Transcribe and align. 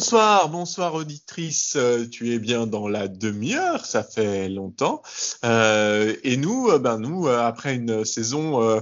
Bonsoir, 0.00 0.48
bonsoir 0.48 0.94
auditrice. 0.94 1.74
Euh, 1.76 2.08
tu 2.08 2.32
es 2.32 2.38
bien 2.38 2.66
dans 2.66 2.88
la 2.88 3.06
demi-heure, 3.06 3.84
ça 3.84 4.02
fait 4.02 4.48
longtemps. 4.48 5.02
Euh, 5.44 6.16
et 6.24 6.38
nous, 6.38 6.70
euh, 6.70 6.78
ben 6.78 6.96
nous, 6.96 7.28
après 7.28 7.74
une 7.74 8.06
saison 8.06 8.80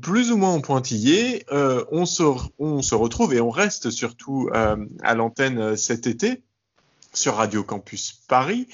plus 0.00 0.32
ou 0.32 0.38
moins 0.38 0.54
en 0.54 0.62
pointillé, 0.62 1.44
on 1.50 2.06
se, 2.06 2.22
on 2.58 2.80
se 2.80 2.94
retrouve 2.94 3.34
et 3.34 3.42
on 3.42 3.50
reste 3.50 3.90
surtout 3.90 4.48
à 4.54 5.14
l'antenne 5.14 5.76
cet 5.76 6.06
été 6.06 6.42
sur 7.12 7.34
Radio 7.34 7.62
Campus 7.62 8.22
Paris 8.26 8.66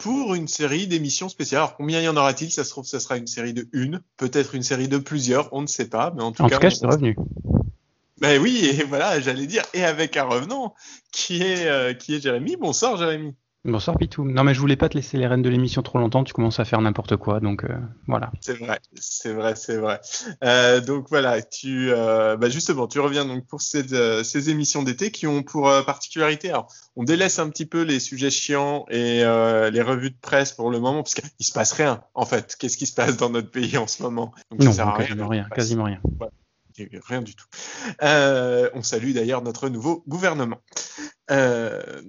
pour 0.00 0.34
une 0.34 0.48
série 0.48 0.88
d'émissions 0.88 1.28
spéciales. 1.28 1.60
Alors 1.60 1.76
combien 1.76 2.00
y 2.00 2.08
en 2.08 2.16
aura-t-il? 2.16 2.50
Ça 2.50 2.64
se 2.64 2.70
trouve, 2.70 2.84
ce 2.84 2.98
sera 2.98 3.16
une 3.16 3.28
série 3.28 3.54
de 3.54 3.68
une, 3.72 4.00
peut-être 4.16 4.56
une 4.56 4.64
série 4.64 4.88
de 4.88 4.98
plusieurs, 4.98 5.52
on 5.52 5.62
ne 5.62 5.68
sait 5.68 5.88
pas. 5.88 6.12
Mais 6.16 6.24
en 6.24 6.32
tout 6.32 6.42
en 6.42 6.48
cas, 6.48 6.56
tout 6.56 6.62
cas, 6.62 6.68
je 6.68 6.74
suis 6.74 6.86
revenu. 6.86 7.16
Ben 8.20 8.38
oui, 8.40 8.66
et 8.66 8.84
voilà, 8.84 9.18
j'allais 9.18 9.46
dire, 9.46 9.62
et 9.72 9.82
avec 9.82 10.16
un 10.18 10.24
revenant 10.24 10.74
qui 11.10 11.42
est, 11.42 11.66
euh, 11.66 11.94
qui 11.94 12.14
est 12.14 12.20
Jérémy. 12.20 12.56
Bonsoir 12.56 12.98
Jérémy. 12.98 13.34
Bonsoir 13.64 13.96
Pitou. 13.98 14.24
Non 14.24 14.42
mais 14.42 14.54
je 14.54 14.60
voulais 14.60 14.76
pas 14.76 14.88
te 14.88 14.94
laisser 14.94 15.18
les 15.18 15.26
rênes 15.26 15.42
de 15.42 15.48
l'émission 15.50 15.82
trop 15.82 15.98
longtemps, 15.98 16.24
tu 16.24 16.32
commences 16.32 16.60
à 16.60 16.64
faire 16.64 16.80
n'importe 16.80 17.16
quoi, 17.16 17.40
donc 17.40 17.64
euh, 17.64 17.76
voilà. 18.06 18.30
C'est 18.40 18.58
vrai, 18.58 18.78
c'est 18.94 19.32
vrai, 19.34 19.54
c'est 19.54 19.76
vrai. 19.76 20.00
Euh, 20.44 20.80
donc 20.80 21.08
voilà, 21.10 21.42
tu, 21.42 21.90
bah 21.90 22.48
justement, 22.48 22.86
tu 22.88 23.00
reviens 23.00 23.26
donc 23.26 23.46
pour 23.46 23.60
ces, 23.60 23.84
ces 24.24 24.50
émissions 24.50 24.82
d'été 24.82 25.10
qui 25.10 25.26
ont 25.26 25.42
pour 25.42 25.70
particularité, 25.84 26.48
alors 26.48 26.68
on 26.96 27.04
délaisse 27.04 27.38
un 27.38 27.50
petit 27.50 27.66
peu 27.66 27.82
les 27.82 28.00
sujets 28.00 28.30
chiants 28.30 28.86
et 28.88 29.20
les 29.20 29.82
revues 29.82 30.10
de 30.10 30.18
presse 30.20 30.52
pour 30.52 30.70
le 30.70 30.78
moment, 30.78 31.02
parce 31.02 31.14
qu'il 31.14 31.46
se 31.46 31.52
passe 31.52 31.72
rien 31.72 32.02
en 32.14 32.24
fait. 32.24 32.56
Qu'est-ce 32.58 32.78
qui 32.78 32.86
se 32.86 32.94
passe 32.94 33.18
dans 33.18 33.28
notre 33.28 33.50
pays 33.50 33.76
en 33.76 33.86
ce 33.86 34.02
moment? 34.02 34.32
Donc, 34.50 34.60
Non, 34.60 34.72
ça 34.72 34.94
quasiment 34.96 35.28
rien, 35.28 35.42
rien 35.42 35.48
quasiment 35.54 35.84
rien. 35.84 36.00
Voilà 36.18 36.32
rien 37.06 37.22
du 37.22 37.34
tout. 37.34 37.46
Euh, 38.02 38.70
on 38.74 38.82
salue 38.82 39.12
d'ailleurs 39.12 39.42
notre 39.42 39.68
nouveau 39.68 40.04
gouvernement. 40.06 40.60
Euh, 41.30 42.02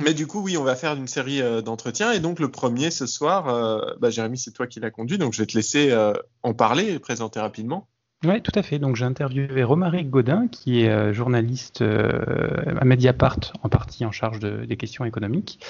mais 0.00 0.14
du 0.14 0.26
coup, 0.26 0.40
oui, 0.40 0.56
on 0.56 0.62
va 0.62 0.76
faire 0.76 0.94
une 0.94 1.08
série 1.08 1.42
euh, 1.42 1.60
d'entretiens. 1.60 2.12
Et 2.12 2.20
donc, 2.20 2.38
le 2.38 2.50
premier 2.50 2.90
ce 2.90 3.06
soir, 3.06 3.96
bah, 4.00 4.10
Jérémy, 4.10 4.38
c'est 4.38 4.52
toi 4.52 4.66
qui 4.66 4.80
l'as 4.80 4.90
conduit. 4.90 5.18
Donc, 5.18 5.32
je 5.32 5.42
vais 5.42 5.46
te 5.46 5.56
laisser 5.56 5.94
en 6.42 6.54
parler 6.54 6.92
et 6.92 6.98
présenter 6.98 7.40
rapidement. 7.40 7.88
Oui, 8.24 8.42
tout 8.42 8.50
à 8.56 8.64
fait. 8.64 8.80
Donc 8.80 8.96
j'ai 8.96 9.04
interviewé 9.04 9.62
Romaric 9.62 10.10
Godin, 10.10 10.48
qui 10.48 10.82
est 10.82 10.88
euh, 10.88 11.12
journaliste 11.12 11.82
euh, 11.82 12.74
à 12.80 12.84
Mediapart, 12.84 13.38
en 13.62 13.68
partie 13.68 14.04
en 14.04 14.10
charge 14.10 14.40
de, 14.40 14.64
des 14.64 14.76
questions 14.76 15.04
économiques, 15.04 15.60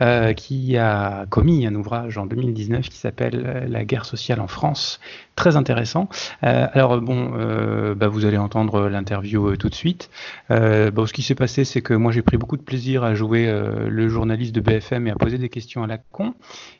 euh, 0.00 0.32
qui 0.32 0.76
a 0.76 1.26
commis 1.28 1.66
un 1.66 1.74
ouvrage 1.74 2.16
en 2.16 2.26
2019 2.26 2.88
qui 2.88 2.98
s'appelle 2.98 3.66
La 3.68 3.84
guerre 3.84 4.04
sociale 4.04 4.38
en 4.40 4.46
France, 4.46 5.00
très 5.34 5.56
intéressant. 5.56 6.08
alors 6.40 7.00
bon, 7.00 7.32
bah, 7.96 8.06
vous 8.08 8.24
allez 8.24 8.38
entendre 8.38 8.88
l'interview 8.88 9.56
tout 9.56 9.68
de 9.68 9.74
suite. 9.74 10.10
Ce 10.50 11.12
qui 11.12 11.22
s'est 11.22 11.34
passé, 11.34 11.64
c'est 11.64 11.82
que 11.82 11.94
moi 11.94 12.12
j'ai 12.12 12.22
pris 12.22 12.36
beaucoup 12.36 12.56
de 12.56 12.62
plaisir 12.62 13.02
à 13.02 13.14
jouer 13.14 13.46
le 13.88 14.08
journaliste 14.08 14.54
de 14.54 14.60
BFM 14.60 15.06
et 15.06 15.10
à 15.10 15.14
poser 15.14 15.38
des 15.38 15.48
questions 15.48 15.82
à 15.82 15.86
la 15.86 15.98
con. 15.98 16.34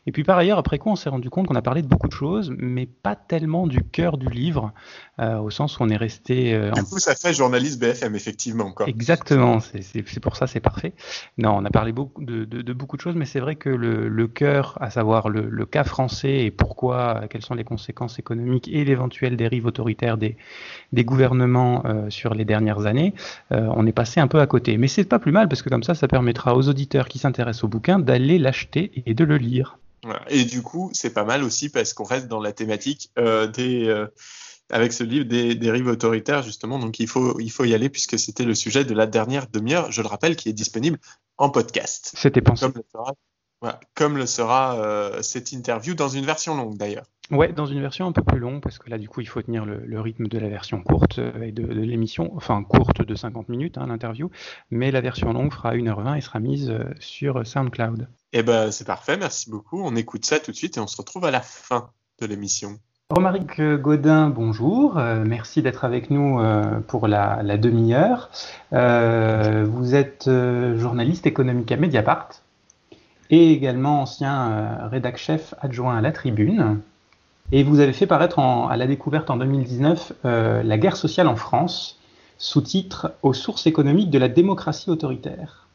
Et 0.07 0.11
puis 0.11 0.23
par 0.23 0.37
ailleurs, 0.37 0.57
après 0.57 0.77
quoi, 0.77 0.93
on 0.93 0.95
s'est 0.95 1.09
rendu 1.09 1.29
compte 1.29 1.47
qu'on 1.47 1.55
a 1.55 1.61
parlé 1.61 1.81
de 1.81 1.87
beaucoup 1.87 2.07
de 2.07 2.13
choses, 2.13 2.53
mais 2.57 2.85
pas 2.85 3.15
tellement 3.15 3.65
du 3.65 3.81
cœur 3.83 4.17
du 4.17 4.27
livre. 4.27 4.73
Euh, 5.19 5.37
au 5.37 5.49
sens 5.49 5.77
où 5.77 5.83
on 5.83 5.89
est 5.89 5.97
resté. 5.97 6.53
Euh, 6.53 6.71
du 6.71 6.83
coup, 6.83 6.97
ça 6.97 7.13
fait 7.13 7.33
journaliste 7.33 7.77
BFM, 7.77 8.15
effectivement. 8.15 8.71
Quoi. 8.71 8.87
Exactement, 8.87 9.59
c'est 9.59 10.19
pour 10.21 10.37
ça, 10.37 10.47
c'est 10.47 10.61
parfait. 10.61 10.93
Non, 11.37 11.57
on 11.57 11.65
a 11.65 11.69
parlé 11.69 11.91
beaucoup 11.91 12.23
de, 12.23 12.45
de, 12.45 12.61
de 12.61 12.73
beaucoup 12.73 12.95
de 12.95 13.01
choses, 13.01 13.15
mais 13.15 13.25
c'est 13.25 13.41
vrai 13.41 13.55
que 13.55 13.69
le, 13.69 14.07
le 14.07 14.27
cœur, 14.27 14.77
à 14.79 14.89
savoir 14.89 15.27
le, 15.27 15.49
le, 15.49 15.65
cas 15.65 15.83
français 15.83 16.45
et 16.45 16.51
pourquoi, 16.51 17.23
quelles 17.29 17.41
sont 17.41 17.53
les 17.53 17.65
conséquences 17.65 18.17
économiques 18.17 18.69
et 18.71 18.85
l'éventuelle 18.85 19.35
dérive 19.35 19.65
autoritaire 19.65 20.17
des, 20.17 20.37
des 20.93 21.03
gouvernements 21.03 21.83
euh, 21.85 22.09
sur 22.09 22.33
les 22.33 22.45
dernières 22.45 22.85
années, 22.85 23.13
euh, 23.51 23.67
on 23.75 23.85
est 23.85 23.91
passé 23.91 24.21
un 24.21 24.27
peu 24.27 24.39
à 24.39 24.47
côté. 24.47 24.77
Mais 24.77 24.87
c'est 24.87 25.03
pas 25.03 25.19
plus 25.19 25.33
mal 25.33 25.49
parce 25.49 25.61
que 25.61 25.69
comme 25.69 25.83
ça, 25.83 25.95
ça 25.95 26.07
permettra 26.07 26.55
aux 26.55 26.69
auditeurs 26.69 27.09
qui 27.09 27.19
s'intéressent 27.19 27.65
au 27.65 27.67
bouquin 27.67 27.99
d'aller 27.99 28.39
l'acheter 28.39 29.03
et 29.05 29.13
de 29.13 29.25
le 29.25 29.37
lire. 29.37 29.77
Et 30.29 30.45
du 30.45 30.61
coup, 30.61 30.89
c'est 30.93 31.13
pas 31.13 31.25
mal 31.25 31.43
aussi 31.43 31.67
parce 31.67 31.91
qu'on 31.91 32.05
reste 32.05 32.29
dans 32.29 32.39
la 32.39 32.53
thématique 32.53 33.11
euh, 33.19 33.47
des 33.47 33.93
avec 34.69 34.93
ce 34.93 35.03
livre 35.03 35.25
des 35.25 35.55
dérives 35.55 35.87
autoritaires, 35.87 36.43
justement. 36.43 36.79
Donc, 36.79 36.99
il 36.99 37.07
faut, 37.07 37.39
il 37.39 37.49
faut 37.49 37.65
y 37.65 37.73
aller 37.73 37.89
puisque 37.89 38.17
c'était 38.19 38.45
le 38.45 38.55
sujet 38.55 38.85
de 38.85 38.93
la 38.93 39.07
dernière 39.07 39.47
demi-heure, 39.47 39.91
je 39.91 40.01
le 40.01 40.07
rappelle, 40.07 40.35
qui 40.35 40.49
est 40.49 40.53
disponible 40.53 40.99
en 41.37 41.49
podcast. 41.49 42.13
C'était 42.15 42.41
pensé. 42.41 42.65
Comme 42.65 42.75
le 42.75 42.83
sera, 42.91 43.13
voilà, 43.61 43.79
comme 43.93 44.17
le 44.17 44.25
sera 44.25 44.79
euh, 44.79 45.21
cette 45.21 45.51
interview 45.51 45.93
dans 45.93 46.09
une 46.09 46.25
version 46.25 46.55
longue 46.55 46.77
d'ailleurs. 46.77 47.05
Ouais, 47.31 47.53
dans 47.53 47.67
une 47.67 47.79
version 47.79 48.07
un 48.07 48.11
peu 48.11 48.23
plus 48.23 48.39
longue, 48.39 48.59
parce 48.59 48.79
que 48.79 48.89
là, 48.89 48.97
du 48.97 49.07
coup, 49.07 49.21
il 49.21 49.27
faut 49.27 49.41
tenir 49.41 49.63
le, 49.63 49.85
le 49.85 50.01
rythme 50.01 50.27
de 50.27 50.39
la 50.39 50.49
version 50.49 50.81
courte 50.81 51.19
euh, 51.19 51.43
et 51.43 51.51
de, 51.51 51.61
de 51.61 51.81
l'émission, 51.81 52.31
enfin 52.35 52.63
courte 52.63 53.03
de 53.03 53.15
50 53.15 53.49
minutes, 53.49 53.77
hein, 53.77 53.85
l'interview, 53.87 54.31
mais 54.71 54.89
la 54.89 55.01
version 55.01 55.31
longue 55.31 55.53
fera 55.53 55.75
1h20 55.75 56.17
et 56.17 56.21
sera 56.21 56.39
mise 56.39 56.71
euh, 56.71 56.85
sur 56.99 57.45
SoundCloud. 57.45 58.07
Eh 58.33 58.41
ben, 58.41 58.71
c'est 58.71 58.85
parfait, 58.85 59.15
merci 59.15 59.51
beaucoup. 59.51 59.79
On 59.83 59.95
écoute 59.95 60.25
ça 60.25 60.39
tout 60.39 60.51
de 60.51 60.55
suite 60.55 60.77
et 60.77 60.79
on 60.79 60.87
se 60.87 60.97
retrouve 60.97 61.25
à 61.25 61.31
la 61.31 61.41
fin 61.41 61.91
de 62.19 62.25
l'émission. 62.25 62.79
Romaric 63.11 63.59
Godin, 63.59 64.29
bonjour. 64.29 64.99
Euh, 64.99 65.23
merci 65.25 65.63
d'être 65.63 65.83
avec 65.83 66.11
nous 66.11 66.39
euh, 66.39 66.79
pour 66.85 67.07
la, 67.07 67.41
demi-heure. 67.57 68.29
Euh, 68.71 69.65
vous 69.67 69.95
êtes 69.95 70.29
journaliste 70.75 71.25
économique 71.25 71.71
à 71.71 71.77
Mediapart 71.77 72.29
et 73.31 73.51
également 73.51 74.03
ancien 74.03 74.51
euh, 74.51 74.87
rédac 74.89 75.17
chef 75.17 75.55
adjoint 75.59 75.97
à 75.97 76.01
la 76.01 76.11
Tribune. 76.11 76.81
Et 77.51 77.63
vous 77.63 77.79
avez 77.79 77.93
fait 77.93 78.05
paraître 78.05 78.37
à 78.37 78.77
la 78.77 78.85
découverte 78.85 79.31
en 79.31 79.37
2019 79.37 80.13
La 80.23 80.77
guerre 80.77 80.95
sociale 80.95 81.27
en 81.27 81.35
France, 81.35 81.99
sous-titre 82.37 83.13
Aux 83.23 83.33
sources 83.33 83.65
économiques 83.65 84.11
de 84.11 84.19
la 84.19 84.27
démocratie 84.27 84.91
autoritaire. 84.91 85.68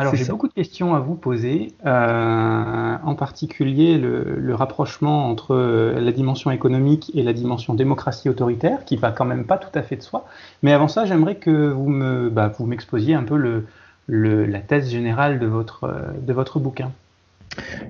Alors 0.00 0.14
j'ai 0.14 0.24
beaucoup 0.24 0.48
de 0.48 0.52
questions 0.52 0.94
à 0.94 1.00
vous 1.00 1.14
poser, 1.14 1.74
euh, 1.86 2.96
en 3.02 3.14
particulier 3.14 3.98
le, 3.98 4.36
le, 4.38 4.54
rapprochement 4.54 5.28
entre 5.28 5.54
la 5.96 6.12
dimension 6.12 6.50
économique 6.50 7.10
et 7.14 7.22
la 7.22 7.32
dimension 7.32 7.74
démocratie 7.74 8.28
autoritaire, 8.28 8.84
qui 8.84 8.96
va 8.96 9.12
quand 9.12 9.24
même 9.24 9.44
pas 9.44 9.58
tout 9.58 9.76
à 9.78 9.82
fait 9.82 9.96
de 9.96 10.02
soi. 10.02 10.26
Mais 10.62 10.72
avant 10.72 10.88
ça, 10.88 11.04
j'aimerais 11.04 11.36
que 11.36 11.70
vous 11.70 11.88
me, 11.88 12.30
bah, 12.30 12.52
vous 12.58 12.66
m'exposiez 12.66 13.14
un 13.14 13.24
peu 13.24 13.36
le, 13.36 13.66
le, 14.06 14.46
la 14.46 14.60
thèse 14.60 14.90
générale 14.90 15.38
de 15.38 15.46
votre, 15.46 16.12
de 16.20 16.32
votre 16.32 16.58
bouquin. 16.58 16.90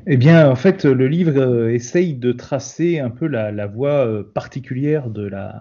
Eh 0.06 0.16
bien, 0.16 0.50
en 0.50 0.56
fait, 0.56 0.84
le 0.84 1.06
livre 1.06 1.38
euh, 1.38 1.72
essaye 1.72 2.14
de 2.14 2.32
tracer 2.32 2.98
un 2.98 3.10
peu 3.10 3.26
la, 3.26 3.52
la 3.52 3.66
voie 3.66 4.06
euh, 4.06 4.22
particulière 4.22 5.08
de 5.08 5.26
la, 5.26 5.48
euh, 5.48 5.60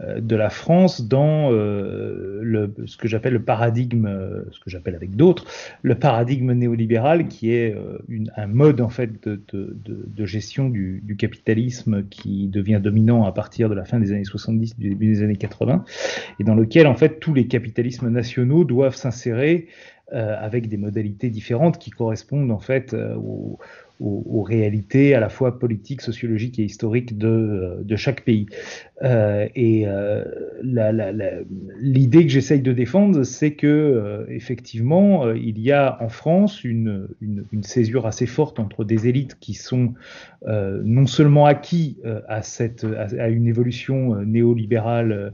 de 0.00 0.36
la 0.36 0.50
France 0.50 1.06
dans 1.08 1.50
euh, 1.52 2.40
le, 2.42 2.74
ce 2.86 2.96
que 2.96 3.08
j'appelle 3.08 3.32
le 3.32 3.42
paradigme, 3.42 4.06
euh, 4.06 4.44
ce 4.50 4.60
que 4.60 4.68
j'appelle 4.68 4.94
avec 4.94 5.16
d'autres, 5.16 5.44
le 5.82 5.94
paradigme 5.94 6.52
néolibéral 6.52 7.28
qui 7.28 7.52
est 7.52 7.74
euh, 7.74 7.98
une, 8.08 8.30
un 8.36 8.46
mode 8.46 8.80
en 8.80 8.88
fait 8.88 9.26
de, 9.26 9.42
de, 9.52 10.26
gestion 10.26 10.68
du, 10.68 11.16
capitalisme 11.18 12.04
qui 12.08 12.48
devient 12.48 12.80
dominant 12.82 13.24
à 13.24 13.32
partir 13.32 13.68
de 13.68 13.74
la 13.74 13.84
fin 13.84 13.98
des 13.98 14.12
années 14.12 14.24
70, 14.24 14.76
du 14.76 14.90
début 14.90 15.06
des 15.06 15.22
années 15.22 15.36
80, 15.36 15.84
et 16.40 16.44
dans 16.44 16.54
lequel 16.54 16.86
en 16.86 16.94
fait 16.94 17.20
tous 17.20 17.32
les 17.32 17.46
capitalismes 17.46 18.10
nationaux 18.10 18.64
doivent 18.64 18.96
s'insérer 18.96 19.68
euh, 20.12 20.36
avec 20.38 20.68
des 20.68 20.76
modalités 20.76 21.30
différentes 21.30 21.78
qui 21.78 21.90
correspondent 21.90 22.50
en 22.50 22.58
fait 22.58 22.94
aux, 22.94 23.58
aux, 24.00 24.42
réalités 24.42 25.14
à 25.14 25.20
la 25.20 25.28
fois 25.28 25.58
politiques, 25.58 26.02
sociologiques 26.02 26.58
et 26.58 26.64
historiques 26.64 27.16
de, 27.16 27.78
de 27.82 27.96
chaque 27.96 28.22
pays. 28.22 28.46
Euh, 29.02 29.46
et 29.54 29.86
euh, 29.86 30.24
l'idée 31.78 32.24
que 32.24 32.32
j'essaye 32.32 32.62
de 32.62 32.72
défendre, 32.72 33.24
c'est 33.24 33.52
que 33.52 33.66
euh, 33.66 34.24
effectivement, 34.28 35.26
euh, 35.26 35.36
il 35.36 35.58
y 35.58 35.70
a 35.70 35.98
en 36.00 36.08
France 36.08 36.64
une, 36.64 37.08
une, 37.20 37.62
césure 37.62 38.06
assez 38.06 38.26
forte 38.26 38.58
entre 38.58 38.84
des 38.84 39.08
élites 39.08 39.38
qui 39.40 39.54
sont 39.54 39.94
euh, 40.46 40.80
non 40.84 41.06
seulement 41.06 41.46
acquis 41.46 41.98
à, 42.28 42.42
cette, 42.42 42.84
à, 43.18 43.28
une 43.28 43.46
évolution 43.48 44.14
néolibérale 44.24 45.32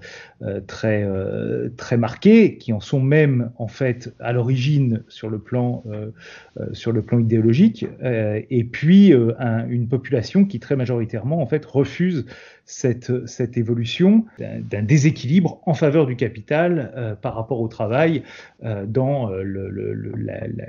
très, 0.66 1.06
très 1.76 1.96
marquée, 1.96 2.56
qui 2.56 2.72
en 2.72 2.80
sont 2.80 3.00
même 3.00 3.50
en 3.58 3.68
fait 3.68 4.14
à 4.18 4.32
l'origine 4.32 5.02
sur 5.08 5.28
le 5.28 5.38
plan 5.38 5.84
sur 6.72 6.92
le 6.92 7.02
plan 7.02 7.18
idéologique, 7.18 7.86
et 8.52 8.64
puis 8.64 9.14
un, 9.38 9.66
une 9.68 9.88
population 9.88 10.44
qui 10.44 10.60
très 10.60 10.76
majoritairement 10.76 11.40
en 11.40 11.46
fait 11.46 11.64
refuse 11.64 12.26
cette, 12.64 13.56
évolution 13.56 14.24
d'un 14.38 14.82
déséquilibre 14.82 15.60
en 15.66 15.74
faveur 15.74 16.06
du 16.06 16.16
capital 16.16 16.92
euh, 16.96 17.14
par 17.14 17.34
rapport 17.34 17.60
au 17.60 17.68
travail 17.68 18.22
euh, 18.64 18.86
dans 18.86 19.30
euh, 19.30 19.42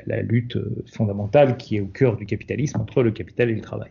la, 0.07 0.21
lutte 0.21 0.57
fondamentale 0.91 1.57
qui 1.57 1.77
est 1.77 1.79
au 1.79 1.87
cœur 1.87 2.17
du 2.17 2.25
capitalisme 2.25 2.79
entre 2.81 3.03
le 3.03 3.11
capital 3.11 3.49
et 3.49 3.55
le 3.55 3.61
travail. 3.61 3.89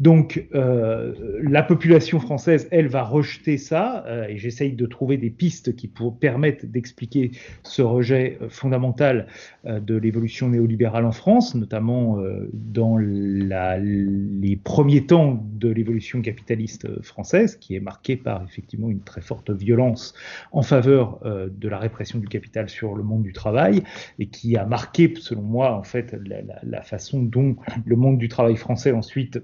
Donc 0.00 0.46
la 0.52 1.62
population 1.62 2.20
française, 2.20 2.68
elle, 2.70 2.88
va 2.88 3.02
rejeter 3.02 3.58
ça 3.58 4.04
et 4.28 4.38
j'essaye 4.38 4.72
de 4.72 4.86
trouver 4.86 5.16
des 5.16 5.30
pistes 5.30 5.74
qui 5.74 5.90
permettent 6.20 6.66
d'expliquer 6.66 7.32
ce 7.62 7.82
rejet 7.82 8.38
fondamental 8.48 9.26
de 9.64 9.96
l'évolution 9.96 10.48
néolibérale 10.48 11.04
en 11.04 11.12
France, 11.12 11.54
notamment 11.54 12.18
dans 12.52 12.96
les 12.96 14.56
premiers 14.62 15.06
temps 15.06 15.44
de 15.54 15.68
l'évolution 15.68 16.22
capitaliste 16.22 17.02
française, 17.02 17.41
qui 17.46 17.74
est 17.74 17.80
marquée 17.80 18.16
par 18.16 18.42
effectivement 18.44 18.88
une 18.88 19.00
très 19.00 19.20
forte 19.20 19.50
violence 19.50 20.14
en 20.52 20.62
faveur 20.62 21.20
de 21.24 21.68
la 21.68 21.78
répression 21.78 22.18
du 22.18 22.28
capital 22.28 22.68
sur 22.68 22.94
le 22.94 23.02
monde 23.02 23.22
du 23.22 23.32
travail, 23.32 23.82
et 24.18 24.26
qui 24.26 24.56
a 24.56 24.64
marqué, 24.64 25.12
selon 25.18 25.42
moi, 25.42 25.76
en 25.76 25.82
fait, 25.82 26.16
la, 26.62 26.82
façon 26.82 27.22
dont 27.22 27.56
le 27.84 27.96
monde 27.96 28.18
du 28.18 28.28
travail 28.28 28.56
français 28.56 28.92
ensuite 28.92 29.40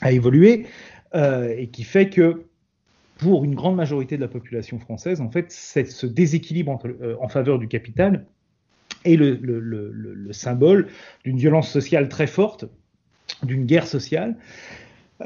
a 0.00 0.12
évolué, 0.12 0.66
et 1.14 1.68
qui 1.72 1.84
fait 1.84 2.10
que 2.10 2.44
pour 3.18 3.44
une 3.44 3.54
grande 3.54 3.76
majorité 3.76 4.16
de 4.16 4.22
la 4.22 4.28
population 4.28 4.78
française, 4.78 5.20
en 5.20 5.30
fait, 5.30 5.50
ce 5.50 6.06
déséquilibre 6.06 6.78
en 7.20 7.28
faveur 7.28 7.58
du 7.58 7.68
capital 7.68 8.24
est 9.04 9.16
le, 9.16 10.28
symbole 10.32 10.88
d'une 11.24 11.36
violence 11.36 11.70
sociale 11.70 12.08
très 12.08 12.26
forte, 12.26 12.64
d'une 13.42 13.66
guerre 13.66 13.86
sociale, 13.86 14.36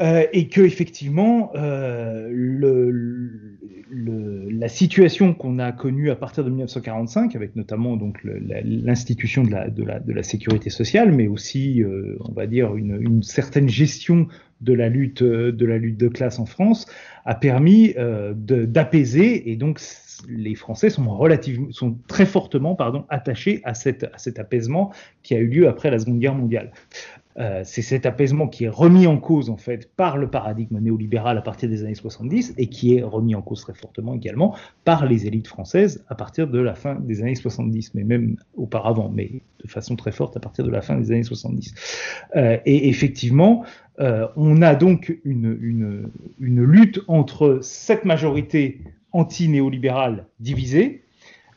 euh, 0.01 0.25
et 0.33 0.49
que 0.49 0.63
effectivement 0.63 1.53
euh, 1.55 2.31
la 3.91 4.69
situation 4.69 5.35
qu'on 5.35 5.59
a 5.59 5.71
connue 5.73 6.11
à 6.11 6.17
partir 6.17 6.45
de 6.45 6.49
1945, 6.49 7.37
avec 7.37 7.57
notamment 7.57 7.99
donc 7.99 8.19
l'institution 8.25 9.43
de 9.43 9.51
la, 9.51 9.69
de, 9.69 9.83
de 9.83 10.13
la, 10.13 10.23
sécurité 10.23 10.71
sociale, 10.71 11.13
mais 11.13 11.27
aussi, 11.27 11.83
euh, 11.83 12.17
on 12.21 12.33
va 12.33 12.47
dire, 12.47 12.75
une, 12.75 13.03
une, 13.03 13.23
certaine 13.23 13.69
gestion 13.69 14.29
de 14.63 14.73
la 14.73 14.89
lutte 14.89 15.23
de 15.23 15.67
la 15.67 15.77
lutte 15.77 15.99
de 15.99 16.09
classe 16.09 16.39
en 16.39 16.47
France, 16.47 16.87
a 17.27 17.35
permis 17.35 17.95
d'apaiser 18.35 19.51
et 19.51 19.57
donc 19.57 19.79
les 20.29 20.55
Français 20.55 20.91
sont, 20.91 21.09
relativement, 21.17 21.71
sont 21.71 21.97
très 22.07 22.27
fortement 22.27 22.75
pardon, 22.75 23.05
attachés 23.09 23.61
à, 23.65 23.75
cette, 23.75 24.05
à 24.05 24.19
cet 24.19 24.39
apaisement 24.39 24.93
qui 25.23 25.35
a 25.35 25.39
eu 25.39 25.47
lieu 25.47 25.69
après 25.69 25.91
la 25.91 25.99
Seconde 25.99 26.19
Guerre 26.19 26.35
mondiale. 26.35 26.73
Euh, 27.39 27.63
c'est 27.65 27.83
cet 27.83 28.05
apaisement 28.05 28.47
qui 28.47 28.65
est 28.65 28.69
remis 28.69 29.07
en 29.07 29.17
cause 29.17 29.49
en 29.49 29.57
fait 29.57 29.91
par 29.97 30.19
le 30.19 30.29
paradigme 30.29 30.79
néolibéral 30.79 31.39
à 31.39 31.41
partir 31.41 31.69
des 31.71 31.83
années 31.83 31.95
70 31.95 32.55
et 32.59 32.67
qui 32.67 32.97
est 32.97 33.03
remis 33.03 33.35
en 33.35 33.41
cause 33.41 33.63
très 33.63 33.73
fortement 33.73 34.15
également 34.15 34.55
par 34.85 35.07
les 35.07 35.27
élites 35.27 35.49
françaises 35.49 36.05
à 36.09 36.15
partir 36.15 36.47
de 36.47 36.61
la 36.61 36.75
fin 36.75 36.97
des 36.97 37.23
années 37.23 37.35
70, 37.35 37.95
mais 37.95 38.05
même 38.05 38.37
auparavant, 38.55 39.11
mais 39.13 39.43
de 39.65 39.69
façon 39.71 39.97
très 39.97 40.13
forte 40.13 40.37
à 40.37 40.41
partir 40.41 40.65
de 40.65 40.71
la 40.71 40.83
fin 40.83 40.99
des 40.99 41.11
années 41.11 41.23
70. 41.23 41.75
Euh, 42.37 42.59
et 42.67 42.89
effectivement, 42.89 43.65
euh, 44.01 44.29
on 44.37 44.61
a 44.61 44.75
donc 44.75 45.19
une, 45.25 45.57
une, 45.61 46.11
une 46.39 46.63
lutte 46.63 47.01
entre 47.09 47.61
cette 47.63 48.05
majorité 48.05 48.81
anti-néolibérale 49.13 50.27
divisée 50.41 51.03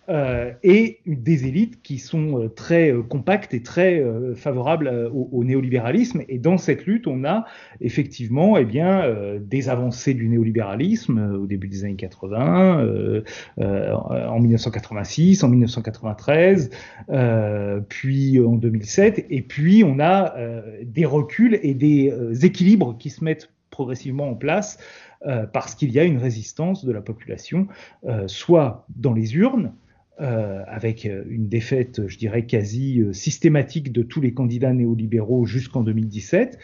euh, 0.07 0.51
et 0.61 0.99
des 1.07 1.47
élites 1.47 1.81
qui 1.81 1.97
sont 1.97 2.39
euh, 2.39 2.47
très 2.47 2.91
euh, 2.91 3.01
compactes 3.01 3.55
et 3.55 3.63
très 3.63 4.03
favorables 4.35 5.09
au, 5.11 5.43
néolibéralisme. 5.43 6.21
Et 6.29 6.37
dans 6.37 6.57
cette 6.57 6.85
lutte, 6.85 7.07
on 7.07 7.23
a 7.23 7.45
effectivement 7.81 8.57
eh 8.57 8.65
bien, 8.65 9.03
des 9.39 9.69
avancées 9.69 10.13
du 10.13 10.27
néolibéralisme 10.27 11.37
au 11.41 11.45
début 11.47 11.67
des 11.67 11.83
années 11.85 11.95
80, 11.95 13.23
en 13.57 14.39
1986, 14.39 15.43
en 15.43 15.49
1993, 15.49 16.69
puis 17.89 18.39
en 18.39 18.55
2007, 18.55 19.25
et 19.29 19.41
puis 19.41 19.83
on 19.83 19.99
a 19.99 20.35
des 20.83 21.05
reculs 21.05 21.59
et 21.61 21.73
des 21.73 22.13
équilibres 22.43 22.97
qui 22.97 23.09
se 23.09 23.23
mettent 23.23 23.49
progressivement 23.69 24.29
en 24.29 24.35
place 24.35 24.77
parce 25.54 25.75
qu'il 25.75 25.92
y 25.92 26.00
a 26.00 26.04
une 26.04 26.18
résistance 26.18 26.86
de 26.86 26.92
la 26.92 27.01
population, 27.01 27.68
soit 28.27 28.86
dans 28.95 29.13
les 29.13 29.36
urnes, 29.36 29.74
euh, 30.22 30.63
avec 30.68 31.06
euh, 31.06 31.25
une 31.27 31.50
défaite, 31.50 32.07
je 32.07 32.18
dirais, 32.18 32.45
quasi 32.45 33.01
euh, 33.01 33.12
systématique 33.12 33.92
de 33.92 34.01
tous 34.01 34.22
les 34.22 34.33
candidats 34.33 34.72
néolibéraux 34.72 35.45
jusqu'en 35.45 35.83
2017, 35.83 36.57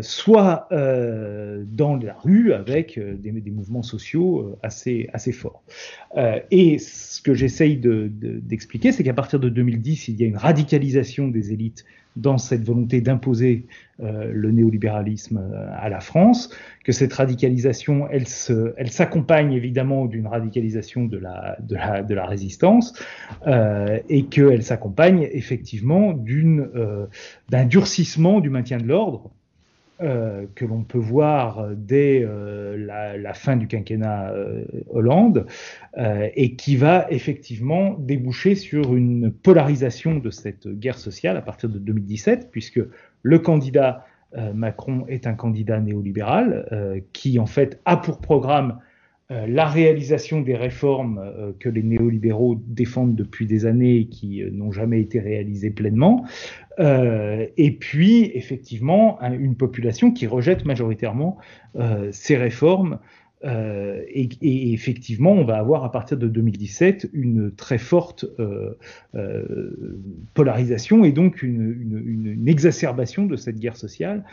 soit 0.00 0.66
dans 0.70 1.96
la 1.96 2.14
rue 2.14 2.52
avec 2.52 2.98
des, 2.98 3.50
mouvements 3.52 3.82
sociaux 3.82 4.58
assez, 4.62 5.08
assez 5.12 5.30
forts. 5.30 5.62
et 6.50 6.78
ce 6.78 7.20
que 7.20 7.34
j'essaye 7.34 7.76
d'expliquer, 7.76 8.90
de, 8.90 8.94
c'est 8.94 9.04
qu'à 9.04 9.14
partir 9.14 9.38
de 9.38 9.48
2010, 9.48 10.08
il 10.08 10.20
y 10.20 10.24
a 10.24 10.26
une 10.26 10.36
radicalisation 10.36 11.28
des 11.28 11.52
élites 11.52 11.84
dans 12.16 12.38
cette 12.38 12.64
volonté 12.64 13.00
d'imposer 13.00 13.66
euh, 14.00 14.30
le 14.32 14.50
néolibéralisme 14.50 15.38
euh, 15.38 15.66
à 15.76 15.88
la 15.88 16.00
France, 16.00 16.50
que 16.84 16.92
cette 16.92 17.12
radicalisation, 17.12 18.08
elle, 18.10 18.26
se, 18.26 18.74
elle 18.76 18.90
s'accompagne 18.90 19.52
évidemment 19.52 20.06
d'une 20.06 20.26
radicalisation 20.26 21.04
de 21.04 21.18
la, 21.18 21.56
de 21.60 21.76
la, 21.76 22.02
de 22.02 22.14
la 22.14 22.26
résistance, 22.26 22.92
euh, 23.46 23.98
et 24.08 24.24
qu'elle 24.26 24.62
s'accompagne 24.62 25.28
effectivement 25.32 26.12
d'une, 26.12 26.68
euh, 26.74 27.06
d'un 27.50 27.64
durcissement 27.64 28.40
du 28.40 28.50
maintien 28.50 28.78
de 28.78 28.86
l'ordre, 28.86 29.30
euh, 30.02 30.46
que 30.54 30.64
l'on 30.64 30.82
peut 30.82 30.98
voir 30.98 31.68
dès 31.76 32.24
euh, 32.24 32.76
la, 32.76 33.34
fin 33.34 33.56
du 33.56 33.68
quinquennat 33.68 34.30
euh, 34.30 34.64
Hollande 34.90 35.46
et 36.34 36.56
qui 36.56 36.76
va 36.76 37.06
effectivement 37.10 37.94
déboucher 37.98 38.54
sur 38.54 38.96
une 38.96 39.30
polarisation 39.30 40.16
de 40.16 40.30
cette 40.30 40.66
guerre 40.66 40.98
sociale 40.98 41.36
à 41.36 41.42
partir 41.42 41.68
de 41.68 41.78
2017, 41.78 42.50
puisque 42.50 42.80
le 43.22 43.38
candidat 43.38 44.06
Macron 44.54 45.04
est 45.08 45.26
un 45.26 45.34
candidat 45.34 45.80
néolibéral 45.80 47.02
qui 47.12 47.38
en 47.38 47.46
fait 47.46 47.80
a 47.84 47.98
pour 47.98 48.20
programme 48.20 48.78
la 49.46 49.66
réalisation 49.66 50.40
des 50.40 50.56
réformes 50.56 51.18
euh, 51.18 51.52
que 51.58 51.68
les 51.68 51.82
néolibéraux 51.82 52.56
défendent 52.66 53.14
depuis 53.14 53.46
des 53.46 53.66
années 53.66 53.96
et 53.96 54.06
qui 54.06 54.42
euh, 54.42 54.50
n'ont 54.50 54.72
jamais 54.72 55.00
été 55.00 55.20
réalisées 55.20 55.70
pleinement, 55.70 56.24
et 56.78 57.76
puis 57.78 58.30
effectivement 58.34 59.20
une 59.20 59.56
population 59.56 60.10
qui 60.10 60.26
rejette 60.26 60.64
majoritairement 60.64 61.36
ces 62.12 62.34
réformes 62.38 62.98
euh, 63.44 64.02
et, 64.08 64.72
effectivement, 64.72 65.32
on 65.32 65.44
va 65.44 65.56
avoir 65.58 65.84
à 65.84 65.90
partir 65.90 66.16
de 66.16 66.28
2017 66.28 67.10
une 67.12 67.52
très 67.54 67.78
forte 67.78 68.24
euh, 68.38 68.78
euh, 69.14 69.88
polarisation 70.34 71.04
et 71.04 71.12
donc 71.12 71.42
une, 71.42 72.44
exacerbation 72.46 73.26
de 73.26 73.36
cette 73.36 73.58
guerre 73.58 73.76
sociale 73.76 74.24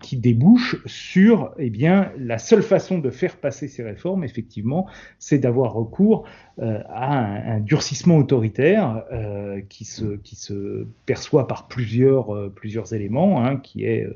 qui 0.00 0.16
débouche 0.16 0.76
sur 0.86 1.54
eh 1.58 1.70
bien, 1.70 2.12
la 2.18 2.38
seule 2.38 2.62
façon 2.62 2.98
de 2.98 3.10
faire 3.10 3.36
passer 3.36 3.68
ces 3.68 3.82
réformes, 3.82 4.24
effectivement, 4.24 4.86
c'est 5.18 5.38
d'avoir 5.38 5.72
recours 5.72 6.26
à 6.58 7.54
un, 7.54 7.60
durcissement 7.60 8.18
autoritaire 8.18 9.04
qui, 9.68 9.84
se, 9.84 10.16
qui 10.16 10.36
se 10.36 10.86
perçoit 11.06 11.46
par 11.46 11.68
plusieurs, 11.68 12.50
plusieurs 12.52 12.92
éléments, 12.92 13.44
hein, 13.44 13.56
qui 13.56 13.84
est 13.84 14.06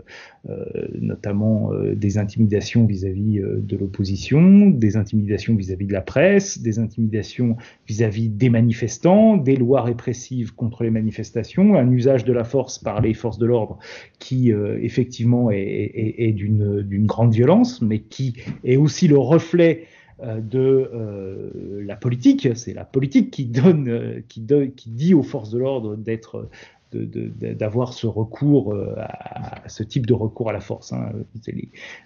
notamment 1.00 1.70
des 1.94 2.18
intimidations 2.18 2.84
vis-à-vis 2.86 3.40
-vis, 3.40 3.66
de 3.66 3.76
l'opposition, 3.76 4.68
des 4.68 4.96
intimidations 4.96 5.54
vis-à-vis 5.54 5.86
de 5.86 5.92
la 5.92 6.02
presse, 6.02 6.60
des 6.60 6.78
intimidations 6.78 7.56
vis-à-vis 7.88 8.28
des 8.28 8.50
manifestants, 8.50 9.36
des 9.36 9.56
lois 9.56 9.82
répressives 9.82 10.54
contre 10.54 10.82
les 10.84 10.90
manifestations, 10.90 11.76
un 11.76 11.90
usage 11.90 12.24
de 12.24 12.32
la 12.32 12.44
force 12.44 12.78
par 12.78 13.00
les 13.00 13.14
forces 13.14 13.38
de 13.38 13.46
l'ordre 13.46 13.78
qui 14.18 14.52
euh, 14.52 14.78
effectivement 14.82 15.50
est, 15.50 16.32
d'une 16.32 17.06
grande 17.06 17.32
violence, 17.32 17.82
mais 17.82 18.00
qui 18.00 18.34
est 18.64 18.76
aussi 18.76 19.08
le 19.08 19.18
reflet 19.18 19.84
euh, 20.22 20.40
de 20.40 20.90
euh, 20.94 21.82
la 21.84 21.96
politique. 21.96 22.48
C'est 22.54 22.72
la 22.72 22.84
politique 22.84 23.26
euh, 23.28 24.20
qui, 24.28 24.40
donne, 24.40 24.72
qui 24.74 24.90
dit 24.90 25.12
aux 25.12 25.24
forces 25.24 25.50
de 25.50 25.58
l'ordre 25.58 25.96
d'être 25.96 26.48
d'avoir 26.94 27.92
ce 27.92 28.06
recours 28.06 28.72
euh, 28.72 28.94
à, 28.98 29.68
ce 29.68 29.82
type 29.82 30.06
de 30.06 30.12
recours 30.12 30.50
à 30.50 30.52
la 30.52 30.60
force. 30.60 30.92
Hein. 30.92 31.12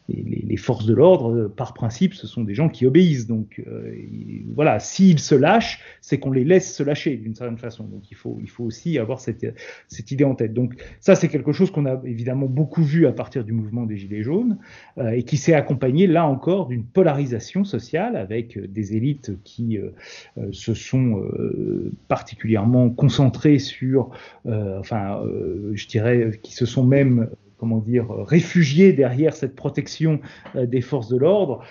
Les, 0.09 0.57
forces 0.57 0.87
de 0.87 0.95
l'ordre, 0.95 1.35
euh, 1.35 1.49
par 1.49 1.75
principe, 1.75 2.15
ce 2.15 2.27
sont 2.27 2.43
des 2.43 2.55
gens 2.55 2.69
qui 2.69 2.87
obéissent. 2.87 3.27
Donc 3.27 3.63
euh, 3.67 3.95
voilà, 4.55 4.79
s'ils 4.81 5.19
se 5.19 5.35
lâchent, 5.35 5.81
c'est 6.01 6.19
qu'on 6.19 6.33
les 6.33 6.45
laisse 6.45 6.75
se 6.75 6.83
lâcher 6.83 7.17
d'une 7.17 7.35
certaine 7.35 7.59
façon. 7.59 7.85
Donc 7.85 8.11
il 8.11 8.17
faut, 8.17 8.39
il 8.41 8.49
faut 8.49 8.65
aussi 8.65 8.99
avoir 8.99 9.21
cette, 9.21 9.47
cette 9.89 10.11
idée 10.11 10.25
en 10.25 10.35
tête. 10.35 10.55
Donc 10.55 10.75
ça, 11.01 11.15
c'est 11.15 11.29
quelque 11.29 11.53
chose 11.53 11.71
qu'on 11.71 11.87
a 11.87 12.01
évidemment 12.05 12.47
beaucoup 12.47 12.83
vu 12.83 13.07
à 13.07 13.13
partir 13.13 13.45
du 13.45 13.53
mouvement 13.53 13.85
des 13.85 13.97
Gilets 13.97 14.23
jaunes 14.23 14.59
euh, 14.99 15.11
et 15.11 15.23
qui 15.23 15.37
s'est 15.37 15.55
accompagné 15.55 16.07
là 16.07 16.27
encore 16.27 16.67
d'une 16.67 16.85
polarisation 16.85 17.65
sociale 17.65 18.17
avec 18.17 18.59
des 18.59 18.97
élites 18.97 19.33
qui 19.45 19.79
se 20.53 20.75
sont 20.75 21.23
particulièrement 22.09 22.91
concentrées 22.91 23.59
sur 23.59 24.11
enfin, 24.79 25.23
euh, 25.25 25.73
je 25.75 25.87
dirais, 25.87 26.39
qui 26.43 26.53
se 26.53 26.67
sont 26.67 26.85
même 26.85 27.31
comment 27.59 27.79
dire, 27.79 28.09
réfugiés 28.11 28.93
derrière 28.93 29.35
cette 29.35 29.55
protection 29.55 30.21
des 30.55 30.81
forces 30.81 31.09
de 31.09 31.17
l'ordre 31.17 31.65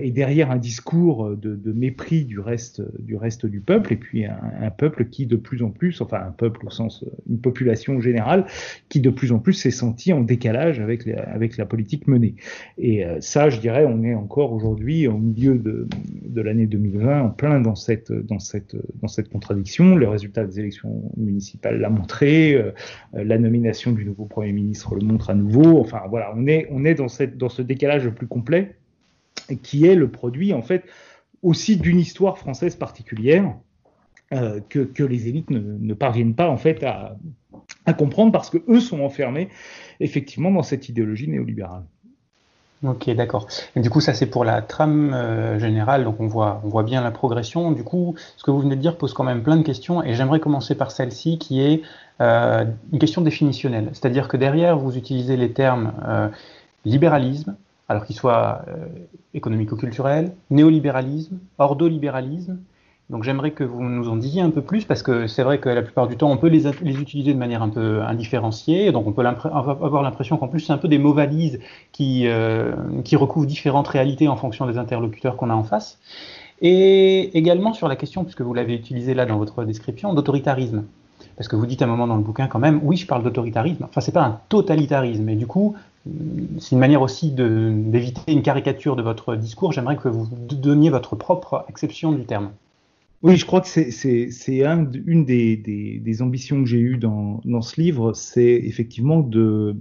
et 0.00 0.10
derrière 0.10 0.50
un 0.50 0.56
discours 0.56 1.36
de, 1.36 1.72
mépris 1.72 2.24
du 2.24 2.40
reste, 2.40 2.82
du 3.00 3.16
reste 3.16 3.46
du 3.46 3.60
peuple, 3.60 3.92
et 3.92 3.96
puis 3.96 4.24
un, 4.24 4.70
peuple 4.70 5.06
qui 5.06 5.26
de 5.26 5.36
plus 5.36 5.62
en 5.62 5.70
plus, 5.70 6.00
enfin 6.00 6.20
un 6.26 6.30
peuple 6.30 6.66
au 6.66 6.70
sens, 6.70 7.04
une 7.28 7.38
population 7.38 8.00
générale, 8.00 8.46
qui 8.88 9.00
de 9.00 9.10
plus 9.10 9.32
en 9.32 9.38
plus 9.38 9.52
s'est 9.52 9.70
senti 9.70 10.12
en 10.12 10.20
décalage 10.20 10.80
avec, 10.80 11.06
avec 11.06 11.56
la 11.56 11.66
politique 11.66 12.08
menée. 12.08 12.34
Et 12.78 13.04
ça, 13.20 13.50
je 13.50 13.60
dirais, 13.60 13.84
on 13.86 14.02
est 14.02 14.14
encore 14.14 14.52
aujourd'hui 14.52 15.06
au 15.06 15.18
milieu 15.18 15.58
de, 15.58 15.86
de 16.24 16.40
l'année 16.40 16.66
2020 16.66 17.22
en 17.22 17.30
plein 17.30 17.60
dans 17.60 17.74
cette, 17.74 18.12
dans 18.12 18.38
cette, 18.38 18.76
dans 19.00 19.08
cette 19.08 19.28
contradiction. 19.28 19.96
Le 19.96 20.08
résultat 20.08 20.44
des 20.44 20.60
élections 20.60 21.10
municipales 21.16 21.80
l'a 21.80 21.90
montré, 21.90 22.54
euh, 22.54 22.72
la 23.12 23.38
nomination 23.38 23.92
du 23.92 24.04
nouveau 24.04 24.26
Premier 24.26 24.52
ministre 24.52 24.94
le 24.94 25.04
montre 25.04 25.30
nouveau. 25.34 25.80
Enfin 25.80 26.02
voilà, 26.08 26.32
on 26.34 26.46
est, 26.46 26.94
dans, 26.94 27.08
ce 27.08 27.62
décalage 27.62 28.08
plus 28.10 28.26
complet 28.26 28.76
qui 29.62 29.86
est 29.86 29.94
le 29.94 30.10
produit 30.10 30.52
en 30.54 30.62
fait 30.62 30.84
aussi 31.42 31.76
d'une 31.76 31.98
histoire 31.98 32.38
française 32.38 32.76
particulière 32.76 33.54
euh, 34.32 34.60
que, 34.68 35.02
les 35.02 35.28
élites 35.28 35.50
ne, 35.50 35.60
ne, 35.60 35.94
parviennent 35.94 36.34
pas 36.34 36.48
en 36.48 36.56
fait 36.56 36.82
à, 36.82 37.16
comprendre 37.98 38.32
parce 38.32 38.48
que 38.48 38.58
eux 38.68 38.80
sont 38.80 39.00
enfermés 39.00 39.48
effectivement 40.00 40.50
dans 40.50 40.62
cette 40.62 40.88
idéologie 40.88 41.28
néolibérale. 41.28 41.84
Ok, 42.84 43.08
d'accord. 43.10 43.46
Du 43.76 43.88
coup, 43.88 44.00
ça 44.00 44.12
c'est 44.12 44.26
pour 44.26 44.44
la 44.44 44.60
trame 44.60 45.14
euh, 45.14 45.58
générale, 45.58 46.04
donc 46.04 46.20
on 46.20 46.26
voit, 46.26 46.60
on 46.64 46.68
voit 46.68 46.82
bien 46.82 47.00
la 47.00 47.10
progression. 47.10 47.72
Du 47.72 47.82
coup, 47.82 48.14
ce 48.36 48.44
que 48.44 48.50
vous 48.50 48.60
venez 48.60 48.76
de 48.76 48.80
dire 48.80 48.98
pose 48.98 49.14
quand 49.14 49.24
même 49.24 49.42
plein 49.42 49.56
de 49.56 49.62
questions, 49.62 50.02
et 50.02 50.12
j'aimerais 50.14 50.38
commencer 50.38 50.74
par 50.74 50.90
celle-ci, 50.90 51.38
qui 51.38 51.62
est 51.62 51.82
euh, 52.20 52.64
une 52.92 52.98
question 52.98 53.22
définitionnelle. 53.22 53.88
C'est-à-dire 53.92 54.28
que 54.28 54.36
derrière, 54.36 54.76
vous 54.76 54.98
utilisez 54.98 55.38
les 55.38 55.52
termes 55.52 55.94
euh, 56.06 56.28
libéralisme, 56.84 57.56
alors 57.88 58.04
qu'ils 58.04 58.16
soient 58.16 58.64
économico-culturel, 59.34 60.32
néolibéralisme, 60.50 61.38
ordolibéralisme, 61.58 62.58
donc 63.10 63.22
j'aimerais 63.22 63.50
que 63.50 63.64
vous 63.64 63.82
nous 63.82 64.08
en 64.08 64.16
disiez 64.16 64.40
un 64.40 64.48
peu 64.48 64.62
plus 64.62 64.86
parce 64.86 65.02
que 65.02 65.26
c'est 65.26 65.42
vrai 65.42 65.58
que 65.58 65.68
la 65.68 65.82
plupart 65.82 66.08
du 66.08 66.16
temps 66.16 66.30
on 66.30 66.38
peut 66.38 66.48
les, 66.48 66.66
utiliser 66.66 67.34
de 67.34 67.38
manière 67.38 67.62
un 67.62 67.68
peu 67.68 68.02
indifférenciée, 68.02 68.92
donc 68.92 69.06
on 69.06 69.12
peut 69.12 69.24
avoir 69.26 70.02
l'impression 70.02 70.38
qu'en 70.38 70.48
plus 70.48 70.60
c'est 70.60 70.72
un 70.72 70.78
peu 70.78 70.88
des 70.88 70.98
mots 70.98 71.12
valises 71.12 71.60
qui, 71.92 72.26
euh, 72.26 72.74
recouvrent 73.12 73.46
différentes 73.46 73.88
réalités 73.88 74.26
en 74.26 74.36
fonction 74.36 74.66
des 74.66 74.78
interlocuteurs 74.78 75.36
qu'on 75.36 75.50
a 75.50 75.54
en 75.54 75.64
face. 75.64 75.98
Et 76.62 77.36
également 77.36 77.74
sur 77.74 77.88
la 77.88 77.96
question, 77.96 78.24
puisque 78.24 78.40
vous 78.40 78.54
l'avez 78.54 78.74
utilisé 78.74 79.12
là 79.12 79.26
dans 79.26 79.36
votre 79.36 79.64
description, 79.64 80.14
d'autoritarisme. 80.14 80.84
Parce 81.36 81.48
que 81.48 81.56
vous 81.56 81.66
dites 81.66 81.82
à 81.82 81.84
un 81.84 81.88
moment 81.88 82.06
dans 82.06 82.16
le 82.16 82.22
bouquin 82.22 82.46
quand 82.46 82.58
même, 82.58 82.80
oui 82.82 82.96
je 82.96 83.06
parle 83.06 83.22
d'autoritarisme, 83.22 83.84
enfin 83.84 84.00
c'est 84.00 84.12
pas 84.12 84.24
un 84.24 84.40
totalitarisme, 84.48 85.28
et 85.28 85.36
du 85.36 85.46
coup 85.46 85.74
c'est 86.58 86.72
une 86.72 86.78
manière 86.78 87.02
aussi 87.02 87.30
d'éviter 87.32 88.32
une 88.32 88.42
caricature 88.42 88.96
de 88.96 89.02
votre 89.02 89.36
discours, 89.36 89.72
j'aimerais 89.72 89.96
que 89.96 90.08
vous 90.08 90.26
donniez 90.30 90.88
votre 90.90 91.16
propre 91.16 91.66
acception 91.68 92.12
du 92.12 92.24
terme. 92.24 92.50
Oui, 93.24 93.38
je 93.38 93.46
crois 93.46 93.62
que 93.62 93.66
c'est 93.68 94.64
un, 94.66 94.90
une 95.06 95.24
des, 95.24 95.56
des, 95.56 95.98
des, 95.98 96.20
ambitions 96.20 96.62
que 96.62 96.68
j'ai 96.68 96.78
eues 96.78 96.98
dans, 96.98 97.40
dans, 97.46 97.62
ce 97.62 97.80
livre, 97.80 98.12
c'est 98.12 98.60
effectivement 98.64 99.20
de 99.20 99.76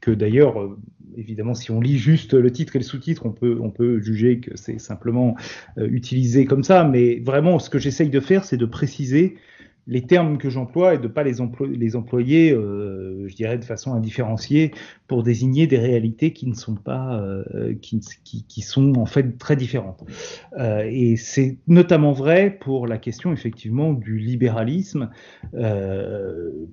que 0.00 0.10
d'ailleurs, 0.10 0.60
euh, 0.60 0.76
évidemment, 1.16 1.54
si 1.54 1.70
on 1.70 1.80
lit 1.80 1.96
juste 1.96 2.34
le 2.34 2.50
titre 2.50 2.74
et 2.74 2.80
le 2.80 2.84
sous-titre, 2.84 3.24
on 3.24 3.30
peut, 3.30 3.56
on 3.62 3.70
peut 3.70 4.00
juger 4.00 4.40
que 4.40 4.56
c'est 4.56 4.80
simplement 4.80 5.36
euh, 5.78 5.86
utilisé 5.88 6.44
comme 6.44 6.64
ça, 6.64 6.82
mais 6.82 7.20
vraiment, 7.20 7.60
ce 7.60 7.70
que 7.70 7.78
j'essaye 7.78 8.10
de 8.10 8.18
faire, 8.18 8.44
c'est 8.44 8.56
de 8.56 8.66
préciser 8.66 9.36
les 9.88 10.02
termes 10.02 10.36
que 10.36 10.50
j'emploie 10.50 10.94
et 10.94 10.98
de 10.98 11.08
pas 11.08 11.24
les, 11.24 11.40
employer, 11.40 12.52
euh, 12.52 13.26
je 13.26 13.34
dirais, 13.34 13.56
de 13.56 13.64
façon 13.64 13.94
indifférenciée 13.94 14.72
pour 15.06 15.22
désigner 15.22 15.66
des 15.66 15.78
réalités 15.78 16.34
qui 16.34 16.46
ne 16.46 16.54
sont 16.54 16.74
pas, 16.74 17.18
euh, 17.18 17.74
qui, 17.80 18.60
sont 18.60 18.98
en 18.98 19.06
fait 19.06 19.38
très 19.38 19.56
différentes. 19.56 20.04
Euh, 20.58 20.86
et 20.90 21.16
c'est 21.16 21.56
notamment 21.66 22.12
vrai 22.12 22.50
pour 22.60 22.86
la 22.86 22.98
question 22.98 23.32
effectivement 23.32 23.94
du 23.94 24.18
libéralisme, 24.18 25.08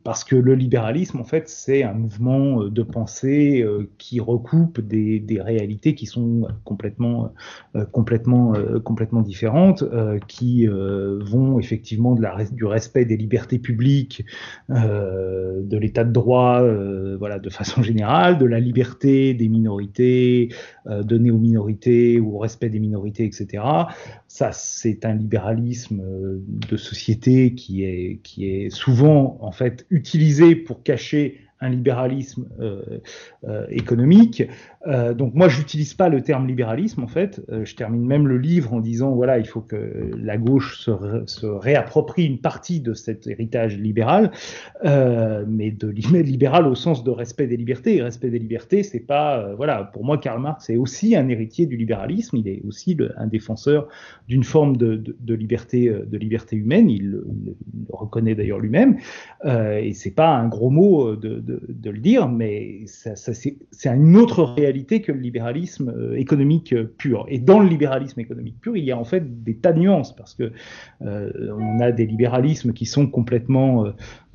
parce 0.04 0.26
que 0.26 0.36
le 0.36 0.54
libéralisme 0.54 1.20
en 1.20 1.24
fait 1.24 1.48
c'est 1.48 1.84
un 1.84 1.94
mouvement 1.94 2.66
de 2.66 2.84
pensée 2.84 3.66
qui 3.98 4.20
recoupe 4.20 4.82
des, 4.82 5.20
des, 5.22 5.42
réalités 5.42 5.96
qui 5.96 6.06
sont 6.06 6.48
complètement, 6.66 7.34
complètement, 7.94 8.54
complètement 8.84 9.22
différentes, 9.22 9.86
qui 10.28 10.68
vont 10.68 11.60
effectivement 11.60 12.16
de 12.16 12.22
la, 12.22 12.44
du 12.52 12.66
respect 12.66 13.05
des 13.06 13.18
libertés 13.18 13.60
publiques, 13.60 14.26
de 14.70 15.78
l'état 15.78 16.04
de 16.04 16.12
droit, 16.12 16.62
voilà, 17.18 17.40
de 17.40 17.50
façon 17.50 17.84
générale 17.84 18.38
de 18.38 18.46
la 18.46 18.60
liberté 18.60 19.34
des 19.34 19.48
minorités, 19.48 20.50
euh, 20.88 21.04
données 21.04 21.32
aux 21.32 21.40
minorités 21.40 22.20
ou 22.20 22.36
au 22.36 22.40
respect 22.40 22.70
des 22.70 22.80
minorités, 22.80 23.26
etc. 23.26 23.64
Ça, 24.28 24.52
c'est 24.52 25.06
un 25.06 25.14
libéralisme 25.14 26.02
euh, 26.02 26.44
de 26.48 26.78
société 26.78 27.56
qui 27.56 27.84
est, 27.84 28.20
qui 28.24 28.50
est 28.50 28.70
souvent 28.70 29.38
en 29.42 29.52
fait 29.52 29.86
utilisé 29.90 30.56
pour 30.56 30.84
cacher 30.84 31.40
un 31.62 31.70
libéralisme 31.70 32.48
euh, 32.60 33.00
euh, 33.48 33.66
économique. 33.70 34.44
Euh, 34.88 35.14
donc 35.14 35.34
moi, 35.34 35.48
j'utilise 35.48 35.94
pas 35.94 36.10
le 36.10 36.22
terme 36.22 36.48
libéralisme 36.48 37.04
en 37.04 37.08
fait. 37.08 37.42
Je 37.50 37.76
termine 37.76 38.06
même 38.06 38.28
le 38.28 38.38
livre 38.38 38.74
en 38.74 38.80
disant 38.80 39.12
voilà, 39.12 39.40
il 39.40 39.48
faut 39.48 39.62
que 39.62 40.12
la 40.18 40.38
gauche 40.38 40.82
se, 40.82 41.46
réapproprie 41.46 42.26
une 42.26 42.40
partie 42.40 42.82
de 42.82 42.94
cet 42.94 43.26
héritage 43.28 43.78
libéral, 43.78 44.32
mais 44.84 45.72
de 45.72 45.88
libéral 45.88 46.68
au 46.68 46.76
sens 46.76 47.04
de 47.04 47.12
respect 47.12 47.48
des 47.48 47.58
libertés. 47.58 47.98
Et 47.98 48.02
respect 48.02 48.30
des 48.30 48.40
libertés, 48.40 48.84
c'est 48.84 49.00
pas 49.00 49.54
voilà. 49.56 49.84
Pour 49.84 50.04
moi, 50.04 50.18
Karl 50.18 50.42
Marx 50.42 50.70
est 50.70 50.78
aussi 50.78 51.16
un 51.16 51.30
héritier 51.30 51.66
du 51.66 51.78
libéralisme. 51.78 52.38
Il 52.38 52.48
est 52.48 52.62
aussi 52.68 52.98
un 53.18 53.28
défenseur 53.28 53.88
d'une 54.28 54.44
forme 54.44 54.78
de, 54.78 55.34
liberté 55.34 55.90
de 55.90 56.18
liberté 56.18 56.56
humaine. 56.56 56.90
Il, 56.90 57.10
le 57.10 57.26
reconnaît 57.90 58.36
d'ailleurs 58.36 58.60
lui-même. 58.60 58.98
et 59.46 59.94
c'est 59.94 60.16
pas 60.16 60.36
un 60.36 60.48
gros 60.48 60.70
mot 60.70 61.16
de, 61.16 61.45
le 61.48 62.00
dire, 62.00 62.28
mais 62.28 62.82
ça, 62.88 63.16
ça 63.16 63.34
c'est 63.34 63.58
une 63.88 64.18
autre 64.18 64.44
réalité 64.44 65.02
que 65.02 65.12
le 65.12 65.20
libéralisme 65.20 65.90
euh, 65.90 66.16
économique 66.16 66.74
euh, 66.74 66.94
pur. 66.98 67.26
Et 67.28 67.40
dans 67.40 67.60
le 67.60 67.68
libéralisme 67.68 68.20
économique 68.20 68.60
pur, 68.62 68.76
il 68.76 68.84
y 68.84 68.92
a 68.92 68.98
en 68.98 69.04
fait 69.04 69.44
des 69.44 69.56
tas 69.56 69.74
de 69.74 69.80
nuances, 69.80 70.16
parce 70.16 70.34
que 70.34 70.52
euh, 71.02 71.32
on 71.58 71.80
a 71.80 71.92
des 71.92 72.06
libéralismes 72.06 72.74
qui 72.74 72.86
sont 72.86 73.08
complètement, 73.08 73.86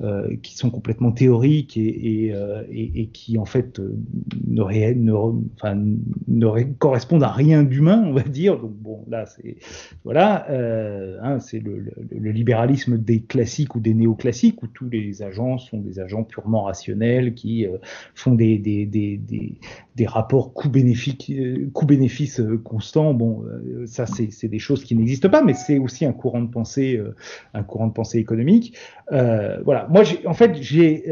euh, 0.01 0.35
qui 0.41 0.55
sont 0.57 0.69
complètement 0.69 1.11
théoriques 1.11 1.77
et, 1.77 2.33
et, 2.71 3.07
qui 3.07 3.37
en 3.37 3.45
fait 3.45 3.81
ne, 4.47 4.61
ré, 4.61 4.95
ne, 4.95 5.13
enfin, 5.13 5.79
ne 6.27 6.63
correspondent 6.77 7.23
à 7.23 7.31
rien 7.31 7.63
d'humain, 7.63 8.03
on 8.05 8.13
va 8.13 8.23
dire. 8.23 8.59
Donc 8.59 8.73
bon, 8.73 9.05
là, 9.09 9.25
c'est 9.25 9.57
voilà, 10.03 10.47
hein, 11.21 11.37
le 11.51 12.31
libéralisme 12.31 12.97
des 12.97 13.21
classiques 13.21 13.75
ou 13.75 13.79
des 13.79 13.93
néoclassiques, 13.93 14.61
où 14.63 14.67
tous 14.67 14.89
les 14.89 15.23
agents 15.23 15.57
sont 15.57 15.79
des 15.79 15.99
agents 15.99 16.23
purement 16.23 16.63
rationnels 16.63 17.00
qui 17.35 17.65
euh, 17.65 17.77
font 18.15 18.33
des, 18.33 18.57
des, 18.57 18.85
des, 18.85 19.19
des, 19.95 20.05
rapports 20.05 20.53
coût-bénéfice 20.53 22.39
euh, 22.39 22.57
constants. 22.63 23.13
Bon, 23.13 23.43
euh, 23.43 23.85
ça, 23.87 24.05
c'est 24.05 24.47
des 24.47 24.59
choses 24.59 24.83
qui 24.83 24.95
n'existent 24.95 25.29
pas, 25.29 25.43
mais 25.43 25.53
c'est 25.53 25.77
aussi 25.77 26.05
un 26.05 26.13
courant 26.13 26.41
de 26.41 26.49
pensée, 26.49 27.01
un 27.53 27.63
courant 27.63 27.87
de 27.87 27.93
pensée 27.93 28.19
économique. 28.19 28.77
voilà. 29.09 29.87
Moi, 29.89 30.03
en 30.25 30.33
fait, 30.33 30.57
j'ai 30.61 31.05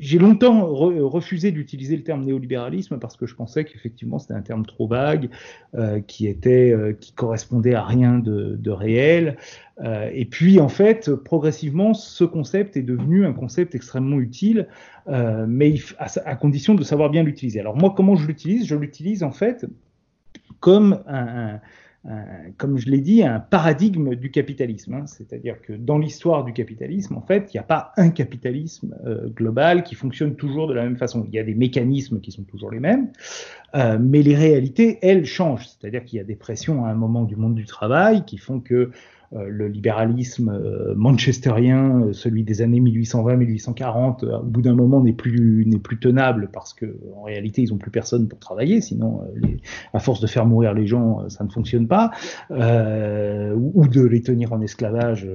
j'ai 0.00 0.18
longtemps 0.18 0.66
refusé 0.66 1.52
d'utiliser 1.52 1.96
le 1.96 2.02
terme 2.02 2.24
néolibéralisme 2.24 2.98
parce 2.98 3.16
que 3.16 3.26
je 3.26 3.34
pensais 3.34 3.64
qu'effectivement 3.64 4.18
c'était 4.18 4.34
un 4.34 4.40
terme 4.40 4.64
trop 4.66 4.88
vague, 4.88 5.30
euh, 5.74 6.00
qui 6.00 6.26
était, 6.26 6.72
euh, 6.72 6.92
qui 6.92 7.12
correspondait 7.12 7.74
à 7.74 7.84
rien 7.84 8.18
de, 8.18 8.56
de 8.58 8.70
réel. 8.70 9.36
Euh, 9.82 10.10
et 10.12 10.24
puis 10.24 10.58
en 10.58 10.68
fait, 10.68 11.14
progressivement, 11.14 11.94
ce 11.94 12.24
concept 12.24 12.76
est 12.76 12.82
devenu 12.82 13.26
un 13.26 13.32
concept 13.32 13.74
extrêmement 13.74 14.18
utile, 14.18 14.68
euh, 15.08 15.46
mais 15.48 15.74
à, 15.98 16.06
à, 16.24 16.34
condition 16.34 16.74
de 16.74 16.82
savoir 16.82 17.10
bien 17.10 17.22
l'utiliser. 17.22 17.60
Alors 17.60 17.76
moi, 17.76 17.94
comment 17.96 18.16
je 18.16 18.26
l'utilise? 18.26 18.66
Je 18.66 18.74
l'utilise 18.74 19.22
en 19.22 19.32
fait 19.32 19.66
comme 20.60 21.02
un, 21.06 21.54
un 21.54 21.60
comme 22.56 22.78
je 22.78 22.88
l'ai 22.88 23.00
dit, 23.00 23.22
un 23.22 23.40
paradigme 23.40 24.14
du 24.14 24.30
capitalisme. 24.30 24.94
Hein. 24.94 25.06
C'est-à-dire 25.06 25.60
que 25.60 25.74
dans 25.74 25.98
l'histoire 25.98 26.44
du 26.44 26.52
capitalisme, 26.54 27.16
en 27.16 27.20
fait, 27.20 27.52
il 27.52 27.56
n'y 27.56 27.60
a 27.60 27.64
pas 27.64 27.92
un 27.98 28.08
capitalisme 28.08 28.96
euh, 29.04 29.28
global 29.28 29.82
qui 29.82 29.94
fonctionne 29.94 30.34
toujours 30.34 30.66
de 30.66 30.72
la 30.72 30.84
même 30.84 30.96
façon. 30.96 31.24
Il 31.28 31.34
y 31.34 31.38
a 31.38 31.42
des 31.42 31.54
mécanismes 31.54 32.20
qui 32.20 32.32
sont 32.32 32.44
toujours 32.44 32.70
les 32.70 32.80
mêmes, 32.80 33.10
euh, 33.74 33.98
mais 34.00 34.22
les 34.22 34.34
réalités, 34.34 34.98
elles, 35.02 35.26
changent. 35.26 35.68
C'est-à-dire 35.68 36.04
qu'il 36.04 36.16
y 36.16 36.20
a 36.20 36.24
des 36.24 36.36
pressions 36.36 36.86
à 36.86 36.88
un 36.88 36.94
moment 36.94 37.24
du 37.24 37.36
monde 37.36 37.54
du 37.54 37.66
travail 37.66 38.24
qui 38.24 38.38
font 38.38 38.60
que 38.60 38.90
le 39.32 39.68
libéralisme 39.68 40.60
manchesterien, 40.96 42.08
celui 42.12 42.42
des 42.42 42.62
années 42.62 42.80
1820-1840, 42.80 44.24
au 44.24 44.42
bout 44.42 44.60
d'un 44.60 44.74
moment 44.74 45.00
n'est 45.00 45.12
plus 45.12 45.64
n'est 45.66 45.78
plus 45.78 46.00
tenable 46.00 46.48
parce 46.52 46.74
que 46.74 46.96
en 47.16 47.22
réalité 47.22 47.62
ils 47.62 47.72
ont 47.72 47.78
plus 47.78 47.92
personne 47.92 48.26
pour 48.26 48.40
travailler, 48.40 48.80
sinon 48.80 49.20
à 49.94 50.00
force 50.00 50.20
de 50.20 50.26
faire 50.26 50.46
mourir 50.46 50.74
les 50.74 50.86
gens, 50.86 51.28
ça 51.28 51.44
ne 51.44 51.48
fonctionne 51.48 51.86
pas, 51.86 52.10
ou 52.50 53.86
de 53.88 54.02
les 54.02 54.20
tenir 54.20 54.52
en 54.52 54.60
esclavage, 54.60 55.28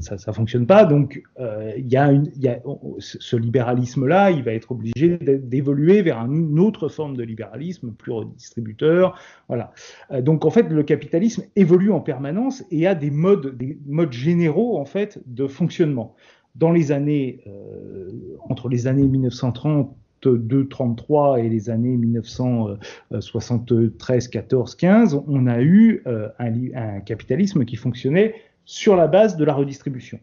ça 0.00 0.18
ça 0.18 0.32
fonctionne 0.34 0.66
pas. 0.66 0.84
Donc 0.84 1.22
il 1.38 1.88
y 1.88 1.96
a 1.96 2.12
une 2.12 2.30
y 2.36 2.48
a, 2.48 2.58
ce 2.98 3.36
libéralisme 3.36 4.06
là, 4.06 4.30
il 4.30 4.42
va 4.42 4.52
être 4.52 4.72
obligé 4.72 5.16
d'évoluer 5.18 6.02
vers 6.02 6.18
une 6.18 6.60
autre 6.60 6.88
forme 6.88 7.16
de 7.16 7.22
libéralisme 7.22 7.92
plus 7.92 8.12
redistributeur, 8.12 9.18
voilà. 9.48 9.72
donc 10.20 10.44
en 10.44 10.50
fait 10.50 10.68
le 10.68 10.82
capitalisme 10.82 11.44
évolue 11.56 11.92
en 11.92 12.00
permanence 12.00 12.62
et 12.70 12.86
a 12.86 12.94
des 12.94 13.10
modes, 13.10 13.37
des 13.38 13.78
modes 13.86 14.12
généraux 14.12 14.76
en 14.78 14.84
fait 14.84 15.20
de 15.26 15.46
fonctionnement. 15.46 16.14
Dans 16.54 16.72
les 16.72 16.92
années, 16.92 17.40
euh, 17.46 18.10
entre 18.48 18.68
les 18.68 18.86
années 18.86 19.06
1932, 19.06 20.68
33 20.68 21.40
et 21.40 21.48
les 21.48 21.70
années 21.70 21.96
1973, 21.96 24.28
14, 24.28 24.74
15, 24.74 25.22
on 25.26 25.46
a 25.46 25.62
eu 25.62 26.02
euh, 26.06 26.28
un, 26.38 27.00
capitalisme 27.00 27.64
qui 27.64 27.76
fonctionnait 27.76 28.34
sur 28.64 28.96
la 28.96 29.06
base 29.06 29.36
de 29.36 29.44
la 29.44 29.54
redistribution. 29.54 30.18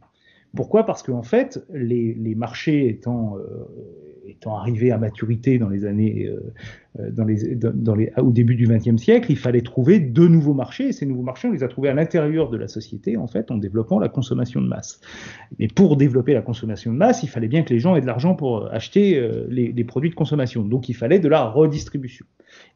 Pourquoi? 0.55 0.85
Parce 0.85 1.01
qu'en 1.03 1.23
fait, 1.23 1.63
les, 1.73 2.13
les, 2.13 2.35
marchés 2.35 2.89
étant, 2.89 3.37
euh, 3.37 3.65
étant 4.27 4.57
arrivés 4.57 4.91
à 4.91 4.97
maturité 4.97 5.57
dans 5.57 5.69
les 5.69 5.85
années, 5.85 6.27
euh, 6.27 6.53
euh, 6.99 7.11
dans 7.11 7.25
les, 7.25 7.55
dans 7.55 7.95
les, 7.95 8.11
au 8.17 8.31
début 8.31 8.55
du 8.55 8.67
XXe 8.67 9.01
siècle, 9.01 9.31
il 9.31 9.37
fallait 9.37 9.61
trouver 9.61 9.99
de 9.99 10.27
nouveaux 10.27 10.53
marchés. 10.53 10.89
Et 10.89 10.91
ces 10.91 11.05
nouveaux 11.05 11.23
marchés, 11.23 11.47
on 11.47 11.51
les 11.51 11.63
a 11.63 11.67
trouvés 11.67 11.89
à 11.89 11.93
l'intérieur 11.93 12.49
de 12.49 12.57
la 12.57 12.67
société, 12.67 13.17
en 13.17 13.27
fait, 13.27 13.51
en 13.51 13.57
développant 13.57 13.99
la 13.99 14.09
consommation 14.09 14.61
de 14.61 14.67
masse. 14.67 15.01
Mais 15.59 15.67
pour 15.67 15.97
développer 15.97 16.33
la 16.33 16.41
consommation 16.41 16.91
de 16.91 16.97
masse, 16.97 17.23
il 17.23 17.29
fallait 17.29 17.47
bien 17.47 17.63
que 17.63 17.73
les 17.73 17.79
gens 17.79 17.95
aient 17.95 18.01
de 18.01 18.07
l'argent 18.07 18.35
pour 18.35 18.71
acheter 18.71 19.21
les, 19.49 19.83
produits 19.83 20.09
de 20.09 20.15
consommation. 20.15 20.63
Donc, 20.63 20.89
il 20.89 20.95
fallait 20.95 21.19
de 21.19 21.27
la 21.27 21.43
redistribution. 21.45 22.25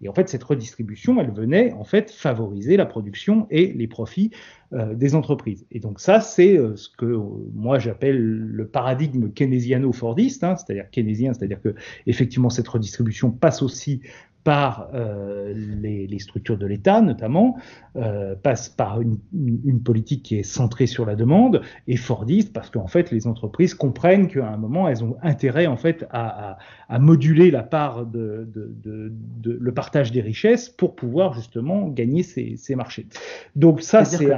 Et 0.02 0.10
en 0.10 0.14
fait, 0.14 0.30
cette 0.30 0.44
redistribution, 0.44 1.20
elle 1.20 1.32
venait 1.32 1.74
en 1.74 1.84
fait 1.84 2.12
favoriser 2.12 2.78
la 2.78 2.86
production 2.86 3.48
et 3.50 3.74
les 3.74 3.88
profits 3.88 4.32
euh, 4.72 4.94
des 4.94 5.16
entreprises. 5.16 5.66
Et 5.72 5.80
donc 5.80 6.00
ça, 6.00 6.22
c'est 6.22 6.56
euh, 6.56 6.76
ce 6.76 6.90
que 6.90 7.06
euh, 7.06 7.20
moi 7.56 7.80
j'appelle 7.80 8.20
le 8.20 8.68
paradigme 8.68 9.32
keynésiano-fordiste, 9.32 10.44
hein, 10.44 10.56
c'est-à-dire 10.58 10.88
keynésien, 10.92 11.34
c'est-à-dire 11.40 11.62
que 11.62 11.76
effectivement 12.06 12.50
cette 12.50 12.68
redistribution 12.68 13.32
passe 13.32 13.62
aussi 13.62 14.02
par 14.44 14.88
euh, 14.94 15.54
les, 15.54 16.08
les, 16.08 16.20
structures 16.20 16.58
de 16.58 16.66
l'État 16.66 17.02
notamment, 17.02 17.58
euh, 17.96 18.36
passe 18.36 18.70
par 18.70 19.02
une, 19.02 19.18
une, 19.34 19.82
politique 19.82 20.24
qui 20.24 20.38
est 20.38 20.44
centrée 20.44 20.88
sur 20.88 21.06
la 21.06 21.16
demande 21.16 21.62
et 21.88 21.98
fordiste 21.98 22.54
parce 22.54 22.70
qu'en 22.70 22.88
fait 22.88 23.12
les 23.12 23.28
entreprises 23.28 23.74
comprennent 23.74 24.28
qu'à 24.28 24.48
un 24.48 24.58
moment 24.58 24.88
elles 24.88 25.04
ont 25.04 25.18
intérêt 25.24 25.68
en 25.68 25.76
fait 25.76 26.06
à, 26.12 26.52
à, 26.52 26.58
à 26.88 27.00
moduler 27.00 27.52
la 27.52 27.64
part 27.64 28.06
de, 28.06 28.48
de, 28.54 28.74
de, 28.84 29.12
de, 29.12 29.58
le 29.60 29.74
partage 29.74 30.12
des 30.12 30.22
richesses 30.22 30.70
pour 30.70 30.96
pouvoir 30.96 31.34
justement 31.34 31.88
gagner 31.88 32.24
ces, 32.24 32.56
ces 32.58 32.76
marchés. 32.76 33.08
Donc 33.56 33.82
ça 33.82 34.06
c'est 34.06 34.30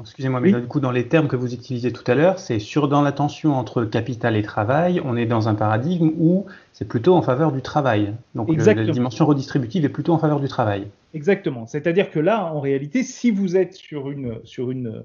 excusez-moi 0.00 0.40
mais 0.40 0.52
du 0.52 0.66
coup 0.66 0.80
dans 0.80 0.92
les 0.92 1.08
termes 1.08 1.28
que 1.28 1.36
vous 1.36 1.52
utilisez 1.52 1.92
tout 1.92 2.08
à 2.10 2.14
l'heure 2.14 2.38
c'est 2.38 2.58
sur 2.58 2.88
dans 2.88 3.02
la 3.02 3.12
tension 3.12 3.54
entre 3.54 3.84
capital 3.84 4.36
et 4.36 4.42
travail 4.42 5.02
on 5.04 5.16
est 5.16 5.26
dans 5.26 5.48
un 5.48 5.54
paradigme 5.54 6.10
où 6.18 6.46
c'est 6.72 6.88
plutôt 6.88 7.14
en 7.14 7.22
faveur 7.22 7.52
du 7.52 7.60
travail. 7.60 8.14
Donc 8.34 8.48
la 8.56 8.74
dimension 8.74 9.26
redistributive 9.42 9.84
est 9.84 9.88
plutôt 9.88 10.12
en 10.12 10.18
faveur 10.18 10.40
du 10.40 10.48
travail. 10.48 10.86
Exactement. 11.14 11.66
C'est-à-dire 11.66 12.10
que 12.10 12.20
là, 12.20 12.52
en 12.52 12.60
réalité, 12.60 13.02
si 13.02 13.30
vous 13.30 13.56
êtes 13.56 13.74
sur 13.74 14.10
une, 14.10 14.38
sur 14.44 14.70
une, 14.70 15.02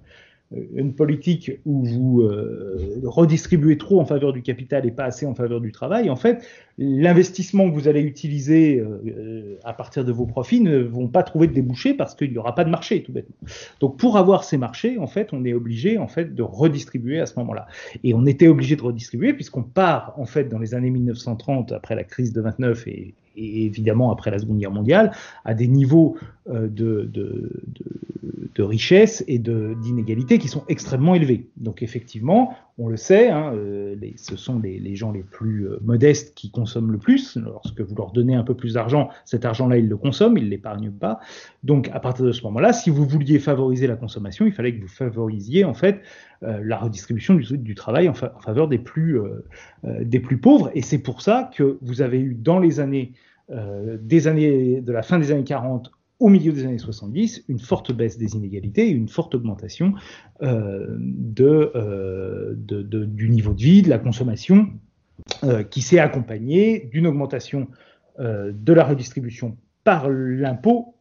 euh, 0.54 0.62
une 0.76 0.94
politique 0.94 1.52
où 1.66 1.84
vous 1.84 2.22
euh, 2.22 3.02
redistribuez 3.04 3.78
trop 3.78 4.00
en 4.00 4.06
faveur 4.06 4.32
du 4.32 4.42
capital 4.42 4.86
et 4.86 4.92
pas 4.92 5.04
assez 5.04 5.26
en 5.26 5.36
faveur 5.36 5.60
du 5.60 5.74
travail, 5.74 6.10
en 6.10 6.16
fait, 6.16 6.48
l'investissement 6.78 7.70
que 7.70 7.76
vous 7.76 7.90
allez 7.90 8.02
utiliser 8.02 8.80
euh, 8.80 9.60
à 9.66 9.74
partir 9.74 10.06
de 10.06 10.12
vos 10.14 10.26
profits 10.26 10.62
ne 10.62 10.78
vont 10.78 11.10
pas 11.10 11.24
trouver 11.24 11.48
de 11.48 11.54
débouchés 11.54 11.94
parce 11.94 12.16
qu'il 12.16 12.32
n'y 12.32 12.38
aura 12.38 12.56
pas 12.56 12.64
de 12.64 12.70
marché, 12.70 13.04
tout 13.04 13.12
bêtement. 13.12 13.36
Donc, 13.82 13.98
pour 13.98 14.16
avoir 14.18 14.46
ces 14.46 14.58
marchés, 14.58 14.98
en 14.98 15.08
fait, 15.08 15.34
on 15.34 15.44
est 15.44 15.54
obligé, 15.54 15.98
en 15.98 16.08
fait, 16.08 16.34
de 16.34 16.44
redistribuer 16.44 17.20
à 17.20 17.26
ce 17.26 17.38
moment-là. 17.40 17.68
Et 18.06 18.14
on 18.14 18.26
était 18.26 18.48
obligé 18.48 18.78
de 18.78 18.84
redistribuer 18.84 19.34
puisqu'on 19.34 19.64
part, 19.64 20.14
en 20.18 20.26
fait, 20.26 20.46
dans 20.46 20.60
les 20.60 20.74
années 20.74 20.92
1930, 20.92 21.74
après 21.74 21.96
la 21.96 22.06
crise 22.06 22.32
de 22.32 22.40
29 22.40 22.88
et, 22.88 23.14
et 23.38 23.66
évidemment 23.66 24.12
après 24.12 24.32
la 24.32 24.40
Seconde 24.40 24.58
Guerre 24.58 24.72
mondiale, 24.72 25.12
à 25.46 25.54
des 25.54 25.68
niveaux 25.68 26.18
de, 26.48 26.68
de, 26.68 27.52
de, 27.68 28.50
de, 28.56 28.64
richesse 28.64 29.24
et 29.28 29.40
d'inégalité 29.40 30.40
qui 30.40 30.48
sont 30.48 30.64
extrêmement 30.68 31.16
élevés. 31.16 31.50
Donc 31.58 31.84
effectivement, 31.84 32.56
on 32.80 32.88
le 32.88 32.98
sait, 32.98 33.30
hein, 33.30 33.54
euh, 33.56 33.96
ce 34.18 34.36
sont 34.36 34.60
les, 34.60 34.96
gens 34.96 35.12
les 35.12 35.24
plus 35.24 35.68
euh, 35.68 35.80
modestes 35.82 36.36
qui 36.36 36.52
consomment 36.52 36.92
le 36.92 37.00
plus. 37.00 37.38
Lorsque 37.38 37.82
vous 37.82 37.96
leur 37.96 38.12
donnez 38.12 38.36
un 38.36 38.44
peu 38.44 38.56
plus 38.56 38.74
d'argent, 38.74 39.10
cet 39.26 39.46
argent-là, 39.46 39.78
ils 39.78 39.88
le 39.88 39.98
consomment, 39.98 40.38
ils 40.38 40.46
ne 40.46 40.50
l'épargnent 40.50 40.92
pas. 40.92 41.20
Donc 41.64 41.90
à 41.92 42.00
partir 42.00 42.26
de 42.26 42.32
ce 42.32 42.44
moment-là, 42.44 42.74
si 42.74 42.90
vous 42.90 43.06
vouliez 43.06 43.40
favoriser 43.40 43.88
la 43.88 43.96
consommation, 43.96 44.46
il 44.46 44.52
fallait 44.52 44.76
que 44.76 44.82
vous 44.82 44.88
favorisiez 44.88 45.66
en 45.66 45.74
fait 45.74 46.02
euh, 46.44 46.62
la 46.64 46.78
redistribution 46.78 47.34
du, 47.34 47.76
travail 47.76 48.10
en, 48.10 48.14
fa 48.14 48.34
en, 48.38 48.42
faveur 48.42 48.68
des 48.68 48.80
plus, 48.80 49.20
euh, 49.20 49.44
des 50.02 50.20
plus 50.20 50.38
pauvres. 50.38 50.70
Et 50.76 50.84
c'est 50.84 51.00
pour 51.00 51.22
ça 51.22 51.50
que 51.56 51.80
vous 51.82 52.02
avez 52.02 52.20
eu 52.20 52.36
dans 52.36 52.60
les 52.60 52.80
années 52.80 53.14
euh, 53.50 53.98
des 54.02 54.28
années, 54.28 54.82
de 54.82 54.92
la 54.92 55.02
fin 55.02 55.20
des 55.20 55.32
années 55.32 55.46
40 55.46 55.92
au 56.20 56.30
milieu 56.30 56.52
des 56.52 56.66
années 56.66 56.80
70, 56.80 57.46
une 57.48 57.60
forte 57.60 57.92
baisse 57.92 58.18
des 58.18 58.36
inégalités 58.36 58.90
une 58.90 59.08
forte 59.08 59.36
augmentation 59.36 59.94
euh, 60.42 60.98
euh, 61.40 62.56
du 62.56 63.30
niveau 63.30 63.54
de 63.54 63.62
vie, 63.62 63.82
de 63.84 63.90
la 63.90 64.00
consommation, 64.00 64.70
euh, 65.44 65.64
qui 65.64 65.82
s'est 65.82 66.00
accompagnée 66.00 66.90
d'une 66.92 67.08
augmentation 67.08 67.68
de 68.20 68.74
la 68.74 68.84
redistribution 68.84 69.58
par 69.84 70.10
l'impôt 70.10 70.96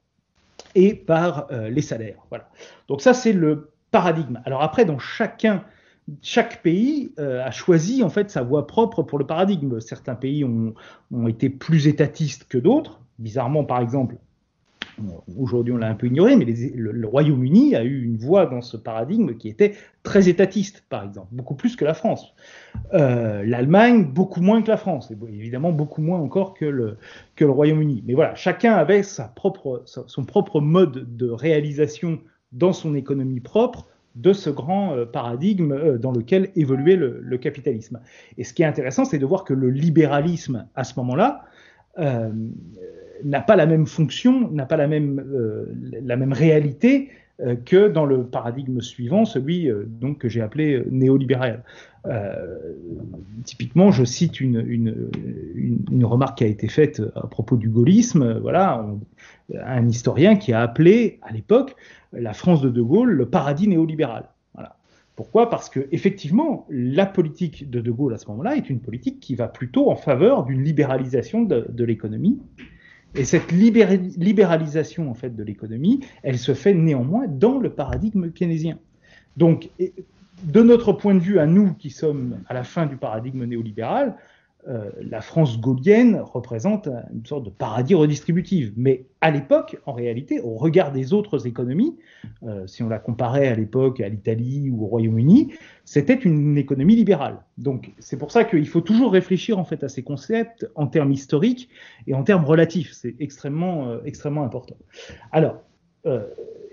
et 0.74 0.92
par 0.92 1.48
les 1.70 1.81
salaires. 1.81 2.18
Voilà. 2.29 2.50
Donc 2.88 3.00
ça, 3.00 3.14
c'est 3.14 3.33
le 3.33 3.70
paradigme. 3.90 4.38
Alors 4.44 4.62
après, 4.62 4.85
dans 4.85 4.98
chacun 4.98 5.64
chaque 6.20 6.62
pays 6.62 7.14
a 7.16 7.50
choisi 7.50 8.02
en 8.02 8.11
fait 8.11 8.31
sa 8.31 8.42
voie 8.42 8.66
propre 8.66 9.02
pour 9.02 9.18
le 9.18 9.26
paradigme. 9.26 9.81
Certains 9.81 10.14
pays 10.14 10.44
ont 10.44 10.74
été 11.26 11.48
plus 11.48 11.87
étatistes 11.87 12.44
que 12.50 12.59
d'autres. 12.59 13.00
Bizarrement, 13.18 13.64
par 13.64 13.81
exemple, 13.81 14.18
aujourd'hui 15.38 15.72
on 15.72 15.76
l'a 15.76 15.88
un 15.88 15.94
peu 15.94 16.06
ignoré, 16.06 16.37
mais 16.37 16.44
le, 16.44 17.06
Royaume-Uni 17.06 17.74
a 17.74 17.85
eu 17.85 18.02
une 18.02 18.16
voie 18.16 18.46
dans 18.46 18.62
ce 18.62 18.76
paradigme 18.76 19.37
qui 19.37 19.48
était 19.48 19.74
très 20.02 20.28
étatiste, 20.28 20.85
par 20.88 21.04
exemple, 21.04 21.28
beaucoup 21.32 21.54
plus 21.54 21.76
que 21.76 21.85
la 21.85 21.94
France. 21.94 22.35
Euh, 22.94 23.44
L'Allemagne, 23.44 24.04
beaucoup 24.04 24.40
moins 24.40 24.62
que 24.62 24.68
la 24.68 24.76
France, 24.76 25.11
et 25.11 25.35
évidemment 25.35 25.72
beaucoup 25.72 26.02
moins 26.02 26.18
encore 26.18 26.54
que 26.54 26.64
le, 26.64 26.96
Royaume-Uni. 27.40 28.04
Mais 28.06 28.14
voilà, 28.14 28.35
chacun 28.35 28.74
avait 28.74 29.02
son 29.02 30.24
propre 30.24 30.61
mode 30.61 31.16
de 31.16 31.28
réalisation 31.30 32.18
dans 32.52 32.72
son 32.72 32.94
économie 32.94 33.40
propre 33.40 33.87
de 34.14 34.32
ce 34.32 34.48
grand 34.48 34.94
euh, 34.94 35.04
paradigme 35.04 35.72
euh, 35.72 35.98
dans 35.98 36.12
lequel 36.12 36.50
évoluait 36.56 36.96
le, 36.96 37.37
capitalisme. 37.38 38.00
Et 38.38 38.44
ce 38.44 38.54
qui 38.54 38.62
est 38.62 38.66
intéressant, 38.66 39.04
c'est 39.04 39.18
de 39.18 39.26
voir 39.26 39.44
que 39.44 39.52
le 39.52 39.68
libéralisme, 39.70 40.66
à 40.74 40.85
ce 40.85 40.94
moment-là, 41.00 41.44
n'a 43.24 43.40
pas 43.40 43.57
la 43.57 43.66
même 43.66 43.87
fonction, 43.87 44.50
n'a 44.50 44.66
pas 44.66 44.76
la 44.76 44.87
même, 44.87 45.24
euh, 45.33 45.66
la 46.02 46.16
même 46.16 46.33
réalité 46.33 47.11
euh, 47.40 47.55
que 47.55 47.88
dans 47.88 48.05
le 48.05 48.24
paradigme 48.24 48.81
suivant, 48.81 49.24
celui 49.24 49.68
donc 49.87 50.18
que 50.18 50.29
j'ai 50.29 50.40
appelé 50.40 50.83
néolibéral. 50.90 51.62
typiquement, 53.44 53.90
je 53.90 54.05
cite 54.05 54.40
une, 54.40 54.64
une, 54.66 55.11
une, 55.90 56.05
remarque 56.05 56.38
qui 56.38 56.44
a 56.44 56.46
été 56.46 56.68
faite 56.68 57.02
à 57.16 57.26
propos 57.26 57.57
du 57.57 57.68
gaullisme. 57.68 58.38
Voilà, 58.38 58.87
un 59.55 59.88
historien 59.88 60.37
qui 60.37 60.52
a 60.52 60.61
appelé 60.61 61.18
à 61.22 61.33
l'époque 61.33 61.74
la 62.12 62.33
France 62.33 62.62
de 62.62 62.70
De 62.70 62.81
Gaulle 62.81 63.11
le 63.11 63.26
paradis 63.26 63.68
néolibéral. 63.68 64.29
Pourquoi? 65.16 65.48
Parce 65.48 65.70
que 65.70 65.88
effectivement, 65.92 66.66
la 66.68 67.07
politique 67.07 67.70
de 67.70 67.81
De 67.81 67.90
Gaulle 67.90 68.12
à 68.12 68.18
ce 68.18 68.29
moment-là 68.29 68.55
est 68.55 68.68
une 68.68 68.81
politique 68.81 69.18
qui 69.18 69.35
va 69.35 69.48
plutôt 69.48 69.90
en 69.90 69.96
faveur 69.96 70.44
d'une 70.44 70.62
libéralisation 70.62 71.42
de 71.42 71.85
l'économie. 71.85 72.38
Et 73.18 73.24
cette 73.24 73.50
libéralisation 73.50 75.11
en 75.11 75.14
fait 75.14 75.35
de 75.35 75.42
l'économie, 75.42 76.00
elle 76.22 76.38
se 76.38 76.52
fait 76.52 76.74
néanmoins 76.74 77.26
dans 77.26 77.59
le 77.59 77.70
paradigme 77.70 78.31
keynésien. 78.31 78.79
Donc, 79.38 79.70
de 80.42 80.62
notre 80.62 80.92
point 80.92 81.14
de 81.14 81.20
vue, 81.20 81.38
à 81.38 81.46
nous 81.46 81.72
qui 81.74 81.90
sommes 81.90 82.42
à 82.46 82.55
la 82.55 82.62
fin 82.62 82.85
du 82.85 82.96
paradigme 82.96 83.44
néolibéral, 83.44 84.16
euh, 84.68 84.90
la 85.00 85.20
France 85.20 85.61
gaulienne 85.61 86.20
représente 86.20 86.88
une 87.14 87.24
sorte 87.24 87.44
de 87.44 87.50
paradis 87.50 87.94
redistributif. 87.94 88.72
Mais 88.76 89.07
à 89.20 89.31
l'époque, 89.31 89.79
en 89.87 89.92
réalité, 89.92 90.40
au 90.40 90.55
regard 90.55 90.92
des 90.92 91.12
autres 91.12 91.46
économies, 91.46 91.96
euh, 92.42 92.66
si 92.66 92.83
on 92.83 92.88
la 92.88 92.98
comparait 92.98 93.48
à 93.48 93.55
l'époque 93.55 94.00
à 94.00 94.09
l'Italie 94.09 94.70
ou 94.70 94.85
au 94.85 94.87
Royaume-Uni, 94.87 95.52
c'était 95.85 96.14
une 96.14 96.59
économie 96.59 96.96
libérale. 96.96 97.38
Donc 97.59 97.92
c'est 98.00 98.18
pour 98.18 98.33
ça 98.33 98.44
qu'il 98.44 98.66
faut 98.66 98.81
toujours 98.81 99.12
réfléchir 99.12 99.59
en 99.59 99.64
fait 99.64 99.85
à 99.85 99.88
ces 99.88 100.02
concepts 100.02 100.68
en 100.74 100.88
termes 100.88 101.12
historiques 101.12 101.68
et 102.09 102.14
en 102.14 102.24
termes 102.24 102.44
relatifs. 102.44 102.92
C'est 102.92 103.14
extrêmement, 103.20 103.88
euh, 103.88 103.98
extrêmement 104.05 104.42
important. 104.42 104.76
Alors, 105.33 105.62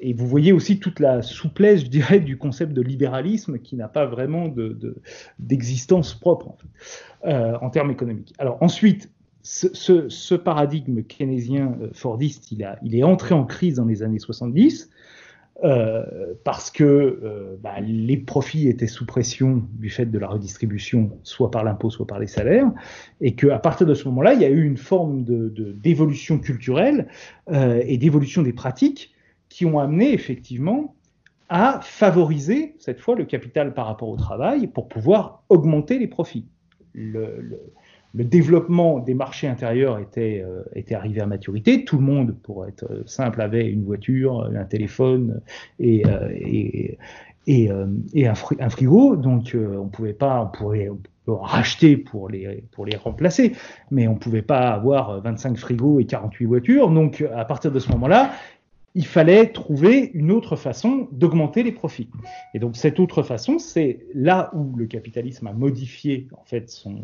et 0.03 0.13
vous 0.13 0.27
voyez 0.27 0.51
aussi 0.51 0.79
toute 0.79 0.99
la 0.99 1.21
souplesse, 1.21 1.85
je 1.85 1.87
dirais, 1.87 2.19
du 2.19 2.37
concept 2.37 2.73
de 2.73 2.81
libéralisme 2.81 3.57
qui 3.57 3.77
n'a 3.77 3.87
pas 3.87 4.05
vraiment 4.05 4.53
d'existence 5.39 6.15
de, 6.15 6.19
propre 6.19 6.57
euh, 7.25 7.53
en, 7.61 7.69
termes 7.69 7.89
économiques. 7.89 8.33
Alors 8.37 8.61
ensuite, 8.61 9.09
ce, 9.43 10.35
paradigme 10.35 11.03
keynésien 11.03 11.77
euh, 11.81 11.89
fordiste, 11.93 12.51
il, 12.51 12.65
a, 12.65 12.77
il, 12.83 12.97
est 12.97 13.03
entré 13.03 13.33
en 13.33 13.45
crise 13.45 13.75
dans 13.75 13.85
les 13.85 14.03
années 14.03 14.19
70 14.19 14.89
euh, 15.63 16.03
parce 16.43 16.69
que 16.69 17.57
bah, 17.61 17.79
les 17.79 18.17
profits 18.17 18.67
étaient 18.67 18.87
sous 18.87 19.05
pression 19.05 19.63
du 19.75 19.89
fait 19.89 20.07
de 20.07 20.19
la 20.19 20.27
redistribution, 20.27 21.11
soit 21.23 21.49
par 21.49 21.63
l'impôt, 21.63 21.89
soit 21.89 22.07
par 22.07 22.19
les 22.19 22.27
salaires, 22.27 22.69
et 23.21 23.35
qu'à 23.35 23.59
partir 23.59 23.87
de 23.87 23.93
ce 23.93 24.05
moment-là, 24.09 24.33
il 24.33 24.41
y 24.41 24.45
a 24.45 24.49
eu 24.49 24.65
une 24.65 24.75
forme 24.75 25.23
d'évolution 25.23 26.39
culturelle 26.39 27.07
et 27.53 27.97
d'évolution 27.97 28.41
des 28.41 28.51
pratiques 28.51 29.12
qui 29.53 29.67
ont 29.67 29.77
amené 29.77 30.13
effectivement 30.13 30.95
à 31.47 31.79
favoriser 31.83 32.73
cette 32.79 32.99
fois 32.99 33.15
le 33.15 33.23
capital 33.23 33.75
par 33.75 33.85
rapport 33.85 34.09
au 34.09 34.17
travail 34.17 34.65
pour 34.65 34.87
pouvoir 34.87 35.43
augmenter 35.49 35.99
les 35.99 36.07
profits. 36.07 36.47
Le, 36.95 37.59
développement 38.15 38.97
des 38.97 39.13
marchés 39.13 39.47
intérieurs 39.47 39.99
était, 39.99 40.43
euh, 40.43 40.63
était 40.73 40.95
arrivé 40.95 41.21
à 41.21 41.27
maturité. 41.27 41.85
Tout 41.85 41.97
le 41.97 42.03
monde, 42.03 42.35
pour 42.41 42.65
être 42.65 43.03
simple, 43.05 43.41
avait 43.41 43.67
une 43.69 43.83
voiture, 43.83 44.49
un 44.55 44.65
téléphone 44.65 45.41
et, 45.79 46.03
euh, 46.07 46.29
euh, 47.47 47.87
un, 48.59 48.69
frigo. 48.69 49.15
Donc, 49.15 49.55
on 49.55 49.87
pouvait 49.87 50.13
pas, 50.13 50.51
on 51.27 51.35
racheter 51.35 51.97
pour 51.97 52.27
les, 52.27 52.63
pour 52.71 52.85
les 52.87 52.95
remplacer, 52.95 53.53
mais 53.91 54.07
on 54.07 54.15
pouvait 54.15 54.41
pas 54.41 54.69
avoir 54.69 55.21
25 55.21 55.57
frigos 55.57 55.99
et 55.99 56.05
48 56.05 56.45
voitures. 56.45 56.89
Donc, 56.89 57.23
à 57.35 57.45
partir 57.45 57.71
de 57.71 57.79
ce 57.79 57.91
moment-là, 57.91 58.31
il 58.95 59.05
fallait 59.05 59.47
trouver 59.47 60.11
une 60.13 60.31
autre 60.31 60.55
façon 60.55 61.07
d'augmenter 61.11 61.63
les 61.63 61.71
profits. 61.71 62.09
Et 62.53 62.59
donc 62.59 62.75
cette 62.75 62.99
autre 62.99 63.23
façon, 63.23 63.57
c'est 63.57 64.05
là 64.13 64.51
où 64.53 64.75
le 64.75 64.85
capitalisme 64.85 65.47
a 65.47 65.53
modifié 65.53 66.27
en 66.37 66.43
fait 66.43 66.69
son, 66.69 67.01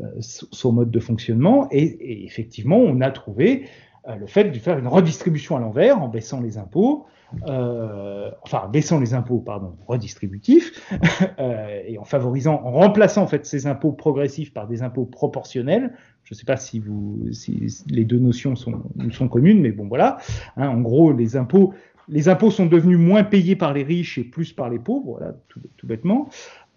euh, 0.00 0.04
son 0.20 0.72
mode 0.72 0.90
de 0.90 1.00
fonctionnement. 1.00 1.68
Et, 1.70 1.84
et, 1.84 2.24
effectivement, 2.24 2.78
on 2.78 3.00
a 3.00 3.10
trouvé 3.10 3.66
euh, 4.08 4.16
le 4.16 4.26
fait 4.26 4.44
de 4.44 4.58
faire 4.58 4.78
une 4.78 4.88
redistribution 4.88 5.56
à 5.56 5.60
l'envers 5.60 6.02
en 6.02 6.08
baissant 6.08 6.40
les 6.40 6.58
impôts, 6.58 7.06
euh, 7.46 8.30
enfin 8.42 8.68
baissant 8.72 9.00
les 9.00 9.14
impôts, 9.14 9.38
pardon, 9.38 9.76
redistributifs, 9.86 10.72
euh, 11.38 11.82
et 11.86 11.98
en 11.98 12.04
favorisant, 12.04 12.60
en 12.64 12.72
remplaçant 12.72 13.22
en 13.22 13.26
fait 13.26 13.46
ces 13.46 13.66
impôts 13.66 13.92
progressifs 13.92 14.52
par 14.52 14.66
des 14.66 14.82
impôts 14.82 15.04
proportionnels. 15.04 15.92
Je 16.24 16.34
ne 16.34 16.38
sais 16.38 16.44
pas 16.44 16.56
si, 16.56 16.78
vous, 16.78 17.20
si 17.32 17.66
les 17.88 18.04
deux 18.04 18.18
notions 18.18 18.54
sont, 18.54 18.82
sont 19.10 19.28
communes, 19.28 19.60
mais 19.60 19.72
bon 19.72 19.88
voilà. 19.88 20.18
Hein, 20.56 20.68
en 20.68 20.80
gros, 20.80 21.12
les 21.12 21.36
impôts, 21.36 21.74
les 22.08 22.28
impôts 22.28 22.50
sont 22.50 22.66
devenus 22.66 22.98
moins 22.98 23.24
payés 23.24 23.56
par 23.56 23.72
les 23.72 23.82
riches 23.82 24.18
et 24.18 24.24
plus 24.24 24.52
par 24.52 24.70
les 24.70 24.78
pauvres, 24.78 25.18
voilà, 25.18 25.34
tout 25.48 25.86
bêtement. 25.86 26.28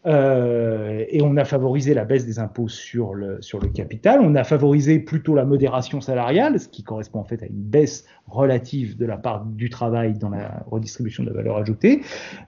Euh, 0.05 1.03
et 1.09 1.21
on 1.21 1.35
a 1.37 1.45
favorisé 1.45 1.93
la 1.93 2.05
baisse 2.05 2.25
des 2.25 2.37
impôts 2.39 2.67
sur 2.67 3.13
le, 3.13 3.41
sur 3.41 3.59
le 3.59 3.69
capital. 3.69 4.19
On 4.21 4.35
a 4.35 4.43
favorisé 4.43 4.99
plutôt 4.99 5.35
la 5.35 5.45
modération 5.45 5.99
salariale, 5.99 6.59
ce 6.59 6.67
qui 6.67 6.83
correspond 6.83 7.19
en 7.19 7.23
fait 7.23 7.41
à 7.41 7.47
une 7.47 7.63
baisse 7.63 8.05
relative 8.27 8.97
de 8.97 9.05
la 9.05 9.17
part 9.17 9.45
du 9.45 9.69
travail 9.69 10.13
dans 10.13 10.29
la 10.29 10.63
redistribution 10.67 11.23
de 11.23 11.29
la 11.29 11.35
valeur 11.35 11.57
ajoutée. 11.57 12.01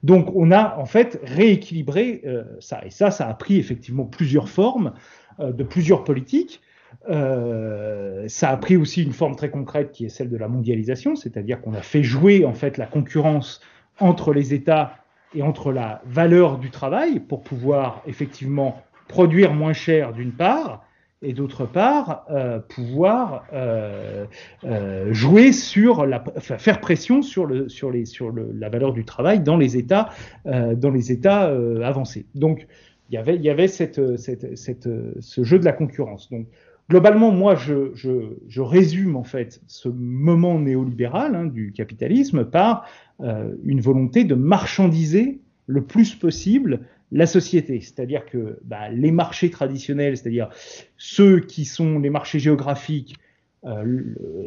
Donc 0.04 0.30
on 0.36 0.52
a 0.52 0.78
en 0.78 0.86
fait 0.86 1.20
rééquilibré 1.24 2.22
euh, 2.26 2.43
ça. 2.60 2.82
Et 2.86 2.91
ça, 2.91 3.10
ça 3.10 3.28
a 3.28 3.34
pris 3.34 3.58
effectivement 3.58 4.06
plusieurs 4.06 4.50
formes 4.50 4.93
euh, 5.39 5.52
de 5.52 5.63
plusieurs 5.63 6.04
politiques. 6.04 6.62
Ça 7.10 8.50
a 8.50 8.58
pris 8.58 8.76
aussi 8.76 9.04
une 9.04 9.12
forme 9.12 9.36
très 9.36 9.50
concrète 9.50 9.91
qui 9.91 10.06
est 10.06 10.10
celle 10.10 10.30
de 10.30 10.38
la 10.38 10.48
mondialisation, 10.48 11.15
c'est-à-dire 11.15 11.62
qu'on 11.62 11.74
a 11.74 11.82
fait 11.82 12.04
jouer 12.04 12.43
en 12.46 12.54
fait 12.54 12.78
la 12.78 12.86
concurrence 12.86 13.62
entre 14.00 14.34
les 14.34 14.54
États 14.54 14.93
et 15.34 15.42
entre 15.42 15.72
la 15.72 16.02
valeur 16.06 16.58
du 16.58 16.70
travail 16.70 17.20
pour 17.20 17.44
pouvoir 17.44 18.02
effectivement 18.08 18.82
produire 19.08 19.54
moins 19.54 19.74
cher 19.74 20.13
d'une 20.13 20.32
part 20.32 20.84
et 21.22 21.34
d'autre 21.34 21.66
part 21.66 22.26
euh, 22.30 22.60
pouvoir 22.60 23.46
euh, 23.52 24.26
euh, 24.63 25.12
jouer 25.13 25.52
sur 25.52 26.06
la 26.06 26.24
faire 26.40 26.80
pression 26.80 27.22
sur 27.22 27.46
le 27.46 27.70
sur 27.70 27.90
les 27.90 28.06
sur 28.06 28.30
le, 28.30 28.52
la 28.54 28.70
valeur 28.70 28.94
du 28.94 29.04
travail 29.04 29.40
dans 29.40 29.58
les 29.58 29.78
États 29.78 30.10
euh, 30.46 30.76
dans 30.76 30.92
les 30.92 31.12
États 31.12 31.50
euh, 31.50 31.82
avancés. 31.82 32.28
Donc 32.36 32.68
il 33.10 33.16
y 33.16 33.18
avait 33.18 33.36
il 33.36 33.42
y 33.42 33.50
avait 33.50 33.68
cette, 33.68 34.18
cette, 34.18 34.58
cette, 34.58 34.90
ce 35.20 35.44
jeu 35.44 35.58
de 35.58 35.66
la 35.66 35.74
concurrence. 35.74 36.30
Donc 36.30 36.48
globalement, 36.89 37.32
moi, 37.32 37.56
je, 37.56 38.62
résume 38.62 39.15
en 39.15 39.23
fait 39.23 39.62
ce 39.67 39.89
moment 39.89 40.60
néolibéral 40.60 41.36
hein, 41.36 41.45
du 41.45 41.71
capitalisme 41.71 42.45
par 42.45 42.86
euh, 43.21 43.54
une 43.63 43.82
volonté 43.82 44.23
de 44.23 44.36
marchandiser 44.36 45.39
le 45.67 45.84
plus 45.84 46.15
possible 46.15 46.82
la 47.12 47.26
société. 47.26 47.80
C'est-à-dire 47.82 48.26
que 48.26 48.60
bah, 48.63 48.89
les 48.89 49.12
marchés 49.12 49.50
traditionnels, 49.50 50.17
c'est-à-dire 50.17 50.50
ceux 50.97 51.39
qui 51.39 51.65
sont 51.65 52.00
les 52.00 52.10
marchés 52.10 52.39
géographiques, 52.39 53.15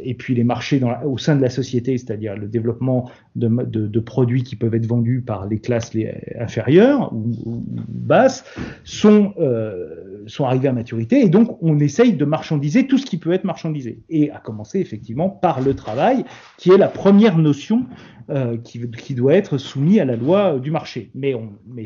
et 0.02 0.14
puis 0.14 0.34
les 0.34 0.44
marchés 0.44 0.80
au 1.04 1.18
sein 1.18 1.36
de 1.36 1.42
la 1.42 1.50
société, 1.50 1.98
c'est-à-dire 1.98 2.36
le 2.36 2.48
développement 2.48 3.10
de, 3.36 4.00
produits 4.00 4.42
qui 4.42 4.56
peuvent 4.56 4.74
être 4.74 4.86
vendus 4.86 5.20
par 5.20 5.46
les 5.46 5.58
classes 5.58 5.92
inférieures 6.38 7.12
ou, 7.12 7.62
basses, 7.88 8.44
sont, 8.84 9.34
euh, 9.38 10.24
sont 10.26 10.44
arrivés 10.44 10.68
à 10.68 10.72
maturité. 10.72 11.20
Et 11.20 11.28
donc, 11.28 11.58
on 11.62 11.78
essaye 11.78 12.14
de 12.14 12.24
marchandiser 12.24 12.86
tout 12.86 12.98
ce 12.98 13.06
qui 13.06 13.18
peut 13.18 13.32
être 13.32 13.44
marchandisé. 13.44 14.00
Et 14.08 14.30
à 14.30 14.38
commencer 14.38 14.80
effectivement 14.80 15.28
par 15.28 15.60
le 15.60 15.74
travail, 15.74 16.24
qui 16.56 16.70
est 16.70 16.78
la 16.78 16.88
première 16.88 17.38
notion 17.38 17.86
euh, 18.30 18.56
qui, 18.58 19.14
doit 19.14 19.34
être 19.34 19.58
soumis 19.58 19.98
à 19.98 20.04
la 20.04 20.14
loi 20.14 20.60
du 20.60 20.70
marché. 20.70 21.10
Mais, 21.14 21.34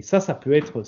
ça, 0.02 0.20
ça 0.20 0.34
peut 0.34 0.52
être, 0.52 0.82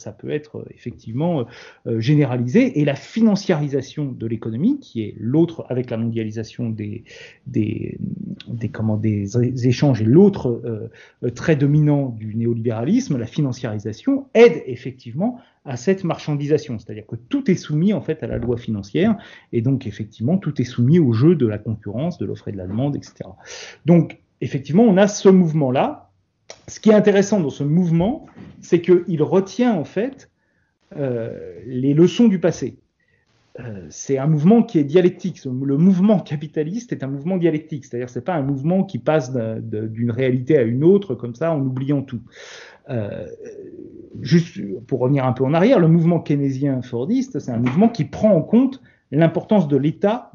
effectivement 0.75 1.47
euh, 1.87 1.99
généralisé. 1.99 2.79
Et 2.79 2.85
la 2.85 2.95
financiarisation 2.95 4.13
de 4.13 4.27
l'économie, 4.27 4.79
qui 4.81 5.03
est 5.03 5.15
l'autre 5.19 5.65
avec 5.71 5.89
la 5.89 5.97
mondialisation 5.97 6.36
des, 6.70 7.05
comment, 8.72 8.96
des, 8.96 9.66
échanges 9.66 10.03
et 10.03 10.05
l'autre 10.05 10.61
euh, 10.64 11.31
très 11.31 11.57
dominant 11.57 12.09
du 12.09 12.35
néolibéralisme, 12.35 13.16
la 13.18 13.27
financiarisation, 13.27 14.27
aide 14.35 14.62
effectivement 14.66 15.38
à 15.64 15.77
cette 15.77 16.05
marchandisation, 16.05 16.79
c'est-à-dire 16.79 17.07
que 17.07 17.16
tout 17.16 17.51
est 17.51 17.57
soumis 17.57 17.92
en 17.92 18.01
fait 18.01 18.22
à 18.22 18.29
la 18.29 18.38
loi 18.38 18.57
financière 18.57 19.16
et 19.53 19.62
donc 19.62 19.87
effectivement 19.87 20.38
tout 20.38 20.61
est 20.61 20.64
soumis 20.64 21.01
au 21.01 21.12
jeu 21.12 21.35
de 21.35 21.46
la 21.46 21.59
concurrence, 21.59 22.18
de 22.18 22.27
l'offre 22.27 22.49
et 22.49 22.53
de 22.53 22.57
la 22.57 22.66
demande, 22.66 22.94
etc. 22.94 23.31
Donc 23.85 24.20
effectivement, 24.40 24.85
on 24.85 24.96
a 24.96 25.09
ce 25.09 25.29
mouvement-là. 25.29 26.11
Ce 26.68 26.81
qui 26.81 26.90
est 26.90 26.94
intéressant 26.94 27.40
dans 27.40 27.51
ce 27.51 27.64
mouvement, 27.64 28.27
c'est 28.61 28.81
qu'il 28.81 29.22
retient 29.22 29.75
en 29.75 29.85
fait 29.85 30.31
euh, 30.96 31.59
les 31.66 31.94
leçons 31.94 32.29
du 32.29 32.38
passé. 32.38 32.79
Euh, 33.61 33.87
c'est 33.90 34.19
un 34.19 34.27
mouvement 34.27 34.62
qui 34.62 34.79
est 34.79 34.85
dialectique. 34.85 35.42
Le 35.45 35.77
mouvement 35.77 36.21
capitaliste 36.21 36.92
est 36.92 37.03
un 37.03 37.07
mouvement 37.07 37.37
dialectique, 37.37 37.85
c'est-à-dire 37.85 38.11
c'est 38.11 38.25
pas 38.25 38.35
un 38.35 38.42
mouvement 38.42 38.85
qui 38.85 38.99
passe 38.99 39.33
d'une 39.33 40.11
réalité 40.11 40.59
à 40.59 40.62
une 40.62 40.85
autre 40.85 41.14
comme 41.14 41.35
ça 41.35 41.53
en 41.53 41.61
oubliant 41.61 42.03
tout. 42.03 42.21
Euh, 42.88 43.27
juste 44.21 44.61
pour 44.87 45.01
revenir 45.01 45.25
un 45.25 45.33
peu 45.33 45.45
en 45.45 45.55
arrière, 45.55 45.79
le 45.79 45.88
mouvement 45.88 46.21
keynésien 46.21 46.83
fordiste, 46.83 47.38
c'est 47.38 47.51
un 47.51 47.59
mouvement 47.59 47.88
qui 47.88 48.05
prend 48.05 48.33
en 48.33 48.42
compte 48.42 48.83
l'importance 49.11 49.69
de 49.69 49.77
l'État 49.77 50.31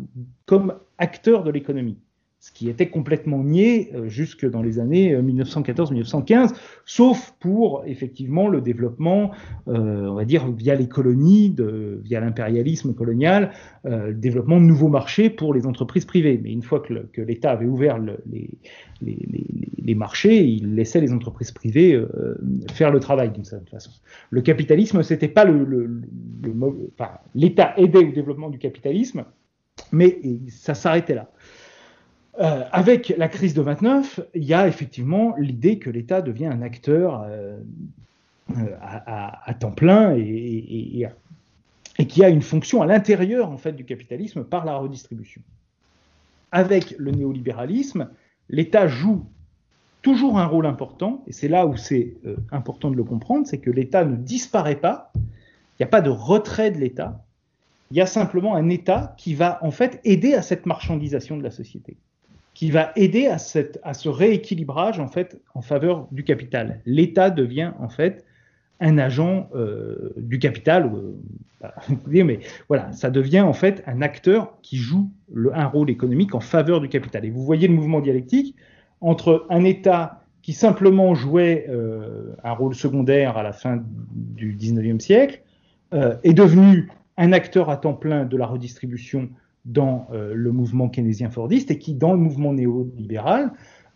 comme 0.45 0.75
acteur 0.97 1.43
de 1.43 1.51
l'économie 1.51 1.97
ce 2.41 2.51
qui 2.51 2.69
était 2.69 2.89
complètement 2.89 3.43
nié 3.43 3.91
euh, 3.93 4.09
jusque 4.09 4.49
dans 4.49 4.63
les 4.63 4.79
années 4.79 5.15
1914-1915, 5.15 6.33
euh, 6.33 6.47
sauf 6.85 7.35
pour 7.39 7.83
effectivement 7.85 8.47
le 8.47 8.61
développement, 8.61 9.29
euh, 9.67 10.07
on 10.07 10.15
va 10.15 10.25
dire 10.25 10.51
via 10.51 10.73
les 10.73 10.87
colonies, 10.87 11.55
via 12.03 12.19
l'impérialisme 12.19 12.95
colonial, 12.95 13.51
le 13.83 14.13
développement 14.13 14.59
de 14.59 14.65
nouveaux 14.65 14.87
marchés 14.87 15.29
pour 15.29 15.53
les 15.53 15.67
entreprises 15.67 16.05
privées. 16.05 16.39
Mais 16.41 16.51
une 16.51 16.63
fois 16.63 16.79
que, 16.79 17.21
l'État 17.21 17.51
avait 17.51 17.67
ouvert 17.67 17.99
le, 17.99 18.17
les, 19.01 19.95
marchés, 19.95 20.43
il 20.43 20.73
laissait 20.73 21.01
les 21.01 21.13
entreprises 21.13 21.51
privées 21.51 22.01
faire 22.71 22.91
le 22.91 22.99
travail 22.99 23.31
d'une 23.31 23.43
certaine 23.43 23.67
façon. 23.67 23.91
Le 24.31 24.41
capitalisme, 24.41 25.03
c'était 25.03 25.27
pas 25.27 25.45
le, 25.45 25.63
le 25.63 26.01
enfin, 26.99 27.11
l'État 27.35 27.73
aidait 27.77 27.99
au 27.99 28.11
développement 28.11 28.49
du 28.49 28.57
capitalisme, 28.57 29.25
mais 29.91 30.19
ça 30.47 30.73
s'arrêtait 30.73 31.15
là. 31.15 31.29
Euh, 32.39 32.63
avec 32.71 33.13
la 33.17 33.27
crise 33.27 33.53
de 33.53 33.61
29, 33.61 34.21
il 34.35 34.43
y 34.43 34.53
a 34.53 34.67
effectivement 34.67 35.35
l'idée 35.37 35.79
que 35.79 35.89
l'État 35.89 36.21
devient 36.21 36.45
un 36.45 36.61
acteur 36.61 37.23
euh, 37.27 37.59
à, 38.81 39.49
à, 39.49 39.53
temps 39.53 39.71
plein 39.71 40.15
et, 40.15 40.21
et, 40.21 41.01
et, 41.01 41.07
et, 41.99 42.07
qui 42.07 42.23
a 42.23 42.29
une 42.29 42.41
fonction 42.41 42.81
à 42.81 42.85
l'intérieur 42.85 43.51
en 43.51 43.57
fait 43.57 43.73
du 43.73 43.83
capitalisme 43.83 44.45
par 44.45 44.63
la 44.63 44.77
redistribution. 44.77 45.41
Avec 46.53 46.95
le 46.97 47.11
néolibéralisme, 47.11 48.09
l'État 48.49 48.87
joue 48.87 49.25
toujours 50.01 50.39
un 50.39 50.45
rôle 50.45 50.65
important, 50.65 51.23
et 51.27 51.33
c'est 51.33 51.49
là 51.49 51.65
où 51.67 51.75
c'est 51.75 52.15
euh, 52.25 52.37
important 52.51 52.89
de 52.91 52.95
le 52.95 53.03
comprendre, 53.03 53.45
c'est 53.45 53.59
que 53.59 53.69
l'État 53.69 54.05
ne 54.05 54.15
disparaît 54.15 54.79
pas, 54.79 55.11
il 55.15 55.81
n'y 55.81 55.83
a 55.83 55.89
pas 55.89 56.01
de 56.01 56.09
retrait 56.09 56.71
de 56.71 56.77
l'État, 56.77 57.25
il 57.91 57.97
y 57.97 58.01
a 58.01 58.05
simplement 58.05 58.55
un 58.55 58.69
État 58.69 59.15
qui 59.17 59.35
va 59.35 59.59
en 59.63 59.71
fait 59.71 59.99
aider 60.05 60.33
à 60.33 60.41
cette 60.41 60.65
marchandisation 60.65 61.35
de 61.35 61.43
la 61.43 61.51
société 61.51 61.97
qui 62.53 62.69
va 62.69 62.91
aider 62.95 63.27
à, 63.27 63.37
ce 63.37 64.09
rééquilibrage 64.09 64.99
en 64.99 65.07
fait 65.07 65.39
en 65.55 65.61
faveur 65.61 66.07
du 66.11 66.23
capital. 66.23 66.81
L'État 66.85 67.29
devient 67.29 67.71
en 67.79 67.89
fait 67.89 68.25
un 68.79 68.97
agent 68.97 69.49
euh, 69.55 70.13
du 70.17 70.39
capital, 70.39 70.91
euh, 70.93 71.67
mais 72.07 72.39
voilà, 72.67 72.91
ça 72.91 73.09
devient 73.09 73.41
en 73.41 73.53
fait 73.53 73.83
un 73.85 74.01
acteur 74.01 74.53
qui 74.63 74.77
joue 74.77 75.09
un 75.53 75.67
rôle 75.67 75.89
économique 75.89 76.35
en 76.35 76.39
faveur 76.39 76.81
du 76.81 76.89
capital. 76.89 77.25
Et 77.25 77.29
vous 77.29 77.43
voyez 77.43 77.67
le 77.67 77.73
mouvement 77.73 78.01
dialectique 78.01 78.55
entre 78.99 79.45
un 79.49 79.63
État 79.63 80.23
qui 80.41 80.53
simplement 80.53 81.13
jouait 81.13 81.67
euh, 81.69 82.35
un 82.43 82.51
rôle 82.51 82.73
secondaire 82.73 83.37
à 83.37 83.43
la 83.43 83.53
fin 83.53 83.81
du 84.11 84.55
19e 84.55 84.99
siècle, 84.99 85.41
est 86.23 86.33
devenu 86.33 86.89
un 87.17 87.33
acteur 87.33 87.69
à 87.69 87.75
temps 87.75 87.93
plein 87.93 88.23
de 88.23 88.37
la 88.37 88.45
redistribution 88.45 89.29
dans 89.65 90.07
euh, 90.11 90.33
le 90.33 90.51
mouvement 90.51 90.89
keynésien-fordiste 90.89 91.71
et 91.71 91.77
qui, 91.77 91.93
dans 91.93 92.13
le 92.13 92.19
mouvement 92.19 92.53
néolibéral, 92.53 93.51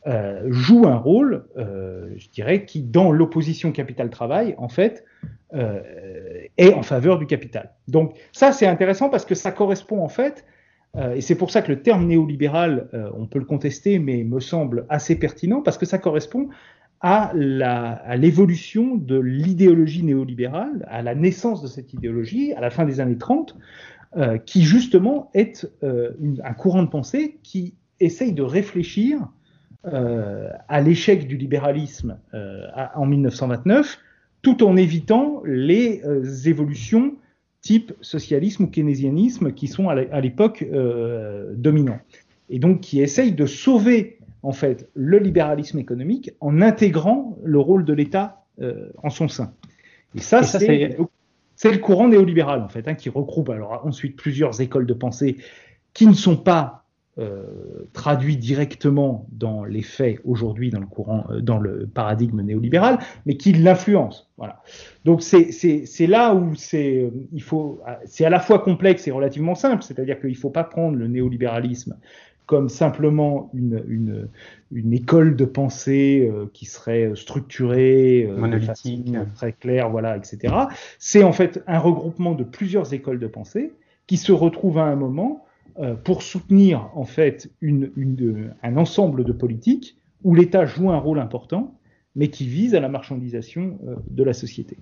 euh, 0.08 0.44
joue 0.52 0.86
un 0.86 0.98
rôle, 0.98 1.46
euh, 1.58 2.14
je 2.18 2.30
dirais, 2.30 2.66
qui, 2.66 2.84
dans 2.84 3.12
l'opposition 3.12 3.72
capital-travail, 3.72 4.56
en 4.58 4.70
fait, 4.70 5.04
est 6.58 6.74
en 6.74 6.84
faveur 6.84 7.18
du 7.18 7.28
capital. 7.28 7.72
Donc 7.88 8.18
ça, 8.34 8.52
c'est 8.52 8.68
intéressant 8.68 9.10
parce 9.10 9.24
que 9.24 9.36
ça 9.36 9.54
correspond, 9.54 10.04
en 10.04 10.10
fait, 10.10 10.44
et 11.16 11.22
c'est 11.22 11.36
pour 11.36 11.50
ça 11.50 11.62
que 11.62 11.72
le 11.72 11.82
terme 11.82 12.08
néolibéral, 12.08 12.90
on 13.18 13.26
peut 13.26 13.40
le 13.40 13.46
contester, 13.46 13.98
mais 13.98 14.26
me 14.26 14.42
semble 14.42 14.86
assez 14.90 15.18
pertinent, 15.18 15.62
parce 15.62 15.78
que 15.78 15.86
ça 15.86 15.98
correspond 15.98 16.50
à 17.00 17.32
l'évolution 18.18 18.96
de 18.96 19.20
l'idéologie 19.20 20.04
néolibérale, 20.04 20.86
à 20.90 21.02
la 21.02 21.14
naissance 21.14 21.62
de 21.62 21.68
cette 21.68 21.94
idéologie 21.94 22.54
à 22.54 22.62
la 22.62 22.70
fin 22.70 22.84
des 22.84 23.00
années 23.00 23.18
30, 23.18 23.56
euh, 24.18 24.38
qui 24.38 24.64
justement 24.64 25.30
est 25.34 25.70
euh, 25.84 26.12
une, 26.22 26.42
un 26.46 26.54
courant 26.54 26.84
de 26.84 26.88
pensée 26.88 27.38
qui 27.44 27.74
essaye 28.00 28.32
de 28.32 28.44
réfléchir 28.44 29.20
euh, 29.88 30.50
à 30.70 30.80
l'échec 30.80 31.28
du 31.28 31.36
libéralisme 31.36 32.18
à, 32.32 32.98
en 32.98 33.06
1929, 33.06 34.00
tout 34.42 34.64
en 34.64 34.78
évitant 34.78 35.42
les 35.46 36.02
évolutions 36.48 37.16
type 37.62 37.92
socialisme 38.00 38.64
ou 38.64 38.68
keynésianisme 38.68 39.52
qui 39.52 39.68
sont 39.68 39.90
à 39.90 40.22
l'époque 40.22 40.66
dominants. 41.56 42.00
Et 42.50 42.60
donc 42.60 42.80
qui 42.80 43.02
essaye 43.02 43.34
de 43.34 43.46
sauver 43.46 44.20
en 44.44 44.54
fait 44.54 44.90
le 44.94 45.18
libéralisme 45.18 45.80
économique 45.80 46.32
en 46.40 46.62
intégrant 46.62 47.38
le 47.44 47.60
rôle 47.60 47.84
de 47.84 47.92
l'État 47.92 48.46
en 49.04 49.10
son 49.10 49.28
sein. 49.28 49.54
Et 50.16 50.20
ça, 50.20 50.44
ça 50.44 50.60
c'est 50.60 50.96
c'est 51.56 51.72
le 51.72 51.78
courant 51.78 52.08
néolibéral, 52.08 52.62
en 52.62 52.70
fait, 52.70 52.88
hein, 52.88 52.96
qui 52.96 53.10
regroupe 53.10 53.52
ensuite 53.84 54.16
plusieurs 54.16 54.62
écoles 54.62 54.86
de 54.86 54.94
pensée 54.94 55.38
qui 55.94 56.08
ne 56.08 56.14
sont 56.14 56.38
pas 56.38 56.86
euh, 57.18 57.88
traduites 57.94 58.42
directement 58.42 59.26
dans 59.32 59.64
les 59.64 59.84
faits 59.84 60.20
aujourd'hui 60.26 60.70
dans 60.70 61.60
le 61.60 61.70
euh, 61.70 61.88
paradigme 61.94 62.42
néolibéral, 62.42 63.00
mais 63.26 63.38
qui 63.38 63.54
l'influencent. 63.54 64.26
Voilà. 64.36 64.62
Donc 65.06 65.22
c'est 65.22 66.08
là 66.08 66.36
où 66.36 66.56
c'est 66.56 67.10
il 67.32 67.42
faut 67.42 67.80
c'est 68.04 68.26
à 68.26 68.30
la 68.30 68.42
fois 68.42 68.60
complexe 68.60 69.08
et 69.08 69.12
relativement 69.12 69.56
simple, 69.56 69.82
c'est-à-dire 69.82 70.20
qu'il 70.20 70.32
ne 70.32 70.36
faut 70.36 70.50
pas 70.50 70.66
prendre 70.66 70.98
le 70.98 71.08
néolibéralisme 71.08 71.98
comme 72.46 72.70
simplement 72.70 73.50
une, 73.54 73.84
une, 73.88 74.30
une 74.72 74.94
école 74.94 75.36
de 75.36 75.46
pensée 75.46 76.30
euh, 76.32 76.46
qui 76.54 76.66
serait 76.66 77.12
structurée, 77.16 78.28
euh, 78.30 78.38
monolithique, 78.38 79.16
très 79.36 79.54
claire, 79.54 79.90
voilà, 79.90 80.18
etc. 80.18 80.54
C'est 81.00 81.24
en 81.24 81.32
fait 81.32 81.64
un 81.68 81.80
regroupement 81.80 82.34
de 82.34 82.44
plusieurs 82.44 82.94
écoles 82.94 83.20
de 83.20 83.28
pensée 83.28 83.74
qui 84.08 84.18
se 84.18 84.32
retrouvent 84.32 84.80
à 84.80 84.86
un 84.86 84.96
moment 84.96 85.46
euh, 85.80 85.96
pour 85.96 86.22
soutenir 86.22 86.90
en 86.96 87.06
fait 87.06 87.50
une, 87.62 88.54
un 88.64 88.78
ensemble 88.78 89.24
de 89.24 89.32
politiques 89.32 89.98
où 90.24 90.36
l'État 90.36 90.66
joue 90.66 90.92
un 90.92 90.98
rôle 90.98 91.20
important 91.20 91.76
mais 92.16 92.30
qui 92.30 92.46
vise 92.48 92.76
à 92.76 92.80
la 92.80 92.90
marchandisation 92.90 93.78
euh, 93.88 93.96
de 94.10 94.24
la 94.24 94.34
société. 94.34 94.78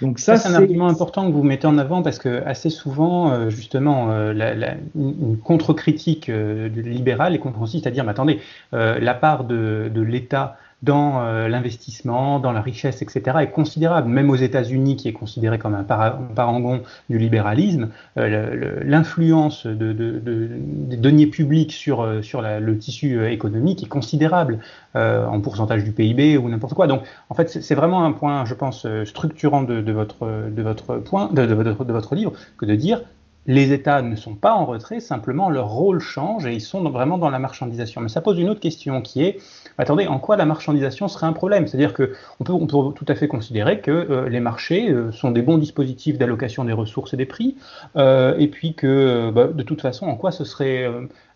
Donc 0.00 0.18
ça, 0.18 0.36
ça 0.36 0.48
c'est 0.48 0.54
un 0.54 0.58
argument 0.58 0.88
important 0.88 1.28
que 1.28 1.32
vous 1.32 1.42
mettez 1.42 1.66
en 1.66 1.78
avant 1.78 2.02
parce 2.02 2.18
que 2.18 2.42
assez 2.44 2.70
souvent, 2.70 3.32
euh, 3.32 3.50
justement, 3.50 4.10
euh, 4.10 4.32
la, 4.32 4.54
la, 4.54 4.74
une 4.94 5.38
contre-critique 5.38 6.28
libérale 6.28 7.34
est 7.34 7.38
compréhensible, 7.38 7.82
c'est-à-dire, 7.82 8.04
mais 8.04 8.10
attendez, 8.10 8.40
la 8.72 9.14
part 9.14 9.44
de, 9.44 9.90
de 9.92 10.00
l'État 10.00 10.56
dans 10.82 11.22
euh, 11.22 11.48
l'investissement, 11.48 12.38
dans 12.38 12.52
la 12.52 12.60
richesse, 12.60 13.02
etc., 13.02 13.38
est 13.40 13.50
considérable. 13.50 14.08
Même 14.08 14.30
aux 14.30 14.36
États-Unis, 14.36 14.96
qui 14.96 15.08
est 15.08 15.12
considéré 15.12 15.58
comme 15.58 15.74
un 15.74 15.82
parangon 15.82 16.82
du 17.10 17.18
libéralisme, 17.18 17.88
euh, 18.16 18.80
l'influence 18.84 19.66
de, 19.66 19.92
de, 19.92 20.18
de, 20.18 20.48
des 20.50 20.96
deniers 20.96 21.26
publics 21.26 21.72
sur, 21.72 22.02
euh, 22.02 22.20
le 22.60 22.78
tissu 22.78 23.26
économique 23.26 23.82
est 23.82 23.88
considérable 23.88 24.58
en 24.94 25.40
pourcentage 25.40 25.84
du 25.84 25.92
PIB 25.92 26.38
ou 26.38 26.48
n'importe 26.48 26.74
quoi. 26.74 26.88
Donc, 26.88 27.02
en 27.28 27.34
fait, 27.34 27.48
c'est 27.48 27.74
vraiment 27.76 28.04
un 28.04 28.10
point, 28.10 28.44
je 28.44 28.54
pense, 28.54 28.84
structurant 29.04 29.62
de, 29.62 29.92
votre, 29.92 30.50
de 30.50 30.62
votre 30.62 30.96
point, 30.96 31.30
de, 31.32 31.42
votre, 31.42 31.84
de 31.84 31.92
votre 31.92 32.14
livre, 32.16 32.32
que 32.56 32.66
de 32.66 32.74
dire 32.74 33.02
les 33.48 33.72
États 33.72 34.02
ne 34.02 34.14
sont 34.14 34.34
pas 34.34 34.52
en 34.52 34.66
retrait, 34.66 35.00
simplement 35.00 35.48
leur 35.48 35.70
rôle 35.70 36.00
change 36.00 36.44
et 36.44 36.52
ils 36.52 36.60
sont 36.60 36.88
vraiment 36.90 37.16
dans 37.16 37.30
la 37.30 37.38
marchandisation. 37.38 38.02
Mais 38.02 38.10
ça 38.10 38.20
pose 38.20 38.38
une 38.38 38.50
autre 38.50 38.60
question 38.60 39.00
qui 39.00 39.24
est, 39.24 39.40
attendez, 39.78 40.06
en 40.06 40.18
quoi 40.18 40.36
la 40.36 40.44
marchandisation 40.44 41.08
serait 41.08 41.26
un 41.26 41.32
problème? 41.32 41.66
C'est-à-dire 41.66 41.94
qu'on 41.94 42.44
peut, 42.44 42.52
on 42.52 42.66
peut 42.66 42.94
tout 42.94 43.06
à 43.08 43.14
fait 43.14 43.26
considérer 43.26 43.80
que 43.80 43.90
euh, 43.90 44.28
les 44.28 44.40
marchés 44.40 44.90
euh, 44.90 45.10
sont 45.12 45.30
des 45.30 45.40
bons 45.40 45.56
dispositifs 45.56 46.18
d'allocation 46.18 46.64
des 46.64 46.74
ressources 46.74 47.14
et 47.14 47.16
des 47.16 47.24
prix, 47.24 47.56
euh, 47.96 48.36
et 48.38 48.48
puis 48.48 48.74
que 48.74 49.30
bah, 49.30 49.46
de 49.46 49.62
toute 49.62 49.80
façon, 49.80 50.06
en 50.06 50.16
quoi 50.16 50.30
ce 50.30 50.44
serait 50.44 50.86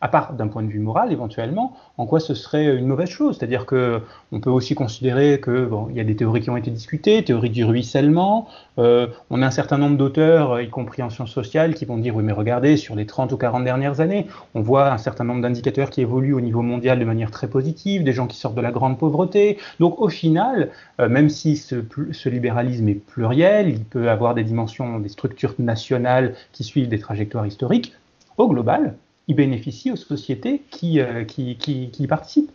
à 0.03 0.09
part 0.09 0.33
d'un 0.33 0.49
point 0.49 0.65
de 0.65 0.69
vue 0.69 0.81
moral 0.81 1.13
éventuellement, 1.13 1.77
en 1.97 2.07
quoi 2.07 2.19
ce 2.19 2.35
serait 2.35 2.77
une 2.77 2.87
mauvaise 2.87 3.09
chose? 3.09 3.39
C'est-à-dire 3.39 3.67
que 3.67 4.03
on 4.33 4.41
peut 4.41 4.51
aussi 4.51 4.75
considérer 4.75 5.39
que 5.39 5.65
bon, 5.65 5.87
il 5.91 5.97
y 5.97 6.01
a 6.01 6.05
des 6.05 6.17
théories 6.17 6.41
qui 6.41 6.51
ont 6.51 6.57
été 6.57 6.73
discutées, 6.73 7.23
théorie 7.23 7.51
du 7.51 7.65
ruissellement. 7.65 8.49
Euh, 8.79 9.07
on 9.31 9.43
a 9.43 9.47
un 9.47 9.53
certain 9.53 9.79
nombre 9.79 9.97
d'auteurs, 9.97 10.61
y 10.61 10.69
compris 10.69 11.03
en 11.03 11.11
sciences 11.11 11.31
sociales, 11.31 11.75
qui 11.75 11.85
vont 11.85 11.99
dire 11.99 12.17
oui 12.17 12.25
mais 12.25 12.33
regardez 12.33 12.77
sur 12.77 12.97
les 12.97 13.07
30 13.07 13.31
ou 13.31 13.37
40 13.37 13.63
dernières 13.63 14.01
années, 14.01 14.27
on 14.57 14.61
voit 14.61 14.93
un 14.93 14.99
certain 14.99 15.23
nombre 15.23 15.41
d'indicateurs 15.41 15.89
qui 15.89 16.01
évoluent 16.01 16.35
au 16.35 16.41
niveau 16.41 16.63
mondial 16.63 16.99
de 16.99 17.05
manière 17.05 17.31
très 17.31 17.47
positive, 17.47 18.03
des 18.03 18.13
gens 18.13 18.27
qui 18.27 18.37
sortent 18.37 18.57
de 18.57 18.61
la 18.61 18.73
grande 18.73 18.99
pauvreté. 18.99 19.59
Donc 19.79 20.01
au 20.01 20.09
final, 20.09 20.71
euh, 21.01 21.09
même 21.09 21.29
si 21.29 21.57
ce 21.57 22.29
libéralisme 22.29 22.89
est 22.89 22.95
pluriel, 22.95 23.69
il 23.69 23.85
peut 23.85 24.11
avoir 24.11 24.35
des 24.35 24.43
dimensions, 24.43 24.99
des 24.99 25.09
structures 25.09 25.55
nationales 25.61 26.35
qui 26.51 26.65
suivent 26.65 26.89
des 26.89 26.99
trajectoires 26.99 27.47
historiques. 27.47 27.93
Au 28.37 28.49
global, 28.49 28.97
il 29.29 29.37
bénéficie 29.37 29.91
aux 29.91 29.97
sociétés 29.97 30.63
qui, 30.71 31.01
euh, 31.01 31.25
qui, 31.25 31.57
qui, 31.57 31.91
y 31.99 32.07
participent. 32.07 32.51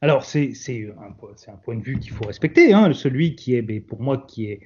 Alors, 0.00 0.24
c'est 0.24 0.52
un, 0.98 1.52
un, 1.52 1.56
point 1.56 1.76
de 1.76 1.82
vue 1.82 1.98
qu'il 1.98 2.12
faut 2.12 2.24
respecter, 2.24 2.72
hein, 2.72 2.92
celui 2.92 3.34
qui 3.34 3.54
est, 3.54 3.62
ben, 3.62 3.80
pour 3.80 4.00
moi, 4.00 4.24
qui, 4.28 4.46
est, 4.46 4.60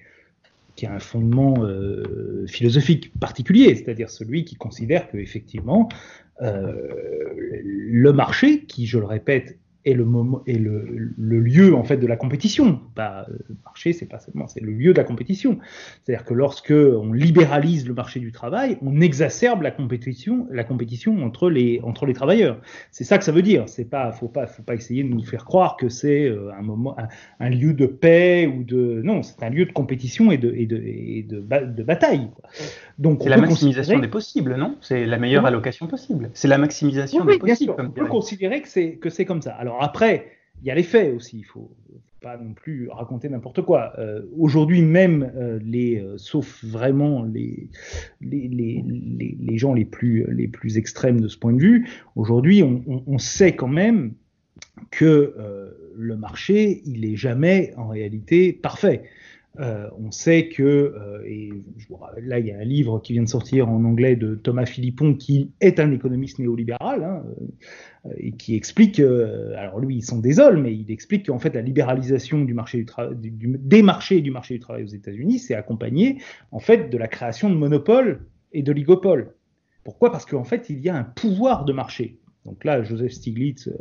qui 0.77 0.87
a 0.87 0.93
un 0.93 0.99
fondement 0.99 1.65
euh, 1.65 2.47
philosophique 2.47 3.13
particulier, 3.19 3.75
c'est-à-dire 3.75 4.11
celui 4.11 4.45
qui 4.45 4.57
considère 4.57 5.11
qu'effectivement, 5.11 5.89
euh, 6.43 6.89
le 7.65 8.13
marché, 8.13 8.65
qui, 8.65 8.87
je 8.87 8.99
le 8.99 9.07
répète, 9.07 9.59
est 9.85 9.95
le 9.95 10.05
moment 10.05 10.43
est 10.47 10.59
le, 10.59 11.13
le, 11.17 11.41
lieu 11.41 11.75
en 11.75 11.85
fait 11.85 11.97
de 11.97 12.07
la 12.07 12.17
compétition. 12.17 12.81
Pas 12.95 13.27
le 13.29 13.35
euh, 13.35 13.57
marché, 13.65 13.93
c'est 13.93 14.07
pas 14.07 14.19
seulement 14.19 14.47
c'est 14.47 14.61
le 14.61 14.73
lieu 14.73 14.93
de 14.93 14.99
la 14.99 15.05
compétition. 15.05 15.59
C'est-à-dire 16.03 16.25
que 16.25 16.35
lorsque 16.35 16.73
on 16.73 17.13
libéralise 17.13 17.87
le 17.87 17.95
marché 17.95 18.21
du 18.21 18.33
travail, 18.33 18.79
on 18.83 19.01
exacerbe 19.01 19.63
la 19.63 19.71
compétition, 19.71 20.47
la 20.51 20.65
compétition 20.65 21.25
entre 21.25 21.51
les 21.51 21.81
entre 21.83 22.07
les 22.07 22.13
travailleurs. 22.13 22.61
C'est 22.91 23.05
ça 23.05 23.19
que 23.19 23.25
ça 23.25 23.33
veut 23.33 23.43
dire. 23.43 23.65
C'est 23.69 23.85
pas 23.85 24.13
faut 24.13 24.29
pas 24.29 24.47
faut 24.47 24.63
pas 24.63 24.75
essayer 24.75 25.03
de 25.03 25.09
nous 25.09 25.23
faire 25.25 25.45
croire 25.45 25.77
que 25.77 25.89
c'est 25.89 26.27
euh, 26.29 26.53
un 26.57 26.63
moment 26.63 26.97
un, 26.99 27.09
un, 27.41 27.51
lieu 27.51 27.73
de 27.73 27.87
paix 27.87 28.47
ou 28.47 28.63
de 28.63 29.03
non, 29.03 29.23
c'est 29.23 29.43
un 29.43 29.51
lieu 29.51 29.65
de 29.65 29.73
compétition 29.73 30.31
et 30.31 30.39
de 30.39 30.53
et 30.53 30.67
de 30.67 30.77
et 30.77 31.23
de, 31.29 31.41
de 31.41 31.83
bataille. 31.83 32.31
Quoi. 32.35 32.51
Donc 32.99 33.21
c'est 33.23 33.29
la 33.29 33.37
maximisation 33.37 33.99
des 33.99 34.09
possibles, 34.09 34.57
non? 34.57 34.77
C'est 34.81 35.07
la 35.07 35.19
meilleure 35.19 35.43
oui. 35.43 35.49
allocation 35.49 35.87
possible. 35.87 36.31
C'est 36.35 36.49
la 36.49 36.59
maximisation 36.59 37.25
oui, 37.25 37.35
des 37.35 37.39
possibles. 37.39 37.75
Comme 37.75 37.87
on 37.87 37.91
peut 37.91 38.07
considérer 38.07 38.63
que 38.63 38.69
c'est 38.69 38.93
que 38.97 39.11
c'est 39.11 39.25
comme 39.25 39.43
ça. 39.43 39.53
Alors 39.53 39.72
alors 39.73 39.85
après, 39.85 40.27
il 40.61 40.69
y 40.69 40.71
a 40.71 40.75
les 40.75 40.83
faits 40.83 41.15
aussi. 41.15 41.39
Il 41.39 41.45
faut 41.45 41.71
pas 42.21 42.37
non 42.37 42.53
plus 42.53 42.91
raconter 42.91 43.31
n'importe 43.31 43.63
quoi. 43.63 43.95
Euh, 43.99 44.23
Aujourd'hui 44.37 44.83
même, 44.83 45.33
euh, 45.35 45.59
les, 45.63 45.99
euh, 45.99 46.19
sauf 46.19 46.63
vraiment 46.63 47.25
les 47.25 47.71
les, 48.21 48.49
les, 48.49 48.85
les, 49.41 49.59
gens 49.59 49.73
les 49.73 49.87
plus, 49.87 50.27
les 50.31 50.47
plus 50.47 50.77
extrêmes 50.77 51.21
de 51.21 51.29
ce 51.29 51.39
point 51.39 51.55
de 51.55 51.61
vue, 51.61 51.89
aujourd'hui, 52.15 52.63
on, 52.63 53.19
sait 53.19 53.57
quand 53.57 53.69
même 53.69 54.13
que 54.91 55.35
le 55.97 56.17
marché, 56.17 56.83
il 56.85 57.05
est 57.05 57.17
jamais 57.17 57.73
en 57.77 57.89
réalité 57.89 58.53
parfait. 58.53 59.03
Euh, 59.61 59.87
on 59.99 60.11
sait 60.11 60.49
que, 60.49 60.63
euh, 60.63 61.23
et 61.27 61.51
là 62.23 62.39
il 62.39 62.47
y 62.47 62.53
a 62.53 62.59
un 62.59 62.65
livre 62.65 63.01
qui 63.01 63.13
vient 63.13 63.23
de 63.23 63.29
sortir 63.29 63.69
en 63.69 63.85
anglais 63.85 64.17
de 64.17 64.35
Thomas 64.35 64.65
Philippon 64.65 65.15
qui 65.15 65.53
est 65.61 65.79
un 65.79 65.93
économiste 65.93 66.39
néolibéral 66.39 67.05
hein, 67.05 67.23
euh, 68.07 68.15
et 68.17 68.33
qui 68.33 68.57
explique, 68.57 68.99
alors 68.99 69.79
lui 69.79 69.97
il 69.97 70.03
s'en 70.03 70.21
désole, 70.21 70.57
mais 70.57 70.75
il 70.75 70.91
explique 70.91 71.27
qu'en 71.27 71.39
fait 71.39 71.55
la 71.55 71.61
libéralisation 71.61 72.43
des 72.47 72.55
marchés 72.55 72.87
du 74.23 74.31
marché 74.31 74.55
du 74.55 74.61
travail 74.61 74.85
aux 74.85 74.95
États-Unis 74.95 75.39
c'est 75.39 75.55
accompagné 75.55 76.17
en 76.51 76.59
fait 76.59 76.89
de 76.89 76.97
la 76.97 77.09
création 77.09 77.51
de 77.51 77.55
monopoles 77.55 78.25
et 78.53 78.63
d'oligopoles. 78.63 79.35
Pourquoi? 79.85 80.11
Parce 80.11 80.25
qu'en 80.25 80.45
fait 80.45 80.71
il 80.71 80.81
y 80.81 80.89
a 80.89 80.97
un 80.97 81.05
pouvoir 81.05 81.67
de 81.67 81.75
marché 81.75 82.22
Donc 82.45 82.65
là, 82.65 82.83
Joseph 82.83 83.13
Stiglitz 83.13 83.69
euh, 83.69 83.73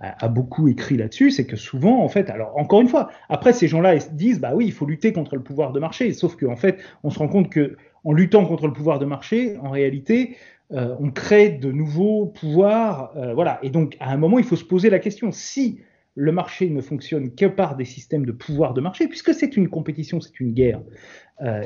a, 0.00 0.28
beaucoup 0.28 0.68
écrit 0.68 0.96
là-dessus, 0.96 1.30
c'est 1.30 1.46
que 1.46 1.56
souvent, 1.56 2.02
en 2.02 2.08
fait, 2.08 2.30
alors 2.30 2.56
encore 2.56 2.80
une 2.80 2.88
fois, 2.88 3.10
après 3.28 3.52
ces 3.52 3.68
gens-là 3.68 3.96
disent, 4.12 4.40
bah 4.40 4.52
oui, 4.54 4.66
il 4.66 4.72
faut 4.72 4.86
lutter 4.86 5.12
contre 5.12 5.36
le 5.36 5.42
pouvoir 5.42 5.72
de 5.72 5.80
marché, 5.80 6.12
sauf 6.12 6.36
qu'en 6.36 6.52
en 6.52 6.56
fait, 6.56 6.78
on 7.02 7.10
se 7.10 7.18
rend 7.18 7.28
compte 7.28 7.50
que 7.50 7.76
en 8.04 8.12
luttant 8.12 8.46
contre 8.46 8.66
le 8.66 8.72
pouvoir 8.72 8.98
de 8.98 9.04
marché, 9.04 9.56
en 9.58 9.70
réalité, 9.70 10.36
euh, 10.72 10.94
on 10.98 11.10
crée 11.10 11.50
de 11.50 11.70
nouveaux 11.70 12.26
pouvoirs, 12.26 13.12
euh, 13.16 13.34
voilà. 13.34 13.58
Et 13.62 13.70
donc, 13.70 13.96
à 14.00 14.12
un 14.12 14.16
moment, 14.16 14.38
il 14.38 14.44
faut 14.44 14.56
se 14.56 14.64
poser 14.64 14.90
la 14.90 14.98
question. 14.98 15.30
Si 15.30 15.80
le 16.14 16.32
marché 16.32 16.70
ne 16.70 16.80
fonctionne 16.80 17.34
que 17.34 17.44
par 17.44 17.76
des 17.76 17.84
systèmes 17.84 18.24
de 18.24 18.32
pouvoir 18.32 18.72
de 18.72 18.80
marché, 18.80 19.06
puisque 19.08 19.34
c'est 19.34 19.56
une 19.56 19.68
compétition, 19.68 20.20
c'est 20.20 20.40
une 20.40 20.54
guerre, 20.54 20.80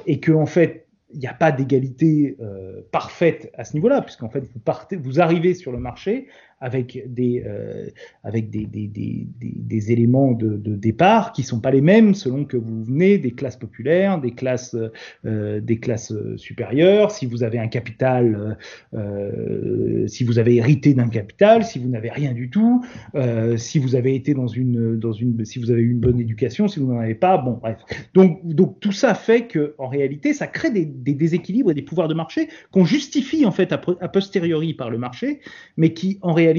et 0.07 0.19
que 0.19 0.33
en 0.33 0.47
fait 0.47 0.89
il 1.12 1.18
n'y 1.18 1.27
a 1.27 1.35
pas 1.35 1.53
d'égalité 1.53 2.37
euh, 2.40 2.83
parfaite 2.92 3.51
à 3.55 3.64
ce 3.64 3.75
niveau-là, 3.75 4.03
puisqu'en 4.03 4.29
fait, 4.29 4.40
vous, 4.40 4.61
partez, 4.61 4.96
vous 4.96 5.20
arrivez 5.20 5.55
sur 5.55 5.73
le 5.73 5.79
marché 5.79 6.29
avec 6.61 7.03
des, 7.07 7.42
euh, 7.46 7.88
avec 8.23 8.51
des, 8.51 8.66
des, 8.66 8.87
des, 8.87 9.27
des 9.40 9.92
éléments 9.92 10.33
de, 10.33 10.57
de, 10.57 10.77
départ 10.77 11.33
qui 11.33 11.42
sont 11.42 11.61
pas 11.61 11.70
les 11.70 11.81
mêmes 11.81 12.14
selon 12.14 12.44
que 12.44 12.57
vous 12.57 12.85
venez 12.85 13.18
des 13.18 13.33
classes 13.33 13.57
populaires, 13.57 14.20
des 14.20 14.33
classes, 14.33 14.77
euh, 15.25 15.61
des 15.61 15.79
classes 15.79 16.12
supérieures, 16.37 17.11
si 17.11 17.27
vous 17.27 17.42
avez 17.42 17.59
un 17.59 17.68
capital, 17.68 18.59
euh, 18.94 20.07
si 20.07 20.25
vous 20.25 20.38
avez 20.38 20.57
hérité 20.57 20.92
d'un 20.92 21.09
capital, 21.09 21.64
si 21.64 21.79
vous 21.79 21.88
n'avez 21.88 22.11
rien 22.11 22.33
du 22.33 22.51
tout, 22.51 22.85
euh, 23.14 23.57
si 23.57 23.79
vous 23.79 23.94
avez 23.94 24.14
été 24.14 24.35
dans 24.35 24.46
une, 24.46 24.99
dans 24.99 25.12
une, 25.12 25.44
si 25.44 25.59
vous 25.59 25.70
avez 25.70 25.83
eu 25.83 25.90
une 25.92 26.01
bonne 26.01 26.20
éducation, 26.20 26.68
si 26.68 26.79
vous 26.79 26.92
n'en 26.92 27.01
avez 27.01 27.14
pas, 27.14 27.38
bon, 27.38 27.53
bref. 27.53 27.79
Donc, 28.14 28.46
donc 28.46 28.81
tout 28.81 28.92
ça 28.92 29.14
fait 29.14 29.46
que, 29.46 29.75
en 29.79 29.88
réalité, 29.88 30.35
ça 30.35 30.46
crée 30.46 30.70
des, 30.70 30.85
déséquilibres 30.85 31.70
et 31.70 31.75
des 31.75 31.83
pouvoirs 31.83 32.09
de 32.09 32.14
marché 32.14 32.49
qu'on 32.70 32.85
justifie 32.85 33.46
en 33.46 33.51
fait 33.51 33.73
a 33.73 33.79
posteriori 33.79 34.75
par 34.75 34.90
le 34.90 34.99
marché, 34.99 35.40
mais 35.77 35.92
qui 35.92 36.18
en 36.23 36.33
réalité 36.33 36.50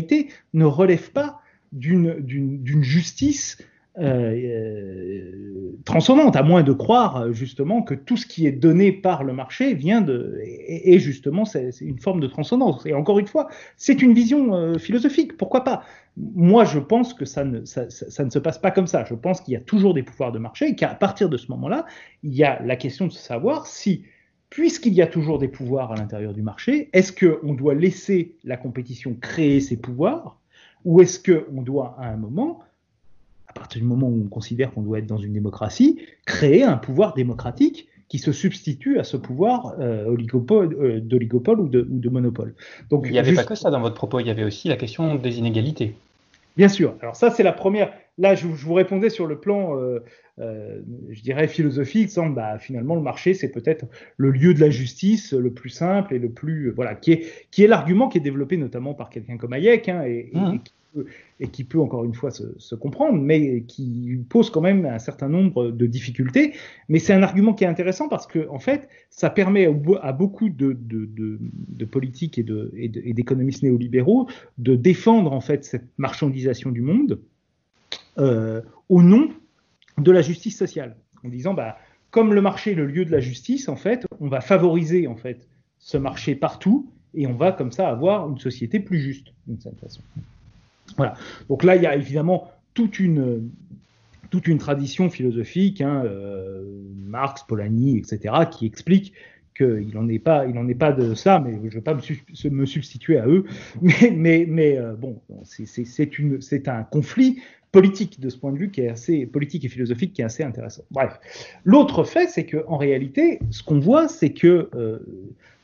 ne 0.54 0.65
relève 0.65 1.12
pas 1.12 1.41
d'une 1.71 2.84
justice 2.84 3.58
euh, 3.99 4.34
euh, 4.34 5.73
transcendante, 5.84 6.38
à 6.38 6.43
moins 6.43 6.63
de 6.63 6.71
croire 6.71 7.34
justement 7.34 7.82
que 7.82 7.93
tout 7.93 8.15
ce 8.15 8.25
qui 8.25 8.47
est 8.47 8.54
donné 8.54 8.93
par 8.93 9.25
le 9.25 9.34
marché 9.34 9.73
vient 9.73 9.99
de 9.99 10.39
et, 10.45 10.97
justement 10.97 11.43
c'est 11.43 11.71
une 11.82 11.99
forme 11.99 12.21
de 12.21 12.27
transcendance. 12.27 12.86
Et 12.86 12.93
encore 12.93 13.19
une 13.19 13.27
fois, 13.27 13.49
c'est 13.75 14.01
une 14.01 14.13
vision 14.13 14.56
euh, 14.56 14.77
philosophique. 14.77 15.36
Pourquoi 15.36 15.65
pas? 15.65 15.84
Moi, 16.15 16.63
je 16.63 16.80
pense 16.80 17.13
que 17.13 17.25
ça 17.25 17.43
ne, 17.43 17.65
ça 17.65 17.84
ne 18.23 18.30
se 18.30 18.39
passe 18.39 18.60
pas 18.60 18.71
comme 18.71 18.88
ça. 18.88 19.04
Je 19.04 19.13
pense 19.13 19.41
qu'il 19.41 19.56
y 19.56 19.58
a 19.58 19.62
toujours 19.62 19.93
des 19.93 20.04
pouvoirs 20.04 20.32
de 20.32 20.39
marché 20.39 20.69
et 20.69 20.75
qu'à 20.75 20.95
partir 20.95 21.27
de 21.27 21.36
ce 21.36 21.51
moment-là, 21.51 21.86
il 22.23 22.34
y 22.34 22.45
a 22.45 22.62
la 22.63 22.77
question 22.77 23.08
de 23.08 23.12
savoir 23.12 23.67
si 23.67 24.04
puisqu'il 24.51 24.93
y 24.93 25.01
a 25.01 25.07
toujours 25.07 25.39
des 25.39 25.47
pouvoirs 25.47 25.91
à 25.91 25.95
l'intérieur 25.95 26.33
du 26.33 26.43
marché, 26.43 26.89
est-ce 26.93 27.11
qu'on 27.13 27.53
doit 27.53 27.73
laisser 27.73 28.35
la 28.43 28.57
compétition 28.57 29.15
créer 29.19 29.59
ses 29.61 29.77
pouvoirs 29.77 30.37
ou 30.85 31.01
est-ce 31.01 31.19
qu'on 31.19 31.61
doit, 31.61 31.95
à 31.99 32.07
un 32.09 32.17
moment, 32.17 32.59
à 33.47 33.53
partir 33.53 33.81
du 33.81 33.87
moment 33.87 34.07
où 34.07 34.23
on 34.25 34.27
considère 34.27 34.71
qu'on 34.71 34.81
doit 34.81 34.99
être 34.99 35.07
dans 35.07 35.17
une 35.17 35.33
démocratie, 35.33 35.99
créer 36.25 36.63
un 36.63 36.77
pouvoir 36.77 37.13
démocratique 37.13 37.87
qui 38.09 38.19
se 38.19 38.33
substitue 38.33 38.99
à 38.99 39.05
ce 39.05 39.15
pouvoir 39.15 39.75
euh, 39.79 40.13
euh, 40.13 40.99
d'oligopole 40.99 41.61
ou, 41.61 41.69
de, 41.69 42.09
monopole. 42.09 42.53
Donc, 42.89 43.03
il 43.05 43.13
n'y 43.13 43.19
avait 43.19 43.33
pas 43.33 43.45
que 43.45 43.55
ça 43.55 43.69
dans 43.69 43.79
votre 43.79 43.95
propos, 43.95 44.19
il 44.19 44.27
y 44.27 44.29
avait 44.29 44.43
aussi 44.43 44.67
la 44.67 44.75
question 44.75 45.15
des 45.15 45.39
inégalités. 45.39 45.95
Bien 46.57 46.67
sûr. 46.67 46.95
Alors 47.01 47.15
ça, 47.15 47.31
c'est 47.31 47.43
la 47.43 47.53
première. 47.53 47.93
Là, 48.17 48.36
je, 48.36 48.45
vous 48.45 48.74
répondais 48.74 49.10
sur 49.10 49.26
le 49.26 49.39
plan, 49.39 49.78
euh, 49.78 50.00
euh, 50.39 50.82
je 51.10 51.21
dirais, 51.21 51.47
philosophique, 51.47 52.10
sans, 52.10 52.30
bah, 52.30 52.60
finalement, 52.60 52.95
le 52.95 53.02
marché, 53.02 53.34
c'est 53.34 53.50
peut-être 53.50 53.86
le 54.17 54.32
lieu 54.32 54.54
de 54.54 54.60
la 54.60 54.69
justice 54.69 55.34
le 55.34 55.52
plus 55.52 55.69
simple 55.69 56.13
et 56.13 56.19
le 56.19 56.30
plus, 56.30 56.67
euh, 56.67 56.74
voilà, 56.76 56.93
qui 56.95 57.13
est, 57.13 57.26
qui 57.52 57.63
est 57.63 57.67
l'argument 57.67 58.10
qui 58.10 58.17
est 58.17 58.21
développé 58.21 58.58
notamment 58.58 58.93
par 58.93 59.10
quelqu'un 59.10 59.38
comme 59.38 59.54
Hayek, 59.54 59.88
hein, 59.88 60.04
et, 60.04 60.30
mmh. 60.34 60.60
qui 60.60 60.74
peut, 60.93 61.06
et, 61.39 61.47
qui 61.47 61.63
peut, 61.63 61.80
encore 61.80 62.04
une 62.04 62.13
fois 62.13 62.32
se, 62.32 62.43
se, 62.58 62.76
comprendre, 62.76 63.17
mais 63.17 63.62
qui 63.62 64.19
pose 64.28 64.50
quand 64.50 64.62
même 64.62 64.86
un 64.86 65.00
certain 65.00 65.30
nombre 65.30 65.71
de 65.71 65.86
difficultés. 65.86 66.54
Mais 66.89 67.00
c'est 67.00 67.13
un 67.13 67.24
argument 67.24 67.54
qui 67.54 67.63
est 67.63 67.67
intéressant 67.67 68.10
parce 68.10 68.28
que, 68.28 68.45
en 68.50 68.60
fait, 68.60 68.89
ça 69.10 69.30
permet 69.30 69.67
à 70.02 70.12
beaucoup 70.12 70.50
de, 70.50 70.74
de, 70.74 71.06
de, 71.06 71.39
de 71.39 71.86
politiques 71.86 72.38
et 72.38 72.43
d'économistes 73.13 73.63
néolibéraux 73.63 74.28
de 74.58 74.76
défendre, 74.76 75.32
en 75.32 75.41
fait, 75.41 75.63
cette 75.63 75.88
marchandisation 75.97 76.71
du 76.71 76.82
monde 76.82 77.21
au 78.17 79.02
nom 79.02 79.30
de 79.97 80.12
la 80.12 80.21
justice 80.21 80.58
sociale, 80.58 80.95
en 81.24 81.30
disant 81.30 81.54
bah 81.54 81.78
comme 82.12 82.34
le 82.34 82.41
marché 82.41 82.71
est 82.71 82.76
le 82.76 82.86
lieu 82.86 83.06
de 83.06 83.12
la 83.12 83.21
justice, 83.21 83.69
en 83.69 83.78
fait, 83.78 84.06
on 84.19 84.28
va 84.28 84.41
favoriser 84.41 85.08
en 85.08 85.15
fait 85.15 85.47
ce 85.80 85.97
marché 85.97 86.36
partout 86.36 86.91
et 87.13 87.26
on 87.26 87.34
va 87.34 87.52
comme 87.52 87.71
ça 87.71 87.89
avoir 87.89 88.30
une 88.30 88.38
société 88.38 88.80
plus 88.80 89.00
juste 89.00 89.34
d'une 89.47 89.60
certaine 89.60 89.80
façon. 89.80 90.02
Voilà. 90.97 91.13
Donc 91.50 91.63
là, 91.63 91.76
il 91.78 91.82
y 91.82 91.88
a 91.88 91.95
évidemment 91.95 92.52
toute 92.74 93.00
une 93.00 93.50
toute 94.30 94.47
une 94.47 94.60
tradition 94.60 95.10
philosophique, 95.10 95.82
hein, 95.82 96.04
euh, 96.06 96.63
Marx, 97.06 97.43
Polanyi, 97.43 97.97
etc., 97.97 98.34
qui 98.50 98.65
explique 98.65 99.13
qu'il 99.58 99.91
n'en 99.93 100.08
est 100.08 100.19
pas, 100.19 100.47
il 100.47 100.58
en 100.58 100.69
est 100.69 100.76
pas 100.76 100.93
de 100.93 101.13
ça, 101.13 101.39
mais 101.39 101.52
je 101.52 101.65
ne 101.65 101.69
vais 101.69 101.82
pas 101.82 101.93
me, 101.93 102.65
substituer 102.65 103.17
à 103.17 103.28
eux. 103.28 103.43
Mais, 103.82 104.12
mais, 104.15 104.45
mais 104.47 104.78
euh, 104.78 104.93
bon, 104.93 105.21
c'est 105.43 106.67
un 106.69 106.84
conflit 106.84 107.41
politique 107.71 108.19
de 108.19 108.29
ce 108.29 108.38
point 108.38 108.51
de 108.51 108.57
vue 108.57 108.71
qui 108.71 108.81
est 108.81 108.89
assez 108.89 109.25
politique 109.25 109.63
et 109.65 109.69
philosophique 109.69 110.13
qui 110.13 110.21
est 110.21 110.25
assez 110.25 110.43
intéressant. 110.43 110.84
Bref, 110.91 111.19
l'autre 111.63 112.03
fait, 112.03 112.27
c'est 112.27 112.45
que 112.45 112.63
en 112.67 112.77
réalité, 112.77 113.39
ce 113.49 113.63
qu'on 113.63 113.79
voit, 113.79 114.07
c'est 114.07 114.34
que 114.34 114.69
euh, 114.75 114.99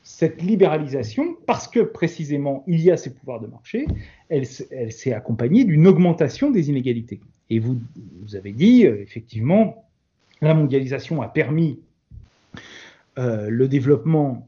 cette 0.04 0.42
libéralisation, 0.42 1.36
parce 1.46 1.68
que 1.68 1.82
précisément 1.82 2.64
il 2.66 2.82
y 2.82 2.92
a 2.92 2.98
ces 2.98 3.14
pouvoirs 3.14 3.42
de 3.42 3.48
marché, 3.48 3.88
elle, 4.30 4.46
elle 4.72 4.92
s'est 4.92 5.14
accompagnée 5.14 5.66
d'une 5.66 5.86
augmentation 5.86 6.50
des 6.50 6.70
inégalités. 6.70 7.20
Et 7.50 7.60
vous, 7.60 7.78
avez 8.34 8.52
dit, 8.52 8.86
euh, 8.86 9.02
effectivement, 9.02 9.86
la 10.42 10.54
mondialisation 10.54 11.22
a 11.22 11.28
permis 11.28 11.80
euh, 13.18 13.50
le 13.50 13.68
développement 13.68 14.46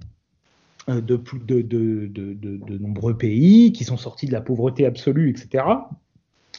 de, 0.87 2.77
nombreux 2.77 3.17
pays 3.17 3.71
qui 3.71 3.83
sont 3.83 3.97
sortis 3.97 4.25
de 4.25 4.31
la 4.31 4.41
pauvreté 4.41 4.85
absolue, 4.85 5.29
etc. 5.29 5.63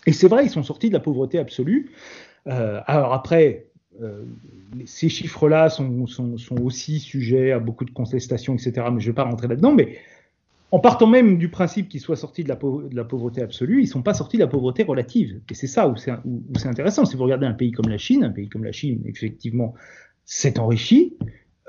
Et 0.06 0.12
c'est 0.12 0.28
vrai, 0.28 0.44
ils 0.46 0.50
sont 0.50 0.62
sortis 0.62 0.88
de 0.88 0.94
la 0.94 1.00
pauvreté 1.00 1.38
absolue. 1.38 1.90
Euh, 2.46 2.80
alors 2.86 3.12
après, 3.12 3.66
euh, 4.02 4.24
ces 4.86 5.08
chiffres-là 5.08 5.68
sont, 5.68 6.06
aussi 6.62 7.00
sujets 7.00 7.52
à 7.52 7.58
beaucoup 7.58 7.84
de 7.84 7.90
contestations, 7.90 8.54
etc. 8.54 8.72
Mais 8.92 9.00
je 9.00 9.06
ne 9.06 9.12
vais 9.12 9.14
pas 9.14 9.24
rentrer 9.24 9.48
là-dedans. 9.48 9.72
Mais 9.72 9.98
en 10.72 10.78
partant 10.78 11.06
même 11.06 11.38
du 11.38 11.48
principe 11.48 11.88
qu'ils 11.88 12.00
soient 12.00 12.16
sortis 12.16 12.44
de 12.44 12.48
la, 12.48 12.54
de 12.56 12.94
la, 12.94 13.04
pauvreté 13.04 13.42
absolue, 13.42 13.80
ils 13.80 13.86
ne 13.86 13.90
sont 13.90 14.02
pas 14.02 14.14
sortis 14.14 14.36
de 14.36 14.42
la 14.42 14.48
pauvreté 14.48 14.84
relative. 14.84 15.40
Et 15.50 15.54
c'est 15.54 15.66
ça 15.66 15.88
où 15.88 15.96
c'est 15.96 16.66
intéressant. 16.66 17.04
Si 17.04 17.16
vous 17.16 17.24
regardez 17.24 17.46
un 17.46 17.52
pays 17.52 17.72
comme 17.72 17.88
la 17.88 17.98
Chine, 17.98 18.24
un 18.24 18.30
pays 18.30 18.48
comme 18.48 18.64
la 18.64 18.72
Chine, 18.72 19.02
effectivement, 19.06 19.74
s'est 20.24 20.58
enrichi. 20.58 21.16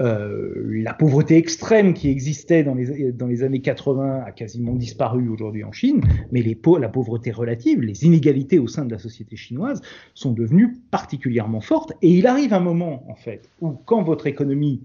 Euh, 0.01 0.81
la 0.83 0.93
pauvreté 0.93 1.37
extrême 1.37 1.93
qui 1.93 2.09
existait 2.09 2.63
dans 2.63 2.73
les, 2.73 3.43
années 3.43 3.61
80 3.61 4.23
a 4.25 4.31
quasiment 4.31 4.73
disparu 4.73 5.29
aujourd'hui 5.29 5.63
en 5.63 5.71
Chine, 5.71 6.01
mais 6.31 6.43
la 6.79 6.89
pauvreté 6.89 7.31
relative, 7.31 7.81
les 7.81 8.05
inégalités 8.05 8.57
au 8.57 8.67
sein 8.67 8.85
de 8.85 8.91
la 8.91 8.99
société 8.99 9.35
chinoise 9.35 9.81
sont 10.15 10.31
devenues 10.31 10.77
particulièrement 10.89 11.61
fortes. 11.61 11.93
Et 12.01 12.09
il 12.09 12.25
arrive 12.25 12.53
un 12.53 12.59
moment, 12.59 13.03
en 13.09 13.15
fait, 13.15 13.49
où 13.61 13.71
quand 13.85 14.01
votre 14.01 14.25
économie 14.25 14.81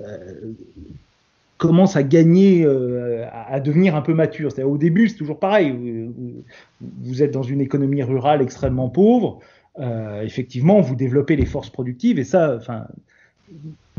euh, 0.00 0.52
commence 1.56 1.96
à 1.96 2.02
gagner, 2.02 2.64
euh, 2.64 3.26
à, 3.32 3.60
devenir 3.60 3.96
un 3.96 4.02
peu 4.02 4.12
mature, 4.12 4.52
c'est-à-dire 4.52 4.72
au 4.72 4.78
début 4.78 5.08
c'est 5.08 5.16
toujours 5.16 5.38
pareil, 5.38 5.74
vous, 7.02 7.22
êtes 7.22 7.30
dans 7.30 7.42
une 7.42 7.60
économie 7.62 8.02
rurale 8.02 8.42
extrêmement 8.42 8.88
pauvre, 8.88 9.40
effectivement 10.22 10.80
vous 10.80 10.96
développez 10.96 11.36
les 11.36 11.46
forces 11.46 11.70
productives 11.70 12.18
et 12.18 12.24
ça, 12.24 12.56
enfin 12.56 12.86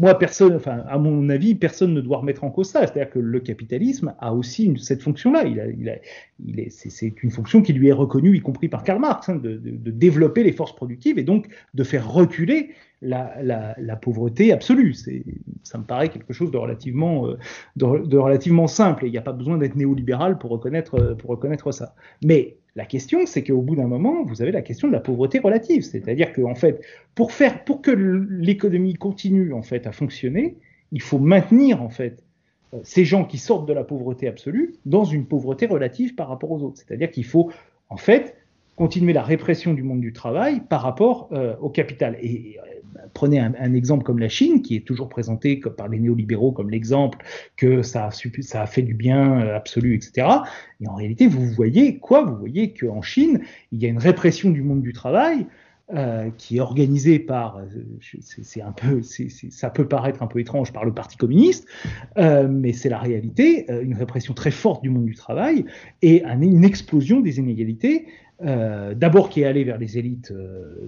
moi, 0.01 0.17
personne, 0.17 0.55
enfin, 0.55 0.83
à 0.89 0.97
mon 0.97 1.29
avis, 1.29 1.53
personne 1.53 1.93
ne 1.93 2.01
doit 2.01 2.17
remettre 2.17 2.43
en 2.43 2.49
cause 2.49 2.69
ça. 2.69 2.87
C'est-à-dire 2.87 3.11
que 3.11 3.19
le 3.19 3.39
capitalisme 3.39 4.15
a 4.17 4.33
aussi 4.33 4.73
cette 4.79 5.03
fonction-là. 5.03 5.43
Il, 5.43 5.59
a, 5.59 5.67
il, 5.67 5.89
a, 5.89 5.97
il 6.43 6.59
est, 6.59 6.71
c'est, 6.71 7.13
une 7.21 7.29
fonction 7.29 7.61
qui 7.61 7.71
lui 7.71 7.87
est 7.87 7.93
reconnue, 7.93 8.35
y 8.35 8.39
compris 8.39 8.67
par 8.67 8.83
Karl 8.83 8.99
Marx, 8.99 9.29
hein, 9.29 9.35
de, 9.35 9.59
développer 9.91 10.41
les 10.41 10.53
forces 10.53 10.75
productives 10.75 11.19
et 11.19 11.23
donc 11.23 11.49
de 11.75 11.83
faire 11.83 12.11
reculer 12.11 12.71
la, 13.03 13.35
la, 13.43 13.75
la 13.77 13.95
pauvreté 13.95 14.51
absolue. 14.51 14.95
C'est, 14.95 15.23
ça 15.61 15.77
me 15.77 15.83
paraît 15.83 16.09
quelque 16.09 16.33
chose 16.33 16.49
de 16.49 16.57
relativement, 16.57 17.27
euh, 17.27 17.37
de, 17.75 18.17
relativement 18.17 18.65
simple. 18.65 19.05
Et 19.05 19.07
il 19.07 19.11
n'y 19.11 19.19
a 19.19 19.21
pas 19.23 19.33
besoin 19.33 19.59
d'être 19.59 19.75
néolibéral 19.75 20.39
pour 20.39 20.49
reconnaître, 20.49 21.15
pour 21.19 21.29
reconnaître 21.29 21.71
ça. 21.71 21.93
Mais 22.23 22.57
la 22.75 22.85
question, 22.85 23.25
c'est 23.25 23.43
qu'au 23.43 23.61
bout 23.61 23.75
d'un 23.75 23.87
moment, 23.87 24.23
vous 24.23 24.41
avez 24.41 24.51
la 24.51 24.61
question 24.61 24.87
de 24.87 24.93
la 24.93 25.01
pauvreté 25.01 25.39
relative, 25.39 25.83
c'est-à-dire 25.83 26.31
que 26.31 26.41
en 26.41 26.55
fait, 26.55 26.81
pour 27.15 27.33
faire, 27.33 27.63
pour 27.65 27.81
que 27.81 27.91
l'économie 27.91 28.93
continue 28.93 29.53
en 29.53 29.61
fait 29.61 29.87
à 29.87 29.91
fonctionner, 29.91 30.55
il 30.91 31.01
faut 31.01 31.19
maintenir 31.19 31.81
en 31.81 31.89
fait 31.89 32.23
euh, 32.73 32.79
ces 32.83 33.03
gens 33.03 33.25
qui 33.25 33.37
sortent 33.37 33.67
de 33.67 33.73
la 33.73 33.83
pauvreté 33.83 34.27
absolue 34.27 34.75
dans 34.85 35.03
une 35.03 35.25
pauvreté 35.25 35.65
relative 35.65 36.15
par 36.15 36.29
rapport 36.29 36.51
aux 36.51 36.63
autres. 36.63 36.77
C'est-à-dire 36.77 37.11
qu'il 37.11 37.25
faut 37.25 37.51
en 37.89 37.97
fait 37.97 38.37
continuer 38.77 39.11
la 39.11 39.23
répression 39.23 39.73
du 39.73 39.83
monde 39.83 39.99
du 39.99 40.13
travail 40.13 40.61
par 40.61 40.81
rapport 40.81 41.29
au 41.59 41.69
capital. 41.69 42.17
Et, 42.21 42.57
prenez 43.13 43.39
un, 43.39 43.73
exemple 43.73 44.03
comme 44.03 44.19
la 44.19 44.29
Chine, 44.29 44.61
qui 44.61 44.75
est 44.75 44.85
toujours 44.85 45.09
présenté 45.09 45.57
par 45.57 45.87
les 45.87 45.99
néolibéraux 45.99 46.51
comme 46.51 46.69
l'exemple 46.69 47.19
que 47.57 47.81
ça 47.81 48.09
a, 48.09 48.65
fait 48.65 48.81
du 48.81 48.93
bien 48.93 49.39
absolu, 49.39 49.95
etc. 49.95 50.27
Et 50.81 50.87
en 50.87 50.95
réalité, 50.95 51.27
vous 51.27 51.45
voyez 51.47 51.97
quoi? 51.97 52.23
Vous 52.23 52.37
voyez 52.37 52.73
qu'en 52.73 53.01
Chine, 53.01 53.41
il 53.71 53.81
y 53.81 53.85
a 53.85 53.89
une 53.89 53.99
répression 53.99 54.49
du 54.49 54.61
monde 54.61 54.81
du 54.81 54.93
travail 54.93 55.45
euh, 55.93 56.29
qui 56.37 56.55
est 56.55 56.59
organisé 56.61 57.19
par, 57.19 57.57
euh, 57.57 57.65
c'est 58.21 58.61
un 58.61 58.71
peu, 58.71 59.01
ça 59.01 59.69
peut 59.69 59.85
paraître 59.85 60.23
un 60.23 60.27
peu 60.27 60.39
étrange 60.39 60.71
par 60.71 60.85
le 60.85 60.93
Parti 60.93 61.17
communiste, 61.17 61.67
euh, 62.17 62.47
mais 62.49 62.71
c'est 62.71 62.87
la 62.87 62.97
réalité, 62.97 63.65
une 63.69 63.95
répression 63.95 64.33
très 64.33 64.51
forte 64.51 64.83
du 64.83 64.89
monde 64.89 65.03
du 65.03 65.15
travail 65.15 65.65
et 66.01 66.23
une 66.23 66.63
explosion 66.63 67.19
des 67.19 67.39
inégalités, 67.39 68.05
d'abord 68.41 69.29
qui 69.29 69.41
est 69.41 69.45
allée 69.45 69.63
vers 69.63 69.77
les 69.77 69.97
élites 69.97 70.33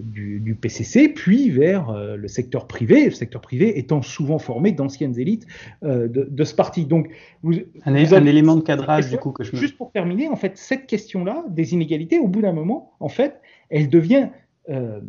du, 0.02 0.58
PCC, 0.60 1.08
puis 1.08 1.50
vers 1.50 1.92
le 1.92 2.28
secteur 2.28 2.66
privé, 2.66 3.06
le 3.06 3.10
secteur 3.10 3.40
privé 3.40 3.78
étant 3.78 4.02
souvent 4.02 4.38
formé 4.38 4.72
d'anciennes 4.72 5.18
élites 5.18 5.46
de, 5.82 6.44
ce 6.44 6.54
parti. 6.54 6.84
Donc, 6.84 7.08
vous, 7.42 7.54
un, 7.84 7.94
élément 7.94 8.56
de 8.56 8.62
cadrage 8.62 9.08
du 9.10 9.18
coup 9.18 9.30
que 9.30 9.44
je 9.44 9.54
Juste 9.56 9.76
pour 9.76 9.92
terminer, 9.92 10.28
en 10.28 10.36
fait, 10.36 10.56
cette 10.56 10.86
question-là 10.86 11.44
des 11.48 11.74
inégalités, 11.74 12.18
au 12.18 12.28
bout 12.28 12.42
d'un 12.42 12.52
moment, 12.52 12.92
en 13.00 13.08
fait, 13.08 13.40
elle 13.70 13.88
devient 13.88 14.28
euh, 14.68 15.00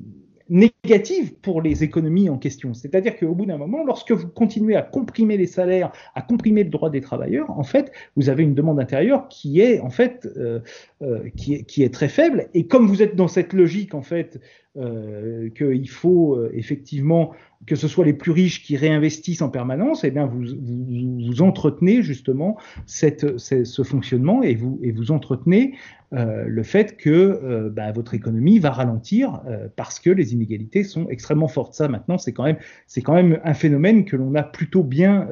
négative 0.50 1.34
pour 1.41 1.62
les 1.62 1.84
économies 1.84 2.30
en 2.30 2.38
question. 2.38 2.74
C'est-à-dire 2.74 3.18
qu'au 3.18 3.34
bout 3.34 3.46
d'un 3.46 3.58
moment, 3.58 3.84
lorsque 3.84 4.12
vous 4.12 4.28
continuez 4.28 4.76
à 4.76 4.82
comprimer 4.82 5.38
les 5.38 5.48
salaires, 5.48 5.91
à 6.14 6.22
comprimer 6.22 6.64
le 6.64 6.70
droit 6.70 6.89
des 6.89 7.02
travailleurs, 7.02 7.50
en 7.50 7.64
fait, 7.64 7.91
vous 8.16 8.30
avez 8.30 8.43
une 8.43 8.54
demande 8.54 8.80
intérieure 8.80 9.28
qui 9.28 9.60
est 9.60 9.80
en 9.80 9.89
fait 9.89 10.28
euh, 10.38 10.60
euh, 11.02 11.30
qui, 11.36 11.56
est, 11.56 11.64
qui, 11.64 11.84
est, 11.84 11.93
très 11.93 12.10
faible. 12.10 12.48
Et 12.54 12.68
comme 12.68 12.88
vous 12.88 13.02
êtes 13.02 13.16
dans 13.16 13.28
cette 13.28 13.54
logique 13.54 13.96
en 13.96 14.02
fait 14.02 14.39
euh, 14.78 15.50
qu'il 15.52 15.90
faut 15.90 16.36
euh, 16.36 16.52
effectivement 16.54 17.32
que 17.66 17.78
ce 17.78 17.88
soit 17.88 18.04
les 18.04 18.12
plus 18.12 18.32
riches 18.32 18.62
qui 18.62 18.76
réinvestissent 18.76 19.42
en 19.42 19.50
permanence, 19.50 20.04
et 20.04 20.08
eh 20.08 20.12
bien 20.12 20.26
vous, 20.26 21.42
entretenez 21.42 22.04
justement 22.04 22.58
ce 22.86 23.84
fonctionnement 23.84 24.44
et 24.44 24.54
vous, 24.54 24.78
et 24.84 24.92
vous 24.92 25.12
entretenez 25.12 25.76
euh, 26.12 26.44
le 26.46 26.64
fait 26.64 26.98
que 26.98 27.70
bah, 27.70 27.94
votre 27.94 28.14
économie 28.14 28.60
va 28.60 28.72
ralentir 28.72 29.42
parce 29.78 30.00
que 30.00 30.10
les 30.10 30.34
inégalités 30.34 30.84
sont 30.84 31.08
extrêmement 31.08 31.48
fortes. 31.48 31.74
Ça, 31.74 31.88
maintenant, 31.88 32.18
c'est 32.18 32.34
quand 32.34 32.44
même, 32.44 33.40
un 33.44 33.54
phénomène 33.54 34.04
que 34.04 34.18
l'on 34.18 34.36
a 34.36 34.44
plutôt 34.44 34.84
bien, 34.84 35.28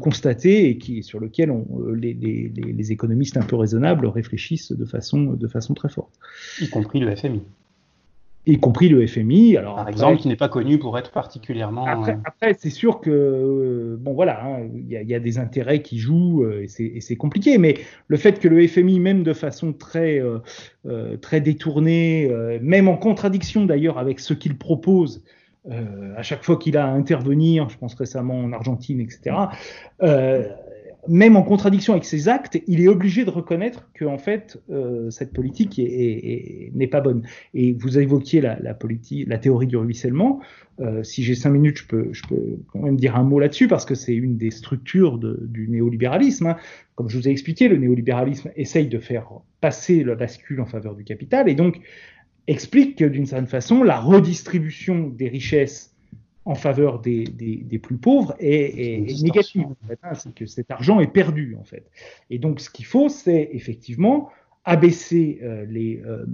constaté 0.00 0.68
et 0.70 1.02
sur 1.02 1.18
lequel 1.18 1.52
les, 1.96 2.92
économistes 2.92 3.38
un 3.38 3.42
peu 3.42 3.56
raisonnables 3.56 4.06
réfléchissent 4.06 4.72
de 4.72 4.84
façon, 4.84 5.32
de 5.32 5.48
façon 5.48 5.72
très 5.72 5.88
forte. 5.88 6.12
Y 6.60 6.68
compris 6.68 7.00
le 7.00 7.16
FMI 7.16 7.40
y 8.46 8.58
compris 8.58 8.88
le 8.88 9.06
FMI. 9.06 9.56
Alors, 9.56 9.76
Par 9.76 9.88
exemple, 9.88 10.18
qui 10.18 10.28
n'est 10.28 10.36
pas 10.36 10.48
connu 10.48 10.78
pour 10.78 10.98
être 10.98 11.12
particulièrement. 11.12 11.86
Après, 11.86 12.18
après 12.24 12.56
c'est 12.58 12.70
sûr 12.70 13.00
que 13.00 13.10
euh, 13.10 13.96
bon 13.98 14.14
voilà, 14.14 14.44
hein, 14.44 14.68
il 14.74 14.86
y, 14.86 15.04
y, 15.04 15.14
a 15.14 15.20
des 15.20 15.38
intérêts 15.38 15.82
qui 15.82 15.98
jouent 15.98 16.44
euh, 16.44 16.66
et 16.78 17.00
c'est 17.00 17.16
compliqué. 17.16 17.58
Mais 17.58 17.78
le 18.08 18.16
fait 18.16 18.40
que 18.40 18.48
le 18.48 18.66
FMI, 18.66 18.98
même 18.98 19.22
de 19.22 19.32
façon 19.32 19.72
très 19.72 20.18
euh, 20.18 20.38
euh 20.86 21.16
très 21.16 21.40
détournée, 21.40 22.30
même 22.60 22.88
en 22.88 22.96
contradiction 22.96 23.64
d'ailleurs 23.64 23.98
avec 23.98 24.18
ce 24.18 24.34
qu'il 24.34 24.56
propose. 24.58 25.22
à 26.16 26.22
chaque 26.22 26.42
fois 26.42 26.56
qu'il 26.56 26.76
a 26.76 26.86
à 26.86 26.90
intervenir, 26.90 27.68
je 27.68 27.78
pense 27.78 27.94
récemment 27.94 28.38
en 28.40 28.52
Argentine, 28.52 29.00
etc., 29.00 29.36
même 31.08 31.36
en 31.36 31.42
contradiction 31.42 31.94
avec 31.94 32.04
ses 32.04 32.28
actes, 32.28 32.60
il 32.68 32.80
est 32.80 32.86
obligé 32.86 33.24
de 33.24 33.30
reconnaître 33.30 33.90
que 33.92 34.04
en 34.04 34.18
fait 34.18 34.62
euh, 34.70 35.10
cette 35.10 35.32
politique 35.32 35.78
n'est 35.78 36.86
pas 36.86 37.00
bonne. 37.00 37.22
Et 37.54 37.72
vous 37.72 37.98
évoquiez 37.98 38.40
la, 38.40 38.58
la, 38.60 38.72
politique, 38.74 39.26
la 39.28 39.38
théorie 39.38 39.66
du 39.66 39.76
ruissellement. 39.76 40.40
Euh, 40.80 41.02
si 41.02 41.24
j'ai 41.24 41.34
cinq 41.34 41.50
minutes, 41.50 41.78
je 41.78 41.86
peux, 41.86 42.08
je 42.12 42.22
peux 42.28 42.58
quand 42.72 42.80
même 42.80 42.96
dire 42.96 43.16
un 43.16 43.24
mot 43.24 43.40
là-dessus 43.40 43.66
parce 43.66 43.84
que 43.84 43.94
c'est 43.94 44.14
une 44.14 44.36
des 44.36 44.50
structures 44.50 45.18
de, 45.18 45.38
du 45.42 45.68
néolibéralisme. 45.68 46.46
Hein. 46.46 46.56
Comme 46.94 47.08
je 47.08 47.18
vous 47.18 47.28
ai 47.28 47.32
expliqué, 47.32 47.68
le 47.68 47.78
néolibéralisme 47.78 48.50
essaye 48.54 48.86
de 48.86 48.98
faire 48.98 49.28
passer 49.60 50.04
la 50.04 50.14
bascule 50.14 50.60
en 50.60 50.66
faveur 50.66 50.94
du 50.94 51.04
capital 51.04 51.48
et 51.48 51.54
donc 51.54 51.80
explique 52.46 52.98
que 52.98 53.04
d'une 53.04 53.26
certaine 53.26 53.48
façon 53.48 53.82
la 53.82 53.98
redistribution 54.00 55.08
des 55.08 55.28
richesses 55.28 55.91
en 56.44 56.54
faveur 56.54 57.00
des, 57.00 57.24
des, 57.24 57.78
plus 57.78 57.96
pauvres 57.96 58.34
est, 58.38 59.04
est 59.04 59.22
négative. 59.22 59.66
En 59.66 59.86
fait, 59.86 59.98
hein, 60.02 60.14
c'est 60.14 60.34
que 60.34 60.46
cet 60.46 60.70
argent 60.70 61.00
est 61.00 61.12
perdu 61.12 61.56
en 61.58 61.64
fait. 61.64 61.88
Et 62.30 62.38
donc 62.38 62.60
ce 62.60 62.68
qu'il 62.68 62.84
faut, 62.84 63.08
c'est 63.08 63.50
effectivement 63.52 64.30
abaisser 64.64 65.38
euh, 65.42 65.64
les, 65.68 66.02
euh, 66.04 66.24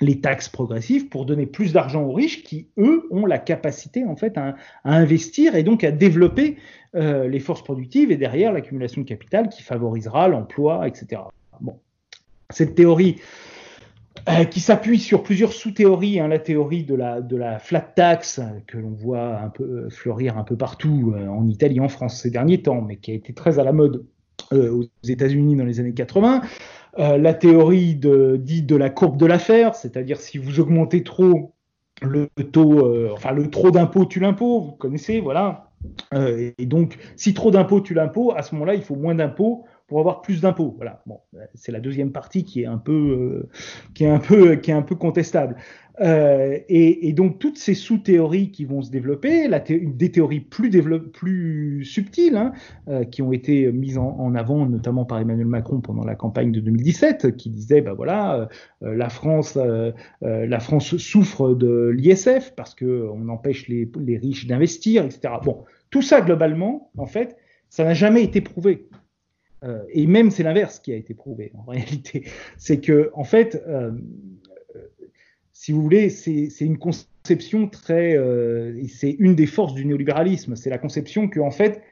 les 0.00 0.20
taxes 0.20 0.48
progressives 0.48 1.08
pour 1.08 1.26
donner 1.26 1.46
plus 1.46 1.72
d'argent 1.72 2.02
aux 2.02 2.12
riches 2.12 2.44
qui, 2.44 2.68
eux, 2.78 3.06
ont 3.10 3.26
la 3.26 3.38
capacité 3.38 4.04
en 4.04 4.16
fait 4.16 4.36
à, 4.38 4.56
à 4.84 4.94
investir 4.94 5.56
et 5.56 5.62
donc 5.62 5.82
à 5.82 5.90
développer 5.90 6.56
euh, 6.94 7.28
les 7.28 7.40
forces 7.40 7.62
productives 7.62 8.12
et 8.12 8.16
derrière 8.16 8.52
l'accumulation 8.52 9.02
de 9.02 9.06
capital 9.06 9.48
qui 9.48 9.62
favorisera 9.62 10.28
l'emploi, 10.28 10.86
etc. 10.86 11.22
Bon, 11.60 11.78
cette 12.50 12.74
théorie 12.74 13.16
euh, 14.28 14.44
qui 14.44 14.58
s'appuie 14.58 14.98
sur 14.98 15.22
plusieurs 15.22 15.52
sous-théories. 15.52 16.18
Hein, 16.18 16.26
la 16.26 16.40
théorie 16.40 16.82
de 16.82 16.96
la, 16.96 17.58
flat 17.60 17.80
tax, 17.80 18.40
que 18.66 18.76
l'on 18.76 18.90
voit 18.90 19.38
un 19.38 19.50
peu 19.50 19.62
euh, 19.62 19.90
fleurir 19.90 20.36
un 20.36 20.42
peu 20.42 20.56
partout 20.56 21.14
euh, 21.16 21.28
en 21.28 21.46
Italie, 21.46 21.78
en 21.78 21.88
France 21.88 22.20
ces 22.20 22.30
derniers 22.30 22.60
temps, 22.60 22.80
mais 22.80 22.96
qui 22.96 23.12
a 23.12 23.14
été 23.14 23.32
très 23.32 23.60
à 23.60 23.64
la 23.64 23.72
mode 23.72 24.04
aux 24.52 24.84
États-Unis 25.08 25.56
dans 25.56 25.64
les 25.64 25.80
années 25.80 25.94
80. 25.94 26.42
la 26.98 27.34
théorie 27.34 27.94
de, 27.94 28.36
dite 28.36 28.66
de 28.66 28.76
la 28.76 28.90
courbe 28.90 29.16
de 29.16 29.26
l'affaire, 29.26 29.74
c'est-à-dire 29.74 30.20
si 30.20 30.38
vous 30.38 30.60
augmentez 30.60 31.02
trop 31.02 31.54
le 32.02 32.28
taux, 32.52 33.12
enfin 33.12 33.32
le 33.32 33.48
trop 33.48 33.70
d'impôt 33.70 34.04
tue 34.04 34.20
l'impôt, 34.20 34.60
vous 34.60 34.72
connaissez, 34.72 35.20
voilà. 35.20 35.70
et 36.12 36.66
donc, 36.66 36.98
si 37.16 37.32
trop 37.32 37.50
d'impôt 37.50 37.80
tue 37.80 37.94
l'impôt, 37.94 38.34
à 38.36 38.42
ce 38.42 38.54
moment-là, 38.54 38.74
il 38.74 38.82
faut 38.82 38.94
moins 38.94 39.14
d'impôts 39.14 39.64
pour 39.86 40.00
avoir 40.00 40.22
plus 40.22 40.40
d'impôts. 40.40 40.74
Voilà. 40.76 41.02
Bon, 41.06 41.20
c'est 41.54 41.72
la 41.72 41.80
deuxième 41.80 42.12
partie 42.12 42.44
qui 42.44 42.62
est 42.62 42.66
un 42.66 42.78
peu, 42.78 42.92
euh, 42.92 43.48
qui 43.94 44.04
est 44.04 44.10
un 44.10 44.18
peu, 44.18 44.56
qui 44.56 44.70
est 44.70 44.74
un 44.74 44.82
peu 44.82 44.96
contestable. 44.96 45.56
Euh, 46.00 46.58
et, 46.68 47.08
et, 47.08 47.12
donc 47.14 47.38
toutes 47.38 47.56
ces 47.56 47.72
sous-théories 47.72 48.50
qui 48.50 48.66
vont 48.66 48.82
se 48.82 48.90
développer, 48.90 49.48
la 49.48 49.60
des 49.60 50.10
théories 50.10 50.40
plus, 50.40 50.70
plus 51.12 51.84
subtiles, 51.84 52.36
hein, 52.36 52.52
euh, 52.88 53.04
qui 53.04 53.22
ont 53.22 53.32
été 53.32 53.72
mises 53.72 53.96
en, 53.96 54.34
avant 54.34 54.66
notamment 54.66 55.06
par 55.06 55.18
Emmanuel 55.20 55.46
Macron 55.46 55.80
pendant 55.80 56.04
la 56.04 56.14
campagne 56.14 56.52
de 56.52 56.60
2017, 56.60 57.36
qui 57.36 57.48
disait, 57.48 57.80
ben 57.80 57.94
voilà, 57.94 58.48
euh, 58.82 58.94
la 58.94 59.08
France, 59.08 59.56
euh, 59.56 59.92
la 60.20 60.60
France 60.60 60.96
souffre 60.98 61.54
de 61.54 61.88
l'ISF 61.88 62.52
parce 62.56 62.74
que 62.74 63.08
on 63.12 63.28
empêche 63.28 63.68
les, 63.68 63.90
les 63.98 64.18
riches 64.18 64.46
d'investir, 64.46 65.04
etc. 65.04 65.34
Bon, 65.42 65.64
tout 65.90 66.02
ça 66.02 66.20
globalement, 66.20 66.90
en 66.98 67.06
fait, 67.06 67.36
ça 67.70 67.84
n'a 67.84 67.94
jamais 67.94 68.22
été 68.22 68.42
prouvé. 68.42 68.86
Euh, 69.64 69.82
et 69.90 70.06
même 70.06 70.30
c'est 70.30 70.42
l'inverse 70.42 70.78
qui 70.78 70.92
a 70.92 70.96
été 70.96 71.14
prouvé 71.14 71.52
en 71.54 71.62
réalité. 71.70 72.24
C'est 72.56 72.80
que, 72.80 73.10
en 73.14 73.24
fait, 73.24 73.62
euh, 73.66 73.92
si 75.52 75.72
vous 75.72 75.82
voulez, 75.82 76.10
c'est 76.10 76.50
une 76.60 76.78
conception 76.78 77.68
très. 77.68 78.16
Euh, 78.16 78.80
c'est 78.88 79.16
une 79.18 79.34
des 79.34 79.46
forces 79.46 79.74
du 79.74 79.86
néolibéralisme. 79.86 80.56
C'est 80.56 80.70
la 80.70 80.78
conception 80.78 81.28
que, 81.28 81.40
en 81.40 81.50
fait, 81.50 81.82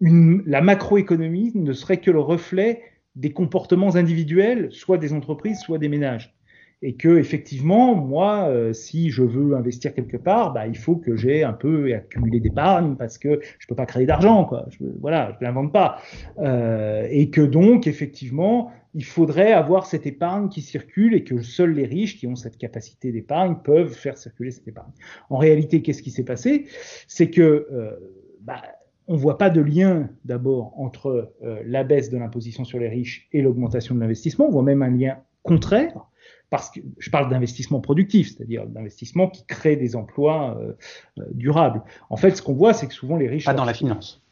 la 0.00 0.60
macroéconomie 0.60 1.50
ne 1.54 1.72
serait 1.72 2.00
que 2.00 2.10
le 2.10 2.20
reflet 2.20 2.82
des 3.16 3.32
comportements 3.32 3.96
individuels, 3.96 4.68
soit 4.70 4.96
des 4.96 5.12
entreprises, 5.12 5.58
soit 5.58 5.78
des 5.78 5.88
ménages 5.88 6.37
et 6.80 6.94
que 6.94 7.18
effectivement, 7.18 7.94
moi, 7.94 8.48
euh, 8.48 8.72
si 8.72 9.10
je 9.10 9.22
veux 9.22 9.56
investir 9.56 9.94
quelque 9.94 10.16
part, 10.16 10.52
bah, 10.52 10.66
il 10.66 10.76
faut 10.76 10.96
que 10.96 11.16
j'ai 11.16 11.42
un 11.42 11.52
peu 11.52 11.92
accumulé 11.92 12.40
d'épargne 12.40 12.94
parce 12.96 13.18
que 13.18 13.40
je 13.58 13.66
peux 13.66 13.74
pas 13.74 13.86
créer 13.86 14.06
d'argent, 14.06 14.44
quoi. 14.44 14.66
Je, 14.70 14.84
voilà, 15.00 15.36
je 15.38 15.44
l'invente 15.44 15.72
pas, 15.72 15.98
euh, 16.38 17.06
et 17.10 17.30
que 17.30 17.40
donc 17.40 17.86
effectivement, 17.86 18.70
il 18.94 19.04
faudrait 19.04 19.52
avoir 19.52 19.86
cette 19.86 20.06
épargne 20.06 20.48
qui 20.48 20.62
circule 20.62 21.14
et 21.14 21.24
que 21.24 21.42
seuls 21.42 21.72
les 21.72 21.84
riches 21.84 22.18
qui 22.18 22.26
ont 22.26 22.36
cette 22.36 22.56
capacité 22.56 23.12
d'épargne 23.12 23.56
peuvent 23.62 23.92
faire 23.92 24.16
circuler 24.16 24.50
cette 24.50 24.68
épargne. 24.68 24.92
En 25.30 25.36
réalité, 25.36 25.82
qu'est-ce 25.82 26.02
qui 26.02 26.10
s'est 26.10 26.24
passé? 26.24 26.66
C'est 27.06 27.30
que 27.30 27.66
euh, 27.72 27.92
bah, 28.40 28.62
on 29.08 29.16
voit 29.16 29.38
pas 29.38 29.50
de 29.50 29.60
lien 29.60 30.08
d'abord 30.24 30.78
entre 30.78 31.32
euh, 31.42 31.60
la 31.64 31.82
baisse 31.82 32.10
de 32.10 32.18
l'imposition 32.18 32.64
sur 32.64 32.78
les 32.78 32.88
riches 32.88 33.28
et 33.32 33.42
l'augmentation 33.42 33.94
de 33.94 34.00
l'investissement. 34.00 34.46
On 34.46 34.50
voit 34.50 34.62
même 34.62 34.82
un 34.82 34.90
lien 34.90 35.18
contraire 35.42 36.08
parce 36.50 36.70
que 36.70 36.80
je 36.98 37.10
parle 37.10 37.28
d'investissement 37.30 37.80
productif, 37.80 38.34
c'est-à-dire 38.34 38.66
d'investissement 38.66 39.28
qui 39.28 39.44
crée 39.44 39.76
des 39.76 39.96
emplois 39.96 40.56
euh, 40.58 40.72
euh, 41.18 41.24
durables. 41.32 41.82
En 42.10 42.16
fait, 42.16 42.36
ce 42.36 42.42
qu'on 42.42 42.54
voit, 42.54 42.72
c'est 42.72 42.86
que 42.86 42.94
souvent 42.94 43.16
les 43.16 43.28
riches... 43.28 43.44
Pas 43.44 43.54
dans 43.54 43.64
la 43.64 43.74
finance. 43.74 44.22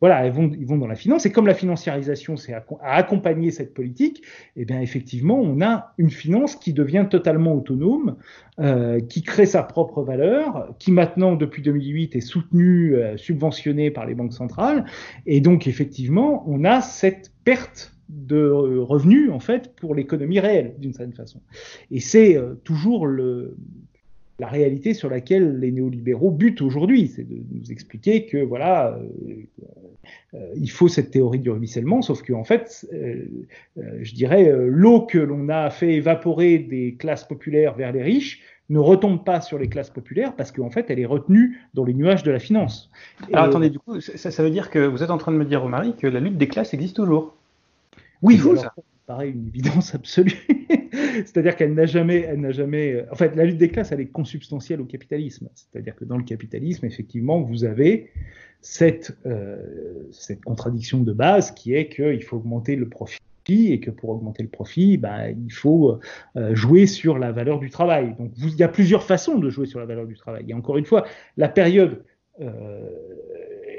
Voilà, 0.00 0.26
ils 0.26 0.32
vont, 0.32 0.50
ils 0.56 0.66
vont 0.66 0.78
dans 0.78 0.86
la 0.86 0.94
finance. 0.94 1.26
Et 1.26 1.32
comme 1.32 1.46
la 1.46 1.54
financiarisation, 1.54 2.36
c'est 2.36 2.52
à, 2.52 2.64
accompagner 2.82 3.50
cette 3.50 3.74
politique, 3.74 4.22
eh 4.56 4.64
bien 4.64 4.80
effectivement, 4.80 5.40
on 5.40 5.60
a 5.60 5.92
une 5.98 6.10
finance 6.10 6.54
qui 6.54 6.72
devient 6.72 7.06
totalement 7.10 7.54
autonome, 7.54 8.16
euh, 8.60 9.00
qui 9.00 9.22
crée 9.22 9.46
sa 9.46 9.62
propre 9.62 10.02
valeur, 10.02 10.74
qui 10.78 10.92
maintenant, 10.92 11.34
depuis 11.34 11.62
2008, 11.62 12.14
est 12.14 12.20
soutenue, 12.20 12.94
euh, 12.94 13.16
subventionnée 13.16 13.90
par 13.90 14.06
les 14.06 14.14
banques 14.14 14.34
centrales. 14.34 14.84
Et 15.26 15.40
donc, 15.40 15.66
effectivement, 15.66 16.44
on 16.46 16.64
a 16.64 16.80
cette 16.80 17.32
perte 17.44 17.92
de 18.08 18.78
revenus 18.78 19.30
en 19.30 19.40
fait 19.40 19.74
pour 19.76 19.94
l'économie 19.94 20.40
réelle 20.40 20.74
d'une 20.78 20.92
certaine 20.92 21.14
façon. 21.14 21.40
Et 21.90 22.00
c'est 22.00 22.36
euh, 22.36 22.54
toujours 22.64 23.06
le, 23.06 23.56
la 24.38 24.46
réalité 24.46 24.94
sur 24.94 25.10
laquelle 25.10 25.58
les 25.58 25.72
néolibéraux 25.72 26.30
butent 26.30 26.62
aujourd'hui, 26.62 27.08
c'est 27.08 27.28
de 27.28 27.38
nous 27.50 27.72
expliquer 27.72 28.26
que 28.26 28.38
voilà, 28.38 28.96
euh, 28.96 29.34
euh, 30.34 30.52
il 30.54 30.70
faut 30.70 30.88
cette 30.88 31.10
théorie 31.10 31.40
du 31.40 31.50
ruissellement, 31.50 32.02
sauf 32.02 32.22
que 32.22 32.32
en 32.32 32.44
fait, 32.44 32.86
euh, 32.92 33.24
je 34.00 34.14
dirais, 34.14 34.52
l'eau 34.68 35.02
que 35.02 35.18
l'on 35.18 35.48
a 35.48 35.70
fait 35.70 35.94
évaporer 35.94 36.58
des 36.58 36.94
classes 36.94 37.24
populaires 37.26 37.74
vers 37.74 37.92
les 37.92 38.02
riches 38.02 38.40
ne 38.68 38.78
retombe 38.78 39.24
pas 39.24 39.40
sur 39.40 39.58
les 39.58 39.68
classes 39.68 39.90
populaires 39.90 40.36
parce 40.36 40.52
qu'en 40.52 40.70
fait, 40.70 40.86
elle 40.90 41.00
est 41.00 41.06
retenue 41.06 41.58
dans 41.74 41.84
les 41.84 41.94
nuages 41.94 42.22
de 42.22 42.30
la 42.30 42.38
finance. 42.38 42.90
Alors 43.32 43.46
attendez, 43.46 43.70
du 43.70 43.78
coup, 43.78 44.00
ça, 44.00 44.30
ça, 44.30 44.42
veut 44.42 44.50
dire 44.50 44.70
que 44.70 44.78
vous 44.78 45.02
êtes 45.02 45.10
en 45.10 45.18
train 45.18 45.32
de 45.32 45.38
me 45.38 45.46
dire, 45.46 45.62
Romary, 45.62 45.96
que 45.96 46.06
la 46.06 46.20
lutte 46.20 46.36
des 46.36 46.48
classes 46.48 46.74
existe 46.74 46.96
toujours 46.96 47.34
Oui, 48.22 48.36
fou, 48.36 48.56
ça 48.56 48.74
paraît 49.06 49.30
une 49.30 49.46
évidence 49.46 49.94
absolue. 49.94 50.32
C'est-à-dire 51.24 51.56
qu'elle 51.56 51.74
n'a 51.74 51.86
jamais, 51.86 52.20
elle 52.20 52.40
n'a 52.40 52.52
jamais. 52.52 52.92
Euh, 52.92 53.06
en 53.10 53.14
fait, 53.14 53.34
la 53.34 53.44
lutte 53.44 53.58
des 53.58 53.70
classes, 53.70 53.92
elle 53.92 54.00
est 54.00 54.06
consubstantielle 54.06 54.80
au 54.80 54.84
capitalisme. 54.84 55.48
C'est-à-dire 55.54 55.96
que 55.96 56.04
dans 56.04 56.16
le 56.16 56.24
capitalisme, 56.24 56.86
effectivement, 56.86 57.40
vous 57.40 57.64
avez 57.64 58.10
cette, 58.60 59.16
euh, 59.26 60.06
cette 60.10 60.44
contradiction 60.44 61.00
de 61.00 61.12
base 61.12 61.52
qui 61.52 61.74
est 61.74 61.88
qu'il 61.88 62.22
faut 62.22 62.36
augmenter 62.36 62.76
le 62.76 62.88
profit 62.88 63.18
et 63.50 63.80
que 63.80 63.90
pour 63.90 64.10
augmenter 64.10 64.42
le 64.42 64.48
profit, 64.48 64.98
ben, 64.98 65.34
il 65.46 65.52
faut 65.52 65.98
euh, 66.36 66.54
jouer 66.54 66.86
sur 66.86 67.18
la 67.18 67.32
valeur 67.32 67.58
du 67.58 67.70
travail. 67.70 68.14
Donc, 68.18 68.32
vous, 68.36 68.48
il 68.48 68.56
y 68.56 68.62
a 68.62 68.68
plusieurs 68.68 69.02
façons 69.02 69.38
de 69.38 69.50
jouer 69.50 69.66
sur 69.66 69.80
la 69.80 69.86
valeur 69.86 70.06
du 70.06 70.14
travail. 70.14 70.44
Et 70.48 70.54
encore 70.54 70.76
une 70.76 70.84
fois, 70.84 71.06
la 71.36 71.48
période, 71.48 72.04
euh, 72.40 72.88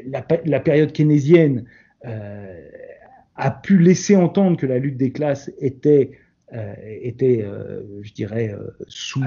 la, 0.06 0.26
la, 0.46 0.60
période 0.60 0.92
keynésienne 0.92 1.66
euh, 2.06 2.70
a 3.40 3.52
pu 3.52 3.78
laisser 3.78 4.16
entendre 4.18 4.58
que 4.58 4.66
la 4.66 4.78
lutte 4.80 4.98
des 4.98 5.12
classes 5.12 5.50
était, 5.60 6.12
euh, 6.54 6.74
était 7.02 7.42
euh, 7.44 7.82
je 8.02 8.14
dirais, 8.14 8.54
euh, 8.54 8.70
sous. 8.88 9.22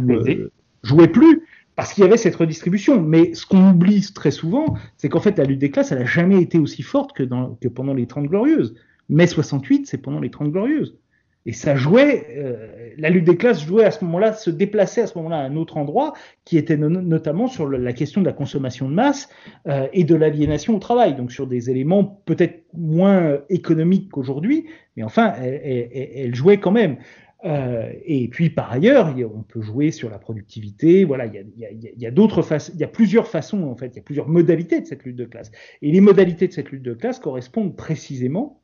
jouait 0.83 1.09
plus 1.09 1.43
parce 1.77 1.95
qu'il 1.95 2.05
y 2.05 2.07
avait 2.07 2.19
cette 2.19 2.37
redistribution. 2.37 3.01
Mais 3.01 3.33
ce 3.33 3.47
qu'on 3.47 3.71
oublie 3.71 4.07
très 4.15 4.31
souvent, 4.31 4.77
c'est 4.99 5.09
qu'en 5.09 5.21
fait, 5.21 5.39
la 5.39 5.45
lutte 5.45 5.61
des 5.61 5.71
classes, 5.71 5.93
elle 5.93 6.01
n'a 6.01 6.05
jamais 6.05 6.43
été 6.43 6.59
aussi 6.59 6.83
forte 6.83 7.15
que, 7.15 7.23
dans, 7.23 7.57
que 7.61 7.69
pendant 7.69 7.95
les 7.95 8.07
Trente 8.07 8.27
Glorieuses. 8.27 8.75
Mai 9.09 9.27
68, 9.27 9.87
c'est 9.87 9.99
pendant 9.99 10.21
les 10.21 10.31
Trente 10.31 10.53
Glorieuses. 10.53 10.99
Et 11.45 11.53
ça 11.53 11.75
jouait, 11.75 12.27
euh, 12.37 12.91
la 12.99 13.11
lutte 13.11 13.25
des 13.25 13.37
classes 13.37 13.65
jouait 13.65 13.85
à 13.85 13.91
ce 13.91 14.05
moment-là, 14.05 14.33
se 14.33 14.51
déplaçait 14.51 15.03
à 15.03 15.07
ce 15.07 15.19
moment-là 15.19 15.39
à 15.39 15.43
un 15.43 15.57
autre 15.57 15.77
endroit, 15.77 16.13
qui 16.45 16.57
était 16.57 16.77
no 16.77 16.89
notamment 16.89 17.49
sur 17.49 17.69
la 17.69 17.93
question 17.93 18.21
de 18.21 18.27
la 18.27 18.33
consommation 18.33 18.89
de 18.89 18.95
masse 18.95 19.29
euh, 19.67 19.89
et 19.93 20.05
de 20.05 20.15
l'aliénation 20.15 20.77
au 20.77 20.79
travail, 20.79 21.17
donc 21.17 21.33
sur 21.33 21.49
des 21.49 21.69
éléments 21.69 22.05
peut-être 22.27 22.63
moins 22.75 23.39
économiques 23.49 24.11
qu'aujourd'hui, 24.11 24.67
mais 24.97 25.03
enfin, 25.03 25.33
elle, 25.41 26.35
jouait 26.35 26.59
quand 26.59 26.71
même. 26.71 26.99
Euh, 27.45 27.91
et 28.05 28.29
puis 28.29 28.51
par 28.51 28.71
ailleurs, 28.71 29.13
on 29.35 29.43
peut 29.43 29.63
jouer 29.63 29.91
sur 29.91 30.09
la 30.11 30.19
productivité. 30.19 31.05
Voilà, 31.05 31.27
il 31.27 31.35
y 31.35 31.39
a, 31.39 31.41
il 31.41 31.59
y 31.59 32.03
y 32.03 32.07
a 32.07 32.11
il 32.11 32.81
y 32.81 32.85
a 32.85 32.89
plusieurs 32.89 33.27
façons 33.27 33.65
en 33.65 33.75
fait, 33.75 33.89
il 33.89 33.97
y 33.97 33.99
a 33.99 34.03
plusieurs 34.03 34.29
modalités 34.29 34.81
de 34.81 34.87
cette 34.87 35.03
lutte 35.03 35.17
de 35.17 35.25
classe. 35.25 35.51
Et 35.81 35.91
les 35.91 36.01
modalités 36.01 36.47
de 36.47 36.53
cette 36.53 36.71
lutte 36.71 36.85
de 36.85 36.95
classe 36.95 37.19
correspondent 37.19 37.75
précisément 37.75 38.62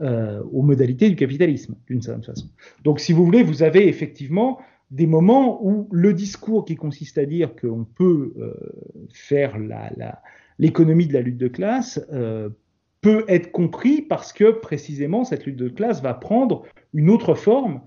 euh, 0.00 0.42
aux 0.52 0.62
modalités 0.62 1.08
du 1.08 1.16
capitalisme, 1.16 1.74
d'une 1.88 2.02
certaine 2.02 2.24
façon. 2.24 2.46
Donc, 2.84 3.00
si 3.00 3.12
vous 3.12 3.24
voulez, 3.24 3.42
vous 3.42 3.62
avez 3.62 3.88
effectivement 3.88 4.58
des 4.90 5.06
moments 5.06 5.64
où 5.64 5.88
le 5.90 6.12
discours 6.12 6.64
qui 6.64 6.76
consiste 6.76 7.18
à 7.18 7.26
dire 7.26 7.56
qu'on 7.56 7.84
peut 7.84 8.34
euh, 8.38 8.54
faire 9.12 9.56
l'économie 10.58 11.06
de 11.06 11.12
la 11.12 11.20
lutte 11.20 11.38
de 11.38 11.48
classe 11.48 12.00
euh, 12.12 12.50
peut 13.00 13.24
être 13.28 13.50
compris 13.50 14.02
parce 14.02 14.32
que 14.32 14.50
précisément 14.50 15.24
cette 15.24 15.44
lutte 15.44 15.56
de 15.56 15.68
classe 15.68 16.02
va 16.02 16.14
prendre 16.14 16.62
une 16.94 17.10
autre 17.10 17.34
forme 17.34 17.80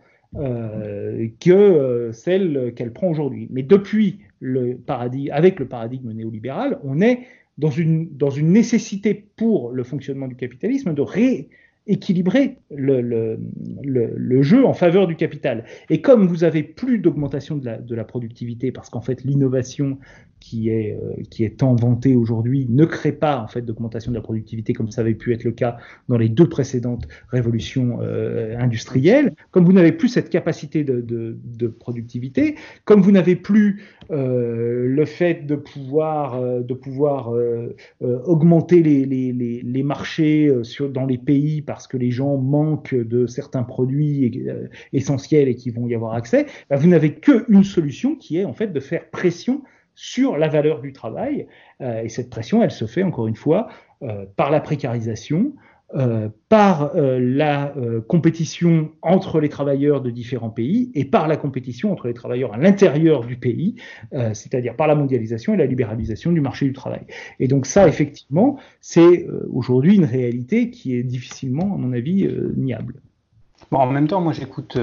que 1.40 2.12
celle 2.14 2.74
qu'elle 2.76 2.94
prend 2.94 3.10
aujourd'hui. 3.10 3.48
Mais 3.50 3.64
depuis 3.64 4.20
le 4.40 4.76
paradigme, 4.76 5.32
avec 5.34 5.60
le 5.60 5.68
paradigme 5.68 6.12
néolibéral, 6.12 6.80
on 6.84 7.02
est 7.02 7.26
dans 7.60 7.70
une, 7.70 8.16
dans 8.16 8.30
une 8.30 8.52
nécessité 8.54 9.14
pour 9.36 9.72
le 9.72 9.84
fonctionnement 9.84 10.28
du 10.28 10.36
capitalisme 10.36 10.94
de 10.94 11.02
ré, 11.02 11.50
équilibrer 11.90 12.60
le, 12.70 13.38
jeu 14.42 14.64
en 14.64 14.74
faveur 14.74 15.08
du 15.08 15.16
capital. 15.16 15.66
Et 15.90 16.02
comme 16.02 16.28
vous 16.28 16.44
avez 16.44 16.64
plus 16.64 17.00
d'augmentation 17.00 17.58
de 17.58 17.96
la, 17.96 18.04
productivité, 18.04 18.72
parce 18.72 18.90
qu'en 18.90 19.02
fait 19.02 19.24
l'innovation 19.24 19.98
qui 20.40 20.70
est, 20.70 20.94
euh, 20.94 21.22
qui 21.30 21.44
est 21.44 21.60
tant 21.60 21.76
aujourd'hui 22.16 22.66
ne 22.70 22.86
crée 22.86 23.12
pas 23.12 23.40
en 23.40 23.48
fait 23.48 23.62
d'augmentation 23.62 24.12
de 24.12 24.16
la 24.16 24.22
productivité 24.22 24.72
comme 24.72 24.90
ça 24.90 25.02
avait 25.02 25.14
pu 25.14 25.34
être 25.34 25.44
le 25.44 25.52
cas 25.52 25.78
dans 26.08 26.18
les 26.18 26.30
deux 26.30 26.48
précédentes 26.48 27.08
révolutions 27.30 28.00
euh, 28.02 28.58
industrielles. 28.58 29.34
Comme 29.52 29.66
vous 29.66 29.74
n'avez 29.74 29.92
plus 29.92 30.08
cette 30.08 30.30
capacité 30.30 30.86
de, 30.86 31.68
productivité, 31.80 32.56
comme 32.86 33.02
vous 33.02 33.12
n'avez 33.12 33.36
plus 33.36 33.84
euh, 34.12 34.86
le 34.88 35.06
fait 35.06 35.46
de 35.46 35.56
pouvoir, 35.56 36.36
euh, 36.36 36.62
de 36.62 36.74
pouvoir 36.74 37.34
augmenter 38.02 38.82
les, 38.82 39.06
les, 39.06 39.34
les, 39.34 39.62
les 39.62 39.84
marchés 39.84 40.52
sur, 40.64 40.90
dans 40.90 41.06
les 41.06 41.18
pays 41.18 41.62
parce 41.80 41.88
que 41.88 41.96
les 41.96 42.12
gens 42.12 42.36
manquent 42.36 42.94
de 42.94 43.26
certains 43.26 43.64
produits 43.64 44.38
essentiels 44.92 45.48
et 45.48 45.56
qui 45.56 45.70
vont 45.70 45.88
y 45.88 45.96
avoir 45.96 46.14
accès, 46.14 46.46
bah, 46.70 46.76
vous 46.76 46.90
n'avez 46.90 47.14
qu'une 47.14 47.64
solution 47.64 48.18
qui 48.18 48.38
est 48.38 48.44
en 48.44 48.52
fait 48.52 48.68
de 48.68 48.80
faire 48.82 49.10
pression 49.12 49.64
sur 49.96 50.36
la 50.36 50.50
valeur 50.50 50.82
du 50.82 50.92
travail. 50.92 51.48
Euh, 51.80 52.02
et 52.02 52.10
cette 52.10 52.30
pression, 52.30 52.62
elle 52.62 52.72
se 52.72 52.86
fait 52.86 53.02
encore 53.02 53.28
une 53.28 53.38
fois 53.38 53.70
euh, 54.02 54.26
par 54.36 54.52
la 54.52 54.60
précarisation, 54.60 55.54
euh, 55.96 56.30
par 56.50 56.96
euh, 56.96 57.18
la 57.20 57.74
euh, 57.76 58.00
compétition 58.00 58.92
entre 59.02 59.40
les 59.40 59.50
travailleurs 59.50 60.02
de 60.02 60.12
différents 60.12 60.52
pays 60.52 60.92
et 60.94 61.04
par 61.04 61.28
la 61.28 61.36
compétition 61.36 61.92
entre 61.92 62.06
les 62.06 62.14
travailleurs 62.14 62.54
à 62.54 62.58
l'intérieur 62.58 63.26
du 63.26 63.38
pays, 63.38 63.76
c'est-à-dire 64.12 64.76
par 64.76 64.86
la 64.86 64.94
mondialisation 64.94 65.56
et 65.56 65.58
la 65.58 65.66
libéralisation 65.66 66.32
du 66.32 66.42
marché 66.42 66.66
du 66.68 66.74
travail. 66.74 67.02
Et 67.40 67.48
donc 67.48 67.66
ça, 67.66 67.88
effectivement, 67.88 68.58
c'est 68.82 69.28
aujourd'hui 69.52 69.96
une 69.96 70.06
réalité 70.06 70.70
qui 70.70 70.96
est 70.96 71.04
difficilement, 71.04 71.74
à 71.74 71.78
mon 71.78 71.94
avis, 71.94 72.28
niable. 72.56 72.96
Bon, 73.72 73.80
en 73.80 73.92
même 73.92 74.08
temps, 74.08 74.22
moi 74.22 74.34
j'écoute 74.34 74.76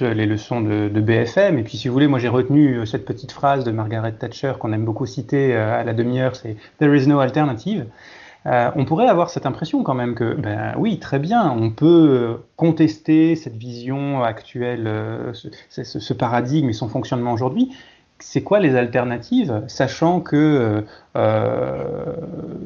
les 0.00 0.26
leçons 0.26 0.60
de, 0.60 1.00
BFM 1.00 1.58
et 1.58 1.62
puis 1.62 1.76
si 1.76 1.88
vous 1.88 1.94
voulez, 1.94 2.08
moi 2.08 2.18
j'ai 2.18 2.28
retenu 2.28 2.86
cette 2.86 3.04
petite 3.04 3.32
phrase 3.32 3.64
de 3.64 3.70
Margaret 3.70 4.12
Thatcher 4.12 4.54
qu'on 4.58 4.72
aime 4.72 4.84
beaucoup 4.84 5.06
citer 5.06 5.54
à 5.54 5.84
la 5.84 5.94
demi-heure, 5.94 6.36
c'est 6.36 6.56
There 6.78 6.96
is 6.96 7.06
no 7.06 7.20
alternative. 7.20 7.86
Euh, 8.46 8.70
on 8.76 8.84
pourrait 8.84 9.08
avoir 9.08 9.30
cette 9.30 9.44
impression 9.44 9.82
quand 9.82 9.94
même 9.94 10.14
que, 10.14 10.34
ben 10.34 10.74
oui, 10.78 10.98
très 10.98 11.18
bien, 11.18 11.50
on 11.50 11.70
peut 11.70 12.38
contester 12.56 13.34
cette 13.34 13.56
vision 13.56 14.22
actuelle, 14.22 14.90
ce, 15.32 15.82
ce, 15.82 16.14
paradigme 16.14 16.68
et 16.68 16.72
son 16.72 16.88
fonctionnement 16.88 17.32
aujourd'hui. 17.32 17.72
C'est 18.18 18.42
quoi 18.42 18.60
les 18.60 18.76
alternatives, 18.76 19.62
sachant 19.66 20.20
que, 20.20 20.84
euh, 21.16 22.16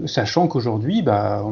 sachant 0.07 0.47
qu'aujourd'hui, 0.47 1.03
bah, 1.03 1.45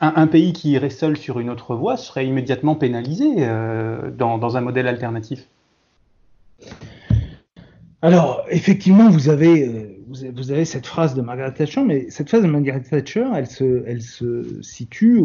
un, 0.00 0.26
pays 0.26 0.52
qui 0.52 0.72
irait 0.72 0.90
seul 0.90 1.16
sur 1.16 1.38
une 1.38 1.48
autre 1.48 1.74
voie 1.74 1.96
serait 1.96 2.26
immédiatement 2.26 2.74
pénalisé 2.74 3.34
euh, 3.38 4.10
dans, 4.10 4.56
un 4.56 4.60
modèle 4.60 4.88
alternatif? 4.88 5.46
Alors, 8.02 8.44
effectivement, 8.50 9.08
vous 9.08 9.28
avez, 9.28 9.66
euh, 9.66 9.96
vous 10.06 10.50
avez 10.50 10.64
cette 10.64 10.86
phrase 10.86 11.14
de 11.14 11.22
Margaret 11.22 11.52
Thatcher, 11.52 11.82
mais 11.82 12.10
cette 12.10 12.28
phrase 12.28 12.42
de 12.42 12.48
Margaret 12.48 12.80
Thatcher, 12.80 13.26
elle 13.34 13.46
se, 13.46 13.84
elle 13.86 14.02
se 14.02 14.60
situe 14.62 15.20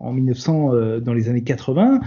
en 0.00 0.12
1900, 0.12 0.74
euh, 0.74 1.00
dans 1.00 1.14
les 1.14 1.28
années 1.28 1.44
80, 1.44 2.00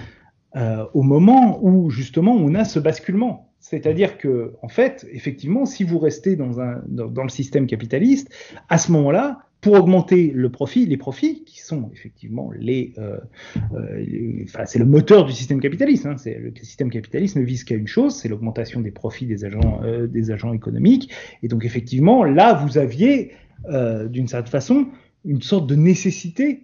euh, 0.55 0.85
au 0.93 1.03
moment 1.03 1.59
où 1.63 1.89
justement 1.89 2.33
on 2.33 2.53
a 2.53 2.65
ce 2.65 2.79
basculement. 2.79 3.49
C'est-à-dire 3.59 4.17
que, 4.17 4.53
en 4.61 4.67
fait, 4.67 5.07
effectivement, 5.11 5.65
si 5.65 5.83
vous 5.83 5.99
restez 5.99 6.35
dans, 6.35 6.61
un, 6.61 6.81
dans 6.87 7.23
le 7.23 7.29
système 7.29 7.65
capitaliste, 7.65 8.29
à 8.69 8.77
ce 8.77 8.91
moment-là, 8.91 9.46
pour 9.67 9.75
augmenter 9.75 10.31
le 10.33 10.49
profit, 10.49 10.85
les 10.85 10.95
profits 10.95 11.43
qui 11.43 11.59
sont 11.59 11.89
effectivement 11.93 12.51
les, 12.57 12.93
euh, 12.97 13.17
euh, 13.75 14.45
enfin 14.45 14.65
c'est 14.65 14.79
le 14.79 14.85
moteur 14.85 15.25
du 15.25 15.33
système 15.33 15.59
capitaliste. 15.59 16.05
Hein, 16.05 16.15
le 16.25 16.53
système 16.63 16.89
capitaliste 16.89 17.35
ne 17.35 17.41
vise 17.41 17.65
qu'à 17.65 17.75
une 17.75 17.85
chose, 17.87 18.15
c'est 18.15 18.29
l'augmentation 18.29 18.79
des 18.79 18.91
profits 18.91 19.25
des 19.25 19.43
agents 19.43 19.81
euh, 19.83 20.53
économiques. 20.53 21.11
Et 21.43 21.49
donc 21.49 21.65
effectivement 21.65 22.23
là 22.23 22.53
vous 22.53 22.77
aviez 22.77 23.33
d'une 24.09 24.29
certaine 24.29 24.51
façon 24.51 24.87
une 25.25 25.41
sorte 25.41 25.67
de 25.67 25.75
nécessité 25.75 26.63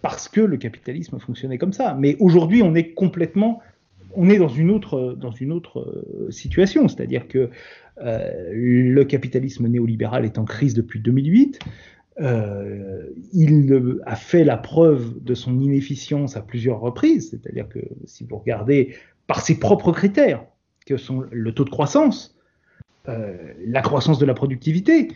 parce 0.00 0.30
que 0.30 0.40
le 0.40 0.56
capitalisme 0.56 1.18
fonctionnait 1.18 1.58
comme 1.58 1.74
ça. 1.74 1.94
Mais 2.00 2.16
aujourd'hui 2.18 2.62
on 2.62 2.74
est 2.74 2.94
complètement 2.94 3.60
on 4.14 4.30
est 4.30 4.38
dans 4.38 4.48
une 4.48 4.70
autre, 4.70 5.14
dans 5.20 5.32
une 5.32 5.52
autre 5.52 6.02
situation, 6.30 6.88
c'est-à-dire 6.88 7.28
que 7.28 7.50
le 8.00 9.02
capitalisme 9.04 9.66
néolibéral 9.66 10.24
est 10.24 10.38
en 10.38 10.46
crise 10.46 10.72
depuis 10.72 11.00
2008. 11.00 11.60
Euh, 12.20 13.10
il 13.32 14.00
a 14.06 14.16
fait 14.16 14.44
la 14.44 14.56
preuve 14.56 15.22
de 15.22 15.34
son 15.34 15.60
inefficience 15.60 16.36
à 16.36 16.40
plusieurs 16.40 16.80
reprises, 16.80 17.30
c'est-à-dire 17.30 17.68
que 17.68 17.80
si 18.06 18.24
vous 18.24 18.38
regardez 18.38 18.94
par 19.26 19.40
ses 19.40 19.58
propres 19.58 19.92
critères, 19.92 20.44
que 20.86 20.96
sont 20.96 21.24
le 21.30 21.52
taux 21.52 21.64
de 21.64 21.70
croissance, 21.70 22.36
euh, 23.08 23.36
la 23.66 23.82
croissance 23.82 24.18
de 24.18 24.26
la 24.26 24.34
productivité, 24.34 25.08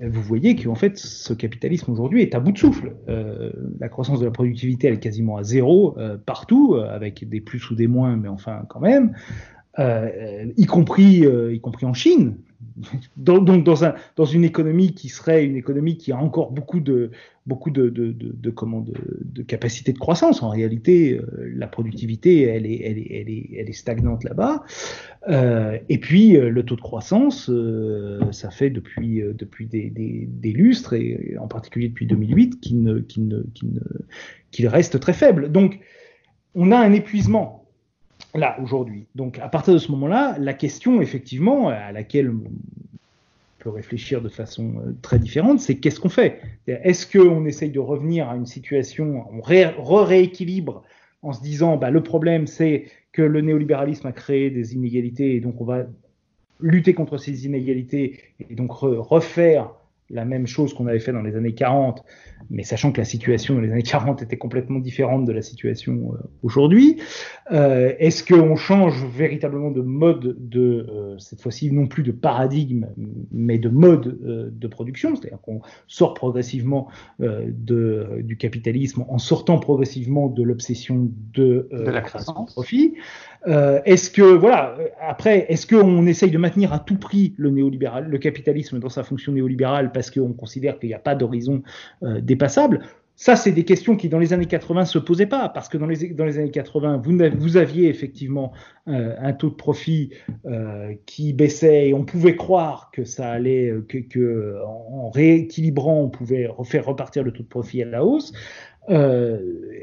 vous 0.00 0.22
voyez 0.22 0.56
qu'en 0.56 0.74
fait, 0.74 0.98
ce 0.98 1.32
capitalisme 1.32 1.92
aujourd'hui 1.92 2.20
est 2.20 2.34
à 2.34 2.40
bout 2.40 2.50
de 2.50 2.58
souffle. 2.58 2.96
Euh, 3.08 3.52
la 3.78 3.88
croissance 3.88 4.18
de 4.18 4.24
la 4.24 4.32
productivité, 4.32 4.88
elle 4.88 4.94
est 4.94 5.00
quasiment 5.00 5.36
à 5.36 5.44
zéro 5.44 5.96
partout, 6.26 6.74
avec 6.74 7.28
des 7.28 7.40
plus 7.40 7.70
ou 7.70 7.76
des 7.76 7.86
moins, 7.86 8.16
mais 8.16 8.28
enfin 8.28 8.64
quand 8.68 8.80
même, 8.80 9.14
y 9.78 10.66
compris, 10.66 11.24
y 11.24 11.60
compris 11.60 11.86
en 11.86 11.94
Chine 11.94 12.36
donc 13.16 13.64
dans, 13.64 13.84
un, 13.84 13.94
dans 14.16 14.24
une 14.24 14.44
économie 14.44 14.94
qui 14.94 15.08
serait 15.08 15.44
une 15.44 15.56
économie 15.56 15.96
qui 15.96 16.12
a 16.12 16.16
encore 16.16 16.50
beaucoup 16.50 16.80
de 16.80 17.10
beaucoup 17.46 17.70
de, 17.70 17.90
de, 17.90 18.50
comment 18.50 18.80
de, 18.80 18.94
de, 19.22 19.42
capacité 19.42 19.92
de 19.92 19.98
croissance. 19.98 20.42
En 20.42 20.48
réalité, 20.48 21.18
euh, 21.18 21.52
la 21.54 21.66
productivité, 21.66 22.44
elle 22.44 22.64
est, 22.64 22.80
elle 22.82 22.96
est, 22.96 23.08
elle 23.10 23.28
est, 23.28 23.50
elle 23.58 23.68
est 23.68 23.74
stagnante 23.74 24.24
là-bas. 24.24 24.64
Euh, 25.28 25.78
et 25.90 25.98
puis 25.98 26.38
euh, 26.38 26.48
le 26.48 26.62
taux 26.64 26.76
de 26.76 26.80
croissance, 26.80 27.50
euh, 27.50 28.32
ça 28.32 28.50
fait 28.50 28.70
depuis 28.70 29.22
depuis 29.34 29.66
des, 29.66 29.90
des, 29.90 30.52
lustres 30.52 30.94
et 30.94 31.36
en 31.38 31.46
particulier 31.46 31.88
depuis 31.88 32.06
2008 32.06 32.60
qu'il 32.60 32.82
ne, 32.82 33.04
ne, 33.18 33.36
ne, 33.62 33.82
qu'il 34.50 34.66
reste 34.66 34.98
très 34.98 35.12
faible. 35.12 35.52
Donc 35.52 35.80
on 36.54 36.72
a 36.72 36.78
un 36.78 36.92
épuisement 36.92 37.63
là, 38.34 38.56
aujourd'hui. 38.62 39.06
Donc, 39.14 39.38
à 39.38 39.48
partir 39.48 39.74
de 39.74 39.78
ce 39.78 39.90
moment-là, 39.92 40.36
la 40.38 40.54
question, 40.54 41.00
effectivement, 41.00 41.68
à 41.68 41.92
laquelle 41.92 42.30
on 42.30 42.50
peut 43.58 43.70
réfléchir 43.70 44.20
de 44.20 44.28
façon 44.28 44.74
euh, 44.78 44.92
très 45.02 45.18
différente, 45.18 45.60
c'est 45.60 45.76
qu'est-ce 45.76 46.00
qu'on 46.00 46.08
fait? 46.08 46.40
Est-ce 46.66 47.06
qu'on 47.06 47.46
essaye 47.46 47.70
de 47.70 47.80
revenir 47.80 48.28
à 48.28 48.36
une 48.36 48.46
situation, 48.46 49.24
on 49.32 49.40
rééquilibre 49.40 50.82
en 51.22 51.32
se 51.32 51.42
disant, 51.42 51.76
bah, 51.76 51.90
le 51.90 52.02
problème, 52.02 52.46
c'est 52.46 52.86
que 53.12 53.22
le 53.22 53.40
néolibéralisme 53.40 54.06
a 54.06 54.12
créé 54.12 54.50
des 54.50 54.74
inégalités 54.74 55.36
et 55.36 55.40
donc 55.40 55.60
on 55.60 55.64
va 55.64 55.84
lutter 56.60 56.94
contre 56.94 57.16
ces 57.16 57.46
inégalités 57.46 58.20
et 58.50 58.54
donc 58.54 58.72
refaire 58.72 59.70
la 60.10 60.24
même 60.24 60.46
chose 60.46 60.74
qu'on 60.74 60.86
avait 60.86 61.00
fait 61.00 61.12
dans 61.12 61.22
les 61.22 61.34
années 61.36 61.54
40, 61.54 62.04
mais 62.50 62.62
sachant 62.62 62.92
que 62.92 62.98
la 62.98 63.04
situation 63.04 63.54
dans 63.54 63.60
les 63.60 63.72
années 63.72 63.82
40 63.82 64.22
était 64.22 64.36
complètement 64.36 64.78
différente 64.78 65.24
de 65.24 65.32
la 65.32 65.40
situation 65.40 66.12
euh, 66.12 66.18
aujourd'hui. 66.42 67.00
Euh, 67.52 67.92
Est-ce 67.98 68.22
qu'on 68.22 68.56
change 68.56 69.04
véritablement 69.06 69.70
de 69.70 69.80
mode 69.80 70.36
de, 70.38 70.86
euh, 70.90 71.18
cette 71.18 71.40
fois-ci, 71.40 71.72
non 71.72 71.86
plus 71.86 72.02
de 72.02 72.12
paradigme, 72.12 72.88
mais 73.32 73.58
de 73.58 73.68
mode 73.68 74.18
euh, 74.24 74.50
de 74.52 74.68
production, 74.68 75.16
c'est-à-dire 75.16 75.40
qu'on 75.40 75.60
sort 75.86 76.14
progressivement 76.14 76.88
euh, 77.20 77.46
de, 77.48 78.20
du 78.22 78.36
capitalisme 78.36 79.04
en 79.08 79.18
sortant 79.18 79.58
progressivement 79.58 80.28
de 80.28 80.42
l'obsession 80.42 81.10
de, 81.32 81.68
de, 81.72 81.90
la 81.90 82.02
de 82.02 82.52
profit 82.52 82.94
euh, 83.46 83.80
est-ce 83.84 84.10
que 84.10 84.22
voilà 84.22 84.76
après 85.00 85.46
est-ce 85.48 85.66
qu'on 85.66 86.06
essaye 86.06 86.30
de 86.30 86.38
maintenir 86.38 86.72
à 86.72 86.78
tout 86.78 86.96
prix 86.96 87.34
le 87.36 87.50
néolibéral, 87.50 88.08
le 88.08 88.18
capitalisme 88.18 88.78
dans 88.78 88.88
sa 88.88 89.02
fonction 89.02 89.32
néolibérale 89.32 89.92
parce 89.92 90.10
qu'on 90.10 90.32
considère 90.32 90.78
qu'il 90.78 90.88
n'y 90.88 90.94
a 90.94 90.98
pas 90.98 91.14
d'horizon 91.14 91.62
euh, 92.02 92.20
dépassable? 92.20 92.80
Ça, 93.16 93.36
c'est 93.36 93.52
des 93.52 93.64
questions 93.64 93.94
qui, 93.94 94.08
dans 94.08 94.18
les 94.18 94.32
années 94.32 94.46
80, 94.46 94.86
se 94.86 94.98
posaient 94.98 95.26
pas, 95.26 95.48
parce 95.48 95.68
que 95.68 95.78
dans 95.78 95.86
les, 95.86 96.38
années 96.38 96.50
80, 96.50 97.00
vous, 97.36 97.56
aviez 97.56 97.88
effectivement 97.88 98.50
euh, 98.88 99.14
un 99.20 99.32
taux 99.32 99.50
de 99.50 99.54
profit 99.54 100.10
euh, 100.46 100.94
qui 101.06 101.32
baissait 101.32 101.90
et 101.90 101.94
on 101.94 102.04
pouvait 102.04 102.34
croire 102.34 102.90
que 102.92 103.04
ça 103.04 103.30
allait, 103.30 103.72
que, 103.88 104.56
en 104.66 105.10
rééquilibrant, 105.10 106.02
on 106.02 106.08
pouvait 106.08 106.48
faire 106.64 106.86
repartir 106.86 107.22
le 107.22 107.30
taux 107.30 107.44
de 107.44 107.48
profit 107.48 107.82
à 107.82 107.86
la 107.86 108.04
hausse. 108.04 108.32
Euh, 108.90 109.38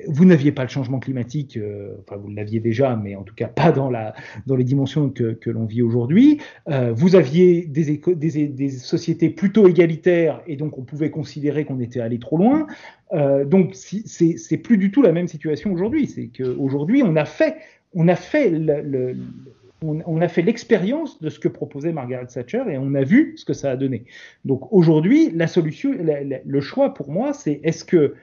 vous 0.08 0.26
n'aviez 0.26 0.52
pas 0.52 0.64
le 0.64 0.70
changement 0.70 1.00
climatique, 1.00 1.58
euh, 1.58 1.96
enfin 2.02 2.18
vous 2.18 2.30
l'aviez 2.30 2.60
déjà, 2.60 2.96
mais 2.96 3.16
en 3.16 3.24
tout 3.24 3.36
cas 3.36 3.48
pas 3.48 3.72
dans, 3.72 3.90
la, 3.90 4.14
dans 4.48 4.56
les 4.56 4.64
dimensions 4.64 5.10
que, 5.10 5.34
que 5.34 5.50
l'on 5.50 5.66
vit 5.66 5.82
aujourd'hui. 5.82 6.40
Euh, 6.70 6.92
vous 6.92 7.16
aviez 7.16 7.66
des, 7.66 8.02
des, 8.16 8.48
des, 8.48 8.70
sociétés 8.70 9.30
plutôt 9.30 9.68
égalitaires 9.68 10.42
et 10.48 10.56
donc 10.56 10.78
on 10.78 10.84
pouvait 10.84 11.12
considérer 11.12 11.66
qu'on 11.66 11.80
était 11.80 12.02
allé 12.02 12.20
trop 12.20 12.38
loin. 12.38 12.68
Donc 13.46 13.76
c'est 13.76 14.58
plus 14.58 14.78
du 14.78 14.90
tout 14.90 15.02
la 15.02 15.12
même 15.12 15.28
situation 15.28 15.72
aujourd'hui. 15.74 16.08
C'est 16.08 16.28
qu'aujourd'hui 16.28 17.04
on 17.04 17.16
a 17.16 17.26
fait, 17.26 17.58
on 17.94 18.08
a 18.08 18.16
fait 18.16 18.50
le, 18.50 18.82
le 18.82 19.16
on, 19.84 20.22
a 20.22 20.28
fait 20.28 20.44
l'expérience 20.44 21.20
de 21.22 21.30
ce 21.30 21.40
que 21.40 21.48
proposait 21.48 21.92
Margaret 21.92 22.28
Thatcher 22.28 22.64
et 22.70 22.78
on 22.78 22.94
a 22.94 23.04
vu 23.04 23.34
ce 23.36 23.46
que 23.46 23.54
ça 23.54 23.72
a 23.72 23.76
donné. 23.76 24.06
Donc 24.46 24.72
aujourd'hui, 24.72 25.32
la 25.32 25.48
solution, 25.48 25.92
le 26.46 26.62
choix 26.62 26.94
pour 26.94 27.12
moi, 27.12 27.34
c'est 27.34 27.60
est-ce 27.64 27.84
que 27.84 28.14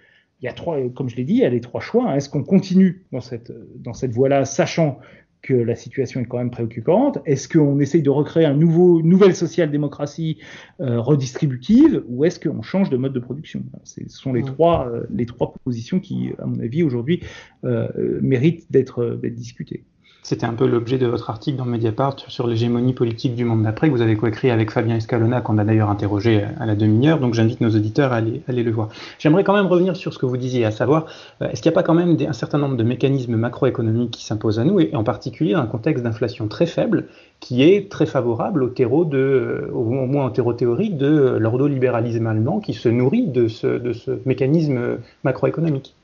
il 0.40 0.44
y 0.44 0.48
a 0.48 0.52
trois, 0.52 0.78
comme 0.90 1.08
je 1.08 1.16
l'ai 1.16 1.24
dit, 1.24 1.34
il 1.34 1.40
y 1.40 1.44
a 1.44 1.50
les 1.50 1.60
trois 1.60 1.80
choix. 1.80 2.16
Est-ce 2.16 2.28
qu'on 2.28 2.44
continue 2.44 3.04
dans 3.12 3.20
cette, 3.20 3.52
dans 3.76 3.92
cette 3.92 4.12
voie-là, 4.12 4.44
sachant 4.44 5.00
que 5.42 5.54
la 5.54 5.74
situation 5.74 6.20
est 6.20 6.24
quand 6.24 6.38
même 6.38 6.50
préoccupante? 6.50 7.18
Est-ce 7.24 7.48
qu'on 7.48 7.78
essaye 7.80 8.02
de 8.02 8.10
recréer 8.10 8.44
un 8.44 8.54
nouveau, 8.54 9.00
une 9.00 9.08
nouvelle 9.08 9.34
social-démocratie 9.34 10.38
euh, 10.80 11.00
redistributive? 11.00 12.04
Ou 12.08 12.24
est-ce 12.24 12.40
qu'on 12.40 12.62
change 12.62 12.90
de 12.90 12.96
mode 12.96 13.12
de 13.12 13.20
production? 13.20 13.62
Ce 13.84 14.00
sont 14.08 14.32
les, 14.32 14.42
trois, 14.42 14.88
euh, 14.88 15.06
les 15.10 15.26
trois 15.26 15.50
propositions 15.50 16.00
qui, 16.00 16.30
à 16.38 16.46
mon 16.46 16.60
avis, 16.60 16.82
aujourd'hui, 16.82 17.22
euh, 17.64 17.88
méritent 18.20 18.70
d'être 18.70 19.20
discutées. 19.24 19.84
C'était 20.28 20.44
un 20.44 20.52
peu 20.52 20.66
l'objet 20.66 20.98
de 20.98 21.06
votre 21.06 21.30
article 21.30 21.56
dans 21.56 21.64
Mediapart 21.64 22.16
sur 22.28 22.46
l'hégémonie 22.46 22.92
politique 22.92 23.34
du 23.34 23.46
monde 23.46 23.62
d'après, 23.62 23.88
que 23.88 23.94
vous 23.94 24.02
avez 24.02 24.14
coécrit 24.14 24.50
avec 24.50 24.70
Fabien 24.70 24.96
Escalona, 24.96 25.40
qu'on 25.40 25.56
a 25.56 25.64
d'ailleurs 25.64 25.88
interrogé 25.88 26.44
à 26.60 26.66
la 26.66 26.74
demi-heure, 26.74 27.18
donc 27.18 27.32
j'invite 27.32 27.62
nos 27.62 27.70
auditeurs 27.70 28.12
à 28.12 28.16
aller, 28.16 28.42
le 28.46 28.70
voir. 28.70 28.90
J'aimerais 29.18 29.42
quand 29.42 29.54
même 29.54 29.68
revenir 29.68 29.96
sur 29.96 30.12
ce 30.12 30.18
que 30.18 30.26
vous 30.26 30.36
disiez, 30.36 30.66
à 30.66 30.70
savoir, 30.70 31.06
euh, 31.40 31.48
est-ce 31.48 31.62
qu'il 31.62 31.70
n'y 31.70 31.76
a 31.76 31.76
pas 31.76 31.82
quand 31.82 31.94
même 31.94 32.14
un 32.20 32.34
certain 32.34 32.58
nombre 32.58 32.76
de 32.76 32.82
mécanismes 32.82 33.36
macroéconomiques 33.36 34.10
qui 34.10 34.26
s'imposent 34.26 34.58
à 34.58 34.64
nous, 34.64 34.80
et 34.80 34.94
en 34.94 35.02
particulier 35.02 35.54
dans 35.54 35.60
un 35.60 35.66
contexte 35.66 36.04
d'inflation 36.04 36.46
très 36.46 36.66
faible, 36.66 37.06
qui 37.40 37.62
est 37.62 37.90
très 37.90 38.04
favorable 38.04 38.62
au 38.62 38.68
terreau 38.68 39.06
de, 39.06 39.70
au 39.72 39.84
moins 39.84 40.26
au 40.26 40.30
terreau 40.30 40.52
théorique 40.52 40.98
de 40.98 41.38
l'ordolibéralisme 41.40 42.26
allemand, 42.26 42.60
qui 42.60 42.74
se 42.74 42.90
nourrit 42.90 43.28
de 43.28 43.48
ce, 43.48 43.78
de 43.78 43.94
ce 43.94 44.10
mécanisme 44.26 44.98
macroéconomique? 45.24 45.94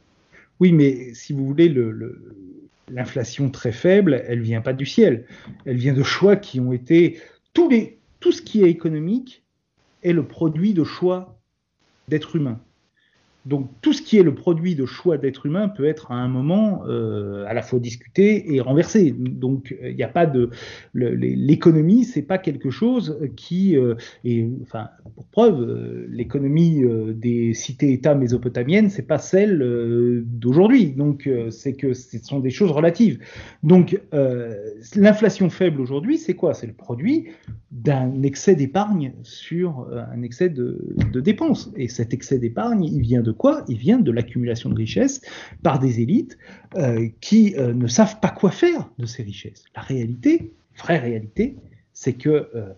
Oui, 0.60 0.72
mais 0.72 1.12
si 1.12 1.34
vous 1.34 1.44
voulez, 1.44 1.68
le, 1.68 1.90
le 1.90 2.18
l'inflation 2.88 3.50
très 3.50 3.72
faible, 3.72 4.22
elle 4.26 4.40
vient 4.40 4.60
pas 4.60 4.72
du 4.72 4.86
ciel. 4.86 5.26
Elle 5.64 5.76
vient 5.76 5.94
de 5.94 6.02
choix 6.02 6.36
qui 6.36 6.60
ont 6.60 6.72
été 6.72 7.20
tous 7.52 7.68
les, 7.68 7.98
tout 8.20 8.32
ce 8.32 8.42
qui 8.42 8.62
est 8.62 8.70
économique 8.70 9.44
est 10.02 10.12
le 10.12 10.26
produit 10.26 10.74
de 10.74 10.84
choix 10.84 11.40
d'êtres 12.08 12.36
humains. 12.36 12.60
Donc 13.46 13.70
tout 13.82 13.92
ce 13.92 14.00
qui 14.00 14.16
est 14.16 14.22
le 14.22 14.34
produit 14.34 14.74
de 14.74 14.86
choix 14.86 15.18
d'être 15.18 15.44
humain 15.44 15.68
peut 15.68 15.84
être 15.84 16.10
à 16.10 16.14
un 16.14 16.28
moment 16.28 16.82
euh, 16.86 17.44
à 17.46 17.52
la 17.52 17.60
fois 17.60 17.78
discuté 17.78 18.54
et 18.54 18.60
renversé. 18.60 19.14
Donc 19.18 19.76
il 19.82 19.94
n'y 19.94 20.02
a 20.02 20.08
pas 20.08 20.24
de 20.24 20.48
l'économie, 20.94 22.04
c'est 22.04 22.22
pas 22.22 22.38
quelque 22.38 22.70
chose 22.70 23.18
qui 23.36 23.76
euh, 23.76 23.96
enfin 24.62 24.88
pour 25.14 25.26
preuve 25.26 25.60
euh, 25.60 26.06
l'économie 26.08 26.84
euh, 26.84 27.12
des 27.12 27.52
cités-États 27.52 28.14
mésopotamiennes 28.14 28.88
c'est 28.88 29.06
pas 29.06 29.18
celle 29.18 29.60
euh, 29.60 30.22
d'aujourd'hui. 30.26 30.92
Donc 30.92 31.28
c'est 31.50 31.74
que 31.74 31.92
ce 31.92 32.18
sont 32.18 32.40
des 32.40 32.50
choses 32.50 32.70
relatives. 32.70 33.18
Donc 33.62 34.00
l'inflation 34.96 35.50
faible 35.50 35.80
aujourd'hui 35.80 36.16
c'est 36.16 36.34
quoi? 36.34 36.54
C'est 36.54 36.66
le 36.66 36.72
produit 36.72 37.28
d'un 37.70 38.22
excès 38.22 38.54
d'épargne 38.54 39.12
sur 39.22 39.88
un 39.92 40.22
excès 40.22 40.48
de, 40.48 40.94
de 41.12 41.20
dépenses 41.20 41.72
et 41.76 41.88
cet 41.88 42.14
excès 42.14 42.38
d'épargne 42.38 42.84
il 42.84 43.00
vient 43.00 43.22
de 43.22 43.33
quoi 43.34 43.64
Il 43.68 43.78
vient 43.78 43.98
de 43.98 44.10
l'accumulation 44.10 44.70
de 44.70 44.74
richesses 44.74 45.20
par 45.62 45.78
des 45.78 46.00
élites 46.00 46.38
euh, 46.76 47.08
qui 47.20 47.54
euh, 47.56 47.74
ne 47.74 47.86
savent 47.86 48.20
pas 48.20 48.30
quoi 48.30 48.50
faire 48.50 48.88
de 48.98 49.06
ces 49.06 49.22
richesses. 49.22 49.64
La 49.76 49.82
réalité, 49.82 50.52
vraie 50.78 50.98
réalité, 50.98 51.56
c'est 51.92 52.14
que 52.14 52.48
euh, 52.54 52.72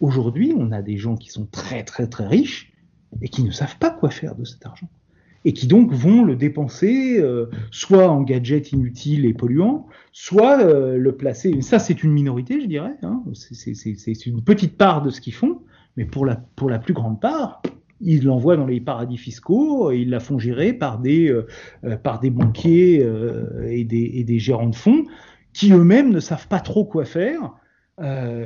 aujourd'hui, 0.00 0.54
on 0.56 0.72
a 0.72 0.82
des 0.82 0.96
gens 0.96 1.16
qui 1.16 1.30
sont 1.30 1.46
très 1.46 1.84
très 1.84 2.06
très 2.06 2.26
riches 2.26 2.72
et 3.22 3.28
qui 3.28 3.42
ne 3.42 3.50
savent 3.50 3.78
pas 3.78 3.90
quoi 3.90 4.10
faire 4.10 4.34
de 4.34 4.44
cet 4.44 4.66
argent 4.66 4.88
et 5.46 5.52
qui 5.52 5.66
donc 5.66 5.92
vont 5.92 6.24
le 6.24 6.36
dépenser 6.36 7.22
soit 7.70 8.08
en 8.08 8.22
gadgets 8.22 8.72
inutiles 8.72 9.26
et 9.26 9.34
polluants, 9.34 9.86
soit 10.10 10.64
le 10.64 11.12
placer. 11.16 11.60
Ça, 11.60 11.78
c'est 11.78 12.02
une 12.02 12.12
minorité, 12.12 12.62
je 12.62 12.66
dirais. 12.66 12.94
Hein. 13.02 13.22
C'est 13.34 14.24
une 14.24 14.42
petite 14.42 14.78
part 14.78 15.02
de 15.02 15.10
ce 15.10 15.20
qu'ils 15.20 15.34
font, 15.34 15.60
mais 15.98 16.06
pour 16.06 16.24
la, 16.24 16.36
pour 16.36 16.70
la 16.70 16.78
plus 16.78 16.94
grande 16.94 17.20
part, 17.20 17.60
ils 18.04 18.24
l'envoient 18.24 18.56
dans 18.56 18.66
les 18.66 18.80
paradis 18.80 19.16
fiscaux, 19.16 19.90
ils 19.90 20.10
la 20.10 20.20
font 20.20 20.38
gérer 20.38 20.72
par 20.72 20.98
des, 20.98 21.30
euh, 21.30 21.46
euh, 21.84 21.96
par 21.96 22.20
des 22.20 22.30
banquiers 22.30 23.02
euh, 23.02 23.66
et, 23.68 23.84
des, 23.84 24.10
et, 24.14 24.24
des, 24.24 24.38
gérants 24.38 24.68
de 24.68 24.74
fonds 24.74 25.04
qui 25.52 25.72
eux-mêmes 25.72 26.12
ne 26.12 26.20
savent 26.20 26.46
pas 26.48 26.60
trop 26.60 26.84
quoi 26.84 27.04
faire 27.04 27.54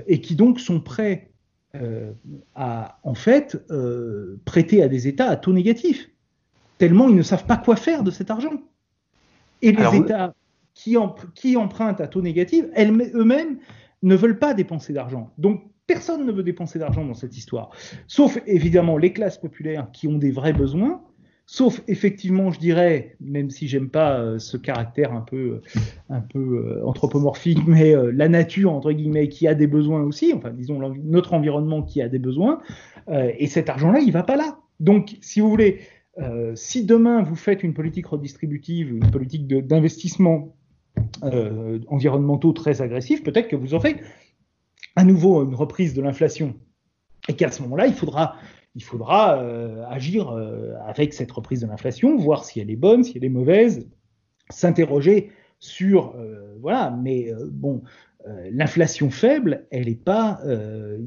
et 0.06 0.20
qui 0.20 0.36
donc 0.36 0.60
sont 0.60 0.78
prêts 0.78 1.30
à, 2.54 2.98
en 3.02 3.14
fait, 3.14 3.56
prêter 4.44 4.82
à 4.82 4.88
des 4.88 5.08
États 5.08 5.30
à 5.30 5.36
taux 5.36 5.54
négatif, 5.54 6.10
tellement 6.76 7.08
ils 7.08 7.14
ne 7.14 7.22
savent 7.22 7.46
pas 7.46 7.56
quoi 7.56 7.74
faire 7.74 8.02
de 8.02 8.10
cet 8.10 8.30
argent. 8.30 8.60
Et 9.62 9.72
les 9.72 9.78
Alors, 9.78 9.94
États 9.94 10.34
qui, 10.74 10.98
en, 10.98 11.14
qui 11.34 11.56
empruntent 11.56 12.02
à 12.02 12.08
taux 12.08 12.20
négatif, 12.20 12.66
eux-mêmes 12.76 13.58
ne 14.02 14.14
veulent 14.14 14.38
pas 14.38 14.52
dépenser 14.52 14.92
d'argent. 14.92 15.32
Donc 15.38 15.62
Personne 15.88 16.24
ne 16.24 16.30
veut 16.30 16.44
dépenser 16.44 16.78
d'argent 16.78 17.04
dans 17.04 17.14
cette 17.14 17.36
histoire, 17.36 17.70
sauf 18.06 18.38
évidemment 18.46 18.96
les 18.96 19.12
classes 19.12 19.38
populaires 19.38 19.88
qui 19.92 20.06
ont 20.06 20.18
des 20.18 20.30
vrais 20.30 20.52
besoins, 20.52 21.02
Sauf 21.50 21.82
effectivement, 21.88 22.50
je 22.50 22.60
dirais, 22.60 23.16
même 23.22 23.48
si 23.48 23.68
j'aime 23.68 23.88
pas 23.88 24.20
euh, 24.20 24.38
ce 24.38 24.58
caractère 24.58 25.14
un 25.14 25.22
peu, 25.22 25.62
un 26.10 26.20
peu 26.20 26.82
anthropomorphique, 26.84 27.66
mais 27.66 27.94
la 28.12 28.28
nature 28.28 28.70
entre 28.70 28.92
guillemets 28.92 29.30
qui 29.30 29.48
a 29.48 29.54
des 29.54 29.66
besoins 29.66 30.02
aussi, 30.02 30.34
enfin 30.36 30.50
disons 30.50 30.78
notre 31.02 31.32
environnement 31.32 31.82
qui 31.82 32.02
a 32.02 32.08
des 32.10 32.18
besoins, 32.18 32.60
et 33.10 33.46
cet 33.46 33.70
argent-là, 33.70 34.00
il 34.00 34.12
va 34.12 34.24
pas 34.24 34.36
là. 34.36 34.58
Donc, 34.78 35.16
si 35.22 35.40
vous 35.40 35.48
voulez, 35.48 35.80
si 36.54 36.84
demain 36.84 37.22
vous 37.22 37.34
faites 37.34 37.62
une 37.62 37.72
politique 37.72 38.08
redistributive, 38.08 38.92
une 38.92 39.10
politique 39.10 39.46
d'investissement 39.48 40.54
euh, 41.24 41.80
environnementaux 41.88 42.52
très 42.52 42.80
agressifs, 42.80 43.22
peut-être 43.22 43.48
que 43.48 43.56
vous 43.56 43.74
aurez 43.74 43.96
à 44.98 45.04
nouveau 45.04 45.44
une 45.44 45.54
reprise 45.54 45.94
de 45.94 46.02
l'inflation. 46.02 46.56
Et 47.28 47.36
qu'à 47.36 47.52
ce 47.52 47.62
moment-là, 47.62 47.86
il 47.86 47.94
faudra, 47.94 48.34
il 48.74 48.82
faudra 48.82 49.38
euh, 49.38 49.84
agir 49.88 50.30
euh, 50.30 50.74
avec 50.84 51.14
cette 51.14 51.30
reprise 51.30 51.60
de 51.60 51.68
l'inflation, 51.68 52.16
voir 52.16 52.44
si 52.44 52.58
elle 52.58 52.68
est 52.68 52.76
bonne, 52.76 53.04
si 53.04 53.16
elle 53.16 53.24
est 53.24 53.28
mauvaise, 53.28 53.88
s'interroger 54.50 55.30
sur 55.60 56.14
voilà, 56.60 56.90
mais 56.90 57.32
bon, 57.50 57.82
l'inflation 58.50 59.10
faible, 59.10 59.66
elle 59.70 59.86
n'est 59.86 59.94
pas 59.94 60.40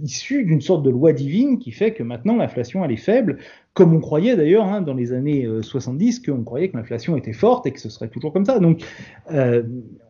issue 0.02 0.44
d'une 0.44 0.62
sorte 0.62 0.84
de 0.84 0.90
loi 0.90 1.14
divine 1.14 1.60
qui 1.60 1.72
fait 1.72 1.92
que 1.94 2.04
maintenant 2.04 2.38
l'inflation 2.38 2.84
elle 2.84 2.92
est 2.92 2.98
faible 2.98 3.38
comme 3.74 3.94
on 3.94 4.02
croyait 4.02 4.36
d'ailleurs 4.36 4.66
hein, 4.66 4.82
dans 4.82 4.94
les 4.94 5.14
années 5.14 5.48
70 5.62 6.22
euh, 6.28 6.34
qu'on 6.34 6.44
croyait 6.44 6.70
que 6.70 6.78
l'inflation 6.78 7.16
était 7.16 7.32
forte 7.32 7.66
et 7.68 7.72
que 7.72 7.80
ce 7.80 7.90
serait 7.90 8.10
toujours 8.10 8.34
comme 8.34 8.46
ça. 8.46 8.60
Donc 8.60 8.84
euh, 9.32 9.64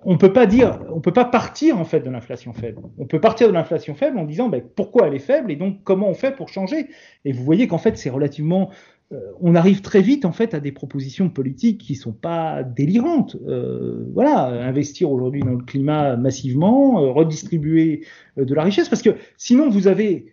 on 0.03 0.17
peut 0.17 0.33
pas 0.33 0.47
dire, 0.47 0.79
on 0.91 0.99
peut 0.99 1.13
pas 1.13 1.25
partir 1.25 1.77
en 1.77 1.85
fait 1.85 1.99
de 1.99 2.09
l'inflation 2.09 2.53
faible. 2.53 2.81
On 2.97 3.05
peut 3.05 3.21
partir 3.21 3.47
de 3.47 3.53
l'inflation 3.53 3.93
faible 3.93 4.17
en 4.17 4.25
disant 4.25 4.49
ben, 4.49 4.63
pourquoi 4.75 5.07
elle 5.07 5.13
est 5.13 5.19
faible 5.19 5.51
et 5.51 5.55
donc 5.55 5.83
comment 5.83 6.09
on 6.09 6.15
fait 6.15 6.35
pour 6.35 6.49
changer? 6.49 6.87
Et 7.23 7.31
vous 7.31 7.43
voyez 7.43 7.67
qu'en 7.67 7.77
fait 7.77 7.97
c'est 7.97 8.09
relativement 8.09 8.71
euh, 8.71 8.73
on 9.41 9.55
arrive 9.55 9.81
très 9.81 10.01
vite 10.01 10.25
en 10.25 10.31
fait 10.31 10.53
à 10.53 10.59
des 10.59 10.71
propositions 10.71 11.29
politiques 11.29 11.79
qui 11.79 11.95
sont 11.95 12.13
pas 12.13 12.63
délirantes. 12.63 13.35
Euh, 13.47 14.05
voilà, 14.13 14.45
investir 14.65 15.11
aujourd'hui 15.11 15.41
dans 15.41 15.51
le 15.51 15.63
climat 15.63 16.15
massivement, 16.15 17.01
euh, 17.01 17.11
redistribuer 17.11 18.05
de 18.37 18.53
la 18.53 18.63
richesse, 18.63 18.89
parce 18.89 19.01
que 19.01 19.11
sinon 19.37 19.69
vous 19.69 19.87
avez 19.87 20.27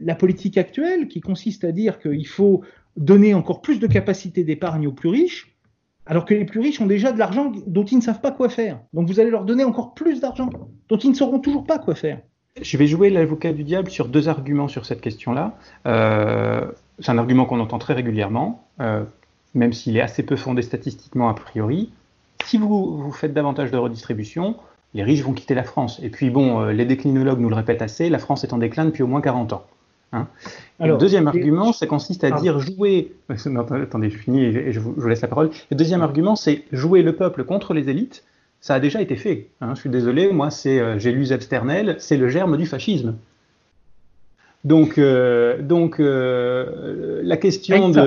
la 0.00 0.14
politique 0.14 0.56
actuelle 0.56 1.08
qui 1.08 1.20
consiste 1.20 1.64
à 1.64 1.72
dire 1.72 1.98
qu'il 1.98 2.26
faut 2.26 2.62
donner 2.96 3.34
encore 3.34 3.60
plus 3.60 3.80
de 3.80 3.86
capacité 3.86 4.44
d'épargne 4.44 4.86
aux 4.86 4.92
plus 4.92 5.08
riches, 5.08 5.56
alors 6.06 6.24
que 6.24 6.34
les 6.34 6.44
plus 6.44 6.60
riches 6.60 6.80
ont 6.80 6.86
déjà 6.86 7.12
de 7.12 7.18
l'argent 7.18 7.52
dont 7.66 7.84
ils 7.84 7.96
ne 7.96 8.02
savent 8.02 8.20
pas 8.20 8.30
quoi 8.30 8.48
faire. 8.48 8.80
Donc 8.92 9.08
vous 9.08 9.18
allez 9.18 9.30
leur 9.30 9.44
donner 9.44 9.64
encore 9.64 9.94
plus 9.94 10.20
d'argent 10.20 10.48
dont 10.88 10.96
ils 10.96 11.10
ne 11.10 11.14
sauront 11.14 11.40
toujours 11.40 11.64
pas 11.64 11.78
quoi 11.78 11.94
faire. 11.94 12.20
Je 12.62 12.76
vais 12.78 12.86
jouer 12.86 13.10
l'avocat 13.10 13.52
du 13.52 13.64
diable 13.64 13.90
sur 13.90 14.08
deux 14.08 14.28
arguments 14.28 14.68
sur 14.68 14.86
cette 14.86 15.00
question-là. 15.00 15.58
C'est 16.98 17.10
un 17.10 17.18
argument 17.18 17.44
qu'on 17.44 17.60
entend 17.60 17.78
très 17.78 17.94
régulièrement, 17.94 18.66
euh, 18.80 19.04
même 19.54 19.72
s'il 19.72 19.96
est 19.96 20.00
assez 20.00 20.22
peu 20.22 20.36
fondé 20.36 20.62
statistiquement 20.62 21.28
a 21.28 21.34
priori. 21.34 21.92
Si 22.44 22.58
vous, 22.58 22.98
vous 22.98 23.12
faites 23.12 23.34
davantage 23.34 23.70
de 23.70 23.76
redistribution, 23.76 24.56
les 24.94 25.02
riches 25.02 25.22
vont 25.22 25.32
quitter 25.32 25.54
la 25.54 25.64
France. 25.64 26.00
Et 26.02 26.10
puis 26.10 26.30
bon, 26.30 26.60
euh, 26.60 26.72
les 26.72 26.84
déclinologues 26.84 27.40
nous 27.40 27.48
le 27.48 27.56
répètent 27.56 27.82
assez, 27.82 28.08
la 28.08 28.18
France 28.18 28.44
est 28.44 28.52
en 28.52 28.58
déclin 28.58 28.84
depuis 28.84 29.02
au 29.02 29.06
moins 29.06 29.20
40 29.20 29.52
ans. 29.52 29.64
Hein. 30.12 30.28
le 30.78 30.96
deuxième 30.96 31.26
argument, 31.26 31.72
ça 31.72 31.86
consiste 31.86 32.22
à 32.22 32.30
dire 32.30 32.60
jouer. 32.60 33.12
attendez, 33.28 34.08
je 34.08 34.16
finis 34.16 34.44
et 34.44 34.72
je 34.72 34.80
vous 34.80 35.06
laisse 35.06 35.20
la 35.20 35.28
parole. 35.28 35.50
Le 35.70 35.76
deuxième 35.76 36.00
argument, 36.00 36.36
c'est 36.36 36.64
jouer 36.72 37.02
le 37.02 37.14
peuple 37.14 37.44
contre 37.44 37.74
les 37.74 37.88
élites 37.88 38.24
ça 38.66 38.74
a 38.74 38.80
déjà 38.80 39.00
été 39.00 39.14
fait. 39.14 39.48
Hein. 39.60 39.74
je 39.74 39.80
suis 39.80 39.90
désolé, 39.90 40.32
moi, 40.32 40.50
c'est, 40.50 40.80
euh, 40.80 40.98
j'ai 40.98 41.12
lu 41.12 41.26
Zebsternel, 41.26 41.96
c'est 42.00 42.16
le 42.16 42.28
germe 42.28 42.56
du 42.56 42.66
fascisme. 42.66 43.14
Donc, 44.66 44.98
euh, 44.98 45.62
donc 45.62 46.00
euh, 46.00 47.20
la 47.22 47.36
question 47.36 47.88
de 47.88 48.00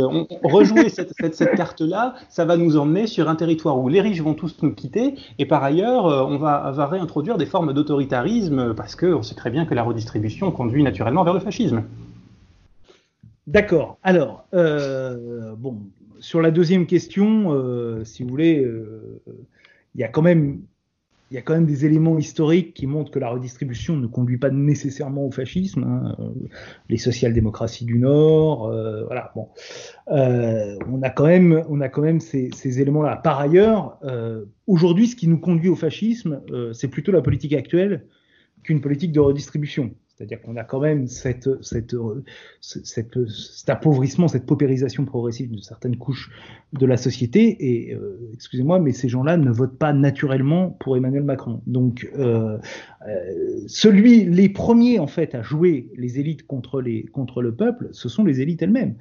rejouer 0.43 0.89
cette, 0.89 1.14
carte-là, 1.55 2.16
ça 2.28 2.43
va 2.43 2.57
nous 2.57 2.76
emmener 2.76 3.07
sur 3.07 3.30
un 3.30 3.36
territoire 3.36 3.80
où 3.80 3.88
les 3.88 4.01
riches 4.01 4.22
vont 4.22 4.34
tous 4.34 4.57
nous 4.62 4.74
quitter, 4.74 5.16
et 5.38 5.45
par 5.45 5.64
ailleurs, 5.64 6.03
on 6.03 6.36
va, 6.38 6.70
va 6.72 6.86
réintroduire 6.88 7.38
des 7.38 7.45
formes 7.45 7.72
d'autoritarisme, 7.72 8.74
parce 8.74 8.97
qu'on 8.97 9.24
sait 9.24 9.36
très 9.36 9.51
bien 9.51 9.66
que 9.66 9.74
la 9.74 9.84
redistribution 9.84 10.51
conduit 10.51 10.84
naturellement 10.84 11.24
vers 11.24 11.34
le 11.34 11.39
fascisme. 11.39 11.84
D'accord. 13.47 13.97
Alors, 14.03 14.43
bon, 14.51 15.78
sur 16.20 16.41
la 16.41 16.51
deuxième 16.51 16.88
question, 16.88 18.03
si 18.03 18.24
vous 18.24 18.30
voulez 18.30 18.68
il 19.95 20.01
y 20.01 20.03
a 20.03 20.10
quand 20.10 20.22
même 20.22 20.60
il 21.32 21.36
y 21.36 21.38
a 21.38 21.42
quand 21.42 21.54
même 21.54 21.68
des 21.68 21.86
éléments 21.86 22.18
historiques 22.18 22.74
qui 22.74 22.88
montrent 22.88 23.12
que 23.12 23.20
la 23.20 23.30
redistribution 23.30 23.96
ne 23.96 24.08
conduit 24.08 24.38
pas 24.38 24.50
nécessairement 24.50 25.26
au 25.26 25.32
fascisme. 25.32 25.84
Hein. 25.84 26.18
Les 26.90 26.98
social-démocraties 26.98 27.86
du 27.86 28.00
Nord, 28.00 28.66
euh, 28.66 29.06
voilà. 29.06 29.32
Bon, 29.36 29.50
euh, 30.12 30.76
on 30.92 31.02
a 31.04 31.10
quand 31.12 31.28
même, 31.28 31.64
on 31.70 31.82
a 31.82 31.90
quand 31.90 32.02
même 32.02 32.20
ces, 32.20 32.50
ces 32.56 32.82
éléments-là. 32.82 33.18
Par 33.18 33.40
ailleurs, 33.40 34.00
euh, 34.04 34.46
aujourd'hui, 34.66 35.08
ce 35.08 35.16
qui 35.16 35.28
nous 35.28 35.40
conduit 35.40 35.70
au 35.70 35.76
fascisme, 35.76 36.42
euh, 36.50 36.74
c'est 36.74 36.88
plutôt 36.88 37.12
la 37.12 37.22
politique 37.22 37.54
actuelle 37.54 38.08
qu'une 38.64 38.82
politique 38.82 39.12
de 39.12 39.20
redistribution. 39.20 39.92
C'est-à-dire 40.20 40.42
qu'on 40.42 40.58
a 40.58 40.66
quand 40.66 40.82
même 40.82 41.08
cet 41.08 41.48
appauvrissement, 43.70 44.28
cette 44.28 44.46
paupérisation 44.46 45.06
progressive 45.06 45.50
d'une 45.50 45.62
certaine 45.62 45.96
couche 45.96 46.30
de 46.74 46.86
la 46.86 46.98
société. 46.98 47.56
Et 47.62 47.96
euh, 47.96 48.30
excusez-moi, 48.34 48.80
mais 48.80 48.92
ces 48.92 49.08
gens-là 49.08 49.38
ne 49.38 49.50
votent 49.50 49.78
pas 49.78 49.94
naturellement 49.94 50.72
pour 50.72 50.98
Emmanuel 50.98 51.24
Macron. 51.24 51.62
Donc, 51.68 52.12
euh, 52.18 52.58
euh, 53.08 53.62
celui, 53.68 54.26
les 54.26 54.50
premiers 54.50 55.00
en 55.00 55.08
fait 55.08 55.36
à 55.36 55.42
jouer 55.42 55.90
les 55.96 56.20
élites 56.20 56.46
contre 56.46 56.82
le 56.82 57.56
peuple, 57.56 57.88
ce 57.94 58.10
sont 58.10 58.26
les 58.26 58.42
élites 58.42 58.62
elles-mêmes. 58.62 58.96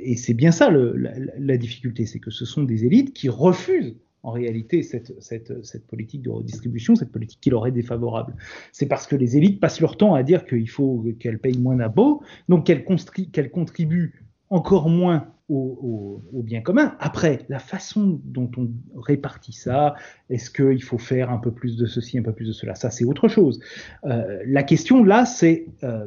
Et 0.00 0.16
c'est 0.16 0.34
bien 0.34 0.50
ça 0.50 0.68
la 0.70 1.56
difficulté, 1.58 2.06
c'est 2.06 2.18
que 2.18 2.30
ce 2.30 2.44
sont 2.44 2.64
des 2.64 2.86
élites 2.86 3.12
qui 3.12 3.28
refusent 3.28 3.94
en 4.24 4.30
réalité 4.30 4.82
cette, 4.82 5.86
politique 5.86 6.22
de 6.22 6.30
redistribution, 6.30 6.96
cette 6.96 7.12
politique 7.12 7.40
qui 7.40 7.50
leur 7.50 7.66
est 7.66 7.72
défavorable. 7.72 8.34
C'est 8.72 8.86
parce 8.86 9.06
que 9.06 9.14
les 9.14 9.36
élites 9.36 9.60
passent 9.60 9.80
leur 9.80 9.96
temps 9.96 10.14
à 10.14 10.22
dire 10.22 10.46
qu'il 10.46 10.68
faut 10.68 11.04
qu'elles 11.20 11.38
payent 11.38 11.58
moins 11.58 11.76
d'impôts, 11.76 12.22
donc 12.48 12.66
qu'elles 12.66 12.84
qu'elles 13.32 13.50
contribuent 13.50 14.24
encore 14.48 14.88
moins 14.88 15.28
au, 15.50 16.22
bien 16.42 16.62
commun. 16.62 16.96
Après, 17.00 17.44
la 17.50 17.58
façon 17.58 18.18
dont 18.24 18.50
on 18.56 18.70
répartit 18.98 19.52
ça, 19.52 19.94
est-ce 20.30 20.50
qu'il 20.50 20.82
faut 20.82 20.96
faire 20.98 21.30
un 21.30 21.38
peu 21.38 21.52
plus 21.52 21.76
de 21.76 21.84
ceci, 21.84 22.18
un 22.18 22.22
peu 22.22 22.32
plus 22.32 22.48
de 22.48 22.52
cela, 22.52 22.74
ça 22.74 22.90
c'est 22.90 23.04
autre 23.04 23.28
chose. 23.28 23.60
Euh, 24.04 24.42
la 24.46 24.62
question 24.62 25.04
là, 25.04 25.26
c'est 25.26 25.66
euh, 25.82 26.06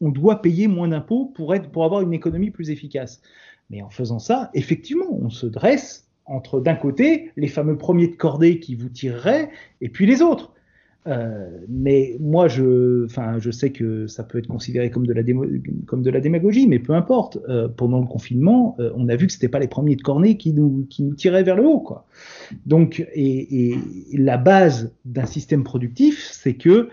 on 0.00 0.08
doit 0.08 0.40
payer 0.40 0.66
moins 0.66 0.88
d'impôts 0.88 1.26
pour, 1.26 1.54
pour 1.72 1.84
avoir 1.84 2.00
une 2.00 2.14
économie 2.14 2.50
plus 2.50 2.70
efficace. 2.70 3.20
Mais 3.68 3.82
en 3.82 3.90
faisant 3.90 4.18
ça, 4.18 4.50
effectivement, 4.54 5.12
on 5.12 5.28
se 5.28 5.46
dresse 5.46 6.09
entre 6.26 6.60
d'un 6.60 6.74
côté 6.74 7.30
les 7.36 7.48
fameux 7.48 7.76
premiers 7.76 8.08
de 8.08 8.16
cordée 8.16 8.60
qui 8.60 8.74
vous 8.74 8.88
tireraient 8.88 9.50
et 9.80 9.88
puis 9.88 10.06
les 10.06 10.22
autres. 10.22 10.52
Euh, 11.06 11.48
mais 11.68 12.16
moi, 12.20 12.48
je, 12.48 13.06
je 13.38 13.50
sais 13.50 13.70
que 13.70 14.06
ça 14.06 14.22
peut 14.22 14.38
être 14.38 14.48
considéré 14.48 14.90
comme 14.90 15.06
de 15.06 15.14
la, 15.14 15.22
comme 15.86 16.02
de 16.02 16.10
la 16.10 16.20
démagogie, 16.20 16.66
mais 16.66 16.78
peu 16.78 16.94
importe. 16.94 17.38
Euh, 17.48 17.68
pendant 17.68 18.00
le 18.00 18.06
confinement, 18.06 18.76
euh, 18.80 18.90
on 18.94 19.08
a 19.08 19.16
vu 19.16 19.26
que 19.26 19.32
c'était 19.32 19.48
pas 19.48 19.58
les 19.58 19.68
premiers 19.68 19.96
de 19.96 20.02
cordée 20.02 20.36
qui 20.36 20.52
nous, 20.52 20.86
qui 20.90 21.02
nous 21.02 21.14
tiraient 21.14 21.42
vers 21.42 21.56
le 21.56 21.66
haut, 21.66 21.80
quoi. 21.80 22.06
Donc, 22.66 23.06
et, 23.14 23.72
et 24.12 24.16
la 24.18 24.36
base 24.36 24.92
d'un 25.04 25.26
système 25.26 25.64
productif, 25.64 26.28
c'est 26.32 26.54
que 26.54 26.88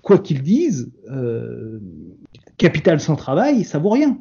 quoi 0.00 0.18
qu'ils 0.18 0.40
disent, 0.40 0.90
capital 2.56 2.98
sans 2.98 3.14
travail, 3.14 3.64
ça 3.64 3.78
vaut 3.78 3.90
rien. 3.90 4.18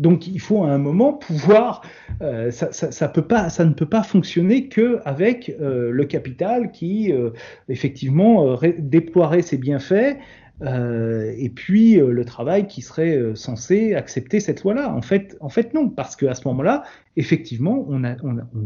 Donc 0.00 0.26
il 0.26 0.40
faut 0.40 0.64
à 0.64 0.70
un 0.70 0.78
moment 0.78 1.12
pouvoir, 1.12 1.82
euh, 2.22 2.50
ça, 2.50 3.06
ne 3.06 3.72
peut 3.72 3.86
pas 3.86 4.02
fonctionner 4.02 4.68
que 4.68 5.00
avec 5.04 5.54
euh, 5.60 5.90
le 5.90 6.04
capital 6.04 6.72
qui 6.72 7.12
euh, 7.12 7.30
effectivement 7.68 8.58
déploierait 8.78 9.42
ses 9.42 9.58
bienfaits 9.58 10.16
et 10.62 11.50
puis 11.54 11.94
le 11.94 12.22
travail 12.26 12.66
qui 12.66 12.82
serait 12.82 13.18
censé 13.34 13.94
accepter 13.94 14.40
cette 14.40 14.62
loi-là. 14.62 14.92
En 14.92 15.00
fait, 15.00 15.38
en 15.40 15.48
fait 15.48 15.72
non, 15.72 15.88
parce 15.88 16.16
qu'à 16.16 16.34
ce 16.34 16.46
moment-là, 16.48 16.82
effectivement, 17.16 17.86
on, 17.88 18.04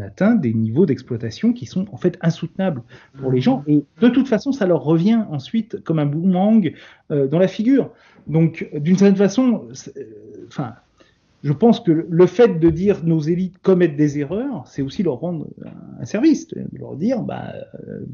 atteint 0.00 0.34
des 0.34 0.52
niveaux 0.54 0.86
d'exploitation 0.86 1.52
qui 1.52 1.66
sont 1.66 1.86
en 1.92 1.96
fait 1.96 2.18
insoutenables 2.20 2.82
pour 3.20 3.30
les 3.30 3.40
gens 3.40 3.62
et 3.68 3.84
de 4.00 4.08
toute 4.08 4.26
façon, 4.26 4.50
ça 4.50 4.66
leur 4.66 4.82
revient 4.82 5.20
ensuite 5.30 5.84
comme 5.84 6.00
un 6.00 6.06
boomerang 6.06 6.72
dans 7.10 7.38
la 7.38 7.46
figure. 7.46 7.92
Donc 8.26 8.68
d'une 8.74 8.98
certaine 8.98 9.14
façon, 9.14 9.68
enfin 10.48 10.74
je 11.44 11.52
pense 11.52 11.80
que 11.80 12.06
le 12.08 12.26
fait 12.26 12.58
de 12.58 12.70
dire 12.70 13.04
nos 13.04 13.20
élites 13.20 13.58
commettent 13.58 13.96
des 13.96 14.18
erreurs, 14.18 14.64
c'est 14.66 14.80
aussi 14.80 15.02
leur 15.02 15.16
rendre 15.16 15.46
un 16.00 16.04
service, 16.06 16.48
leur 16.72 16.96
dire, 16.96 17.20
bah, 17.20 17.52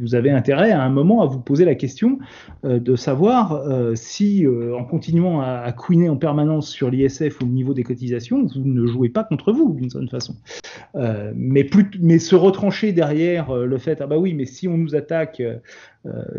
vous 0.01 0.17
avez 0.17 0.33
intérêt 0.33 0.73
à 0.73 0.83
un 0.83 0.91
moment 0.91 1.23
à 1.23 1.27
vous 1.27 1.39
poser 1.39 1.65
la 1.65 1.77
question 1.77 2.19
euh, 2.65 2.81
de 2.81 2.97
savoir 2.97 3.53
euh, 3.53 3.95
si, 3.95 4.45
euh, 4.45 4.77
en 4.77 4.85
continuant 4.85 5.41
à, 5.41 5.61
à 5.61 5.71
couiner 5.71 6.09
en 6.09 6.17
permanence 6.17 6.69
sur 6.69 6.91
l'ISF 6.91 7.41
ou 7.41 7.45
le 7.45 7.53
niveau 7.53 7.73
des 7.73 7.85
cotisations, 7.85 8.45
vous 8.47 8.65
ne 8.65 8.85
jouez 8.87 9.11
pas 9.11 9.23
contre 9.23 9.53
vous 9.53 9.75
d'une 9.75 9.91
certaine 9.91 10.09
façon. 10.09 10.35
Mais, 11.37 11.63
plus, 11.63 12.19
se 12.19 12.35
retrancher 12.35 12.93
derrière 12.93 13.55
le 13.55 13.79
fait, 13.79 14.01
ah 14.01 14.09
bah 14.09 14.19
oui, 14.19 14.35
mais 14.35 14.45
si 14.45 14.67
on 14.67 14.77
nous 14.77 14.97
attaque 14.97 15.41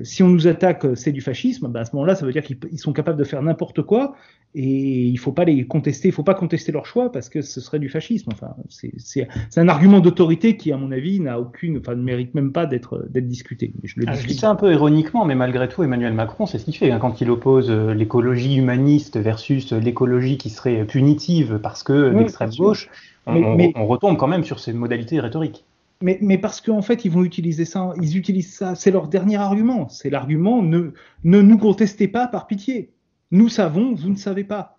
si 0.02 0.24
on 0.24 0.28
nous 0.28 0.48
attaque, 0.48 0.86
c'est 0.96 1.12
du 1.12 1.22
fascisme, 1.22 1.68
bah 1.68 1.82
à 1.82 1.86
ce 1.86 1.96
moment-là, 1.96 2.16
ça 2.16 2.26
veut 2.26 2.32
dire 2.32 2.44
qu'ils 2.44 2.80
sont 2.80 2.94
capables 2.94 3.20
de 3.20 3.24
faire 3.24 3.44
n'importe 3.44 3.84
quoi 3.84 4.16
et 4.54 5.06
il 5.06 5.18
faut 5.18 5.32
pas 5.32 5.46
les 5.46 5.66
contester, 5.66 6.10
il 6.10 6.12
faut 6.12 6.24
pas 6.24 6.34
contester 6.34 6.72
leur 6.74 6.86
choix 6.86 7.12
parce 7.12 7.30
que 7.30 7.42
ce 7.42 7.62
serait 7.62 7.80
du 7.80 7.88
fascisme. 7.88 8.32
Enfin, 8.34 8.54
c'est 8.70 9.28
un 9.56 9.70
argument 9.70 10.02
d'autorité 10.02 10.58
qui, 10.58 10.74
à 10.74 10.78
mon 10.78 10.92
avis, 10.92 11.22
n'a 11.22 11.40
aucune, 11.40 11.78
enfin, 11.78 11.96
ne 11.96 12.04
mérite 12.04 12.36
même 12.36 12.52
pas 12.52 12.66
d'être 12.66 13.08
discuté. 13.16 13.74
Je 13.84 14.00
le 14.00 14.06
ah, 14.08 14.16
dis 14.16 14.34
ça 14.34 14.50
un 14.50 14.56
peu 14.56 14.72
ironiquement, 14.72 15.24
mais 15.24 15.36
malgré 15.36 15.70
tout, 15.70 15.84
Emmanuel 15.84 16.14
Macron, 16.14 16.46
c'est 16.46 16.58
ce 16.58 16.66
qu'il 16.66 16.76
fait 16.76 16.92
hein, 16.92 17.00
quand 17.00 17.22
il 17.22 17.30
oppose 17.30 17.72
euh, 17.72 17.94
l'écologie 17.94 18.58
humaniste 18.58 19.18
versus 19.18 19.72
l'écologie 19.72 20.38
qui 20.38 20.50
serait 20.50 20.86
punitive 20.86 21.60
parce 21.64 21.84
que 21.84 21.94
l'extrême 21.94 22.52
gauche. 22.52 22.90
On, 23.28 23.56
mais, 23.56 23.72
on, 23.76 23.86
retombe 23.86 24.18
quand 24.18 24.28
même 24.28 24.44
sur 24.44 24.60
ces 24.60 24.74
modalités 24.74 25.20
rhétoriques. 25.20 25.64
Mais, 26.02 26.18
mais, 26.22 26.40
parce 26.40 26.60
qu'en 26.60 26.82
fait, 26.82 27.06
ils 27.06 27.12
vont 27.12 27.24
utiliser 27.24 27.66
ça, 27.66 27.94
ils 28.02 28.18
utilisent 28.18 28.54
ça, 28.54 28.74
c'est 28.74 28.90
leur 28.90 29.08
dernier 29.08 29.38
argument. 29.38 29.88
C'est 29.90 30.10
l'argument 30.10 30.64
ne, 30.64 30.92
ne 31.24 31.42
nous 31.42 31.58
contestez 31.60 32.08
pas 32.08 32.26
par 32.26 32.48
pitié. 32.48 32.90
Nous 33.32 33.50
savons, 33.50 33.96
vous 33.96 34.10
ne 34.10 34.16
savez 34.16 34.44
pas. 34.44 34.78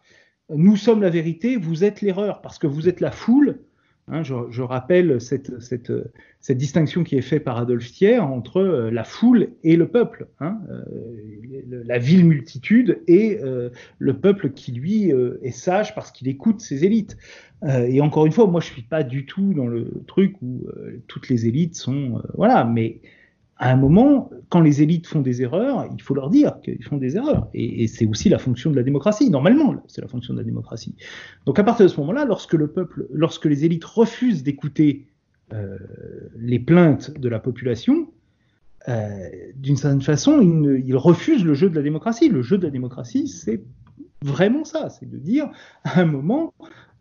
Nous 0.51 0.77
sommes 0.77 1.01
la 1.03 1.11
vérité, 1.11 1.57
vous 1.57 1.85
êtes 1.85 2.03
l'erreur, 2.03 2.43
parce 2.43 2.59
que 2.59 2.67
vous 2.67 2.89
êtes 2.89 3.01
la 3.01 3.11
foule. 3.11 3.61
Hein, 4.09 4.25
je, 4.25 4.63
rappelle 4.63 5.21
cette, 5.21 5.53
distinction 6.51 7.05
qui 7.05 7.17
est 7.17 7.23
faite 7.23 7.45
par 7.45 7.57
Adolphe 7.57 7.93
Thiers 7.93 8.19
entre 8.19 8.57
euh, 8.57 8.91
la 8.91 9.05
foule 9.05 9.51
et 9.63 9.77
le 9.77 9.87
peuple, 9.87 10.27
hein, 10.41 10.59
euh, 10.71 10.83
la 11.87 11.99
ville 11.99 12.25
multitude 12.25 13.01
et 13.07 13.39
euh, 13.41 13.71
le 13.99 14.19
peuple 14.19 14.51
qui, 14.51 14.73
lui, 14.73 15.13
est 15.43 15.53
sage 15.53 15.95
parce 15.95 16.11
qu'il 16.11 16.27
écoute 16.27 16.61
ses 16.61 16.85
élites. 16.85 17.17
et 17.65 18.01
encore 18.01 18.27
une 18.27 18.33
fois, 18.33 18.49
moi, 18.49 18.61
je 18.61 18.67
suis 18.67 18.83
pas 18.83 19.05
du 19.05 19.25
tout 19.25 19.55
dans 19.55 19.69
le 19.69 20.03
truc 20.09 20.35
où 20.43 20.67
toutes 21.07 21.29
les 21.29 21.47
élites 21.47 21.77
sont... 21.77 22.21
voilà, 22.35 22.65
mais 22.65 23.01
à 23.63 23.71
un 23.71 23.77
moment, 23.77 24.29
quand 24.49 24.61
les 24.61 24.83
élites 24.83 25.07
font 25.07 25.21
des 25.21 25.41
erreurs, 25.41 25.87
il 25.95 26.03
faut 26.03 26.15
leur 26.15 26.31
dire 26.31 26.59
qu'ils 26.65 26.83
font 26.83 26.97
des 26.97 27.17
erreurs. 27.17 27.49
Et, 27.55 27.87
c'est 27.87 28.07
aussi 28.07 28.29
la 28.29 28.39
fonction 28.39 28.73
de 28.73 28.77
la 28.77 28.83
démocratie. 28.83 29.31
Normalement, 29.31 29.77
c'est 29.87 30.01
la 30.01 30.09
fonction 30.09 30.35
de 30.35 30.39
la 30.41 30.45
démocratie. 30.45 30.97
Donc 31.47 31.61
à 31.61 31.63
partir 31.63 31.87
de 31.87 31.89
ce 31.89 32.01
moment-là, 32.01 32.25
lorsque 32.25 32.55
le 32.55 32.67
peuple, 32.67 33.07
lorsque 33.13 33.45
les 33.45 33.65
élites 33.65 33.85
refusent 33.85 34.43
d'écouter 34.43 35.07
euh, 35.53 35.79
les 36.37 36.59
plaintes 36.59 37.17
de 37.17 37.29
la 37.29 37.39
population, 37.39 38.09
euh, 38.89 39.29
d'une 39.55 39.77
certaine 39.77 40.03
façon, 40.03 40.41
ils, 40.41 40.83
ils, 40.85 40.97
refusent 40.97 41.45
le 41.45 41.55
jeu 41.55 41.71
de 41.71 41.77
la 41.77 41.83
démocratie. 41.83 42.29
Le 42.29 42.43
jeu 42.43 42.59
de 42.59 42.65
la 42.65 42.71
démocratie, 42.71 43.29
c'est 43.29 43.63
vraiment 44.25 44.65
ça, 44.65 44.91
c'est 44.91 45.09
de 45.09 45.19
dire 45.19 45.49
à 45.85 46.01
un 46.01 46.07
moment, 46.07 46.53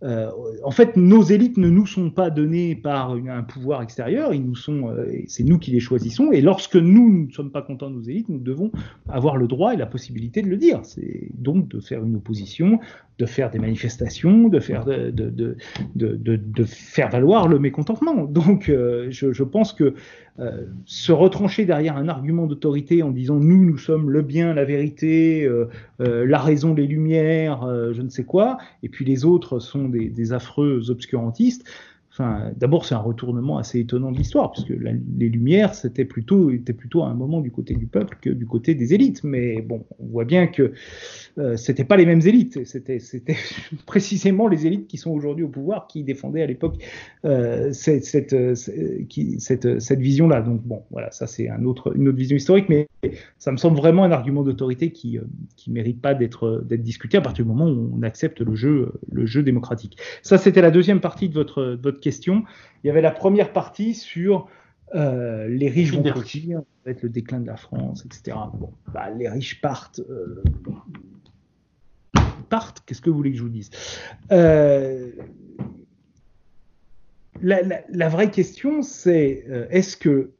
euh, 0.04 0.32
en 0.64 0.72
fait, 0.72 0.96
nos 0.98 1.22
élites 1.22 1.58
ne 1.58 1.70
nous 1.70 1.86
sont 1.86 2.10
pas 2.10 2.32
données 2.32 2.76
par 2.76 3.12
un 3.12 3.44
pouvoir 3.44 3.84
extérieur, 3.84 4.34
ils 4.34 4.44
nous 4.44 4.56
sont, 4.56 4.90
euh, 4.90 5.06
c'est 5.28 5.44
nous 5.44 5.60
qui 5.60 5.72
les 5.72 5.80
choisissons. 5.80 6.32
Et 6.32 6.42
lorsque 6.42 6.76
nous 6.76 7.26
ne 7.28 7.32
sommes 7.32 7.52
pas 7.52 7.62
contents 7.62 7.90
de 7.90 7.96
nos 7.96 8.02
élites, 8.02 8.30
nous 8.30 8.40
devons 8.40 8.72
avoir 9.10 9.38
le 9.38 9.48
droit 9.48 9.74
et 9.74 9.78
la 9.78 9.86
possibilité 9.86 10.42
de 10.42 10.48
le 10.48 10.58
dire. 10.58 10.80
C'est 10.84 11.30
donc 11.36 11.68
de 11.68 11.80
faire 11.80 12.04
une 12.04 12.16
opposition, 12.16 12.80
de 13.20 13.26
faire 13.28 13.52
des 13.52 13.60
manifestations, 13.60 14.48
de 14.48 14.60
faire, 14.60 14.86
de, 14.86 15.12
de, 15.12 15.56
de, 15.96 16.16
de 16.16 16.64
faire 16.64 17.10
valoir 17.10 17.48
le 17.48 17.60
mécontentement. 17.60 18.26
Donc, 18.26 18.70
euh, 18.70 19.08
je, 19.12 19.32
je, 19.32 19.44
pense 19.44 19.74
que 19.74 19.94
euh, 20.40 20.66
se 20.86 21.12
retrancher 21.12 21.66
derrière 21.66 21.98
un 21.98 22.08
argument 22.08 22.48
d'autorité 22.48 23.04
en 23.04 23.12
disant 23.12 23.36
nous, 23.36 23.66
nous 23.66 23.78
sommes 23.78 24.10
le 24.10 24.22
bien, 24.22 24.54
la 24.54 24.64
vérité, 24.64 25.44
euh, 25.44 25.68
la 26.00 26.40
raison, 26.40 26.74
les 26.74 26.88
lumières, 26.88 27.68
je 27.94 28.02
ne 28.02 28.10
sais 28.10 28.24
quoi, 28.24 28.58
et 28.84 28.90
puis 28.90 29.06
les 29.06 29.26
autres 29.26 29.60
sont 29.60 29.90
des 29.90 30.34
affreux 30.34 30.90
obscurantistes, 30.90 31.66
D'abord, 32.58 32.86
c'est 32.86 32.96
un 32.96 33.00
retournement 33.00 33.58
assez 33.58 33.80
étonnant 33.80 34.12
de 34.12 34.18
l'histoire, 34.18 34.52
puisque 34.52 34.70
les 34.70 35.30
Lumières, 35.30 35.74
c'était 35.74 36.06
plutôt, 36.06 36.52
était 36.52 36.74
plutôt 36.74 37.04
à 37.04 37.08
un 37.08 37.14
moment 37.14 37.42
du 37.42 37.52
côté 37.52 37.74
du 37.74 37.88
peuple 37.88 38.18
que 38.22 38.30
du 38.30 38.46
côté 38.46 38.76
des 38.76 38.94
élites. 38.94 39.24
Mais 39.24 39.62
bon, 39.62 39.86
on 40.00 40.08
voit 40.08 40.26
bien 40.26 40.48
que 40.48 40.74
euh, 41.38 41.58
c'était 41.58 41.84
pas 41.84 41.98
les 41.98 42.06
mêmes 42.06 42.22
élites. 42.22 42.66
C'était, 42.66 43.00
précisément 43.86 44.48
les 44.48 44.68
élites 44.68 44.88
qui 44.88 44.98
sont 44.98 45.12
aujourd'hui 45.12 45.44
au 45.44 45.50
pouvoir 45.50 45.88
qui 45.88 46.04
défendaient 46.04 46.42
à 46.42 46.48
l'époque 46.48 46.76
euh, 47.26 47.72
euh, 47.88 49.04
qui, 49.10 49.40
cette, 49.40 50.00
vision-là. 50.00 50.42
Donc 50.42 50.62
bon, 50.64 50.84
voilà, 50.92 51.12
ça 51.12 51.28
c'est 51.28 51.50
une 51.50 51.66
autre 51.66 51.94
vision 51.96 52.36
historique, 52.36 52.68
mais 52.70 52.88
ça 53.38 53.52
me 53.52 53.58
semble 53.58 53.78
vraiment 53.78 54.04
un 54.04 54.12
argument 54.12 54.44
d'autorité 54.44 54.92
qui, 54.92 55.18
euh, 55.18 55.24
qui 55.56 55.72
mérite 55.72 56.02
pas 56.02 56.14
d'être, 56.14 56.64
discuté 56.72 57.18
à 57.18 57.22
partir 57.22 57.46
du 57.46 57.52
moment 57.52 57.70
où 57.70 57.92
on 57.96 58.04
accepte 58.04 58.42
le 58.42 58.56
jeu, 58.56 59.44
démocratique. 59.44 59.98
Ça, 60.22 60.38
c'était 60.38 60.62
la 60.62 60.72
deuxième 60.72 61.00
partie 61.00 61.30
de 61.30 61.34
votre 61.34 61.92
question. 62.00 62.11
Il 62.28 62.88
y 62.88 62.90
avait 62.90 63.02
la 63.02 63.12
première 63.12 63.54
partie 63.54 63.94
sur 63.94 64.48
euh, 64.94 65.48
les 65.48 65.70
riches 65.70 65.94
vont 65.94 66.04
partir, 66.04 66.62
le 66.86 67.10
déclin 67.10 67.40
de 67.40 67.48
la 67.48 67.56
France, 67.56 68.06
etc. 68.06 68.38
Bon, 68.54 68.74
bah, 68.94 69.10
les 69.10 69.30
riches 69.30 69.62
partent. 69.62 70.02
Euh, 70.10 70.44
partent, 72.50 72.84
qu'est-ce 72.86 73.02
que 73.02 73.10
vous 73.10 73.16
voulez 73.16 73.32
que 73.32 73.38
je 73.38 73.44
vous 73.44 73.50
dise? 73.50 73.70
Euh, 74.32 75.12
la, 77.42 77.62
la, 77.90 78.10
vraie 78.10 78.30
question, 78.30 78.82
c'est 78.82 79.46
est-ce 79.70 79.96
que 79.96 80.32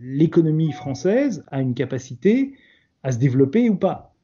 l'économie 0.00 0.72
française 0.72 1.44
a 1.48 1.60
une 1.60 1.74
capacité 1.74 2.54
à 3.02 3.12
se 3.12 3.18
développer 3.18 3.68
ou 3.68 3.76
pas? 3.76 4.14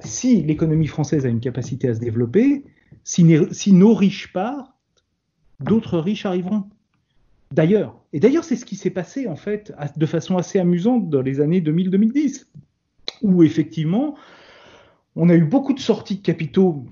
Si 0.00 0.42
l'économie 0.42 0.86
française 0.86 1.24
a 1.24 1.30
une 1.30 1.40
capacité 1.40 1.88
à 1.88 1.94
se 1.94 2.00
développer, 2.00 2.62
si, 3.04 3.26
si 3.52 3.72
nos 3.72 3.94
riches 3.94 4.32
partent, 4.32 4.71
d'autres 5.62 5.98
riches 5.98 6.26
arriveront. 6.26 6.64
D'ailleurs, 7.52 8.00
et 8.12 8.20
d'ailleurs 8.20 8.44
c'est 8.44 8.56
ce 8.56 8.64
qui 8.64 8.76
s'est 8.76 8.90
passé 8.90 9.26
en 9.28 9.36
fait 9.36 9.72
de 9.96 10.06
façon 10.06 10.38
assez 10.38 10.58
amusante 10.58 11.10
dans 11.10 11.20
les 11.20 11.40
années 11.40 11.60
2000-2010, 11.60 12.46
où 13.22 13.42
effectivement 13.42 14.16
on 15.16 15.28
a 15.28 15.34
eu 15.34 15.44
beaucoup 15.44 15.74
de 15.74 15.80
sorties 15.80 16.16
de 16.16 16.22
capitaux 16.22 16.86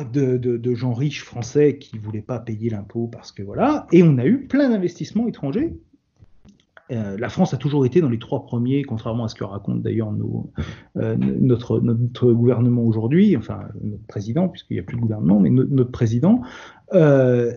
de, 0.00 0.74
gens 0.74 0.94
riches 0.94 1.22
français 1.22 1.76
qui 1.78 1.98
voulaient 1.98 2.22
pas 2.22 2.38
payer 2.38 2.70
l'impôt 2.70 3.06
parce 3.06 3.32
que 3.32 3.42
voilà, 3.42 3.86
et 3.92 4.02
on 4.02 4.16
a 4.18 4.24
eu 4.24 4.46
plein 4.46 4.70
d'investissements 4.70 5.26
étrangers. 5.26 5.74
Euh, 6.92 7.16
la 7.18 7.28
France 7.28 7.54
a 7.54 7.56
toujours 7.56 7.86
été 7.86 8.00
dans 8.00 8.08
les 8.08 8.18
trois 8.18 8.44
premiers, 8.44 8.82
contrairement 8.82 9.24
à 9.24 9.28
ce 9.28 9.34
que 9.34 9.44
raconte 9.44 9.82
d'ailleurs 9.82 10.12
euh, 10.96 11.16
notre, 11.16 11.80
gouvernement 12.32 12.82
aujourd'hui, 12.82 13.36
enfin 13.36 13.60
notre 13.82 14.06
président, 14.06 14.48
puisqu'il 14.48 14.74
n'y 14.74 14.80
a 14.80 14.82
plus 14.82 14.96
de 14.96 15.02
gouvernement, 15.02 15.40
mais 15.40 15.50
notre 15.50 15.90
président 15.90 16.42
euh, 16.92 17.50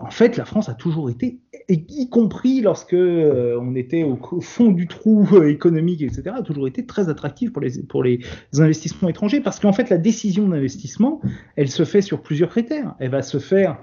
en 0.00 0.10
fait, 0.10 0.36
la 0.36 0.44
France 0.44 0.68
a 0.68 0.74
toujours 0.74 1.08
été, 1.08 1.38
y 1.68 2.10
compris 2.10 2.60
lorsque 2.60 2.94
on 2.94 3.74
était 3.76 4.02
au, 4.02 4.18
fond 4.40 4.72
du 4.72 4.86
trou 4.86 5.26
économique, 5.44 6.02
etc., 6.02 6.22
a 6.36 6.42
toujours 6.42 6.66
été 6.66 6.84
très 6.84 7.08
attractive 7.08 7.52
pour 7.52 7.62
les, 7.62 7.82
pour 7.84 8.02
les 8.02 8.20
investissements 8.58 9.08
étrangers, 9.08 9.40
parce 9.40 9.60
qu'en 9.60 9.72
fait, 9.72 9.88
la 9.88 9.96
décision 9.96 10.48
d'investissement, 10.48 11.22
elle 11.56 11.70
se 11.70 11.84
fait 11.84 12.02
sur 12.02 12.20
plusieurs 12.20 12.50
critères. 12.50 12.94
Elle 12.98 13.10
va 13.10 13.22
se 13.22 13.38
faire 13.38 13.78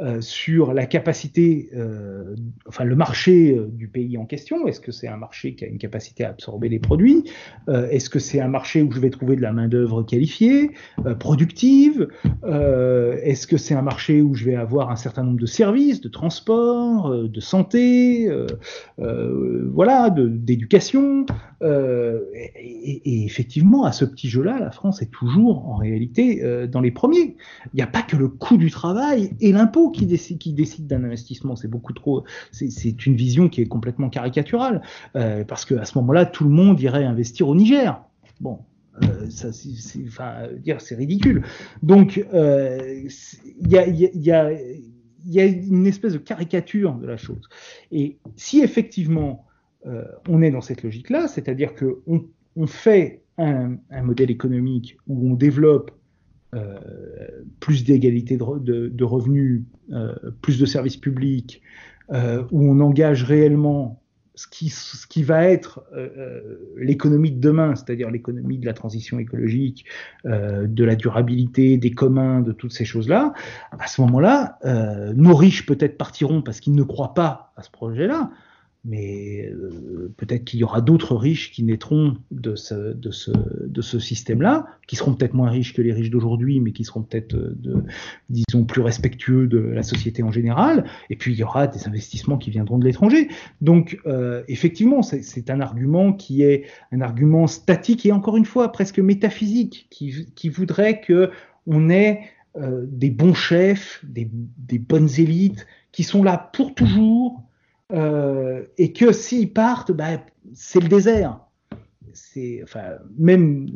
euh, 0.00 0.22
sur 0.22 0.72
la 0.72 0.86
capacité, 0.86 1.68
euh, 1.74 2.34
enfin 2.66 2.84
le 2.84 2.96
marché 2.96 3.54
euh, 3.54 3.68
du 3.70 3.86
pays 3.86 4.16
en 4.16 4.24
question. 4.24 4.66
Est-ce 4.66 4.80
que 4.80 4.92
c'est 4.92 5.08
un 5.08 5.18
marché 5.18 5.54
qui 5.54 5.64
a 5.64 5.68
une 5.68 5.76
capacité 5.76 6.24
à 6.24 6.30
absorber 6.30 6.70
les 6.70 6.78
produits? 6.78 7.24
Est-ce 7.68 8.08
que 8.08 8.18
c'est 8.18 8.40
un 8.40 8.48
marché 8.48 8.82
où 8.82 8.90
je 8.92 9.00
vais 9.00 9.10
trouver 9.10 9.36
de 9.36 9.42
la 9.42 9.52
main 9.52 9.68
d'œuvre 9.68 10.02
qualifiée, 10.02 10.70
productive? 11.18 12.08
Est-ce 12.44 13.46
que 13.46 13.56
c'est 13.56 13.74
un 13.74 13.82
marché 13.82 14.22
où 14.22 14.34
je 14.34 14.44
vais 14.44 14.54
avoir 14.54 14.90
un 14.90 14.96
certain 14.96 15.22
nombre 15.22 15.38
de 15.38 15.46
services, 15.46 16.00
de 16.00 16.08
transport, 16.08 17.28
de 17.28 17.40
santé, 17.40 18.28
voilà, 18.98 20.10
d'éducation? 20.10 21.26
Et, 21.62 23.24
effectivement, 23.24 23.84
à 23.84 23.92
ce 23.92 24.04
petit 24.04 24.28
jeu-là, 24.28 24.58
la 24.58 24.70
France 24.70 25.02
est 25.02 25.10
toujours 25.10 25.68
en 25.68 25.76
réalité 25.76 26.42
dans 26.68 26.80
les 26.80 26.90
premiers. 26.90 27.36
Il 27.72 27.76
n'y 27.76 27.82
a 27.82 27.86
pas 27.86 28.02
que 28.02 28.16
le 28.16 28.28
coût 28.28 28.56
du 28.56 28.70
travail 28.70 29.32
et 29.40 29.52
l'impôt 29.52 29.89
qui 29.90 30.06
décide, 30.06 30.86
d'un 30.86 31.04
investissement. 31.04 31.56
C'est 31.56 31.68
beaucoup 31.68 31.92
trop. 31.92 32.24
C'est 32.52 33.06
une 33.06 33.16
vision 33.16 33.48
qui 33.48 33.60
est 33.60 33.66
complètement 33.66 34.08
caricaturale, 34.08 34.82
euh, 35.16 35.44
parce 35.44 35.64
qu'à 35.64 35.84
ce 35.84 35.96
moment-là, 35.98 36.26
tout 36.26 36.44
le 36.44 36.50
monde 36.50 36.80
irait 36.80 37.04
investir 37.04 37.48
au 37.48 37.54
Niger. 37.54 38.02
Bon, 38.40 38.60
euh, 39.02 39.28
ça, 39.30 39.52
c'est, 39.52 40.94
ridicule. 40.94 41.44
Donc, 41.82 42.24
euh, 42.32 43.04
il 43.60 43.68
y, 43.68 44.30
a, 44.30 45.44
une 45.44 45.86
espèce 45.86 46.12
de 46.14 46.18
caricature 46.18 46.94
de 46.94 47.06
la 47.06 47.16
chose. 47.16 47.48
Et 47.92 48.18
si 48.36 48.60
effectivement 48.60 49.44
on 50.28 50.42
est 50.42 50.50
dans 50.50 50.60
cette 50.60 50.82
logique-là, 50.82 51.26
c'est-à-dire 51.26 51.74
que 51.74 52.02
on, 52.06 52.66
fait 52.66 53.22
un, 53.38 53.78
modèle 54.02 54.30
économique 54.30 54.98
où 55.06 55.30
on 55.30 55.34
développe 55.34 55.90
euh, 55.90 55.99
plus 57.60 57.84
d'égalité 57.84 58.36
de, 58.36 59.04
revenus, 59.04 59.62
euh, 59.92 60.14
plus 60.42 60.58
de 60.58 60.66
services 60.66 60.96
publics, 60.96 61.62
euh, 62.12 62.42
où 62.50 62.68
on 62.68 62.80
engage 62.80 63.22
réellement 63.22 64.02
ce 64.34 64.46
qui, 64.48 64.70
ce 64.70 65.06
qui 65.06 65.22
va 65.22 65.44
être 65.44 65.84
l'économie 66.78 67.30
de 67.30 67.40
demain, 67.40 67.74
c'est-à-dire 67.74 68.10
l'économie 68.10 68.56
de 68.56 68.64
la 68.64 68.72
transition 68.72 69.18
écologique, 69.18 69.84
de 70.24 70.84
la 70.84 70.96
durabilité, 70.96 71.76
des 71.76 71.90
communs, 71.90 72.40
de 72.40 72.52
toutes 72.52 72.72
ces 72.72 72.86
choses-là, 72.86 73.34
à 73.70 73.86
ce 73.86 74.00
moment-là, 74.00 74.58
nos 75.14 75.34
riches 75.34 75.66
peut-être 75.66 75.98
partiront 75.98 76.40
parce 76.40 76.60
qu'ils 76.60 76.74
ne 76.74 76.84
croient 76.84 77.12
pas 77.12 77.52
à 77.56 77.62
ce 77.62 77.70
projet-là, 77.70 78.30
mais 78.84 79.46
euh, 79.46 80.12
peut-être 80.16 80.44
qu'il 80.44 80.60
y 80.60 80.64
aura 80.64 80.80
d'autres 80.80 81.14
riches 81.14 81.52
qui 81.52 81.62
naîtront 81.62 82.16
de 82.30 82.56
ce, 82.56 82.94
de 82.94 83.10
ce, 83.10 83.30
de 83.66 83.82
ce 83.82 83.98
système-là, 83.98 84.66
qui 84.86 84.96
seront 84.96 85.14
peut-être 85.14 85.34
moins 85.34 85.50
riches 85.50 85.74
que 85.74 85.82
les 85.82 85.92
riches 85.92 86.10
d'aujourd'hui, 86.10 86.60
mais 86.60 86.72
qui 86.72 86.84
seront 86.84 87.02
peut-être, 87.02 87.34
euh, 87.34 87.84
disons, 88.30 88.64
plus 88.64 88.80
respectueux 88.80 89.46
de 89.46 89.58
la 89.58 89.82
société 89.82 90.22
en 90.22 90.32
général. 90.32 90.84
Et 91.10 91.16
puis 91.16 91.32
il 91.32 91.38
y 91.38 91.42
aura 91.42 91.66
des 91.66 91.86
investissements 91.86 92.38
qui 92.38 92.50
viendront 92.50 92.78
de 92.78 92.84
l'étranger. 92.84 93.28
Donc 93.60 94.00
euh, 94.06 94.42
effectivement, 94.48 95.02
c'est 95.02 95.50
un 95.50 95.60
argument 95.60 96.12
qui 96.12 96.42
est 96.42 96.64
un 96.90 97.02
argument 97.02 97.46
statique 97.46 98.06
et 98.06 98.12
encore 98.12 98.36
une 98.36 98.46
fois 98.46 98.72
presque 98.72 98.98
métaphysique, 98.98 99.88
qui, 99.90 100.26
qui 100.34 100.48
voudrait 100.48 101.00
que 101.00 101.30
on 101.66 101.90
ait 101.90 102.20
euh, 102.56 102.86
des 102.88 103.10
bons 103.10 103.34
chefs, 103.34 104.04
des, 104.08 104.28
des 104.58 104.78
bonnes 104.78 105.10
élites 105.18 105.66
qui 105.92 106.02
sont 106.02 106.22
là 106.22 106.50
pour 106.52 106.74
toujours 106.74 107.42
et 107.92 108.92
que 108.92 109.12
s'ils 109.12 109.52
partent, 109.52 109.92
bah, 109.92 110.20
c'est 110.54 110.80
le 110.80 110.88
désert. 110.88 111.40
Même, 113.18 113.66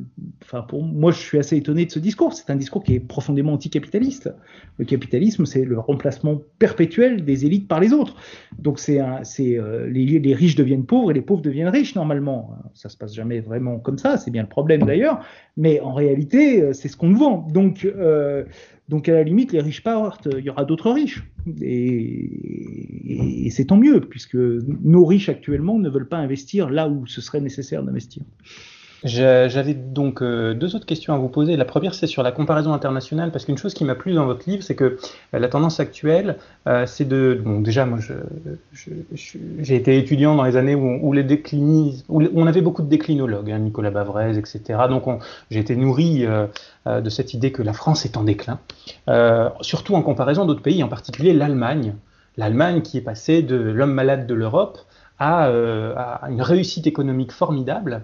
moi, 0.73 1.13
je 1.13 1.19
suis 1.19 1.39
assez 1.39 1.57
étonné 1.57 1.87
de 1.87 1.91
ce 1.91 1.99
discours. 1.99 2.33
C'est 2.33 2.51
un 2.51 2.57
discours 2.57 2.83
qui 2.85 2.95
est 2.95 3.01
profondément 3.01 3.53
anticapitaliste. 3.53 4.33
Le 4.79 4.85
capitalisme, 4.85 5.45
c'est 5.45 5.65
le 5.65 5.79
remplacement 5.79 6.41
perpétuel 6.59 7.25
des 7.25 7.47
élites 7.47 7.67
par 7.69 7.81
les 7.81 7.93
autres. 7.93 8.17
Donc, 8.59 8.79
c'est, 8.79 9.01
euh, 9.01 9.89
les, 9.89 10.35
riches 10.35 10.55
deviennent 10.57 10.87
pauvres 10.87 11.11
et 11.11 11.15
les 11.15 11.23
pauvres 11.23 11.43
deviennent 11.43 11.69
riches 11.69 11.95
normalement. 11.95 12.57
Ça 12.75 12.89
se 12.89 12.97
passe 12.97 13.15
jamais 13.15 13.41
vraiment 13.41 13.79
comme 13.79 13.99
ça. 13.99 14.17
C'est 14.19 14.31
bien 14.31 14.43
le 14.43 14.49
problème 14.49 14.83
d'ailleurs. 14.83 15.25
Mais 15.57 15.81
en 15.81 15.93
réalité, 15.93 16.63
euh, 16.63 16.73
c'est 16.73 16.89
ce 16.89 16.97
qu'on 16.97 17.09
nous 17.09 17.19
vend. 17.19 17.47
Donc, 17.53 17.85
euh, 17.85 18.45
donc 18.89 19.09
à 19.09 19.15
la 19.15 19.23
limite, 19.23 19.53
les 19.53 19.61
riches 19.61 19.83
partent, 19.83 20.29
il 20.31 20.45
y 20.45 20.51
aura 20.51 20.65
d'autres 20.65 20.91
riches. 20.91 21.25
Et, 21.61 23.49
c'est 23.51 23.67
tant 23.67 23.77
mieux, 23.77 24.01
puisque 24.01 24.35
nos 24.35 25.05
riches 25.05 25.29
actuellement 25.29 25.79
ne 25.79 25.89
veulent 25.89 26.09
pas 26.09 26.17
investir 26.17 26.71
là 26.71 26.89
où 26.89 27.07
ce 27.07 27.21
serait 27.21 27.41
nécessaire 27.41 27.85
d'investir. 27.85 28.25
J'avais 29.05 29.75
donc 29.75 30.23
euh, 30.23 30.55
deux 30.55 30.75
autres 30.77 30.87
questions 30.87 31.13
à 31.13 31.19
vous 31.19 31.29
poser. 31.29 31.57
La 31.57 31.67
première, 31.67 31.93
c'est 31.93 32.07
sur 32.07 32.23
la 32.23 32.33
comparaison 32.33 32.73
internationale, 32.73 33.31
parce 33.33 33.45
qu'une 33.45 33.59
chose 33.59 33.75
qui 33.75 33.85
m'a 33.85 33.95
plu 33.95 34.15
dans 34.15 34.25
votre 34.25 34.49
livre, 34.49 34.63
c'est 34.63 34.75
que 34.75 34.85
euh, 34.85 35.39
la 35.39 35.49
tendance 35.49 35.79
actuelle, 35.79 36.39
euh, 36.67 36.87
c'est 36.87 37.05
de... 37.05 37.39
Bon, 37.45 37.61
déjà, 37.61 37.85
moi, 37.85 37.99
j'ai 38.73 39.77
été 39.77 39.99
étudiant 39.99 40.35
dans 40.35 40.45
les 40.45 40.57
années 40.57 40.75
où, 40.75 41.07
où 41.07 41.13
les 41.13 41.23
déclinis, 41.23 42.03
où 42.09 42.23
on 42.35 42.47
avait 42.47 42.63
beaucoup 42.63 42.81
de 42.81 42.89
déclinologues, 42.89 43.51
hein, 43.51 43.59
Nicolas 43.59 43.91
Bavrez, 43.91 44.39
etc. 44.39 44.63
Donc, 44.89 45.05
j'ai 45.51 45.61
été 45.61 45.77
nourri 45.77 46.27
de 46.87 47.11
cette 47.11 47.35
idée 47.35 47.53
que 47.53 47.63
la 47.63 47.75
France 47.75 48.07
est 48.07 48.17
en 48.17 48.25
déclin, 48.25 48.59
surtout 49.61 49.95
en 49.97 50.03
comparaison 50.03 50.47
d'autres 50.47 50.63
pays, 50.63 50.83
en 50.83 50.89
particulier 50.89 51.35
l'Allemagne. 51.35 51.95
L'Allemagne 52.39 52.81
qui 52.81 52.97
est 52.99 53.03
passée 53.03 53.43
de 53.43 53.57
l'homme 53.57 53.93
malade 53.93 54.27
de 54.27 54.35
l'Europe 54.35 54.79
à, 55.19 55.45
à 55.45 56.31
une 56.31 56.43
réussite 56.43 56.87
économique 56.87 57.33
formidable. 57.33 58.03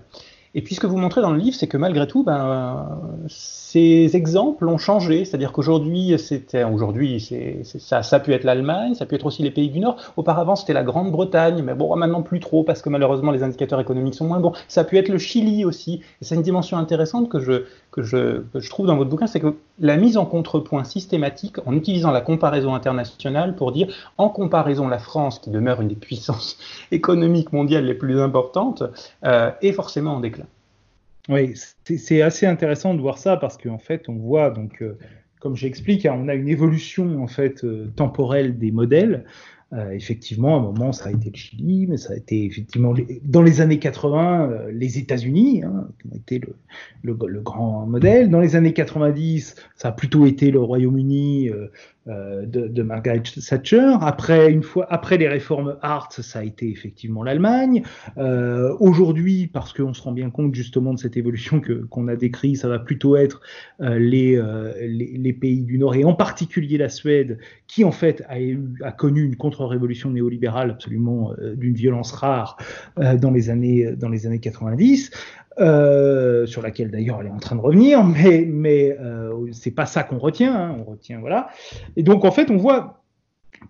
Et 0.55 0.63
puis 0.63 0.75
ce 0.75 0.81
que 0.81 0.87
vous 0.89 0.97
montrez 0.97 1.21
dans 1.21 1.31
le 1.31 1.39
livre, 1.39 1.57
c'est 1.57 1.69
que 1.69 1.77
malgré 1.77 2.09
tout, 2.09 2.25
ben, 2.25 3.01
ces 3.29 4.17
exemples 4.17 4.67
ont 4.67 4.79
changé. 4.79 5.25
C'est-à-dire 5.25 5.53
qu'aujourd'hui, 5.53 6.19
c'était 6.19 6.65
aujourd'hui, 6.65 7.21
c'est, 7.21 7.63
ça, 7.65 8.03
ça 8.03 8.17
a 8.17 8.21
pu 8.21 8.33
être 8.33 8.43
l'Allemagne, 8.43 8.95
ça 8.95 9.05
a 9.05 9.07
pu 9.07 9.15
être 9.15 9.27
aussi 9.27 9.45
les 9.45 9.53
pays 9.53 9.71
du 9.71 9.79
Nord. 9.79 9.97
Auparavant, 10.17 10.57
c'était 10.57 10.73
la 10.73 10.83
Grande-Bretagne, 10.83 11.63
mais 11.63 11.75
bon, 11.75 11.95
maintenant 11.95 12.23
plus 12.23 12.41
trop 12.41 12.65
parce 12.65 12.83
que 12.83 12.89
malheureusement 12.89 13.31
les 13.31 13.45
indicateurs 13.45 13.81
économiques 13.81 14.15
sont 14.15 14.27
moins 14.27 14.41
bons. 14.41 14.53
Ça 14.67 14.81
a 14.81 14.85
pu 14.85 14.99
être 14.99 15.09
le 15.09 15.19
Chili 15.19 15.65
aussi. 15.65 16.01
Et 16.21 16.25
c'est 16.25 16.35
une 16.35 16.43
dimension 16.43 16.79
intéressante 16.79 17.29
que 17.29 17.39
je, 17.39 17.65
que 17.91 18.03
je, 18.03 18.69
trouve 18.69 18.87
dans 18.87 18.97
votre 18.97 19.11
bouquin, 19.11 19.27
c'est 19.27 19.41
que 19.41 19.57
la 19.79 19.97
mise 19.97 20.17
en 20.17 20.25
contrepoint 20.25 20.85
systématique 20.85 21.57
en 21.67 21.75
utilisant 21.75 22.13
la 22.13 22.21
comparaison 22.21 22.75
internationale 22.75 23.57
pour 23.57 23.73
dire, 23.73 23.89
en 24.17 24.29
comparaison, 24.29 24.89
la 24.89 24.99
France, 24.99 25.39
qui 25.39 25.51
demeure 25.51 25.81
une 25.81 25.89
des 25.89 25.97
puissances 25.97 26.59
économiques 26.93 27.53
mondiales 27.53 27.87
les 27.87 27.95
plus 27.95 28.21
importantes, 28.21 28.83
euh, 29.25 29.51
est 29.63 29.73
forcément 29.73 30.15
en 30.15 30.21
déclin. 30.21 30.47
Oui, 31.29 31.55
c'est 31.85 32.23
assez 32.23 32.47
intéressant 32.47 32.95
de 32.95 33.01
voir 33.01 33.19
ça 33.19 33.37
parce 33.37 33.57
qu'en 33.57 33.79
fait, 33.79 34.09
on 34.09 34.15
voit 34.15 34.51
donc, 34.51 34.83
euh, 34.83 34.97
comme 35.39 35.55
j'explique, 35.55 36.07
hein, 36.07 36.17
on 36.19 36.29
a 36.29 36.35
une 36.35 36.49
évolution 36.49 37.23
en 37.23 37.27
fait 37.27 37.65
euh, 37.65 37.91
temporelle 37.95 38.59
des 38.59 38.73
modèles. 38.73 39.25
Euh, 39.73 39.91
effectivement, 39.93 40.57
à 40.57 40.59
un 40.59 40.63
moment, 40.63 40.91
ça 40.91 41.11
a 41.11 41.13
été 41.13 41.31
le 41.31 41.37
Chili, 41.37 41.87
mais 41.87 41.97
ça 41.97 42.13
a 42.13 42.17
été 42.17 42.45
effectivement 42.45 42.93
dans 43.23 43.43
les 43.43 43.61
années 43.61 43.79
80 43.79 44.51
euh, 44.51 44.71
les 44.73 44.99
États-Unis 44.99 45.63
hein, 45.63 45.87
qui 46.01 46.09
ont 46.09 46.17
été 46.17 46.41
le, 47.05 47.15
grand 47.15 47.87
modèle. 47.87 48.31
Dans 48.31 48.41
les 48.41 48.57
années 48.57 48.73
90, 48.73 49.55
ça 49.77 49.89
a 49.89 49.93
plutôt 49.93 50.27
été 50.27 50.51
le 50.51 50.61
Royaume-Uni 50.61 51.51
euh, 51.51 51.69
de, 52.07 52.67
de, 52.67 52.83
Margaret 52.83 53.23
Thatcher. 53.23 53.93
Après, 54.01 54.51
une 54.51 54.63
fois, 54.63 54.87
après 54.91 55.19
les 55.19 55.29
réformes 55.29 55.77
Hart, 55.83 56.21
ça 56.23 56.41
a 56.41 56.45
été 56.45 56.69
effectivement 56.71 57.23
l'Allemagne. 57.23 57.83
Euh, 58.19 58.75
Aujourd'hui, 58.81 59.47
parce 59.47 59.73
qu'on 59.73 59.93
se 59.93 60.03
rend 60.03 60.13
bien 60.13 60.31
compte 60.31 60.55
justement 60.55 60.95
de 60.95 60.99
cette 60.99 61.17
évolution 61.17 61.61
que 61.61 61.85
qu'on 61.91 62.09
a 62.09 62.17
décrit, 62.17 62.57
ça 62.57 62.69
va 62.69 62.79
plutôt 62.79 63.17
être 63.17 63.41
euh, 63.81 63.99
les, 63.99 64.37
euh, 64.37 64.73
les, 64.81 65.17
les, 65.17 65.33
pays 65.33 65.63
du 65.63 65.79
Nord 65.79 65.95
et 65.95 66.05
en 66.05 66.15
particulier 66.15 66.79
la 66.79 66.89
Suède, 66.89 67.39
qui 67.67 67.85
en 67.85 67.93
fait 67.93 68.23
a, 68.29 68.41
eu, 68.41 68.61
a 68.83 68.93
connu 68.93 69.23
une 69.23 69.37
contre-révolution 69.37 70.11
néolibérale 70.11 70.71
absolument 70.71 71.33
euh, 71.39 71.55
d'une 71.55 71.75
violence 71.75 72.13
rare 72.13 72.57
dans 72.97 73.31
les 73.31 73.51
années 73.51 73.93
dans 73.97 74.09
les 74.09 74.27
années 74.27 74.41
90. 74.41 75.11
Euh, 75.61 76.47
sur 76.47 76.63
laquelle 76.63 76.91
d'ailleurs 76.91 77.21
elle 77.21 77.27
est 77.27 77.31
en 77.31 77.39
train 77.39 77.55
de 77.55 77.61
revenir, 77.61 78.03
mais, 78.05 78.47
mais 78.49 78.97
euh, 78.99 79.53
c'est 79.53 79.73
pas 79.73 79.85
ça 79.85 80.03
qu'on 80.03 80.19
retient, 80.19 80.55
hein, 80.55 80.77
on 80.79 80.85
retient 80.91 81.21
voilà. 81.21 81.51
Et 81.97 82.03
donc 82.03 82.25
en 82.25 82.31
fait 82.31 82.51
on 82.51 82.57
voit 82.57 83.03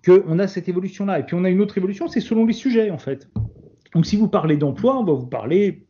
qu'on 0.04 0.38
a 0.38 0.46
cette 0.46 0.68
évolution 0.68 1.06
là, 1.06 1.18
et 1.18 1.24
puis 1.24 1.34
on 1.34 1.42
a 1.42 1.50
une 1.50 1.60
autre 1.60 1.78
évolution, 1.78 2.06
c'est 2.06 2.20
selon 2.20 2.46
les 2.46 2.52
sujets 2.52 2.90
en 2.90 2.98
fait. 2.98 3.28
Donc 3.92 4.06
si 4.06 4.16
vous 4.16 4.28
parlez 4.28 4.56
d'emploi, 4.56 4.96
on 4.98 5.04
va 5.04 5.14
vous 5.14 5.26
parler, 5.26 5.88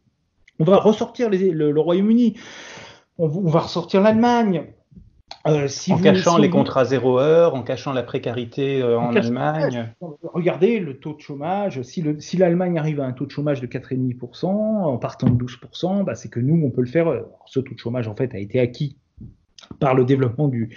on 0.59 0.65
va 0.65 0.79
ressortir 0.79 1.29
le, 1.29 1.79
Royaume-Uni, 1.79 2.39
on, 3.19 3.29
va 3.29 3.61
ressortir 3.61 4.01
l'Allemagne, 4.01 4.73
euh, 5.47 5.69
si 5.69 5.93
en 5.93 5.97
vous, 5.97 6.03
cachant 6.03 6.37
si 6.37 6.43
les 6.43 6.49
vous... 6.49 6.55
contrats 6.55 6.85
zéro 6.85 7.19
heure, 7.19 7.55
en 7.55 7.63
cachant 7.63 7.93
la 7.93 8.03
précarité 8.03 8.83
euh, 8.83 8.99
en, 8.99 9.11
en 9.11 9.17
Allemagne. 9.17 9.95
Regardez 10.23 10.81
le 10.81 10.99
taux 10.99 11.15
de 11.15 11.21
chômage. 11.21 11.81
Si 11.83 12.03
l'Allemagne 12.37 12.75
si 12.75 12.79
arrive 12.79 13.01
à 13.01 13.07
un 13.07 13.13
taux 13.13 13.27
de 13.27 13.31
chômage 13.31 13.61
de 13.61 13.67
4,5% 13.67 14.47
en 14.47 14.99
partant 14.99 15.29
de 15.29 15.45
12%, 15.45 16.05
bah, 16.05 16.15
c'est 16.15 16.29
que 16.29 16.41
nous, 16.41 16.63
on 16.65 16.71
peut 16.71 16.83
le 16.83 16.87
faire. 16.87 17.09
Alors, 17.09 17.45
ce 17.47 17.61
taux 17.61 17.75
de 17.75 17.79
chômage, 17.79 18.07
en 18.09 18.15
fait, 18.15 18.35
a 18.35 18.39
été 18.39 18.61
acquis 18.61 18.97
par 19.79 19.95
le 19.95 20.05
développement 20.05 20.49
du, 20.49 20.69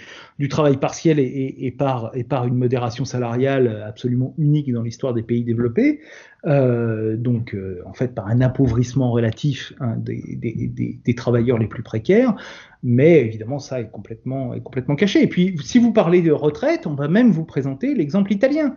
travail 0.48 0.76
partiel 0.76 1.18
et, 1.18 1.74
par, 1.76 2.12
une 2.14 2.54
modération 2.54 3.04
salariale 3.04 3.84
absolument 3.86 4.34
unique 4.38 4.72
dans 4.72 4.82
l'histoire 4.82 5.12
des 5.12 5.22
pays 5.22 5.44
développés, 5.44 6.00
euh, 6.46 7.16
donc 7.16 7.54
euh, 7.54 7.82
en 7.86 7.92
fait 7.92 8.14
par 8.14 8.28
un 8.28 8.40
appauvrissement 8.40 9.10
relatif 9.10 9.72
hein, 9.80 9.96
des, 9.96 11.14
travailleurs 11.16 11.58
les 11.58 11.66
plus 11.66 11.82
précaires, 11.82 12.34
mais 12.82 13.20
évidemment 13.20 13.58
ça 13.58 13.80
est 13.80 13.90
complètement, 13.90 14.54
est 14.54 14.62
complètement 14.62 14.96
caché. 14.96 15.22
Et 15.22 15.28
puis 15.28 15.56
si 15.62 15.78
vous 15.78 15.92
parlez 15.92 16.22
de 16.22 16.32
retraite, 16.32 16.86
on 16.86 16.94
va 16.94 17.08
même 17.08 17.30
vous 17.30 17.44
présenter 17.44 17.94
l'exemple 17.94 18.32
italien 18.32 18.76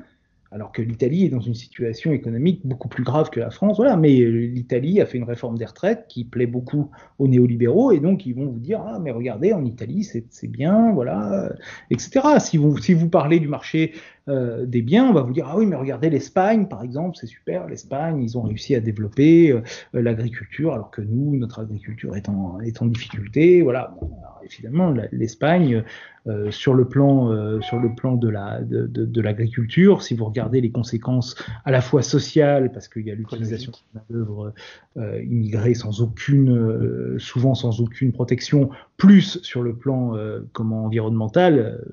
alors 0.51 0.71
que 0.71 0.81
l'Italie 0.81 1.25
est 1.25 1.29
dans 1.29 1.39
une 1.39 1.53
situation 1.53 2.11
économique 2.11 2.65
beaucoup 2.65 2.87
plus 2.87 3.03
grave 3.03 3.29
que 3.29 3.39
la 3.39 3.49
France. 3.49 3.77
Voilà, 3.77 3.97
mais 3.97 4.13
l'Italie 4.13 5.01
a 5.01 5.05
fait 5.05 5.17
une 5.17 5.23
réforme 5.23 5.57
des 5.57 5.65
retraites 5.65 6.05
qui 6.07 6.23
plaît 6.23 6.47
beaucoup 6.47 6.89
aux 7.19 7.27
néolibéraux, 7.27 7.91
et 7.91 7.99
donc 7.99 8.25
ils 8.25 8.33
vont 8.33 8.45
vous 8.47 8.59
dire 8.59 8.81
ah 8.85 8.99
mais 8.99 9.11
regardez 9.11 9.53
en 9.53 9.65
Italie 9.65 10.03
c'est 10.03 10.47
bien, 10.47 10.91
voilà, 10.93 11.51
etc. 11.89 12.39
Si 12.39 12.57
vous 12.57 12.77
si 12.77 12.93
vous 12.93 13.09
parlez 13.09 13.39
du 13.39 13.47
marché 13.47 13.93
euh, 14.28 14.65
des 14.65 14.82
biens, 14.82 15.09
on 15.09 15.13
va 15.13 15.21
vous 15.21 15.34
dire 15.34 15.47
ah 15.49 15.57
oui 15.57 15.65
mais 15.65 15.75
regardez 15.75 16.09
l'Espagne 16.09 16.67
par 16.67 16.84
exemple, 16.84 17.17
c'est 17.19 17.28
super, 17.28 17.67
l'Espagne 17.67 18.21
ils 18.21 18.38
ont 18.38 18.41
réussi 18.41 18.75
à 18.75 18.80
développer 18.80 19.51
euh, 19.51 19.61
l'agriculture 19.93 20.73
alors 20.73 20.91
que 20.91 21.01
nous 21.01 21.36
notre 21.38 21.59
agriculture 21.59 22.15
est 22.15 22.30
en 22.30 22.59
est 22.59 22.82
en 22.82 22.86
difficulté, 22.86 23.61
voilà. 23.61 23.95
Bon, 23.99 24.09
alors, 24.21 24.41
évidemment 24.43 24.93
l'Espagne 25.11 25.84
euh, 26.28 26.51
sur 26.51 26.73
le 26.73 26.86
plan 26.86 27.32
euh, 27.32 27.61
sur 27.61 27.80
le 27.80 27.95
plan 27.95 28.15
de 28.15 28.28
la 28.28 28.61
de, 28.61 28.86
de, 28.86 29.05
de 29.05 29.21
l'agriculture, 29.21 30.01
si 30.01 30.13
vous 30.13 30.25
regardez 30.25 30.59
les 30.59 30.71
conséquences 30.71 31.36
à 31.63 31.71
la 31.71 31.80
fois 31.80 32.01
sociales 32.01 32.71
parce 32.73 32.89
qu'il 32.89 33.05
y 33.05 33.11
a 33.11 33.15
l'utilisation 33.15 33.71
de 33.71 33.99
main 33.99 34.05
d'œuvre 34.09 34.53
euh, 34.97 35.23
immigrée 35.23 35.73
sans 35.73 36.01
aucune 36.01 37.17
souvent 37.17 37.55
sans 37.55 37.80
aucune 37.80 38.11
protection, 38.11 38.69
plus 38.97 39.39
sur 39.43 39.61
le 39.61 39.75
plan 39.75 40.13
comment 40.53 40.85
environnemental, 40.85 41.83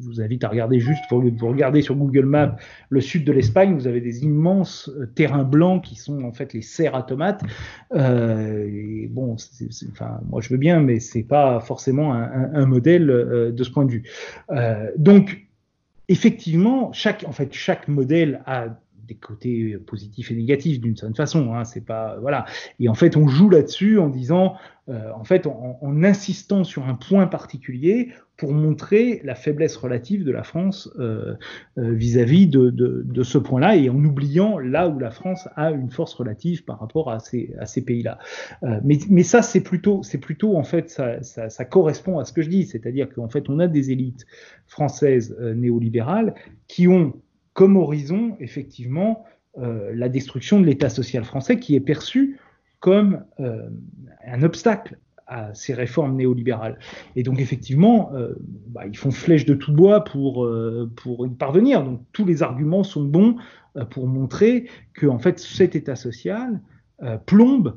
je 0.00 0.06
vous 0.06 0.20
invite 0.22 0.44
à 0.44 0.48
regarder 0.48 0.80
juste 0.80 1.02
vous 1.10 1.48
regardez 1.48 1.82
sur 1.82 1.94
Google 1.94 2.24
Maps 2.24 2.56
le 2.88 3.00
sud 3.02 3.24
de 3.24 3.32
l'Espagne, 3.32 3.74
vous 3.74 3.86
avez 3.86 4.00
des 4.00 4.24
immenses 4.24 4.90
terrains 5.14 5.44
blancs 5.44 5.84
qui 5.84 5.94
sont 5.94 6.22
en 6.24 6.32
fait 6.32 6.54
les 6.54 6.62
serres 6.62 6.94
à 6.94 7.02
tomates. 7.02 7.42
et 7.94 9.08
bon, 9.10 9.36
c'est, 9.36 9.68
enfin 9.92 10.20
moi 10.30 10.40
je 10.40 10.48
veux 10.48 10.56
bien, 10.56 10.80
mais 10.80 11.00
c'est 11.00 11.22
pas 11.22 11.60
forcément 11.60 12.14
un, 12.14 12.22
un, 12.22 12.54
un 12.54 12.66
modèle 12.66 13.06
de 13.06 13.64
ce 13.64 13.70
point 13.70 13.84
de 13.84 13.90
vue. 13.90 14.04
Euh, 14.50 14.90
donc, 14.96 15.46
effectivement, 16.08 16.92
chaque, 16.92 17.24
en 17.26 17.32
fait, 17.32 17.52
chaque 17.52 17.88
modèle 17.88 18.42
a 18.46 18.78
des 19.08 19.14
côtés 19.14 19.76
positifs 19.78 20.30
et 20.30 20.34
négatifs 20.34 20.80
d'une 20.80 20.96
certaine 20.96 21.16
façon. 21.16 21.54
Hein, 21.54 21.64
c'est 21.64 21.84
pas 21.84 22.18
voilà. 22.20 22.44
Et 22.78 22.88
en 22.88 22.94
fait, 22.94 23.16
on 23.16 23.26
joue 23.26 23.48
là-dessus 23.48 23.98
en 23.98 24.08
disant, 24.08 24.54
euh, 24.88 25.10
en 25.14 25.24
fait, 25.24 25.46
en, 25.46 26.02
insistant 26.04 26.64
sur 26.64 26.86
un 26.86 26.94
point 26.94 27.26
particulier 27.26 28.10
pour 28.38 28.52
montrer 28.52 29.20
la 29.24 29.34
faiblesse 29.34 29.76
relative 29.76 30.24
de 30.24 30.30
la 30.30 30.44
France 30.44 30.88
euh, 30.98 31.34
euh, 31.76 31.92
vis-à-vis 31.92 32.46
-vis 32.46 32.50
de, 32.50 32.70
de, 33.04 33.22
ce 33.24 33.36
point-là 33.36 33.76
et 33.76 33.90
en 33.90 34.02
oubliant 34.04 34.58
là 34.58 34.88
où 34.88 34.98
la 35.00 35.10
France 35.10 35.48
a 35.56 35.72
une 35.72 35.90
force 35.90 36.14
relative 36.14 36.64
par 36.64 36.78
rapport 36.78 37.10
à 37.10 37.18
ces, 37.18 37.52
à 37.58 37.66
ces 37.66 37.84
pays-là. 37.84 38.18
Euh, 38.62 38.80
mais, 38.84 38.98
mais 39.10 39.24
ça, 39.24 39.42
c'est 39.42 39.60
plutôt, 39.60 40.02
c'est 40.04 40.18
plutôt 40.18 40.56
en 40.56 40.62
fait, 40.62 40.88
ça, 40.88 41.20
ça, 41.22 41.64
correspond 41.64 42.20
à 42.20 42.24
ce 42.24 42.32
que 42.32 42.42
je 42.42 42.48
dis, 42.48 42.64
c'est-à-dire 42.64 43.08
qu'en 43.12 43.28
fait, 43.28 43.50
on 43.50 43.58
a 43.58 43.66
des 43.66 43.90
élites 43.90 44.24
françaises 44.66 45.36
néolibérales 45.56 46.34
qui 46.68 46.86
ont 46.86 47.14
comme 47.58 47.76
horizon, 47.76 48.36
effectivement, 48.38 49.24
euh, 49.58 49.90
la 49.92 50.08
destruction 50.08 50.60
de 50.60 50.66
l'État 50.66 50.88
social 50.88 51.24
français 51.24 51.58
qui 51.58 51.74
est 51.74 51.80
perçu 51.80 52.38
comme 52.78 53.24
euh, 53.40 53.68
un 54.24 54.44
obstacle 54.44 54.96
à 55.26 55.52
ces 55.54 55.74
réformes 55.74 56.14
néolibérales. 56.14 56.78
Et 57.16 57.24
donc 57.24 57.40
effectivement, 57.40 58.12
euh, 58.14 58.36
bah, 58.68 58.86
ils 58.86 58.96
font 58.96 59.10
flèche 59.10 59.44
de 59.44 59.54
tout 59.54 59.72
bois 59.72 60.04
pour, 60.04 60.48
pour 60.94 61.26
y 61.26 61.30
parvenir. 61.30 61.82
Donc 61.82 62.00
tous 62.12 62.24
les 62.24 62.44
arguments 62.44 62.84
sont 62.84 63.02
bons 63.02 63.34
pour 63.90 64.06
montrer 64.06 64.68
que 64.94 65.08
en 65.08 65.18
fait 65.18 65.40
cet 65.40 65.74
État 65.74 65.96
social 65.96 66.60
plombe 67.26 67.76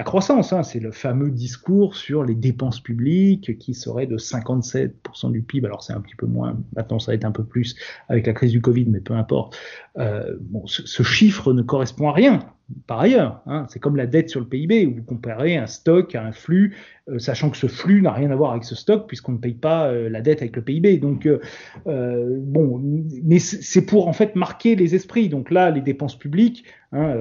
la 0.00 0.04
croissance, 0.04 0.54
hein, 0.54 0.62
c'est 0.62 0.80
le 0.80 0.92
fameux 0.92 1.30
discours 1.30 1.94
sur 1.94 2.24
les 2.24 2.34
dépenses 2.34 2.80
publiques 2.80 3.58
qui 3.58 3.74
serait 3.74 4.06
de 4.06 4.16
57% 4.16 5.30
du 5.30 5.42
PIB. 5.42 5.66
Alors 5.66 5.82
c'est 5.82 5.92
un 5.92 6.00
petit 6.00 6.16
peu 6.16 6.24
moins, 6.24 6.56
maintenant 6.74 6.98
ça 6.98 7.12
va 7.12 7.16
être 7.16 7.26
un 7.26 7.32
peu 7.32 7.44
plus 7.44 7.76
avec 8.08 8.26
la 8.26 8.32
crise 8.32 8.50
du 8.50 8.62
Covid, 8.62 8.86
mais 8.86 9.00
peu 9.00 9.12
importe. 9.12 9.58
Euh, 9.98 10.38
bon, 10.40 10.66
ce, 10.66 10.86
ce, 10.86 11.02
chiffre 11.02 11.52
ne 11.52 11.60
correspond 11.60 12.08
à 12.08 12.14
rien. 12.14 12.38
Par 12.86 13.00
ailleurs, 13.00 13.42
hein, 13.46 13.66
c'est 13.68 13.78
comme 13.78 13.96
la 13.96 14.06
dette 14.06 14.30
sur 14.30 14.40
le 14.40 14.46
PIB, 14.46 14.86
où 14.86 14.94
vous 14.94 15.02
comparez 15.02 15.56
un 15.56 15.66
stock 15.66 16.14
à 16.14 16.24
un 16.24 16.32
flux, 16.32 16.76
euh, 17.08 17.18
sachant 17.18 17.50
que 17.50 17.56
ce 17.56 17.66
flux 17.66 18.00
n'a 18.00 18.12
rien 18.12 18.30
à 18.30 18.36
voir 18.36 18.52
avec 18.52 18.64
ce 18.64 18.74
stock, 18.74 19.06
puisqu'on 19.08 19.32
ne 19.32 19.38
paye 19.38 19.54
pas 19.54 19.88
euh, 19.88 20.08
la 20.08 20.20
dette 20.20 20.40
avec 20.40 20.54
le 20.54 20.62
PIB. 20.62 20.98
Donc, 20.98 21.26
euh, 21.26 22.38
bon, 22.40 22.80
mais 23.24 23.38
c'est 23.38 23.84
pour 23.84 24.08
en 24.08 24.12
fait 24.12 24.36
marquer 24.36 24.76
les 24.76 24.94
esprits. 24.94 25.28
Donc 25.28 25.50
là, 25.50 25.70
les 25.70 25.80
dépenses 25.80 26.18
publiques, 26.18 26.64
hein, 26.92 27.14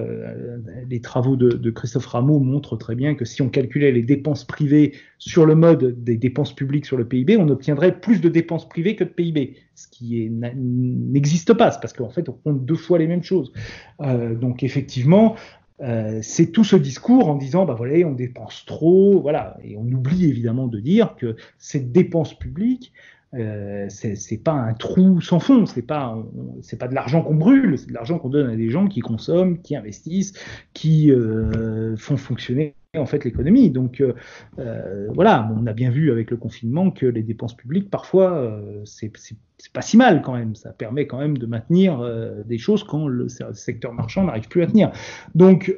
les 0.88 1.02
travaux 1.02 1.36
de, 1.36 1.50
de, 1.50 1.70
Christophe 1.72 2.08
Rameau 2.08 2.39
montrent 2.39 2.78
très 2.78 2.95
bien 2.95 3.16
que 3.16 3.26
si 3.26 3.41
on 3.41 3.50
calculait 3.50 3.91
les 3.91 4.04
dépenses 4.04 4.45
privées 4.45 4.93
sur 5.20 5.45
le 5.45 5.53
mode 5.53 6.03
des 6.03 6.17
dépenses 6.17 6.55
publiques 6.55 6.86
sur 6.86 6.97
le 6.97 7.05
PIB, 7.05 7.38
on 7.38 7.49
obtiendrait 7.49 7.99
plus 7.99 8.22
de 8.22 8.30
dépenses 8.30 8.67
privées 8.67 8.95
que 8.95 9.03
de 9.03 9.09
PIB, 9.09 9.57
ce 9.76 9.88
qui 9.89 10.30
n'existe 10.30 11.53
pas, 11.53 11.72
parce 11.72 11.93
qu'en 11.93 12.09
fait, 12.09 12.28
on 12.30 12.34
compte 12.34 12.65
deux 12.65 12.76
fois 12.76 12.97
les 12.97 13.07
mêmes 13.07 13.24
choses. 13.24 13.51
Euh, 14.01 14.34
donc 14.34 14.63
effectivement, 14.63 15.36
euh, 15.82 16.20
c'est 16.22 16.47
tout 16.47 16.63
ce 16.63 16.78
discours 16.78 17.28
en 17.28 17.36
disant, 17.36 17.65
bah 17.65 17.76
voilà, 17.78 18.07
on 18.07 18.13
dépense 18.13 18.63
trop, 18.65 19.22
voilà, 19.22 19.57
et 19.63 19.76
on 19.78 19.84
oublie 19.84 20.26
évidemment 20.26 20.67
de 20.67 20.80
dire 20.80 21.15
que 21.17 21.36
cette 21.57 21.91
dépense 21.91 22.34
publique, 22.34 22.93
euh, 23.36 23.86
c'est 23.90 24.44
pas 24.44 24.54
un 24.54 24.74
trou 24.74 25.22
sans 25.22 25.40
fond, 25.40 25.68
c'est 25.68 25.84
pas 25.84 26.18
c'est 26.62 26.80
pas 26.80 26.88
de 26.88 26.96
l'argent 26.96 27.22
qu'on 27.22 27.36
brûle, 27.36 27.78
c'est 27.78 27.88
de 27.88 27.94
l'argent 27.94 28.18
qu'on 28.18 28.30
donne 28.30 28.50
à 28.50 28.56
des 28.56 28.70
gens 28.70 28.88
qui 28.88 29.02
consomment, 29.02 29.62
qui 29.62 29.76
investissent, 29.76 30.34
qui 30.74 31.12
euh, 31.12 31.96
font 31.96 32.18
fonctionner 32.18 32.74
en 32.98 33.06
fait 33.06 33.24
l'économie. 33.24 33.70
Donc 33.70 34.02
euh, 34.02 34.14
euh, 34.58 35.08
voilà, 35.14 35.48
on 35.56 35.68
a 35.68 35.74
bien 35.74 35.92
vu 35.92 36.12
avec 36.12 36.32
le 36.32 36.38
confinement 36.38 36.90
que 36.90 37.06
les 37.06 37.22
dépenses 37.22 37.56
publiques 37.56 37.92
parfois 37.92 38.60
c'est 38.86 39.12
pas 39.74 39.82
si 39.82 39.96
mal 39.96 40.24
quand 40.24 40.34
même, 40.34 40.56
ça 40.56 40.74
permet 40.74 41.06
quand 41.06 41.20
même 41.20 41.38
de 41.38 41.46
maintenir 41.46 42.04
des 42.46 42.58
choses 42.58 42.84
quand 42.84 43.08
le 43.08 43.28
secteur 43.54 43.94
marchand 43.94 44.24
n'arrive 44.24 44.48
plus 44.48 44.64
à 44.64 44.68
tenir. 44.68 44.92
Donc 45.36 45.76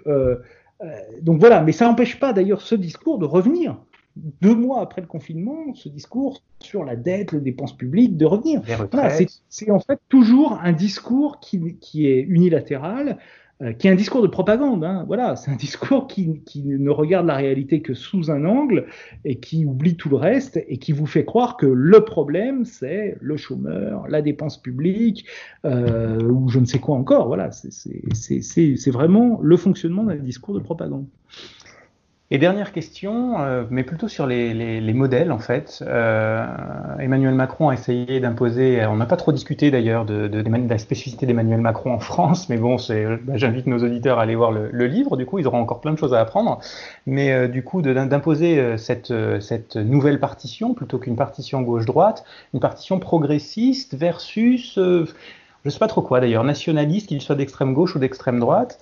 donc 1.21 1.39
voilà, 1.39 1.61
mais 1.61 1.73
ça 1.73 1.85
n'empêche 1.85 2.17
pas 2.17 2.31
d'ailleurs 2.31 2.61
ce 2.61 2.75
discours 2.75 3.19
de 3.19 3.25
revenir 3.25 3.77
deux 4.15 4.55
mois 4.55 4.81
après 4.81 5.01
le 5.01 5.07
confinement, 5.07 5.73
ce 5.73 5.89
discours 5.89 6.43
sur 6.59 6.83
la 6.83 6.95
dette, 6.95 7.31
les 7.31 7.39
dépenses 7.39 7.75
publiques, 7.75 8.17
de 8.17 8.25
revenir. 8.25 8.61
Voilà, 8.91 9.17
c'est 9.49 9.71
en 9.71 9.79
fait 9.79 9.99
toujours 10.09 10.59
un 10.61 10.73
discours 10.73 11.39
qui, 11.39 11.77
qui 11.79 12.07
est 12.07 12.21
unilatéral, 12.21 13.17
euh, 13.61 13.73
qui 13.73 13.87
est 13.87 13.91
un 13.91 13.95
discours 13.95 14.23
de 14.23 14.27
propagande. 14.27 14.83
Hein. 14.83 15.03
Voilà, 15.07 15.35
c'est 15.35 15.51
un 15.51 15.55
discours 15.55 16.07
qui, 16.07 16.41
qui, 16.45 16.63
ne 16.63 16.89
regarde 16.89 17.27
la 17.27 17.35
réalité 17.35 17.81
que 17.81 17.93
sous 17.93 18.31
un 18.31 18.43
angle 18.45 18.87
et 19.23 19.35
qui 19.35 19.65
oublie 19.65 19.95
tout 19.95 20.09
le 20.09 20.15
reste 20.15 20.63
et 20.67 20.77
qui 20.77 20.93
vous 20.93 21.05
fait 21.05 21.25
croire 21.25 21.57
que 21.57 21.67
le 21.67 22.03
problème, 22.03 22.65
c'est 22.65 23.17
le 23.21 23.37
chômeur, 23.37 24.07
la 24.07 24.21
dépense 24.21 24.59
publique 24.59 25.25
euh, 25.65 26.19
ou 26.23 26.49
je 26.49 26.59
ne 26.59 26.65
sais 26.65 26.79
quoi 26.79 26.95
encore. 26.95 27.27
Voilà, 27.27 27.51
c'est 27.51 28.91
vraiment 28.91 29.39
le 29.41 29.57
fonctionnement 29.57 30.05
d'un 30.05 30.15
discours 30.15 30.55
de 30.55 30.59
propagande. 30.59 31.05
Et 32.33 32.37
dernière 32.37 32.71
question, 32.71 33.41
euh, 33.41 33.65
mais 33.69 33.83
plutôt 33.83 34.07
sur 34.07 34.25
les, 34.25 34.53
les, 34.53 34.79
les, 34.79 34.93
modèles 34.93 35.33
en 35.33 35.37
fait. 35.37 35.83
Euh, 35.85 36.45
Emmanuel 36.97 37.35
Macron 37.35 37.67
a 37.67 37.73
essayé 37.73 38.21
d'imposer, 38.21 38.85
on 38.85 38.95
n'a 38.95 39.05
pas 39.05 39.17
trop 39.17 39.33
discuté 39.33 39.69
d'ailleurs 39.69 40.05
de, 40.05 40.29
de, 40.29 40.41
de, 40.41 40.69
la 40.69 40.77
spécificité 40.77 41.25
d'Emmanuel 41.25 41.59
Macron 41.59 41.93
en 41.93 41.99
France, 41.99 42.47
mais 42.47 42.55
bon, 42.55 42.77
bah, 42.77 43.33
j'invite 43.35 43.67
nos 43.67 43.79
auditeurs 43.79 44.17
à 44.17 44.21
aller 44.21 44.35
voir 44.35 44.53
le, 44.53 44.69
le, 44.71 44.87
livre, 44.87 45.17
du 45.17 45.25
coup 45.25 45.39
ils 45.39 45.47
auront 45.47 45.59
encore 45.59 45.81
plein 45.81 45.91
de 45.91 45.97
choses 45.97 46.13
à 46.13 46.21
apprendre. 46.21 46.61
Mais 47.05 47.33
euh, 47.33 47.49
du 47.49 47.65
coup 47.65 47.81
d'imposer 47.81 48.59
euh, 48.59 48.77
cette, 48.77 49.11
euh, 49.11 49.41
cette 49.41 49.75
nouvelle 49.75 50.21
partition 50.21 50.73
plutôt 50.73 50.99
qu'une 50.99 51.17
partition 51.17 51.61
gauche-droite, 51.61 52.23
une 52.53 52.61
partition 52.61 52.99
progressiste 52.99 53.95
versus, 53.95 54.77
euh, 54.77 55.05
je 55.65 55.69
sais 55.69 55.79
pas 55.79 55.87
trop 55.87 56.01
quoi 56.01 56.21
d'ailleurs, 56.21 56.45
nationaliste, 56.45 57.07
qu'il 57.07 57.21
soit 57.21 57.35
d'extrême 57.35 57.73
gauche 57.73 57.93
ou 57.95 57.99
d'extrême 57.99 58.39
droite. 58.39 58.79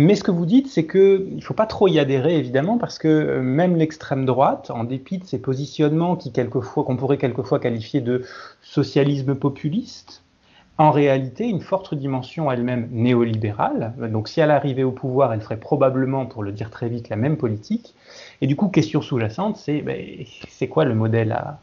Mais 0.00 0.14
ce 0.14 0.22
que 0.22 0.30
vous 0.30 0.46
dites, 0.46 0.68
c'est 0.68 0.86
qu'il 0.86 1.34
ne 1.34 1.40
faut 1.40 1.54
pas 1.54 1.66
trop 1.66 1.88
y 1.88 1.98
adhérer, 1.98 2.38
évidemment, 2.38 2.78
parce 2.78 3.00
que 3.00 3.08
euh, 3.08 3.42
même 3.42 3.74
l'extrême 3.74 4.26
droite, 4.26 4.70
en 4.70 4.84
dépit 4.84 5.18
de 5.18 5.24
ses 5.24 5.40
positionnements 5.40 6.14
qui 6.14 6.30
quelquefois, 6.30 6.84
qu'on 6.84 6.96
pourrait 6.96 7.18
quelquefois 7.18 7.58
qualifier 7.58 8.00
de 8.00 8.24
socialisme 8.62 9.34
populiste, 9.34 10.22
en 10.78 10.92
réalité 10.92 11.48
une 11.48 11.60
forte 11.60 11.96
dimension 11.96 12.48
elle-même 12.48 12.88
néolibérale. 12.92 13.92
Donc 14.12 14.28
si 14.28 14.38
elle 14.40 14.52
arrivait 14.52 14.84
au 14.84 14.92
pouvoir, 14.92 15.32
elle 15.32 15.40
ferait 15.40 15.56
probablement, 15.58 16.26
pour 16.26 16.44
le 16.44 16.52
dire 16.52 16.70
très 16.70 16.88
vite, 16.88 17.08
la 17.08 17.16
même 17.16 17.36
politique. 17.36 17.96
Et 18.40 18.46
du 18.46 18.54
coup, 18.54 18.68
question 18.68 19.02
sous-jacente, 19.02 19.56
c'est 19.56 19.82
ben, 19.82 20.00
c'est 20.48 20.68
quoi 20.68 20.84
le 20.84 20.94
modèle 20.94 21.32
à... 21.32 21.58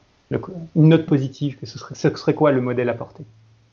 Une 0.76 0.90
note 0.90 1.06
positive, 1.06 1.58
que 1.58 1.66
ce 1.66 1.80
serait 1.80 2.34
quoi 2.34 2.52
le 2.52 2.60
modèle 2.60 2.90
à 2.90 2.96
porter? 2.96 3.24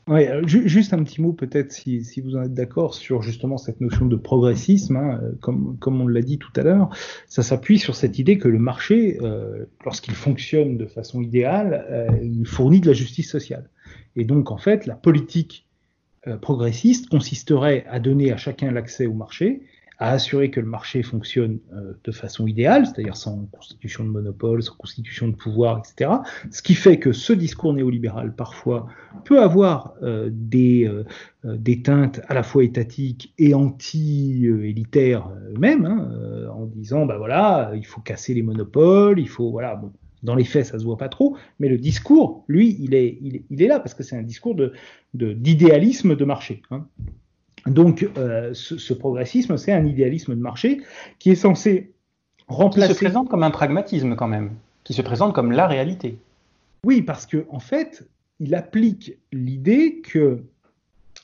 Oui, 0.07 0.25
juste 0.45 0.93
un 0.93 1.01
petit 1.03 1.21
mot 1.21 1.31
peut-être 1.31 1.71
si, 1.71 2.03
si, 2.03 2.19
vous 2.19 2.35
en 2.35 2.43
êtes 2.43 2.53
d'accord 2.53 2.93
sur 2.93 3.21
justement 3.21 3.57
cette 3.57 3.79
notion 3.79 4.05
de 4.05 4.17
progressisme, 4.17 4.97
hein, 4.97 5.21
comme, 5.39 5.77
comme 5.79 6.01
on 6.01 6.07
l'a 6.07 6.21
dit 6.21 6.37
tout 6.37 6.51
à 6.57 6.61
l'heure, 6.61 6.89
ça 7.27 7.41
s'appuie 7.41 7.79
sur 7.79 7.95
cette 7.95 8.19
idée 8.19 8.37
que 8.37 8.49
le 8.49 8.59
marché, 8.59 9.17
euh, 9.21 9.65
lorsqu'il 9.85 10.13
fonctionne 10.13 10.77
de 10.77 10.85
façon 10.85 11.21
idéale, 11.21 11.85
euh, 11.89 12.07
il 12.21 12.45
fournit 12.45 12.81
de 12.81 12.87
la 12.87 12.93
justice 12.93 13.31
sociale. 13.31 13.69
Et 14.17 14.25
donc 14.25 14.51
en 14.51 14.57
fait, 14.57 14.85
la 14.87 14.95
politique 14.95 15.67
euh, 16.27 16.37
progressiste 16.37 17.09
consisterait 17.09 17.85
à 17.89 17.99
donner 17.99 18.33
à 18.33 18.37
chacun 18.37 18.71
l'accès 18.71 19.05
au 19.05 19.13
marché, 19.13 19.61
à 19.99 20.11
assurer 20.11 20.49
que 20.49 20.59
le 20.59 20.65
marché 20.65 21.03
fonctionne 21.03 21.59
euh, 21.73 21.93
de 22.03 22.11
façon 22.11 22.47
idéale, 22.47 22.85
c'est-à-dire 22.85 23.15
sans 23.15 23.45
constitution 23.51 24.03
de 24.03 24.09
monopole, 24.09 24.63
sans 24.63 24.75
constitution 24.75 25.27
de 25.27 25.35
pouvoir, 25.35 25.79
etc. 25.79 26.11
Ce 26.51 26.61
qui 26.61 26.75
fait 26.75 26.97
que 26.97 27.11
ce 27.11 27.33
discours 27.33 27.73
néolibéral, 27.73 28.35
parfois, 28.35 28.87
peut 29.25 29.41
avoir 29.41 29.93
euh, 30.01 30.29
des, 30.31 30.85
euh, 30.85 31.05
des 31.43 31.81
teintes 31.81 32.21
à 32.27 32.33
la 32.33 32.43
fois 32.43 32.63
étatiques 32.63 33.33
et 33.37 33.53
anti-élitaires 33.53 35.29
eux-mêmes, 35.55 35.85
hein, 35.85 36.49
en 36.53 36.65
disant, 36.65 37.05
ben 37.05 37.17
voilà, 37.17 37.71
il 37.75 37.85
faut 37.85 38.01
casser 38.01 38.33
les 38.33 38.41
monopoles, 38.41 39.19
il 39.19 39.29
faut, 39.29 39.51
voilà, 39.51 39.81
dans 40.23 40.35
les 40.35 40.45
faits, 40.45 40.65
ça 40.65 40.79
se 40.79 40.85
voit 40.85 40.97
pas 40.97 41.09
trop, 41.09 41.37
mais 41.59 41.69
le 41.69 41.77
discours, 41.77 42.45
lui, 42.47 42.77
il 42.79 42.95
est, 42.95 43.67
là 43.67 43.79
parce 43.79 43.93
que 43.93 44.03
c'est 44.03 44.15
un 44.15 44.23
discours 44.23 44.55
de, 44.55 44.73
d'idéalisme 45.13 46.11
de, 46.11 46.15
de 46.15 46.25
marché. 46.25 46.61
Hein. 46.71 46.87
Donc, 47.65 48.07
euh, 48.17 48.53
ce, 48.53 48.77
ce, 48.77 48.93
progressisme, 48.93 49.57
c'est 49.57 49.71
un 49.71 49.85
idéalisme 49.85 50.35
de 50.35 50.41
marché 50.41 50.81
qui 51.19 51.31
est 51.31 51.35
censé 51.35 51.93
remplacer. 52.47 52.89
Qui 52.89 52.99
se 52.99 53.03
présente 53.05 53.29
comme 53.29 53.43
un 53.43 53.51
pragmatisme 53.51 54.15
quand 54.15 54.27
même, 54.27 54.51
qui 54.83 54.93
se 54.93 55.01
présente 55.01 55.33
comme 55.33 55.51
la 55.51 55.67
réalité. 55.67 56.17
Oui, 56.83 57.01
parce 57.01 57.25
que 57.25 57.45
en 57.49 57.59
fait, 57.59 58.05
il 58.39 58.55
applique 58.55 59.17
l'idée 59.31 60.01
que 60.01 60.43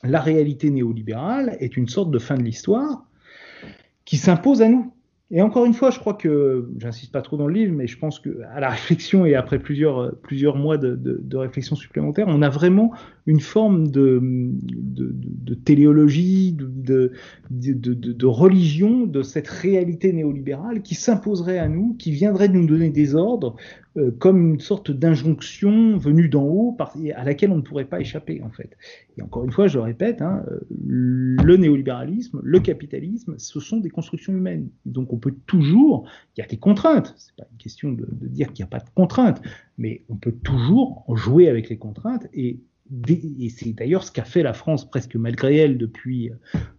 la 0.02 0.20
réalité 0.20 0.70
néolibérale 0.70 1.56
est 1.60 1.76
une 1.76 1.88
sorte 1.88 2.10
de 2.10 2.18
fin 2.18 2.36
de 2.36 2.42
l'histoire 2.42 3.04
qui 4.04 4.16
s'impose 4.16 4.62
à 4.62 4.68
nous. 4.68 4.92
Et 5.32 5.42
encore 5.42 5.64
une 5.64 5.74
fois, 5.74 5.90
je 5.90 6.00
crois 6.00 6.14
que, 6.14 6.68
j'insiste 6.78 7.12
pas 7.12 7.22
trop 7.22 7.36
dans 7.36 7.46
le 7.46 7.54
livre, 7.54 7.72
mais 7.72 7.86
je 7.86 7.96
pense 7.96 8.18
que 8.18 8.40
à 8.52 8.58
la 8.58 8.68
réflexion 8.70 9.24
et 9.26 9.36
après 9.36 9.60
plusieurs, 9.60 10.12
mois 10.56 10.76
de, 10.76 10.96
de, 10.96 11.20
de 11.22 11.36
réflexion 11.36 11.76
supplémentaire, 11.76 12.26
on 12.28 12.42
a 12.42 12.48
vraiment 12.48 12.92
une 13.26 13.38
forme 13.38 13.88
de, 13.88 14.20
de, 14.22 15.12
de 15.14 15.54
téléologie, 15.54 16.52
de, 16.52 17.12
de, 17.48 18.26
religion 18.26 19.06
de 19.06 19.22
cette 19.22 19.46
réalité 19.46 20.12
néolibérale 20.12 20.82
qui 20.82 20.96
s'imposerait 20.96 21.58
à 21.58 21.68
nous, 21.68 21.94
qui 21.94 22.10
viendrait 22.10 22.48
nous 22.48 22.66
donner 22.66 22.90
des 22.90 23.14
ordres 23.14 23.54
euh, 23.96 24.10
comme 24.18 24.54
une 24.54 24.60
sorte 24.60 24.90
d'injonction 24.90 25.96
venue 25.96 26.28
d'en 26.28 26.44
haut 26.44 26.76
à 27.14 27.24
laquelle 27.24 27.50
on 27.50 27.56
ne 27.56 27.62
pourrait 27.62 27.84
pas 27.84 28.00
échapper 28.00 28.40
en 28.42 28.50
fait. 28.50 28.76
Et 29.16 29.22
encore 29.22 29.44
une 29.44 29.50
fois, 29.50 29.66
je 29.66 29.78
répète, 29.78 30.22
hein, 30.22 30.44
le 30.86 31.56
néolibéralisme, 31.56 32.40
le 32.42 32.60
capitalisme, 32.60 33.34
ce 33.38 33.58
sont 33.58 33.78
des 33.78 33.90
constructions 33.90 34.32
humaines. 34.32 34.68
Donc 34.86 35.12
on 35.12 35.18
peut 35.18 35.34
toujours, 35.46 36.08
il 36.36 36.40
y 36.40 36.44
a 36.44 36.46
des 36.46 36.56
contraintes, 36.56 37.14
c'est 37.16 37.34
pas 37.34 37.46
une 37.50 37.58
question 37.58 37.92
de, 37.92 38.06
de 38.10 38.28
dire 38.28 38.52
qu'il 38.52 38.62
n'y 38.62 38.68
a 38.68 38.70
pas 38.70 38.84
de 38.84 38.90
contraintes, 38.94 39.42
mais 39.76 40.04
on 40.08 40.16
peut 40.16 40.34
toujours 40.44 41.04
jouer 41.16 41.48
avec 41.48 41.68
les 41.68 41.76
contraintes 41.76 42.28
et 42.32 42.60
et 43.08 43.48
c'est 43.50 43.72
d'ailleurs 43.72 44.04
ce 44.04 44.10
qu'a 44.10 44.24
fait 44.24 44.42
la 44.42 44.52
France 44.52 44.88
presque 44.88 45.14
malgré 45.16 45.56
elle 45.56 45.78
depuis, 45.78 46.32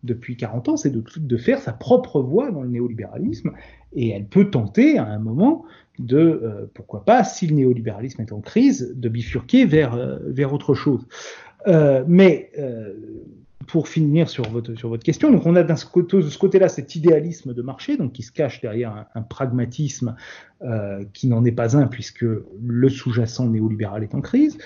depuis 0.04 0.36
40 0.36 0.70
ans, 0.70 0.78
c'est 0.78 0.92
de, 0.92 1.38
faire 1.38 1.60
sa 1.60 1.74
propre 1.74 2.22
voie 2.22 2.52
dans 2.52 2.62
le 2.62 2.70
néolibéralisme. 2.70 3.52
Et 3.94 4.10
elle 4.10 4.26
peut 4.26 4.50
tenter 4.50 4.98
à 4.98 5.06
un 5.06 5.20
moment 5.20 5.66
de, 6.00 6.18
euh, 6.18 6.66
pourquoi 6.74 7.06
pas, 7.06 7.24
si 7.24 7.48
le 7.48 7.56
néolibéralisme 7.56 8.22
est 8.22 8.32
en 8.32 8.42
crise, 8.42 8.94
de 8.96 9.10
bifurquer 9.10 9.66
vers, 9.66 9.94
euh, 9.96 10.20
vers 10.26 10.54
autre 10.54 10.74
chose. 10.74 11.06
Euh, 11.68 12.04
mais 12.08 12.50
euh, 12.58 12.94
pour 13.68 13.88
finir 13.88 14.30
sur 14.30 14.50
votre, 14.50 14.76
sur 14.76 14.90
votre 14.90 15.04
question, 15.04 15.32
donc 15.32 15.46
on 15.46 15.56
a 15.56 15.64
de 15.64 15.76
ce 15.76 16.38
côté-là 16.38 16.68
cet 16.68 16.96
idéalisme 16.96 17.54
de 17.54 17.62
marché, 17.62 17.98
donc 17.98 18.14
qui 18.14 18.24
se 18.24 18.32
cache 18.32 18.60
derrière 18.62 19.06
un, 19.14 19.22
pragmatisme 19.22 20.16
euh, 20.64 21.04
qui 21.14 21.28
n'en 21.28 21.46
est 21.46 21.52
pas 21.52 21.78
un, 21.78 21.88
puisque 21.88 22.26
le 22.26 22.90
sous-jacent 22.90 23.48
néolibéral 23.48 24.04
est 24.04 24.16
en 24.16 24.22
crise, 24.22 24.58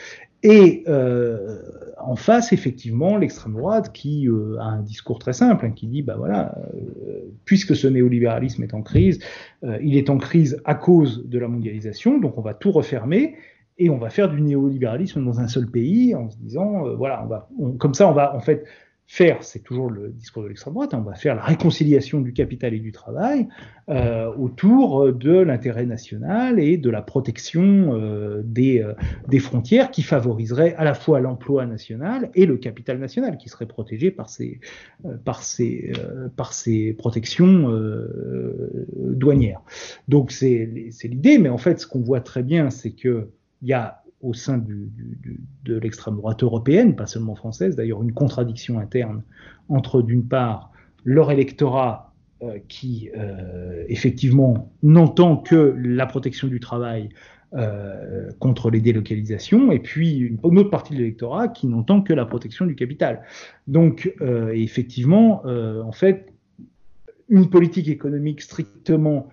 et 0.46 0.84
euh, 0.88 1.58
en 1.98 2.16
face, 2.16 2.54
effectivement, 2.54 3.18
l'extrême 3.18 3.54
droite 3.54 3.92
qui 3.94 4.28
euh, 4.28 4.60
a 4.60 4.66
un 4.66 4.84
discours 4.84 5.18
très 5.18 5.34
simple, 5.34 5.66
hein, 5.66 5.72
qui 5.72 5.88
dit, 5.88 6.04
bah 6.04 6.14
voilà, 6.20 6.56
euh, 6.76 7.22
puisque 7.46 7.76
ce 7.76 7.88
néolibéralisme 7.88 8.62
est 8.62 8.76
en 8.76 8.84
crise, 8.84 9.20
il 9.82 9.98
est 9.98 10.12
en 10.12 10.20
crise 10.20 10.62
à 10.64 10.76
cause 10.76 11.28
de 11.28 11.40
la 11.40 11.48
mondialisation, 11.48 12.20
donc 12.20 12.38
on 12.38 12.42
va 12.42 12.54
tout 12.54 12.72
refermer 12.72 13.34
et 13.80 13.90
on 13.90 13.98
va 13.98 14.12
faire 14.12 14.30
du 14.30 14.40
néolibéralisme 14.40 15.26
dans 15.26 15.40
un 15.40 15.48
seul 15.48 15.66
pays 15.66 16.14
en 16.14 16.30
se 16.30 16.38
disant, 16.38 16.94
voilà, 16.96 17.28
comme 17.80 17.96
ça, 17.96 18.08
on 18.08 18.14
va 18.14 18.36
en 18.36 18.40
fait 18.40 18.66
faire, 19.08 19.44
c'est 19.44 19.60
toujours 19.60 19.90
le 19.90 20.10
discours 20.10 20.42
de 20.44 20.48
l'extrême 20.48 20.74
droite, 20.74 20.94
hein, 20.94 21.04
on 21.06 21.08
va 21.08 21.14
faire 21.14 21.36
la 21.36 21.44
réconciliation 21.44 22.22
du 22.22 22.34
capital 22.34 22.74
et 22.74 22.80
du 22.80 22.92
travail 22.92 23.48
euh, 23.88 24.34
autour 24.34 25.14
de 25.14 25.38
l'intérêt 25.38 25.86
national 25.86 26.60
et 26.60 26.78
de 26.78 26.90
la 26.90 27.04
protection 27.04 27.94
euh, 27.94 28.42
des, 28.44 28.82
euh, 28.82 28.94
des, 29.28 29.38
frontières 29.38 29.92
qui 29.92 30.02
favoriserait 30.02 30.74
à 30.76 30.84
la 30.84 30.96
fois 30.96 31.20
l'emploi 31.20 31.68
national 31.68 32.32
et 32.34 32.48
le 32.48 32.58
capital 32.58 32.98
national 32.98 33.38
qui 33.38 33.48
serait 33.48 33.68
protégé 33.68 34.10
par 34.10 34.28
ces, 34.28 34.60
euh, 35.06 35.18
par 35.24 35.44
ces, 35.44 35.94
euh, 36.00 36.30
par 36.36 36.54
ces 36.54 36.94
protections 36.94 37.70
euh, 37.70 38.88
douanières. 38.96 39.62
Donc 40.08 40.32
c'est 40.32 40.66
l'idée, 41.04 41.38
mais 41.38 41.50
en 41.50 41.60
fait 41.60 41.80
ce 41.80 41.86
qu'on 41.86 42.02
voit 42.02 42.22
très 42.22 42.42
bien, 42.42 42.72
c'est 42.72 42.92
que 42.92 43.30
il 43.62 43.70
y 43.70 43.74
a 43.74 44.04
au 44.22 44.34
sein 44.34 44.58
de 44.58 45.78
l'extrême 45.78 46.16
droite 46.16 46.44
européenne, 46.44 46.96
pas 46.96 47.06
seulement 47.06 47.36
française, 47.36 47.76
d'ailleurs 47.76 48.02
une 48.02 48.14
contradiction 48.14 48.80
interne 48.80 49.22
entre 49.70 50.02
d'une 50.02 50.28
part 50.28 50.72
leur 51.04 51.32
électorat 51.32 52.14
euh, 52.44 52.60
qui 52.68 53.10
euh, 53.16 53.86
effectivement 53.88 54.70
n'entend 54.84 55.38
que 55.38 55.74
la 55.78 56.06
protection 56.06 56.50
du 56.50 56.60
travail 56.60 57.08
euh, 57.54 58.30
contre 58.40 58.70
les 58.70 58.82
délocalisations, 58.82 59.72
et 59.72 59.80
puis 59.80 60.18
une, 60.18 60.40
autre 60.44 60.70
partie 60.70 60.94
de 60.94 60.98
l'électorat 60.98 61.48
qui 61.48 61.68
n'entend 61.68 62.02
que 62.02 62.12
la 62.12 62.26
protection 62.26 62.66
du 62.66 62.76
capital. 62.76 63.22
Donc 63.68 64.14
effectivement, 64.54 65.44
en 65.46 65.94
fait, 65.94 66.34
une 67.30 67.50
politique 67.50 67.88
économique 67.88 68.42
strictement 68.42 69.30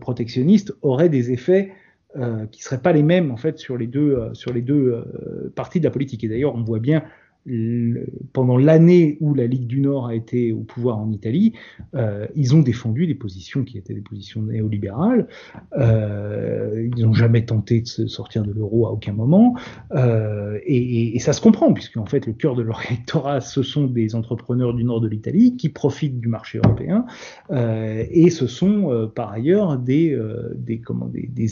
protectionniste 0.00 0.72
aurait 0.82 1.08
des 1.08 1.32
effets 1.32 1.72
euh, 2.16 2.46
qui 2.46 2.62
seraient 2.62 2.80
pas 2.80 2.92
les 2.92 3.02
mêmes 3.02 3.32
en 3.32 3.36
fait 3.36 3.58
sur 3.58 3.76
les 3.76 3.88
deux 3.88 4.16
euh, 4.16 4.34
sur 4.34 4.52
les 4.52 4.62
deux 4.62 4.92
euh, 4.92 5.52
parties 5.56 5.80
de 5.80 5.84
la 5.84 5.90
politique. 5.90 6.22
Et 6.22 6.28
d'ailleurs, 6.28 6.54
on 6.54 6.62
voit 6.62 6.78
bien 6.78 7.02
pendant 8.32 8.56
l'année 8.56 9.18
où 9.20 9.34
la 9.34 9.46
Ligue 9.46 9.66
du 9.66 9.80
Nord 9.80 10.06
a 10.06 10.14
été 10.14 10.52
au 10.52 10.60
pouvoir 10.60 10.98
en 10.98 11.12
Italie, 11.12 11.52
euh, 11.94 12.26
ils 12.34 12.54
ont 12.54 12.60
défendu 12.60 13.06
des 13.06 13.14
positions 13.14 13.64
qui 13.64 13.76
étaient 13.76 13.92
des 13.92 14.00
positions 14.00 14.40
néolibérales. 14.42 15.28
Euh, 15.76 16.88
ils 16.96 17.04
n'ont 17.04 17.12
jamais 17.12 17.44
tenté 17.44 17.82
de 17.82 17.86
se 17.86 18.06
sortir 18.06 18.44
de 18.44 18.52
l'euro 18.52 18.86
à 18.86 18.92
aucun 18.92 19.12
moment. 19.12 19.56
Euh, 19.92 20.58
et, 20.64 21.18
ça 21.18 21.32
se 21.32 21.40
comprend, 21.40 21.72
puisque 21.72 21.96
en 21.96 22.06
fait, 22.06 22.26
le 22.26 22.32
cœur 22.32 22.54
de 22.54 22.62
leur 22.62 22.80
électorat, 22.90 23.40
ce 23.40 23.62
sont 23.62 23.84
des 23.84 24.14
entrepreneurs 24.14 24.72
du 24.72 24.84
nord 24.84 25.00
de 25.00 25.08
l'Italie 25.08 25.56
qui 25.56 25.68
profitent 25.68 26.20
du 26.20 26.28
marché 26.28 26.60
européen. 26.64 27.04
Et 27.50 28.30
ce 28.30 28.46
sont 28.46 29.10
par 29.14 29.32
ailleurs 29.32 29.78
des, 29.78 30.18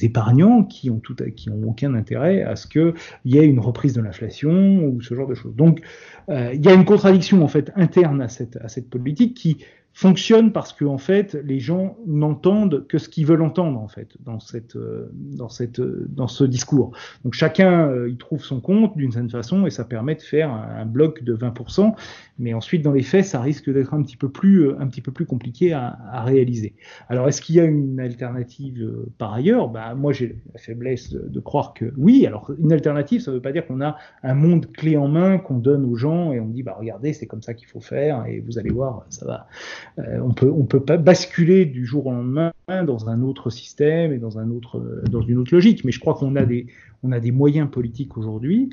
épargnants 0.03 0.65
qui 0.65 0.91
ont, 0.91 1.01
qui 1.37 1.51
ont 1.51 1.63
aucun 1.65 1.95
intérêt 1.95 2.43
à 2.43 2.57
ce 2.57 2.67
qu'il 2.67 2.95
y 3.25 3.39
ait 3.39 3.47
une 3.47 3.61
reprise 3.61 3.93
de 3.93 4.01
l'inflation 4.01 4.85
ou 4.87 5.01
ce 5.01 5.15
genre 5.15 5.27
de 5.27 5.35
choses. 5.35 5.55
Donc, 5.55 5.82
il 6.29 6.65
y 6.65 6.69
a 6.69 6.73
une 6.73 6.85
contradiction 6.85 7.43
en 7.43 7.49
fait 7.49 7.73
interne 7.75 8.23
à 8.23 8.29
cette, 8.29 8.57
à 8.57 8.69
cette 8.69 8.89
politique 8.89 9.37
qui 9.37 9.65
fonctionne 9.95 10.53
parce 10.53 10.73
que 10.73 10.85
en 10.85 10.99
fait 10.99 11.35
les 11.35 11.61
gens 11.61 11.99
n'entendent 12.07 12.87
que 12.87 12.99
ce 12.99 13.09
qu'ils 13.09 13.27
veulent 13.27 13.43
entendre 13.43 13.79
en 13.79 13.89
fait 13.89 14.17
dans 14.21 14.41
cette 14.41 14.77
euh, 14.77 15.11
dans 15.13 15.51
cette 15.51 15.81
euh, 15.81 16.07
dans 16.09 16.29
ce 16.29 16.45
discours. 16.45 16.93
Donc 17.25 17.35
chacun 17.35 17.89
euh, 17.89 18.09
y 18.09 18.17
trouve 18.17 18.43
son 18.43 18.61
compte 18.61 18.97
d'une 18.97 19.13
certaine 19.13 19.31
façon 19.31 19.67
et 19.67 19.71
ça 19.71 19.85
permet 19.85 20.15
de 20.15 20.23
faire 20.23 20.51
un, 20.51 20.87
bloc 20.87 21.23
de 21.23 21.35
20%, 21.35 21.95
mais 22.39 22.55
ensuite 22.55 22.83
dans 22.83 22.93
les 22.93 23.03
faits 23.03 23.27
ça 23.27 23.41
risque 23.41 23.71
d'être 23.71 23.93
un 23.93 24.03
petit 24.03 24.17
peu 24.17 24.31
plus 24.31 24.71
un 24.71 24.87
petit 24.87 25.03
peu 25.03 25.13
plus 25.13 25.27
compliqué 25.27 25.73
à, 25.73 25.99
à 26.11 26.23
réaliser. 26.23 26.75
Alors 27.09 27.29
est-ce 27.29 27.43
qu'il 27.43 27.57
y 27.57 27.61
a 27.61 27.65
une 27.65 28.01
alternative 28.01 28.91
par 29.19 29.35
ailleurs? 29.35 29.69
Bah 29.69 29.95
moi 29.95 30.13
j'ai 30.13 30.41
la 30.55 30.59
faiblesse 30.59 31.13
de, 31.13 31.41
croire 31.41 31.75
que 31.75 31.93
oui. 31.97 32.27
Alors 32.27 32.51
une 32.59 32.73
alternative 32.73 33.21
ça 33.21 33.31
veut 33.31 33.43
pas 33.43 33.53
dire 33.53 33.67
qu'on 33.67 33.83
a 33.83 33.97
un 34.23 34.35
monde 34.35 34.73
clé 34.73 34.97
en 34.97 35.09
main 35.09 35.39
qu'on 35.39 35.59
donne 35.59 35.85
aux 35.85 35.97
gens 35.97 36.33
et 36.33 36.41
on 36.41 36.47
dit 36.47 36.63
bah 36.63 36.77
regardez 36.79 37.13
c'est 37.13 37.27
comme 37.27 37.43
ça 37.43 37.53
qu'il 37.53 37.69
faut 37.69 37.81
faire 37.81 38.25
et 38.27 38.41
vous 38.41 38.59
allez 38.59 38.71
voir 38.71 39.05
ça 39.11 39.27
va 39.27 39.47
euh, 39.82 39.82
on 39.99 40.33
peut 40.33 40.53
peut 40.69 40.85
pas 40.85 40.97
basculer 40.97 41.67
du 41.67 41.85
jour 41.87 42.07
au 42.07 42.13
lendemain 42.13 42.53
dans 42.69 43.09
un 43.09 43.23
autre 43.23 43.51
système 43.51 44.13
et 44.13 44.19
dans 44.19 44.31
dans 44.31 45.23
une 45.23 45.39
autre 45.39 45.55
logique. 45.55 45.85
Mais 45.85 45.93
je 45.93 46.01
crois 46.01 46.15
qu'on 46.15 46.37
a 46.37 46.45
des 46.45 47.31
moyens 47.31 47.71
politiques 47.71 48.17
aujourd'hui 48.17 48.71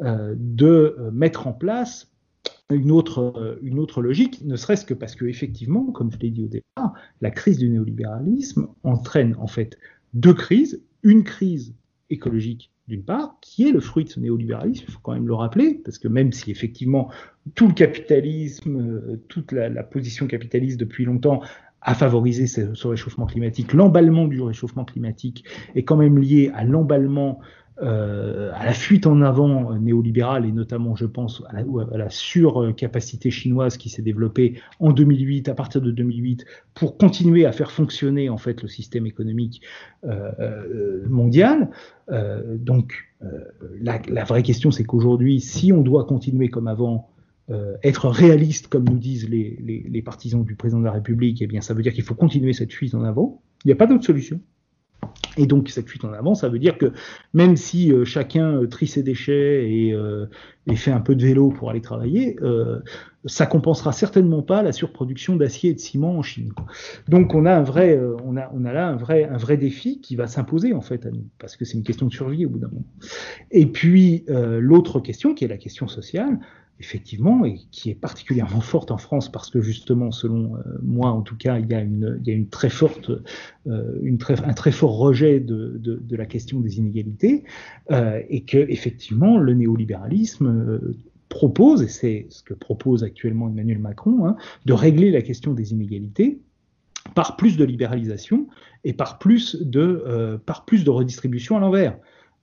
euh, 0.00 0.34
de 0.38 0.96
mettre 1.12 1.48
en 1.48 1.52
place 1.52 2.12
une 2.70 2.92
autre, 2.92 3.58
une 3.62 3.80
autre 3.80 4.00
logique, 4.00 4.44
ne 4.44 4.54
serait-ce 4.54 4.84
que 4.84 4.94
parce 4.94 5.16
que 5.16 5.24
effectivement, 5.24 5.86
comme 5.86 6.12
je 6.12 6.18
l'ai 6.18 6.30
dit 6.30 6.44
au 6.44 6.48
départ, 6.48 6.94
la 7.20 7.30
crise 7.30 7.58
du 7.58 7.68
néolibéralisme 7.68 8.68
entraîne 8.84 9.34
en 9.40 9.48
fait 9.48 9.76
deux 10.14 10.34
crises, 10.34 10.82
une 11.02 11.24
crise 11.24 11.74
écologique 12.10 12.70
d'une 12.88 13.02
part, 13.02 13.36
qui 13.40 13.68
est 13.68 13.72
le 13.72 13.80
fruit 13.80 14.04
de 14.04 14.08
ce 14.08 14.18
néolibéralisme, 14.18 14.86
il 14.88 14.92
faut 14.92 15.00
quand 15.02 15.12
même 15.12 15.28
le 15.28 15.34
rappeler, 15.34 15.80
parce 15.84 15.98
que 15.98 16.08
même 16.08 16.32
si 16.32 16.50
effectivement 16.50 17.10
tout 17.54 17.68
le 17.68 17.74
capitalisme, 17.74 19.18
toute 19.28 19.52
la, 19.52 19.82
position 19.82 20.26
capitaliste 20.26 20.80
depuis 20.80 21.04
longtemps 21.04 21.42
a 21.82 21.94
favorisé 21.94 22.46
ce 22.46 22.86
réchauffement 22.88 23.26
climatique, 23.26 23.72
l'emballement 23.72 24.26
du 24.26 24.40
réchauffement 24.40 24.84
climatique 24.84 25.44
est 25.74 25.84
quand 25.84 25.96
même 25.96 26.18
lié 26.18 26.50
à 26.54 26.64
l'emballement 26.64 27.40
euh, 27.82 28.50
à 28.54 28.64
la 28.64 28.72
fuite 28.72 29.06
en 29.06 29.22
avant 29.22 29.74
néolibérale 29.74 30.44
et 30.46 30.52
notamment, 30.52 30.96
je 30.96 31.06
pense, 31.06 31.42
à 31.48 31.96
la, 31.96 32.10
surcapacité 32.10 33.30
chinoise 33.30 33.76
qui 33.76 33.88
s'est 33.88 34.02
développée 34.02 34.60
en 34.80 34.92
2008, 34.92 35.48
à 35.48 35.54
partir 35.54 35.80
de 35.80 35.90
2008, 35.90 36.44
pour 36.74 36.96
continuer 36.96 37.46
à 37.46 37.52
faire 37.52 37.70
fonctionner 37.70 38.28
en 38.28 38.38
fait 38.38 38.62
le 38.62 38.68
système 38.68 39.06
économique 39.06 39.62
euh, 40.04 40.30
euh, 40.40 41.06
mondial. 41.08 41.70
Euh, 42.10 42.56
donc, 42.56 43.08
euh, 43.22 43.26
la, 43.80 44.00
la, 44.08 44.24
vraie 44.24 44.42
question, 44.42 44.70
c'est 44.70 44.84
qu'aujourd'hui, 44.84 45.40
si 45.40 45.72
on 45.72 45.82
doit 45.82 46.04
continuer 46.04 46.48
comme 46.48 46.68
avant, 46.68 47.10
euh, 47.50 47.76
être 47.82 48.08
réaliste, 48.08 48.68
comme 48.68 48.84
nous 48.84 48.98
disent 48.98 49.28
les, 49.28 49.58
les, 49.60 49.84
les, 49.88 50.02
partisans 50.02 50.44
du 50.44 50.54
président 50.54 50.80
de 50.80 50.84
la 50.84 50.92
République, 50.92 51.40
eh 51.40 51.46
bien, 51.46 51.60
ça 51.60 51.74
veut 51.74 51.82
dire 51.82 51.92
qu'il 51.92 52.04
faut 52.04 52.14
continuer 52.14 52.52
cette 52.52 52.72
fuite 52.72 52.94
en 52.94 53.02
avant. 53.04 53.42
Il 53.64 53.68
n'y 53.68 53.72
a 53.72 53.76
pas 53.76 53.86
d'autre 53.86 54.04
solution. 54.04 54.40
Et 55.38 55.46
donc 55.46 55.70
cette 55.70 55.88
fuite 55.88 56.04
en 56.04 56.12
avant, 56.12 56.34
ça 56.34 56.48
veut 56.48 56.58
dire 56.58 56.76
que 56.76 56.92
même 57.32 57.56
si 57.56 57.92
euh, 57.92 58.04
chacun 58.04 58.60
euh, 58.60 58.66
trie 58.66 58.88
ses 58.88 59.04
déchets 59.04 59.70
et, 59.70 59.94
euh, 59.94 60.26
et, 60.66 60.74
fait 60.74 60.90
un 60.90 61.00
peu 61.00 61.14
de 61.14 61.24
vélo 61.24 61.50
pour 61.50 61.70
aller 61.70 61.80
travailler, 61.80 62.36
ça 63.24 63.46
compensera 63.46 63.92
certainement 63.92 64.42
pas 64.42 64.62
la 64.62 64.72
surproduction 64.72 65.36
d'acier 65.36 65.70
et 65.70 65.74
de 65.74 65.78
ciment 65.78 66.18
en 66.18 66.22
Chine. 66.22 66.52
Donc 67.08 67.34
on 67.34 67.46
a 67.46 67.54
un 67.54 67.62
vrai, 67.62 67.98
on 68.24 68.36
a, 68.36 68.72
là 68.72 68.88
un 68.88 68.96
vrai, 68.96 69.24
un 69.24 69.36
vrai 69.36 69.56
défi 69.56 70.00
qui 70.00 70.16
va 70.16 70.26
s'imposer 70.26 70.74
en 70.74 70.80
fait 70.80 71.06
à 71.06 71.10
nous, 71.10 71.24
parce 71.38 71.56
que 71.56 71.64
c'est 71.64 71.78
une 71.78 71.84
question 71.84 72.06
de 72.06 72.12
survie 72.12 72.46
au 72.46 72.50
bout 72.50 72.58
d'un 72.58 72.68
moment. 72.68 72.84
Et 73.50 73.66
puis 73.66 74.24
l'autre 74.28 75.00
question, 75.00 75.34
qui 75.34 75.44
est 75.44 75.48
la 75.48 75.56
question 75.56 75.88
sociale, 75.88 76.38
effectivement, 76.80 77.44
et 77.44 77.56
qui 77.70 77.90
est 77.90 77.94
particulièrement 77.94 78.60
forte 78.60 78.90
en 78.90 78.98
France 78.98 79.30
parce 79.30 79.50
que 79.50 79.60
justement, 79.60 80.12
selon 80.12 80.56
euh, 80.56 80.60
moi 80.82 81.10
en 81.10 81.22
tout 81.22 81.36
cas, 81.36 81.58
il 81.58 81.68
y 81.68 81.74
a 81.74 81.80
une, 81.80 82.48
très 82.50 82.70
forte, 82.70 83.10
euh, 83.66 84.16
un 84.44 84.54
très 84.54 84.72
fort 84.72 84.96
rejet 84.96 85.40
de, 85.40 86.00
la 86.10 86.26
question 86.26 86.60
des 86.60 86.78
inégalités, 86.78 87.44
euh, 87.90 88.20
et 88.28 88.42
que 88.42 88.58
effectivement, 88.58 89.38
le 89.38 89.54
néolibéralisme 89.54 90.80
propose, 91.28 91.82
et 91.82 91.88
c'est 91.88 92.26
ce 92.30 92.42
que 92.42 92.54
propose 92.54 93.04
actuellement 93.04 93.48
Emmanuel 93.48 93.78
Macron, 93.78 94.26
hein, 94.26 94.36
de 94.64 94.72
régler 94.72 95.10
la 95.10 95.22
question 95.22 95.54
des 95.54 95.72
inégalités 95.72 96.40
par 97.14 97.36
plus 97.36 97.56
de 97.56 97.64
libéralisation 97.64 98.46
et 98.84 98.92
par 98.92 99.18
plus 99.18 99.56
de 99.62 100.90
redistribution 100.90 101.56
à 101.56 101.60
l'envers. 101.60 101.98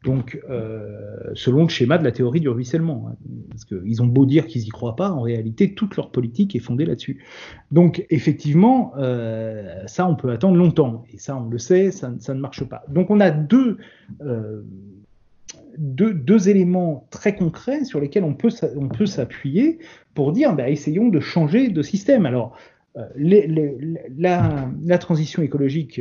Donc, 0.05 0.39
euh, 0.51 1.31
selon 1.33 1.63
le 1.63 1.69
schéma 1.69 1.97
de 1.97 2.03
la 2.03 2.11
théorie 2.11 2.39
du 2.39 2.47
ruissellement, 2.47 3.07
hein, 3.09 3.15
parce 3.49 3.65
qu'ils 3.65 4.03
ont 4.03 4.05
beau 4.05 4.27
dire 4.27 4.45
qu'ils 4.45 4.63
y 4.63 4.69
croient 4.69 4.95
pas, 4.95 5.09
en 5.09 5.21
réalité, 5.21 5.73
toute 5.73 5.97
leur 5.97 6.11
politique 6.11 6.55
est 6.55 6.59
fondée 6.59 6.85
là-dessus. 6.85 7.23
Donc, 7.71 8.05
effectivement, 8.11 8.93
euh, 8.97 9.81
ça, 9.87 10.07
on 10.07 10.15
peut 10.15 10.29
attendre 10.29 10.57
longtemps, 10.57 11.03
et 11.11 11.17
ça, 11.17 11.35
on 11.35 11.49
le 11.49 11.57
sait, 11.57 11.89
ça, 11.89 12.11
ne 12.11 12.39
marche 12.39 12.63
pas. 12.63 12.83
Donc, 12.87 13.09
on 13.09 13.19
a 13.19 13.31
deux, 13.31 13.79
euh, 14.21 14.61
deux, 15.79 16.13
deux, 16.13 16.49
éléments 16.49 17.07
très 17.09 17.35
concrets 17.35 17.83
sur 17.83 17.99
lesquels 17.99 18.23
on 18.23 18.35
peut, 18.35 18.51
s'appuyer 19.07 19.79
pour 20.13 20.33
dire, 20.33 20.55
bah, 20.55 20.69
essayons 20.69 21.07
de 21.07 21.19
changer 21.19 21.69
de 21.69 21.81
système. 21.81 22.27
Alors, 22.27 22.55
la, 23.17 24.97
transition 24.99 25.41
écologique, 25.41 25.99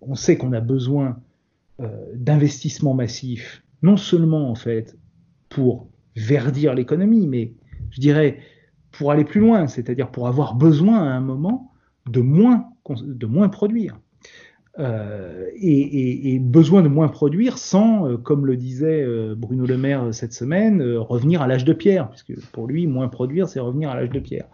on 0.00 0.14
sait 0.14 0.36
qu'on 0.36 0.52
a 0.52 0.60
besoin 0.60 1.18
euh, 1.80 1.86
d'investissement 2.14 2.92
massif, 2.92 3.62
non 3.82 3.96
seulement 3.96 4.50
en 4.50 4.54
fait 4.54 4.98
pour 5.48 5.88
verdir 6.14 6.74
l'économie, 6.74 7.26
mais 7.26 7.54
je 7.90 8.00
dirais 8.00 8.38
pour 8.90 9.12
aller 9.12 9.24
plus 9.24 9.40
loin, 9.40 9.66
c'est-à-dire 9.66 10.10
pour 10.10 10.28
avoir 10.28 10.56
besoin 10.56 10.98
à 10.98 11.10
un 11.10 11.20
moment 11.20 11.72
de 12.06 12.20
moins, 12.20 12.66
de 13.00 13.26
moins 13.26 13.48
produire. 13.48 13.98
Euh, 14.78 15.46
et, 15.56 16.38
besoin 16.38 16.82
de 16.82 16.88
moins 16.88 17.08
produire 17.08 17.56
sans, 17.56 18.06
euh, 18.06 18.16
comme 18.18 18.46
le 18.46 18.56
disait 18.56 19.06
Bruno 19.34 19.64
Le 19.64 19.78
Maire 19.78 20.12
cette 20.12 20.32
semaine, 20.34 20.82
revenir 20.82 21.40
à 21.40 21.46
l'âge 21.46 21.64
de 21.64 21.72
pierre, 21.72 22.10
puisque 22.10 22.38
pour 22.50 22.66
lui, 22.66 22.86
moins 22.86 23.08
produire, 23.08 23.48
c'est 23.48 23.60
revenir 23.60 23.88
à 23.90 23.94
l'âge 23.94 24.10
de 24.10 24.20
pierre. 24.20 24.48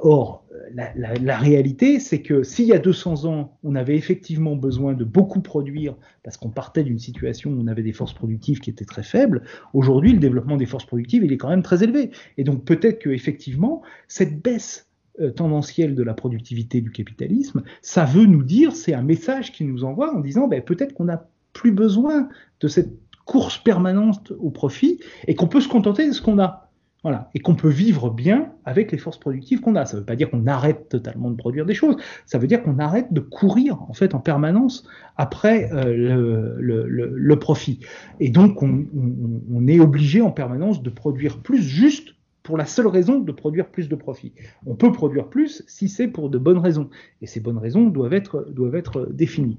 or, 0.00 0.46
la, 0.74 1.36
réalité, 1.36 2.00
c'est 2.00 2.22
que 2.22 2.42
s'il 2.42 2.66
y 2.66 2.72
a 2.72 2.78
200 2.78 3.24
ans, 3.24 3.58
on 3.62 3.74
avait 3.74 3.96
effectivement 3.96 4.56
besoin 4.56 4.94
de 4.94 5.04
beaucoup 5.04 5.40
produire, 5.40 5.96
parce 6.22 6.36
qu'on 6.36 6.50
partait 6.50 6.84
d'une 6.84 6.98
situation 6.98 7.50
où 7.50 7.60
on 7.60 7.66
avait 7.66 7.82
des 7.82 7.92
forces 7.92 8.12
productives 8.12 8.60
qui 8.60 8.70
étaient 8.70 8.84
très 8.84 9.02
faibles, 9.02 9.42
aujourd'hui, 9.74 10.12
le 10.12 10.18
développement 10.18 10.56
des 10.56 10.66
forces 10.66 10.86
productives, 10.86 11.24
il 11.24 11.32
est 11.32 11.36
quand 11.36 11.48
même 11.48 11.62
très 11.62 11.82
élevé. 11.82 12.10
Et 12.36 12.44
donc 12.44 12.64
peut-être 12.64 12.98
que 12.98 13.10
effectivement, 13.10 13.82
cette 14.08 14.42
baisse 14.42 14.88
euh, 15.20 15.30
tendancielle 15.30 15.94
de 15.94 16.02
la 16.02 16.14
productivité 16.14 16.80
du 16.80 16.90
capitalisme, 16.90 17.62
ça 17.82 18.04
veut 18.04 18.26
nous 18.26 18.42
dire, 18.42 18.74
c'est 18.74 18.94
un 18.94 19.02
message 19.02 19.52
qu'il 19.52 19.68
nous 19.68 19.84
envoie 19.84 20.14
en 20.14 20.20
disant 20.20 20.48
ben, 20.48 20.62
peut-être 20.62 20.94
qu'on 20.94 21.04
n'a 21.04 21.28
plus 21.52 21.72
besoin 21.72 22.28
de 22.60 22.68
cette 22.68 22.92
course 23.24 23.58
permanente 23.58 24.32
au 24.38 24.50
profit 24.50 25.00
et 25.26 25.34
qu'on 25.34 25.48
peut 25.48 25.60
se 25.60 25.68
contenter 25.68 26.06
de 26.06 26.12
ce 26.12 26.22
qu'on 26.22 26.38
a. 26.38 26.67
Voilà. 27.04 27.30
Et 27.34 27.38
qu'on 27.38 27.54
peut 27.54 27.68
vivre 27.68 28.10
bien 28.10 28.52
avec 28.64 28.90
les 28.90 28.98
forces 28.98 29.18
productives 29.18 29.60
qu'on 29.60 29.76
a. 29.76 29.86
Ça 29.86 29.94
ne 29.94 30.00
veut 30.00 30.06
pas 30.06 30.16
dire 30.16 30.30
qu'on 30.30 30.46
arrête 30.46 30.88
totalement 30.88 31.30
de 31.30 31.36
produire 31.36 31.64
des 31.64 31.74
choses. 31.74 31.96
Ça 32.26 32.38
veut 32.38 32.48
dire 32.48 32.62
qu'on 32.62 32.78
arrête 32.78 33.12
de 33.12 33.20
courir 33.20 33.80
en 33.88 33.92
fait 33.92 34.14
en 34.14 34.18
permanence 34.18 34.84
après 35.16 35.70
euh, 35.72 36.56
le, 36.58 37.38
profit. 37.38 37.80
Et 38.18 38.30
donc 38.30 38.62
on, 38.62 38.84
on, 38.96 39.40
on 39.54 39.68
est 39.68 39.78
obligé 39.78 40.20
en 40.20 40.32
permanence 40.32 40.82
de 40.82 40.90
produire 40.90 41.38
plus 41.38 41.62
juste 41.62 42.14
pour 42.48 42.56
la 42.56 42.64
seule 42.64 42.86
raison 42.86 43.18
de 43.18 43.30
produire 43.30 43.68
plus 43.68 43.90
de 43.90 43.94
profit. 43.94 44.32
On 44.64 44.74
peut 44.74 44.90
produire 44.90 45.28
plus 45.28 45.62
si 45.66 45.86
c'est 45.90 46.08
pour 46.08 46.30
de 46.30 46.38
bonnes 46.38 46.56
raisons, 46.56 46.88
et 47.20 47.26
ces 47.26 47.40
bonnes 47.40 47.58
raisons 47.58 47.88
doivent 47.88 48.14
être, 48.14 48.46
doivent 48.50 48.74
être 48.74 49.06
définies. 49.12 49.58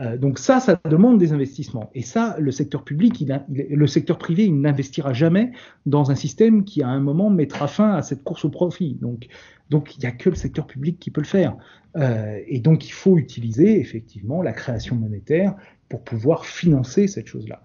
Euh, 0.00 0.16
donc 0.16 0.38
ça, 0.38 0.60
ça 0.60 0.80
demande 0.88 1.18
des 1.18 1.32
investissements. 1.32 1.90
Et 1.94 2.02
ça, 2.02 2.36
le 2.38 2.50
secteur 2.52 2.84
public, 2.84 3.24
le 3.48 3.86
secteur 3.86 4.18
privé, 4.18 4.44
il 4.44 4.60
n'investira 4.60 5.12
jamais 5.12 5.50
dans 5.86 6.10
un 6.10 6.14
système 6.14 6.64
qui, 6.64 6.82
à 6.82 6.88
un 6.88 7.00
moment, 7.00 7.30
mettra 7.30 7.66
fin 7.66 7.94
à 7.94 8.02
cette 8.02 8.22
course 8.22 8.44
au 8.44 8.50
profit. 8.50 8.96
Donc, 9.00 9.28
donc 9.70 9.96
il 9.96 10.00
n'y 10.00 10.06
a 10.06 10.12
que 10.12 10.30
le 10.30 10.36
secteur 10.36 10.66
public 10.66 10.98
qui 10.98 11.10
peut 11.10 11.20
le 11.20 11.26
faire. 11.26 11.56
Euh, 11.96 12.38
et 12.46 12.60
donc, 12.60 12.86
il 12.86 12.92
faut 12.92 13.18
utiliser 13.18 13.80
effectivement 13.80 14.42
la 14.42 14.52
création 14.52 14.94
monétaire 14.94 15.54
pour 15.88 16.04
pouvoir 16.04 16.46
financer 16.46 17.08
cette 17.08 17.26
chose-là 17.26 17.60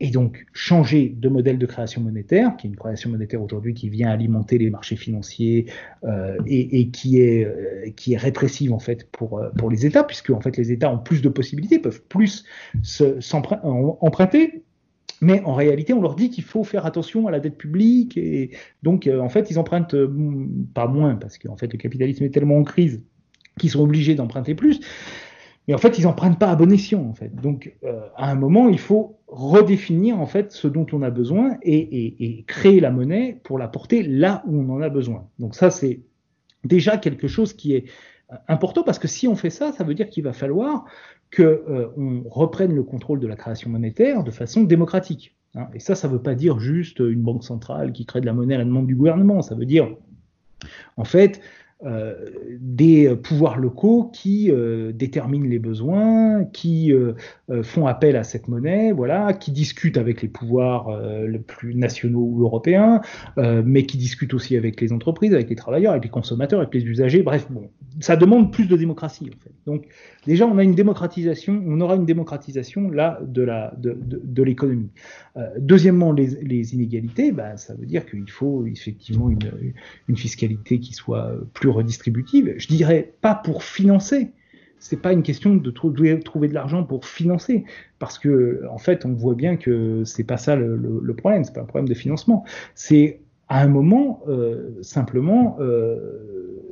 et 0.00 0.10
donc 0.10 0.46
changer 0.52 1.08
de 1.08 1.28
modèle 1.28 1.58
de 1.58 1.66
création 1.66 2.00
monétaire, 2.00 2.56
qui 2.56 2.66
est 2.66 2.70
une 2.70 2.76
création 2.76 3.10
monétaire 3.10 3.42
aujourd'hui 3.42 3.74
qui 3.74 3.88
vient 3.88 4.10
alimenter 4.10 4.56
les 4.58 4.70
marchés 4.70 4.96
financiers 4.96 5.66
euh, 6.04 6.36
et, 6.46 6.80
et, 6.80 6.90
qui 6.90 7.20
est 7.20 7.44
euh, 7.44 7.90
qui 7.96 8.12
est 8.12 8.16
répressive 8.16 8.72
en 8.72 8.78
fait 8.78 9.10
pour 9.10 9.38
euh, 9.38 9.50
pour 9.58 9.70
les 9.70 9.86
États, 9.86 10.04
puisque 10.04 10.30
en 10.30 10.40
fait 10.40 10.56
les 10.56 10.70
États 10.70 10.92
ont 10.92 10.98
plus 10.98 11.20
de 11.20 11.28
possibilités, 11.28 11.78
peuvent 11.78 12.02
plus 12.08 12.44
emprunter. 13.32 14.62
Mais 15.20 15.42
en 15.44 15.54
réalité, 15.54 15.92
on 15.92 16.00
leur 16.00 16.14
dit 16.14 16.30
qu'il 16.30 16.44
faut 16.44 16.62
faire 16.62 16.86
attention 16.86 17.26
à 17.26 17.32
la 17.32 17.40
dette 17.40 17.58
publique 17.58 18.16
et 18.16 18.50
donc 18.84 19.10
en 19.12 19.28
fait 19.28 19.50
ils 19.50 19.58
empruntent 19.58 19.96
pas 20.74 20.86
moins 20.86 21.16
parce 21.16 21.38
qu'en 21.38 21.56
fait 21.56 21.72
le 21.72 21.76
capitalisme 21.78 22.22
est 22.22 22.30
tellement 22.30 22.58
en 22.58 22.62
crise 22.62 23.02
qu'ils 23.58 23.70
sont 23.70 23.80
obligés 23.80 24.14
d'emprunter 24.14 24.54
plus. 24.54 24.78
Mais 25.68 25.74
en 25.74 25.78
fait, 25.78 25.98
ils 25.98 26.04
n'en 26.04 26.14
prennent 26.14 26.38
pas 26.38 26.50
à 26.50 26.56
bon 26.56 26.72
escient. 26.72 27.02
En 27.02 27.12
fait. 27.12 27.34
Donc, 27.36 27.76
euh, 27.84 28.00
à 28.16 28.30
un 28.30 28.34
moment, 28.34 28.68
il 28.68 28.78
faut 28.78 29.18
redéfinir 29.28 30.18
en 30.18 30.26
fait 30.26 30.50
ce 30.50 30.66
dont 30.66 30.86
on 30.92 31.02
a 31.02 31.10
besoin 31.10 31.58
et, 31.62 31.76
et, 31.76 32.24
et, 32.24 32.42
créer 32.44 32.80
la 32.80 32.90
monnaie 32.90 33.38
pour 33.44 33.58
la 33.58 33.68
porter 33.68 34.02
là 34.02 34.42
où 34.46 34.58
on 34.58 34.70
en 34.70 34.80
a 34.80 34.88
besoin. 34.88 35.28
Donc 35.38 35.54
ça, 35.54 35.70
c'est 35.70 36.00
déjà 36.64 36.96
quelque 36.96 37.28
chose 37.28 37.52
qui 37.52 37.74
est 37.74 37.84
euh, 38.32 38.36
important 38.48 38.82
parce 38.82 38.98
que 38.98 39.06
si 39.06 39.28
on 39.28 39.36
fait 39.36 39.50
ça, 39.50 39.72
ça 39.72 39.84
veut 39.84 39.94
dire 39.94 40.08
qu'il 40.08 40.24
va 40.24 40.32
falloir 40.32 40.86
que 41.30 41.42
euh, 41.42 41.88
on 41.98 42.22
reprenne 42.26 42.74
le 42.74 42.82
contrôle 42.82 43.20
de 43.20 43.26
la 43.26 43.36
création 43.36 43.68
monétaire 43.68 44.24
de 44.24 44.30
façon 44.30 44.62
démocratique. 44.62 45.36
Hein. 45.54 45.68
Et 45.74 45.78
ça, 45.80 45.94
ça 45.94 46.08
ne 46.08 46.14
veut 46.14 46.22
pas 46.22 46.34
dire 46.34 46.58
juste 46.58 47.00
une 47.00 47.20
banque 47.20 47.44
centrale 47.44 47.92
qui 47.92 48.06
crée 48.06 48.22
de 48.22 48.26
la 48.26 48.32
monnaie 48.32 48.54
à 48.54 48.58
la 48.58 48.64
demande 48.64 48.86
du 48.86 48.96
gouvernement. 48.96 49.42
Ça 49.42 49.54
veut 49.54 49.66
dire, 49.66 49.88
en 50.96 51.04
fait, 51.04 51.42
des 51.80 53.14
pouvoirs 53.14 53.56
locaux 53.56 54.10
qui 54.12 54.50
euh, 54.50 54.90
déterminent 54.92 55.48
les 55.48 55.60
besoins, 55.60 56.44
qui 56.44 56.92
euh, 56.92 57.12
font 57.62 57.86
appel 57.86 58.16
à 58.16 58.24
cette 58.24 58.48
monnaie, 58.48 58.90
voilà, 58.90 59.32
qui 59.32 59.52
discutent 59.52 59.96
avec 59.96 60.22
les 60.22 60.28
pouvoirs 60.28 61.00
les 61.26 61.38
plus 61.38 61.74
nationaux 61.74 62.20
ou 62.20 62.42
européens, 62.42 63.00
mais 63.36 63.84
qui 63.84 63.96
discutent 63.96 64.34
aussi 64.34 64.56
avec 64.56 64.80
les 64.80 64.92
entreprises, 64.92 65.34
avec 65.34 65.48
les 65.50 65.56
travailleurs, 65.56 65.92
avec 65.92 66.04
les 66.04 66.10
consommateurs, 66.10 66.60
avec 66.60 66.74
les 66.74 66.84
usagers. 66.84 67.22
Bref, 67.22 67.46
bon, 67.50 67.70
ça 68.00 68.16
demande 68.16 68.52
plus 68.52 68.66
de 68.66 68.76
démocratie 68.76 69.30
en 69.30 69.42
fait. 69.42 69.52
Donc 69.66 69.86
déjà, 70.26 70.46
on 70.46 70.58
a 70.58 70.64
une 70.64 70.74
démocratisation, 70.74 71.62
on 71.66 71.80
aura 71.80 71.96
une 71.96 72.06
démocratisation 72.06 72.90
là 72.90 73.20
de 73.22 73.42
la 73.42 73.72
de, 73.76 73.92
de, 73.92 74.20
de 74.22 74.42
l'économie. 74.42 74.90
Deuxièmement, 75.58 76.12
les, 76.12 76.74
inégalités, 76.74 77.32
bah, 77.32 77.56
ça 77.56 77.74
veut 77.74 77.86
dire 77.86 78.04
qu'il 78.06 78.30
faut 78.30 78.66
effectivement 78.66 79.30
une, 79.30 80.16
fiscalité 80.16 80.80
qui 80.80 80.92
soit 80.92 81.32
plus 81.54 81.68
redistributive, 81.68 82.54
je 82.56 82.66
dirais 82.66 83.12
pas 83.20 83.34
pour 83.34 83.62
financer. 83.62 84.32
C'est 84.80 85.00
pas 85.00 85.12
une 85.12 85.22
question 85.22 85.56
de 85.56 85.70
trouver, 85.70 86.16
de 86.16 86.54
l'argent 86.54 86.84
pour 86.84 87.04
financer, 87.04 87.64
parce 87.98 88.18
que 88.18 88.62
en 88.70 88.78
fait, 88.78 89.04
on 89.04 89.12
voit 89.12 89.34
bien 89.34 89.56
que 89.56 90.04
c'est 90.04 90.24
pas 90.24 90.36
ça 90.36 90.54
le, 90.56 90.76
le, 90.76 91.14
problème. 91.14 91.42
C'est 91.44 91.54
pas 91.54 91.62
un 91.62 91.66
problème 91.66 91.88
de 91.88 91.94
financement. 91.94 92.44
C'est 92.74 93.20
à 93.48 93.62
un 93.62 93.68
moment 93.68 94.22
euh, 94.28 94.82
simplement 94.82 95.56
euh, 95.60 96.62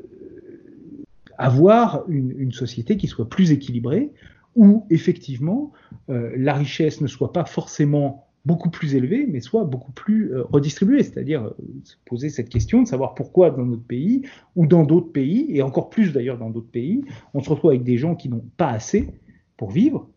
avoir 1.38 2.04
une, 2.08 2.52
société 2.52 2.96
qui 2.96 3.08
soit 3.08 3.28
plus 3.28 3.50
équilibrée, 3.50 4.12
où 4.54 4.86
effectivement 4.90 5.72
euh, 6.08 6.32
la 6.36 6.54
richesse 6.54 7.00
ne 7.00 7.06
soit 7.06 7.32
pas 7.32 7.44
forcément 7.44 8.25
beaucoup 8.46 8.70
plus 8.70 8.94
élevé, 8.94 9.26
mais 9.28 9.40
soit 9.40 9.64
beaucoup 9.64 9.90
plus 9.92 10.32
euh, 10.32 10.44
redistribué. 10.44 11.02
C'est-à-dire 11.02 11.44
euh, 11.44 11.56
se 11.82 11.96
poser 12.06 12.30
cette 12.30 12.48
question 12.48 12.80
de 12.80 12.86
savoir 12.86 13.14
pourquoi 13.14 13.50
dans 13.50 13.66
notre 13.66 13.82
pays 13.82 14.22
ou 14.54 14.66
dans 14.66 14.84
d'autres 14.84 15.10
pays, 15.10 15.46
et 15.50 15.62
encore 15.62 15.90
plus 15.90 16.12
d'ailleurs 16.12 16.38
dans 16.38 16.48
d'autres 16.48 16.70
pays, 16.70 17.04
on 17.34 17.42
se 17.42 17.50
retrouve 17.50 17.70
avec 17.70 17.82
des 17.82 17.98
gens 17.98 18.14
qui 18.14 18.28
n'ont 18.28 18.44
pas 18.56 18.68
assez 18.68 19.08
pour 19.56 19.72
vivre 19.72 20.08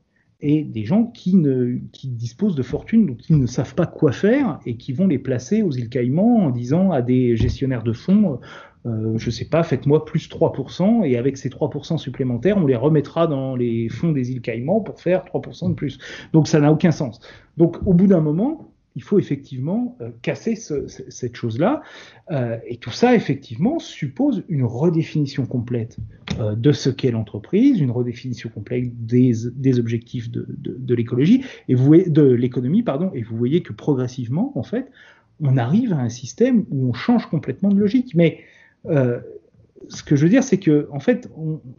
et 0.42 0.64
des 0.64 0.86
gens 0.86 1.06
qui, 1.06 1.36
ne, 1.36 1.80
qui 1.92 2.08
disposent 2.08 2.56
de 2.56 2.64
fortune, 2.64 3.08
donc 3.08 3.18
qui 3.18 3.34
ne 3.34 3.46
savent 3.46 3.76
pas 3.76 3.88
quoi 3.88 4.14
faire 4.14 4.60
et 4.66 4.78
qui 4.78 4.94
vont 4.94 5.08
les 5.08 5.20
placer 5.20 5.64
aux 5.64 5.72
îles 5.72 5.90
Caïmans 5.90 6.46
en 6.46 6.50
disant 6.50 6.92
à 6.92 7.02
des 7.02 7.36
gestionnaires 7.36 7.84
de 7.84 7.92
fonds 7.92 8.40
euh, 8.86 9.18
je 9.18 9.30
sais 9.30 9.46
pas, 9.46 9.64
faites-moi 9.64 10.06
plus 10.06 10.30
3%, 10.30 11.06
et 11.06 11.18
avec 11.18 11.38
ces 11.38 11.50
3% 11.50 11.98
supplémentaires, 11.98 12.58
on 12.58 12.66
les 12.66 12.76
remettra 12.76 13.28
dans 13.28 13.56
les 13.56 13.90
fonds 13.90 14.12
des 14.12 14.32
îles 14.32 14.42
Caïmans 14.42 14.82
pour 14.82 15.02
faire 15.02 15.24
3% 15.26 15.70
de 15.70 15.74
plus. 15.74 16.00
Donc 16.34 16.48
ça 16.48 16.60
n'a 16.60 16.72
aucun 16.72 16.92
sens. 16.92 17.20
Donc 17.58 17.78
au 17.86 17.94
bout 17.94 18.08
d'un 18.08 18.22
moment, 18.22 18.70
il 18.96 19.04
faut 19.04 19.20
effectivement 19.20 19.98
euh, 20.02 20.10
casser 20.22 20.56
ce, 20.56 20.88
cette 20.88 21.36
chose-là. 21.36 21.82
Euh, 22.32 22.58
et 22.68 22.78
tout 22.78 22.92
ça, 22.92 23.16
effectivement, 23.16 23.80
suppose 23.80 24.44
une 24.50 24.64
redéfinition 24.64 25.46
complète 25.46 25.98
euh, 26.40 26.56
de 26.56 26.72
ce 26.72 26.90
qu'est 26.90 27.12
l'entreprise, 27.12 27.80
une 27.80 27.92
redéfinition 27.92 28.50
complète 28.50 29.06
des, 29.06 29.32
des 29.56 29.80
objectifs 29.80 30.30
de, 30.30 30.94
l'écologie 30.94 31.46
et 31.68 31.76
de 31.76 32.24
l'économie, 32.24 32.84
pardon. 32.84 33.12
Et 33.14 33.22
vous 33.22 33.38
voyez 33.38 33.62
que 33.62 33.74
progressivement, 33.74 34.52
en 34.58 34.64
fait, 34.64 34.92
on 35.40 35.56
arrive 35.56 35.94
à 35.94 36.00
un 36.00 36.10
système 36.10 36.66
où 36.70 36.90
on 36.90 36.94
change 36.94 37.28
complètement 37.28 37.70
de 37.70 37.80
logique. 37.80 38.16
Mais 38.16 38.40
euh, 38.86 39.20
ce 39.88 40.04
que 40.04 40.16
je 40.16 40.24
veux 40.24 40.30
dire, 40.30 40.44
c'est 40.44 40.60
que, 40.60 40.88
en 40.92 41.00
fait, 41.00 41.30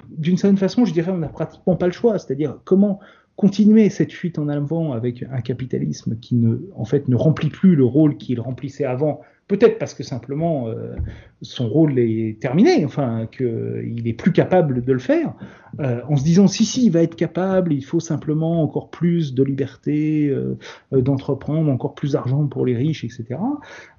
d'une 0.09 0.37
certaine 0.37 0.57
façon, 0.57 0.85
je 0.85 0.93
dirais, 0.93 1.13
on 1.13 1.19
n'a 1.19 1.29
pratiquement 1.29 1.77
pas 1.77 1.87
le 1.87 1.93
choix. 1.93 2.19
C'est-à-dire, 2.19 2.59
comment 2.65 3.01
continuer 3.41 3.89
cette 3.89 4.13
fuite 4.13 4.39
en 4.39 4.51
avant 4.51 4.93
avec 4.93 5.25
un 5.33 5.41
capitalisme 5.41 6.19
qui 6.21 6.35
ne, 6.35 6.59
en 6.77 6.85
fait, 6.85 7.09
ne 7.09 7.17
remplit 7.17 7.49
plus 7.49 7.75
le 7.75 7.87
rôle 7.87 8.19
qu'il 8.19 8.39
remplissait 8.39 8.85
avant, 8.85 9.23
peut-être 9.49 9.79
parce 9.79 9.95
que 9.95 10.03
simplement 10.03 10.69
euh, 10.69 10.95
son 11.41 11.67
rôle 11.67 11.99
est 11.99 12.39
terminé, 12.39 12.85
enfin 12.85 13.27
qu'il 13.33 14.07
est 14.07 14.13
plus 14.13 14.33
capable 14.33 14.85
de 14.85 14.93
le 14.93 14.99
faire, 14.99 15.33
euh, 15.81 16.03
en 16.07 16.17
se 16.17 16.23
disant 16.23 16.49
si 16.49 16.67
si 16.67 16.85
il 16.85 16.91
va 16.91 17.01
être 17.01 17.17
capable, 17.17 17.73
il 17.73 17.81
faut 17.81 17.99
simplement 17.99 18.63
encore 18.63 18.91
plus 18.91 19.33
de 19.33 19.43
liberté 19.43 20.29
euh, 20.29 20.59
d'entreprendre, 20.93 21.73
encore 21.73 21.95
plus 21.95 22.13
d'argent 22.13 22.47
pour 22.47 22.67
les 22.67 22.77
riches, 22.77 23.05
etc. 23.05 23.41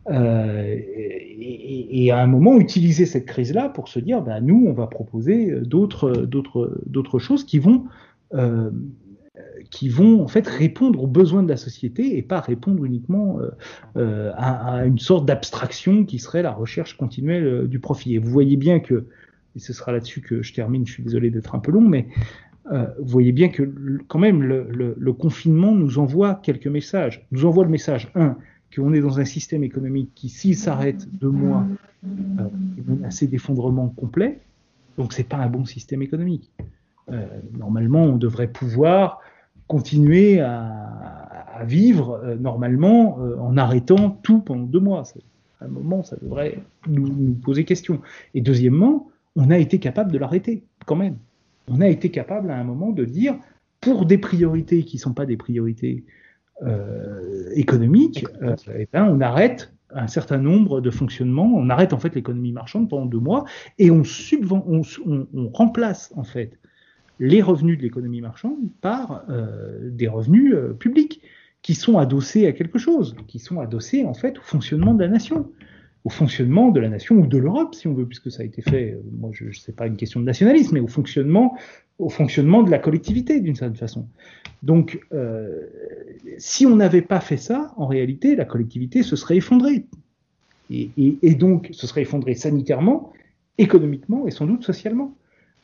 Et, 0.07 2.11
à 2.11 2.19
un 2.19 2.27
moment 2.27 2.59
utiliser 2.59 3.07
cette 3.07 3.25
crise-là 3.25 3.69
pour 3.69 3.87
se 3.87 3.99
dire 3.99 4.21
ben, 4.21 4.39
nous 4.39 4.65
on 4.67 4.73
va 4.73 4.85
proposer 4.85 5.51
d'autres 5.61 6.11
d'autres 6.11 6.79
d'autres 6.85 7.17
choses 7.17 7.43
qui 7.43 7.57
vont 7.57 7.85
qui 9.71 9.87
vont 9.87 10.21
en 10.21 10.27
fait 10.27 10.45
répondre 10.45 11.01
aux 11.01 11.07
besoins 11.07 11.43
de 11.43 11.49
la 11.49 11.57
société 11.57 12.17
et 12.17 12.21
pas 12.21 12.41
répondre 12.41 12.83
uniquement 12.83 13.39
euh, 13.39 13.49
euh, 13.95 14.31
à, 14.35 14.85
une 14.85 14.99
sorte 14.99 15.25
d'abstraction 15.25 16.05
qui 16.05 16.19
serait 16.19 16.43
la 16.43 16.51
recherche 16.51 16.97
continuelle 16.97 17.45
euh, 17.45 17.67
du 17.67 17.79
profit. 17.79 18.15
Et 18.15 18.17
vous 18.19 18.29
voyez 18.29 18.57
bien 18.57 18.81
que, 18.81 19.07
et 19.55 19.59
ce 19.59 19.71
sera 19.71 19.93
là-dessus 19.93 20.21
que 20.21 20.43
je 20.43 20.53
termine, 20.53 20.85
je 20.85 20.91
suis 20.91 21.03
désolé 21.03 21.31
d'être 21.31 21.55
un 21.55 21.59
peu 21.59 21.71
long, 21.71 21.81
mais 21.81 22.07
vous 22.69 23.07
voyez 23.07 23.33
bien 23.33 23.49
que 23.49 23.63
quand 24.07 24.19
même 24.19 24.43
le, 24.43 25.13
confinement 25.13 25.73
nous 25.73 25.99
envoie 25.99 26.35
quelques 26.35 26.67
messages. 26.67 27.25
Nous 27.31 27.45
envoie 27.45 27.65
le 27.65 27.69
message, 27.69 28.09
un, 28.15 28.37
qu'on 28.73 28.93
est 28.93 29.01
dans 29.01 29.19
un 29.19 29.25
système 29.25 29.63
économique 29.63 30.11
qui, 30.15 30.29
s'il 30.29 30.55
s'arrête 30.55 31.05
deux 31.11 31.31
mois, 31.31 31.65
est 32.05 32.87
menacé 32.87 33.27
d'effondrement 33.27 33.89
complet. 33.89 34.39
Donc 34.97 35.11
c'est 35.11 35.27
pas 35.27 35.37
un 35.37 35.49
bon 35.49 35.65
système 35.65 36.01
économique. 36.01 36.49
normalement, 37.57 38.03
on 38.03 38.15
devrait 38.15 38.47
pouvoir 38.47 39.19
continuer 39.71 40.41
à, 40.41 41.63
vivre 41.63 42.19
euh, 42.23 42.35
normalement 42.35 43.19
euh, 43.19 43.37
en 43.37 43.55
arrêtant 43.55 44.09
tout 44.23 44.39
pendant 44.39 44.63
deux 44.63 44.79
mois. 44.79 45.03
À 45.61 45.65
un 45.65 45.67
moment, 45.67 46.03
ça 46.03 46.17
devrait 46.21 46.57
nous, 46.87 47.33
poser 47.35 47.63
question. 47.63 48.01
Et 48.33 48.41
deuxièmement, 48.41 49.09
on 49.35 49.49
a 49.49 49.57
été 49.57 49.77
capable 49.79 50.11
de 50.11 50.17
l'arrêter, 50.17 50.63
quand 50.87 50.95
même. 50.95 51.17
On 51.69 51.79
a 51.79 51.87
été 51.87 52.09
capable 52.09 52.49
à 52.49 52.57
un 52.57 52.63
moment 52.63 52.91
de 52.91 53.05
dire, 53.05 53.35
pour 53.79 54.05
des 54.05 54.17
priorités 54.17 54.83
qui 54.83 54.97
ne 54.97 55.01
sont 55.01 55.13
pas 55.13 55.27
des 55.27 55.37
priorités 55.37 56.03
euh, 56.63 57.49
économiques, 57.53 58.25
eh 58.75 58.87
ben, 58.91 59.05
on 59.05 59.21
arrête 59.21 59.71
un 59.93 60.07
certain 60.07 60.39
nombre 60.39 60.81
de 60.81 60.89
fonctionnements, 60.89 61.51
on 61.55 61.69
arrête 61.69 61.93
en 61.93 61.99
fait 61.99 62.13
l'économie 62.15 62.53
marchande 62.53 62.89
pendant 62.89 63.05
deux 63.05 63.19
mois 63.19 63.45
et 63.77 63.91
on, 63.91 64.01
on, 64.51 64.81
on 65.05 65.49
remplace 65.49 66.11
en 66.15 66.23
fait 66.23 66.57
les 67.21 67.43
revenus 67.43 67.77
de 67.77 67.83
l'économie 67.83 68.19
marchande 68.19 68.57
par 68.81 69.23
euh, 69.29 69.77
des 69.83 70.07
revenus 70.07 70.55
euh, 70.55 70.73
publics 70.73 71.21
qui 71.61 71.75
sont 71.75 71.99
adossés 71.99 72.47
à 72.47 72.51
quelque 72.51 72.79
chose, 72.79 73.15
qui 73.27 73.37
sont 73.37 73.59
adossés 73.59 74.03
en 74.05 74.15
fait 74.15 74.39
au 74.39 74.41
fonctionnement 74.41 74.95
de 74.95 75.03
la 75.03 75.07
nation, 75.07 75.47
au 76.03 76.09
fonctionnement 76.09 76.69
de 76.69 76.79
la 76.79 76.89
nation 76.89 77.17
ou 77.17 77.27
de 77.27 77.37
l'Europe, 77.37 77.75
si 77.75 77.87
on 77.87 77.93
veut, 77.93 78.07
puisque 78.07 78.31
ça 78.31 78.41
a 78.41 78.45
été 78.45 78.63
fait. 78.63 78.93
Euh, 78.93 79.01
moi, 79.19 79.29
je, 79.33 79.45
ne 79.45 79.51
sais 79.51 79.71
pas 79.71 79.85
une 79.85 79.97
question 79.97 80.19
de 80.19 80.25
nationalisme, 80.25 80.73
mais 80.73 80.79
au 80.79 80.87
fonctionnement, 80.87 81.55
au 81.99 82.09
fonctionnement 82.09 82.63
de 82.63 82.71
la 82.71 82.79
collectivité 82.79 83.39
d'une 83.39 83.55
certaine 83.55 83.77
façon. 83.77 84.07
Donc, 84.63 84.99
si 86.37 86.67
on 86.67 86.75
n'avait 86.75 87.01
pas 87.01 87.19
fait 87.19 87.37
ça, 87.37 87.73
en 87.77 87.87
réalité, 87.87 88.35
la 88.35 88.45
collectivité 88.45 89.01
se 89.01 89.15
serait 89.15 89.37
effondrée, 89.37 89.85
et, 90.69 90.91
et 90.97 91.33
donc 91.33 91.69
se 91.71 91.87
serait 91.87 92.03
effondrée 92.03 92.35
sanitairement, 92.35 93.11
économiquement 93.57 94.27
et 94.27 94.31
sans 94.31 94.45
doute 94.45 94.63
socialement. 94.63 95.15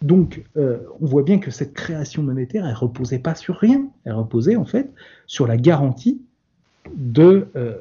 Donc, 0.02 0.44
euh, 0.58 0.78
on 1.02 1.06
voit 1.06 1.24
bien 1.24 1.40
que 1.40 1.50
cette 1.50 1.74
création 1.74 2.22
monétaire, 2.22 2.66
elle 2.68 2.76
reposait 2.76 3.20
pas 3.20 3.36
sur 3.36 3.56
rien. 3.56 3.88
Elle 4.06 4.14
reposait 4.14 4.56
en 4.56 4.66
fait 4.66 4.92
sur 5.26 5.48
la 5.48 5.58
garantie 5.58 6.22
euh, 7.20 7.76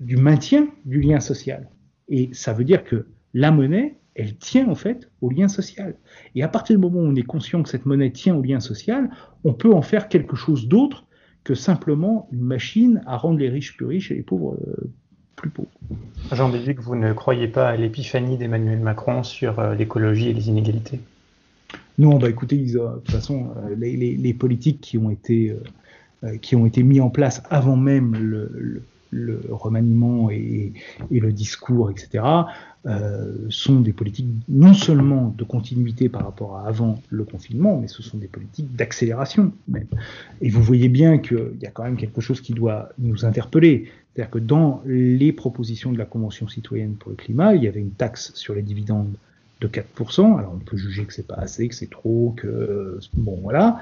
du 0.00 0.16
maintien 0.16 0.68
du 0.84 1.00
lien 1.00 1.20
social. 1.20 1.68
Et 2.08 2.30
ça 2.32 2.52
veut 2.52 2.64
dire 2.64 2.84
que 2.84 3.06
la 3.34 3.50
monnaie, 3.50 3.96
elle 4.14 4.36
tient 4.36 4.68
en 4.68 4.74
fait 4.74 5.10
au 5.20 5.30
lien 5.30 5.48
social. 5.48 5.96
Et 6.34 6.42
à 6.42 6.48
partir 6.48 6.76
du 6.76 6.82
moment 6.82 7.00
où 7.00 7.06
on 7.06 7.14
est 7.16 7.22
conscient 7.22 7.62
que 7.62 7.68
cette 7.68 7.84
monnaie 7.84 8.12
tient 8.12 8.36
au 8.36 8.42
lien 8.42 8.60
social, 8.60 9.10
on 9.44 9.52
peut 9.52 9.72
en 9.72 9.82
faire 9.82 10.08
quelque 10.08 10.36
chose 10.36 10.68
d'autre 10.68 11.04
que 11.42 11.54
simplement 11.54 12.28
une 12.32 12.42
machine 12.42 13.02
à 13.06 13.16
rendre 13.16 13.38
les 13.38 13.48
riches 13.48 13.76
plus 13.76 13.86
riches 13.86 14.10
et 14.10 14.14
les 14.14 14.22
pauvres 14.22 14.56
euh, 14.66 14.90
plus 15.34 15.50
pauvres. 15.50 15.68
Jean 16.32 16.50
que 16.50 16.80
vous 16.80 16.96
ne 16.96 17.12
croyez 17.12 17.48
pas 17.48 17.68
à 17.68 17.76
l'épiphanie 17.76 18.38
d'Emmanuel 18.38 18.80
Macron 18.80 19.22
sur 19.22 19.60
l'écologie 19.74 20.28
et 20.28 20.32
les 20.32 20.48
inégalités? 20.48 21.00
Non, 21.98 22.18
bah 22.18 22.28
écoutez, 22.28 22.58
de 22.58 22.78
toute 23.04 23.10
façon, 23.10 23.48
euh, 23.56 23.74
les, 23.74 24.34
politiques 24.34 24.80
qui 24.80 24.98
ont 24.98 25.10
été 25.10 25.50
euh, 25.50 25.62
euh, 26.24 26.36
qui 26.36 26.54
ont 26.56 26.66
été 26.66 26.82
mis 26.82 27.00
en 27.00 27.10
place 27.10 27.42
avant 27.48 27.76
même 27.76 28.14
le, 28.14 28.82
remaniement 29.48 30.30
et, 30.30 30.72
le 31.10 31.32
discours, 31.32 31.90
etc., 31.90 32.24
sont 33.48 33.80
des 33.80 33.92
politiques 33.92 34.28
non 34.48 34.74
seulement 34.74 35.34
de 35.36 35.42
continuité 35.42 36.08
par 36.08 36.22
rapport 36.22 36.58
à 36.58 36.68
avant 36.68 37.00
le 37.08 37.24
confinement, 37.24 37.80
mais 37.80 37.88
ce 37.88 38.02
sont 38.02 38.18
des 38.18 38.28
politiques 38.28 38.76
d'accélération 38.76 39.52
même. 39.66 39.88
Et 40.40 40.50
vous 40.50 40.62
voyez 40.62 40.88
bien 40.88 41.18
qu'il 41.18 41.56
y 41.60 41.66
a 41.66 41.70
quand 41.70 41.82
même 41.82 41.96
quelque 41.96 42.20
chose 42.20 42.40
qui 42.40 42.52
doit 42.52 42.90
nous 42.98 43.24
interpeller. 43.24 43.88
C'est-à-dire 44.14 44.30
que 44.30 44.38
dans 44.38 44.82
les 44.86 45.32
propositions 45.32 45.92
de 45.92 45.98
la 45.98 46.04
Convention 46.04 46.46
citoyenne 46.46 46.94
pour 46.94 47.10
le 47.10 47.16
climat, 47.16 47.54
il 47.54 47.64
y 47.64 47.68
avait 47.68 47.80
une 47.80 47.90
taxe 47.90 48.32
sur 48.34 48.54
les 48.54 48.62
dividendes 48.62 49.16
de 49.60 49.68
4%. 49.68 50.38
Alors 50.38 50.52
on 50.54 50.58
peut 50.58 50.76
juger 50.76 51.04
que 51.04 51.12
c'est 51.12 51.26
pas 51.26 51.36
assez, 51.36 51.68
que 51.68 51.74
c'est 51.74 51.90
trop, 51.90 52.34
que 52.36 52.98
bon 53.14 53.38
voilà. 53.42 53.80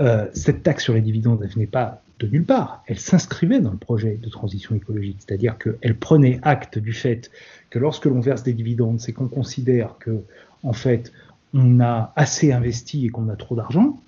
Euh, 0.00 0.26
cette 0.32 0.62
taxe 0.62 0.84
sur 0.84 0.94
les 0.94 1.00
dividendes, 1.00 1.40
elle 1.42 1.50
venait 1.50 1.66
pas 1.66 2.02
de 2.18 2.26
nulle 2.26 2.44
part. 2.44 2.82
Elle 2.86 2.98
s'inscrivait 2.98 3.60
dans 3.60 3.70
le 3.70 3.78
projet 3.78 4.18
de 4.22 4.28
transition 4.28 4.74
écologique, 4.74 5.18
c'est-à-dire 5.26 5.56
qu'elle 5.58 5.96
prenait 5.96 6.38
acte 6.42 6.78
du 6.78 6.92
fait 6.92 7.30
que 7.70 7.78
lorsque 7.78 8.06
l'on 8.06 8.20
verse 8.20 8.42
des 8.42 8.52
dividendes, 8.52 9.00
c'est 9.00 9.12
qu'on 9.12 9.28
considère 9.28 9.96
que 9.98 10.22
en 10.62 10.72
fait 10.72 11.12
on 11.54 11.80
a 11.80 12.12
assez 12.16 12.52
investi 12.52 13.06
et 13.06 13.08
qu'on 13.08 13.28
a 13.28 13.36
trop 13.36 13.56
d'argent, 13.56 13.98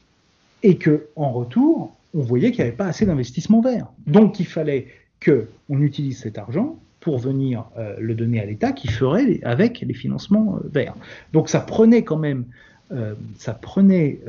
et 0.63 0.77
que 0.77 1.07
en 1.17 1.33
retour 1.33 1.95
on 2.15 2.21
voyait 2.21 2.51
qu'il 2.51 2.65
n'y 2.65 2.69
avait 2.69 2.77
pas 2.77 2.87
assez 2.87 3.07
d'investissement 3.07 3.61
vert. 3.61 3.87
Donc 4.07 4.41
il 4.41 4.47
fallait 4.47 4.89
que 5.21 5.49
on 5.69 5.81
utilise 5.83 6.21
cet 6.21 6.39
argent 6.39 6.79
pour 7.09 7.17
venir 7.17 7.65
euh, 7.79 7.97
le 7.99 8.15
donner 8.15 8.39
à 8.39 8.45
l'État 8.45 8.73
qui 8.73 8.87
ferait 8.87 9.41
avec 9.43 9.81
les 9.81 9.95
financements 9.95 10.57
euh, 10.57 10.69
verts. 10.71 10.95
Donc 11.33 11.49
ça 11.49 11.59
prenait 11.59 12.05
quand 12.05 12.19
même, 12.19 12.45
euh, 12.93 13.15
ça 13.39 13.55
prenait 13.55 14.21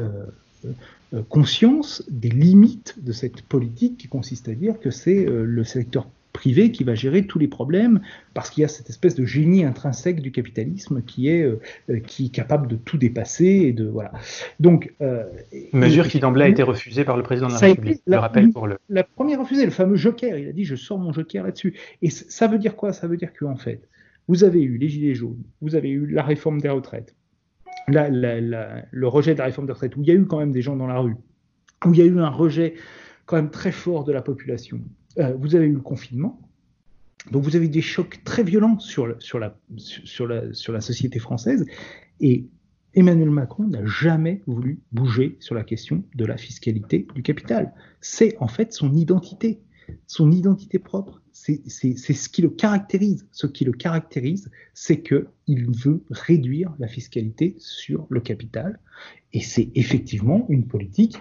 conscience 1.27 2.01
des 2.09 2.29
limites 2.29 2.95
de 3.03 3.11
cette 3.11 3.41
politique 3.41 3.97
qui 3.97 4.07
consiste 4.07 4.47
à 4.47 4.53
dire 4.53 4.79
que 4.79 4.91
c'est 4.91 5.25
le 5.25 5.63
secteur 5.65 6.07
privé 6.39 6.71
qui 6.71 6.85
va 6.85 6.95
gérer 6.95 7.27
tous 7.27 7.37
les 7.37 7.49
problèmes 7.49 7.99
parce 8.33 8.49
qu'il 8.49 8.61
y 8.61 8.65
a 8.65 8.69
cette 8.69 8.89
espèce 8.89 9.13
de 9.13 9.25
génie 9.25 9.65
intrinsèque 9.65 10.21
du 10.21 10.31
capitalisme 10.31 11.01
qui 11.01 11.27
est 11.27 11.43
euh, 11.43 11.99
qui 12.07 12.27
est 12.27 12.29
capable 12.29 12.67
de 12.67 12.77
tout 12.77 12.97
dépasser 12.97 13.45
et 13.45 13.73
de 13.73 13.85
voilà. 13.85 14.13
Donc 14.61 14.93
euh, 15.01 15.25
mesure 15.73 16.07
qui 16.07 16.21
d'emblée 16.21 16.45
a 16.45 16.47
été 16.47 16.63
refusée 16.63 17.03
par 17.03 17.17
le 17.17 17.23
président 17.23 17.49
de 17.49 17.53
la 17.53 17.59
République. 17.59 18.01
le 18.05 18.17
rappel 18.17 18.51
pour 18.51 18.67
le 18.67 18.77
la 18.87 19.03
première 19.03 19.41
refusée, 19.41 19.65
le 19.65 19.71
fameux 19.71 19.97
joker. 19.97 20.37
Il 20.37 20.47
a 20.47 20.53
dit 20.53 20.63
je 20.63 20.77
sors 20.77 20.97
mon 20.97 21.11
joker 21.11 21.43
là-dessus. 21.43 21.77
Et 22.01 22.09
ça 22.09 22.47
veut 22.47 22.57
dire 22.57 22.77
quoi? 22.77 22.93
Ça 22.93 23.07
veut 23.07 23.17
dire 23.17 23.33
qu'en 23.37 23.57
fait 23.57 23.81
vous 24.29 24.45
avez 24.45 24.61
eu 24.61 24.77
les 24.77 24.87
gilets 24.87 25.15
jaunes, 25.15 25.43
vous 25.59 25.75
avez 25.75 25.89
eu 25.89 26.05
la 26.05 26.23
réforme 26.23 26.61
des 26.61 26.69
retraites, 26.69 27.15
le 27.89 29.07
rejet 29.07 29.33
de 29.33 29.39
la 29.39 29.45
réforme 29.45 29.67
des 29.67 29.73
retraites 29.73 29.97
où 29.97 30.03
il 30.03 30.07
y 30.07 30.11
a 30.11 30.13
eu 30.13 30.25
quand 30.25 30.39
même 30.39 30.53
des 30.53 30.61
gens 30.61 30.77
dans 30.77 30.87
la 30.87 30.99
rue, 30.99 31.15
où 31.85 31.93
il 31.93 31.99
y 31.99 32.01
a 32.01 32.05
eu 32.05 32.17
un 32.19 32.29
rejet 32.29 32.75
quand 33.25 33.35
même 33.35 33.49
très 33.49 33.73
fort 33.73 34.05
de 34.05 34.13
la 34.13 34.21
population 34.21 34.79
euh, 35.19 35.35
vous 35.37 35.55
avez 35.55 35.65
eu 35.65 35.73
le 35.73 35.81
confinement, 35.81 36.39
donc 37.31 37.43
vous 37.43 37.55
avez 37.55 37.67
des 37.67 37.81
chocs 37.81 38.23
très 38.23 38.43
violents 38.43 38.79
sur, 38.79 39.07
la, 39.07 39.17
sur 40.03 40.27
la 40.27 40.81
société 40.81 41.19
française, 41.19 41.65
et 42.19 42.47
Emmanuel 42.95 43.29
Macron 43.29 43.67
n'a 43.67 43.85
jamais 43.85 44.41
voulu 44.47 44.79
bouger 44.91 45.37
sur 45.39 45.53
la 45.53 45.63
question 45.63 46.03
de 46.15 46.25
la 46.25 46.37
fiscalité 46.37 47.07
du 47.13 47.21
capital. 47.21 47.73
C'est 48.01 48.35
en 48.39 48.47
fait 48.47 48.73
son 48.73 48.93
identité, 48.95 49.61
son 50.07 50.31
identité 50.31 50.79
propre. 50.79 51.21
C'est 51.31 51.61
ce 51.69 52.29
qui 52.29 52.41
le 52.41 52.49
caractérise. 52.49 53.27
Ce 53.31 53.47
qui 53.47 53.63
le 53.63 53.71
caractérise, 53.73 54.49
c'est 54.73 55.01
qu'il 55.01 55.71
veut 55.71 56.03
réduire 56.09 56.73
la 56.79 56.87
fiscalité 56.87 57.55
sur 57.59 58.07
le 58.09 58.19
capital. 58.21 58.79
Et 59.33 59.41
c'est 59.41 59.69
effectivement 59.75 60.45
une 60.49 60.65
politique 60.65 61.17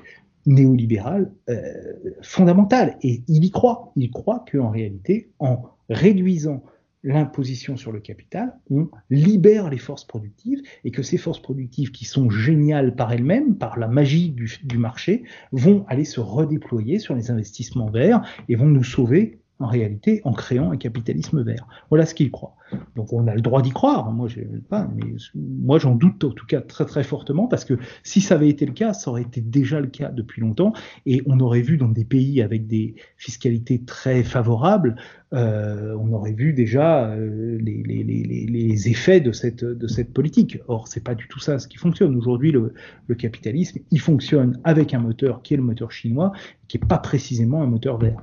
néolibéral 0.48 1.30
euh, 1.48 1.94
fondamental. 2.22 2.96
Et 3.02 3.22
il 3.28 3.44
y 3.44 3.50
croit. 3.50 3.92
Il 3.94 4.10
croit 4.10 4.44
qu'en 4.50 4.70
réalité, 4.70 5.30
en 5.38 5.62
réduisant 5.88 6.64
l'imposition 7.04 7.76
sur 7.76 7.92
le 7.92 8.00
capital, 8.00 8.58
on 8.70 8.88
libère 9.08 9.70
les 9.70 9.78
forces 9.78 10.04
productives 10.04 10.62
et 10.84 10.90
que 10.90 11.02
ces 11.02 11.16
forces 11.16 11.40
productives 11.40 11.92
qui 11.92 12.04
sont 12.04 12.28
géniales 12.28 12.96
par 12.96 13.12
elles-mêmes, 13.12 13.56
par 13.56 13.78
la 13.78 13.86
magie 13.86 14.30
du, 14.30 14.58
du, 14.64 14.78
marché, 14.78 15.22
vont 15.52 15.84
aller 15.86 16.04
se 16.04 16.18
redéployer 16.18 16.98
sur 16.98 17.14
les 17.14 17.30
investissements 17.30 17.90
verts 17.90 18.22
et 18.48 18.56
vont 18.56 18.66
nous 18.66 18.82
sauver 18.82 19.38
en 19.60 19.66
réalité, 19.66 20.20
en 20.24 20.32
créant 20.32 20.70
un 20.70 20.76
capitalisme 20.76 21.42
vert. 21.42 21.66
Voilà 21.90 22.06
ce 22.06 22.14
qu'il 22.14 22.30
croit. 22.30 22.54
Donc 22.96 23.12
on 23.12 23.26
a 23.26 23.34
le 23.34 23.40
droit 23.40 23.62
d'y 23.62 23.70
croire. 23.70 24.10
Moi, 24.12 24.28
je, 24.28 24.40
pas, 24.68 24.88
mais 24.94 25.16
moi, 25.34 25.78
j'en 25.78 25.94
doute 25.94 26.22
en 26.24 26.30
tout 26.30 26.46
cas 26.46 26.60
très 26.60 26.84
très 26.84 27.02
fortement 27.02 27.48
parce 27.48 27.64
que 27.64 27.74
si 28.02 28.20
ça 28.20 28.34
avait 28.36 28.48
été 28.48 28.66
le 28.66 28.72
cas, 28.72 28.92
ça 28.92 29.10
aurait 29.10 29.22
été 29.22 29.40
déjà 29.40 29.80
le 29.80 29.88
cas 29.88 30.10
depuis 30.10 30.40
longtemps 30.42 30.72
et 31.06 31.22
on 31.26 31.40
aurait 31.40 31.62
vu 31.62 31.76
dans 31.76 31.88
des 31.88 32.04
pays 32.04 32.40
avec 32.40 32.66
des 32.66 32.94
fiscalités 33.16 33.82
très 33.82 34.22
favorables, 34.22 34.96
euh, 35.34 35.96
on 35.98 36.12
aurait 36.12 36.32
vu 36.32 36.52
déjà 36.52 37.10
euh, 37.10 37.58
les, 37.60 38.88
effets 38.88 39.20
de 39.20 39.32
cette 39.32 39.64
de 39.64 39.86
cette 39.88 40.12
politique. 40.12 40.58
Or, 40.68 40.86
c'est 40.86 41.02
pas 41.02 41.14
du 41.16 41.26
tout 41.26 41.40
ça 41.40 41.58
ce 41.58 41.66
qui 41.66 41.78
fonctionne 41.78 42.14
aujourd'hui. 42.16 42.52
Le, 42.52 42.74
le 43.08 43.14
capitalisme, 43.16 43.80
il 43.90 44.00
fonctionne 44.00 44.60
avec 44.62 44.94
un 44.94 45.00
moteur 45.00 45.42
qui 45.42 45.54
est 45.54 45.56
le 45.56 45.64
moteur 45.64 45.90
chinois, 45.90 46.32
qui 46.68 46.76
est 46.76 46.86
pas 46.86 46.98
précisément 46.98 47.62
un 47.62 47.66
moteur 47.66 47.98
vert. 47.98 48.22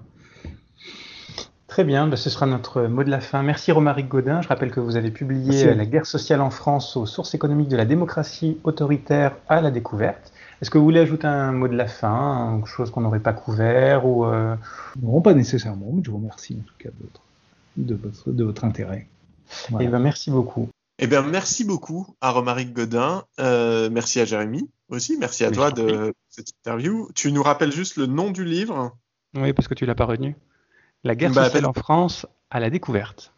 Très 1.76 1.84
bien, 1.84 2.08
bah, 2.08 2.16
ce 2.16 2.30
sera 2.30 2.46
notre 2.46 2.84
mot 2.84 3.04
de 3.04 3.10
la 3.10 3.20
fin. 3.20 3.44
Merci 3.44 3.74
Romaric 3.74 4.08
Godin. 4.08 4.42
Je 4.42 4.48
rappelle 4.48 4.72
que 4.72 4.80
vous 4.80 4.96
avez 4.96 5.12
publié 5.12 5.76
La 5.76 5.86
guerre 5.86 6.06
sociale 6.06 6.40
en 6.40 6.50
France 6.50 6.96
aux 6.96 7.06
sources 7.06 7.36
économiques 7.36 7.68
de 7.68 7.76
la 7.76 7.84
démocratie 7.84 8.58
autoritaire 8.64 9.36
à 9.50 9.60
la 9.60 9.72
découverte. 9.72 10.32
Est-ce 10.62 10.70
que 10.70 10.78
vous 10.78 10.86
voulez 10.86 11.02
ajouter 11.02 11.28
un 11.28 11.52
mot 11.52 11.68
de 11.68 11.76
la 11.76 11.88
fin, 11.88 12.60
quelque 12.60 12.70
chose 12.70 12.92
qu'on 12.92 13.02
n'aurait 13.02 13.20
pas 13.20 13.34
couvert 13.34 14.06
ou 14.06 14.24
euh... 14.24 14.56
Non, 15.02 15.20
pas 15.20 15.34
nécessairement, 15.34 15.92
mais 15.92 16.02
je 16.02 16.12
vous 16.12 16.16
remercie 16.16 16.58
en 16.62 16.64
tout 16.64 16.76
cas 16.80 16.88
de 17.76 17.96
votre, 17.96 18.32
de 18.32 18.44
votre, 18.46 18.64
intérêt. 18.64 19.10
Voilà. 19.70 19.86
Eh 19.86 19.90
ben, 19.90 20.00
merci 20.00 20.32
beaucoup. 20.32 20.70
Eh 21.00 21.08
bien, 21.08 21.24
merci 21.24 21.66
beaucoup 21.66 22.08
à 22.22 22.32
Romaric 22.32 22.72
Godin. 22.72 23.26
Euh, 23.42 23.90
merci 23.92 24.22
à 24.22 24.24
Jérémy 24.24 24.70
aussi. 24.88 25.18
Merci 25.20 25.44
à 25.44 25.52
toi 25.52 25.72
de 25.72 26.14
cette 26.30 26.52
interview. 26.52 27.10
Tu 27.16 27.34
nous 27.34 27.44
rappelles 27.44 27.74
juste 27.74 27.98
le 27.98 28.06
nom 28.06 28.32
du 28.32 28.46
livre? 28.46 28.96
Oui, 29.36 29.52
parce 29.52 29.68
que 29.68 29.74
tu 29.74 29.86
l'as 29.86 29.94
pas 29.94 30.06
retenu. 30.06 30.38
La 31.06 31.16
guerre 31.16 31.32
bah, 31.32 31.46
sociale 31.46 31.68
en 31.68 31.74
France 31.74 32.26
à 32.50 32.60
la 32.60 32.70
découverte. 32.70 33.32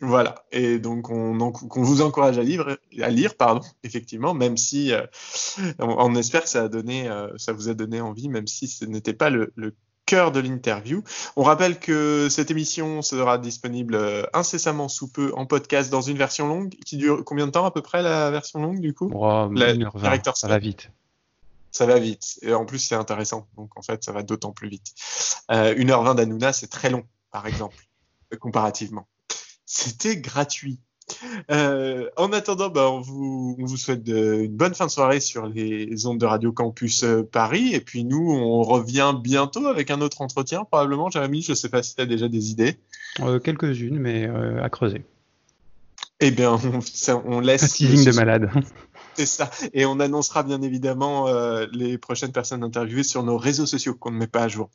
Voilà, 0.00 0.44
et 0.50 0.78
donc 0.78 1.10
on, 1.10 1.38
on, 1.40 1.82
vous 1.82 2.02
encourage 2.02 2.38
à, 2.38 2.42
lire, 2.42 2.76
à 3.00 3.08
lire, 3.08 3.36
pardon, 3.36 3.60
effectivement, 3.84 4.32
même 4.32 4.56
si 4.56 4.92
euh, 4.92 5.02
on, 5.78 5.96
on, 5.98 6.14
espère 6.14 6.42
que 6.42 6.48
ça, 6.48 6.64
a 6.64 6.68
donné, 6.68 7.08
euh, 7.08 7.28
ça 7.36 7.52
vous 7.52 7.68
a 7.68 7.74
donné 7.74 8.00
envie, 8.00 8.28
même 8.28 8.46
si 8.46 8.66
ce 8.66 8.84
n'était 8.84 9.12
pas 9.12 9.30
le, 9.30 9.52
le 9.54 9.74
cœur 10.06 10.32
de 10.32 10.40
l'interview. 10.40 11.02
On 11.36 11.42
rappelle 11.42 11.78
que 11.78 12.28
cette 12.28 12.50
émission 12.50 13.02
sera 13.02 13.38
disponible 13.38 13.94
euh, 13.94 14.24
incessamment 14.32 14.88
sous 14.88 15.08
peu 15.08 15.32
en 15.36 15.46
podcast 15.46 15.90
dans 15.90 16.00
une 16.00 16.18
version 16.18 16.48
longue 16.48 16.74
qui 16.84 16.96
dure 16.96 17.24
combien 17.24 17.46
de 17.46 17.52
temps 17.52 17.64
à 17.64 17.70
peu 17.70 17.82
près 17.82 18.02
la 18.02 18.30
version 18.30 18.60
longue 18.60 18.80
du 18.80 18.94
coup? 18.94 19.10
Oh, 19.14 19.48
la, 19.52 19.74
1h20, 19.74 20.36
Ça 20.36 20.48
va 20.48 20.58
vite 20.58 20.90
ça 21.72 21.86
va 21.86 21.98
vite. 21.98 22.38
Et 22.42 22.54
en 22.54 22.64
plus, 22.64 22.78
c'est 22.78 22.94
intéressant. 22.94 23.48
Donc, 23.56 23.76
en 23.76 23.82
fait, 23.82 24.04
ça 24.04 24.12
va 24.12 24.22
d'autant 24.22 24.52
plus 24.52 24.68
vite. 24.68 24.94
Euh, 25.50 25.74
1h20 25.74 26.14
d'Anouna, 26.14 26.52
c'est 26.52 26.68
très 26.68 26.90
long, 26.90 27.04
par 27.30 27.46
exemple, 27.46 27.76
comparativement. 28.38 29.08
C'était 29.66 30.18
gratuit. 30.18 30.78
Euh, 31.50 32.08
en 32.16 32.32
attendant, 32.32 32.68
bah, 32.68 32.90
on, 32.90 33.00
vous, 33.00 33.56
on, 33.58 33.64
vous, 33.64 33.76
souhaite 33.76 34.02
de, 34.02 34.42
une 34.42 34.56
bonne 34.56 34.74
fin 34.74 34.86
de 34.86 34.90
soirée 34.90 35.20
sur 35.20 35.46
les 35.46 36.06
ondes 36.06 36.18
de 36.18 36.26
Radio 36.26 36.52
Campus 36.52 37.04
euh, 37.04 37.22
Paris. 37.22 37.74
Et 37.74 37.80
puis 37.80 38.04
nous, 38.04 38.30
on 38.30 38.62
revient 38.62 39.14
bientôt 39.20 39.66
avec 39.66 39.90
un 39.90 40.00
autre 40.00 40.20
entretien, 40.20 40.64
probablement. 40.64 41.10
Jérémy, 41.10 41.42
je 41.42 41.52
ne 41.52 41.56
sais 41.56 41.68
pas 41.68 41.82
si 41.82 41.96
tu 41.96 42.02
as 42.02 42.06
déjà 42.06 42.28
des 42.28 42.50
idées. 42.50 42.78
Euh, 43.20 43.38
Quelques-unes, 43.40 43.98
mais 43.98 44.26
euh, 44.26 44.62
à 44.62 44.68
creuser. 44.68 45.04
Eh 46.20 46.30
bien, 46.30 46.52
on, 46.52 46.80
ça, 46.80 47.20
on 47.24 47.40
laisse. 47.40 47.64
Un 47.64 47.68
teasing 47.68 48.04
de 48.04 48.16
malade. 48.16 48.50
C'est 49.16 49.26
ça. 49.26 49.50
Et 49.72 49.84
on 49.84 50.00
annoncera 50.00 50.42
bien 50.42 50.62
évidemment 50.62 51.28
euh, 51.28 51.66
les 51.72 51.98
prochaines 51.98 52.32
personnes 52.32 52.64
interviewées 52.64 53.02
sur 53.02 53.22
nos 53.22 53.36
réseaux 53.36 53.66
sociaux 53.66 53.94
qu'on 53.94 54.10
ne 54.10 54.18
met 54.18 54.26
pas 54.26 54.44
à 54.44 54.48
jour. 54.48 54.70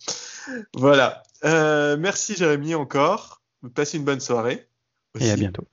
Voilà. 0.73 1.23
Euh, 1.43 1.97
merci 1.97 2.35
Jérémy 2.35 2.76
encore. 2.76 3.41
Passez 3.73 3.97
une 3.97 4.05
bonne 4.05 4.19
soirée. 4.19 4.68
Aussi. 5.15 5.26
Et 5.26 5.31
à 5.31 5.35
bientôt. 5.35 5.68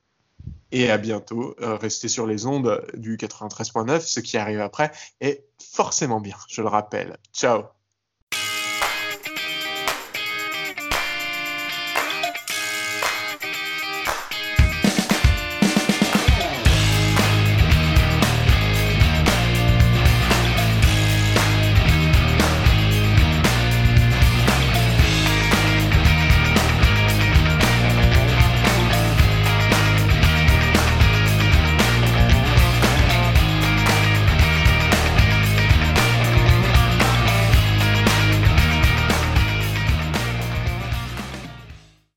Et 0.72 0.90
à 0.90 0.98
bientôt. 0.98 1.54
Euh, 1.60 1.76
restez 1.76 2.08
sur 2.08 2.26
les 2.26 2.46
ondes 2.46 2.84
du 2.94 3.16
93.9. 3.16 4.00
Ce 4.00 4.20
qui 4.20 4.36
arrive 4.36 4.60
après 4.60 4.90
est 5.20 5.44
forcément 5.58 6.20
bien, 6.20 6.36
je 6.48 6.62
le 6.62 6.68
rappelle. 6.68 7.18
Ciao. 7.32 7.73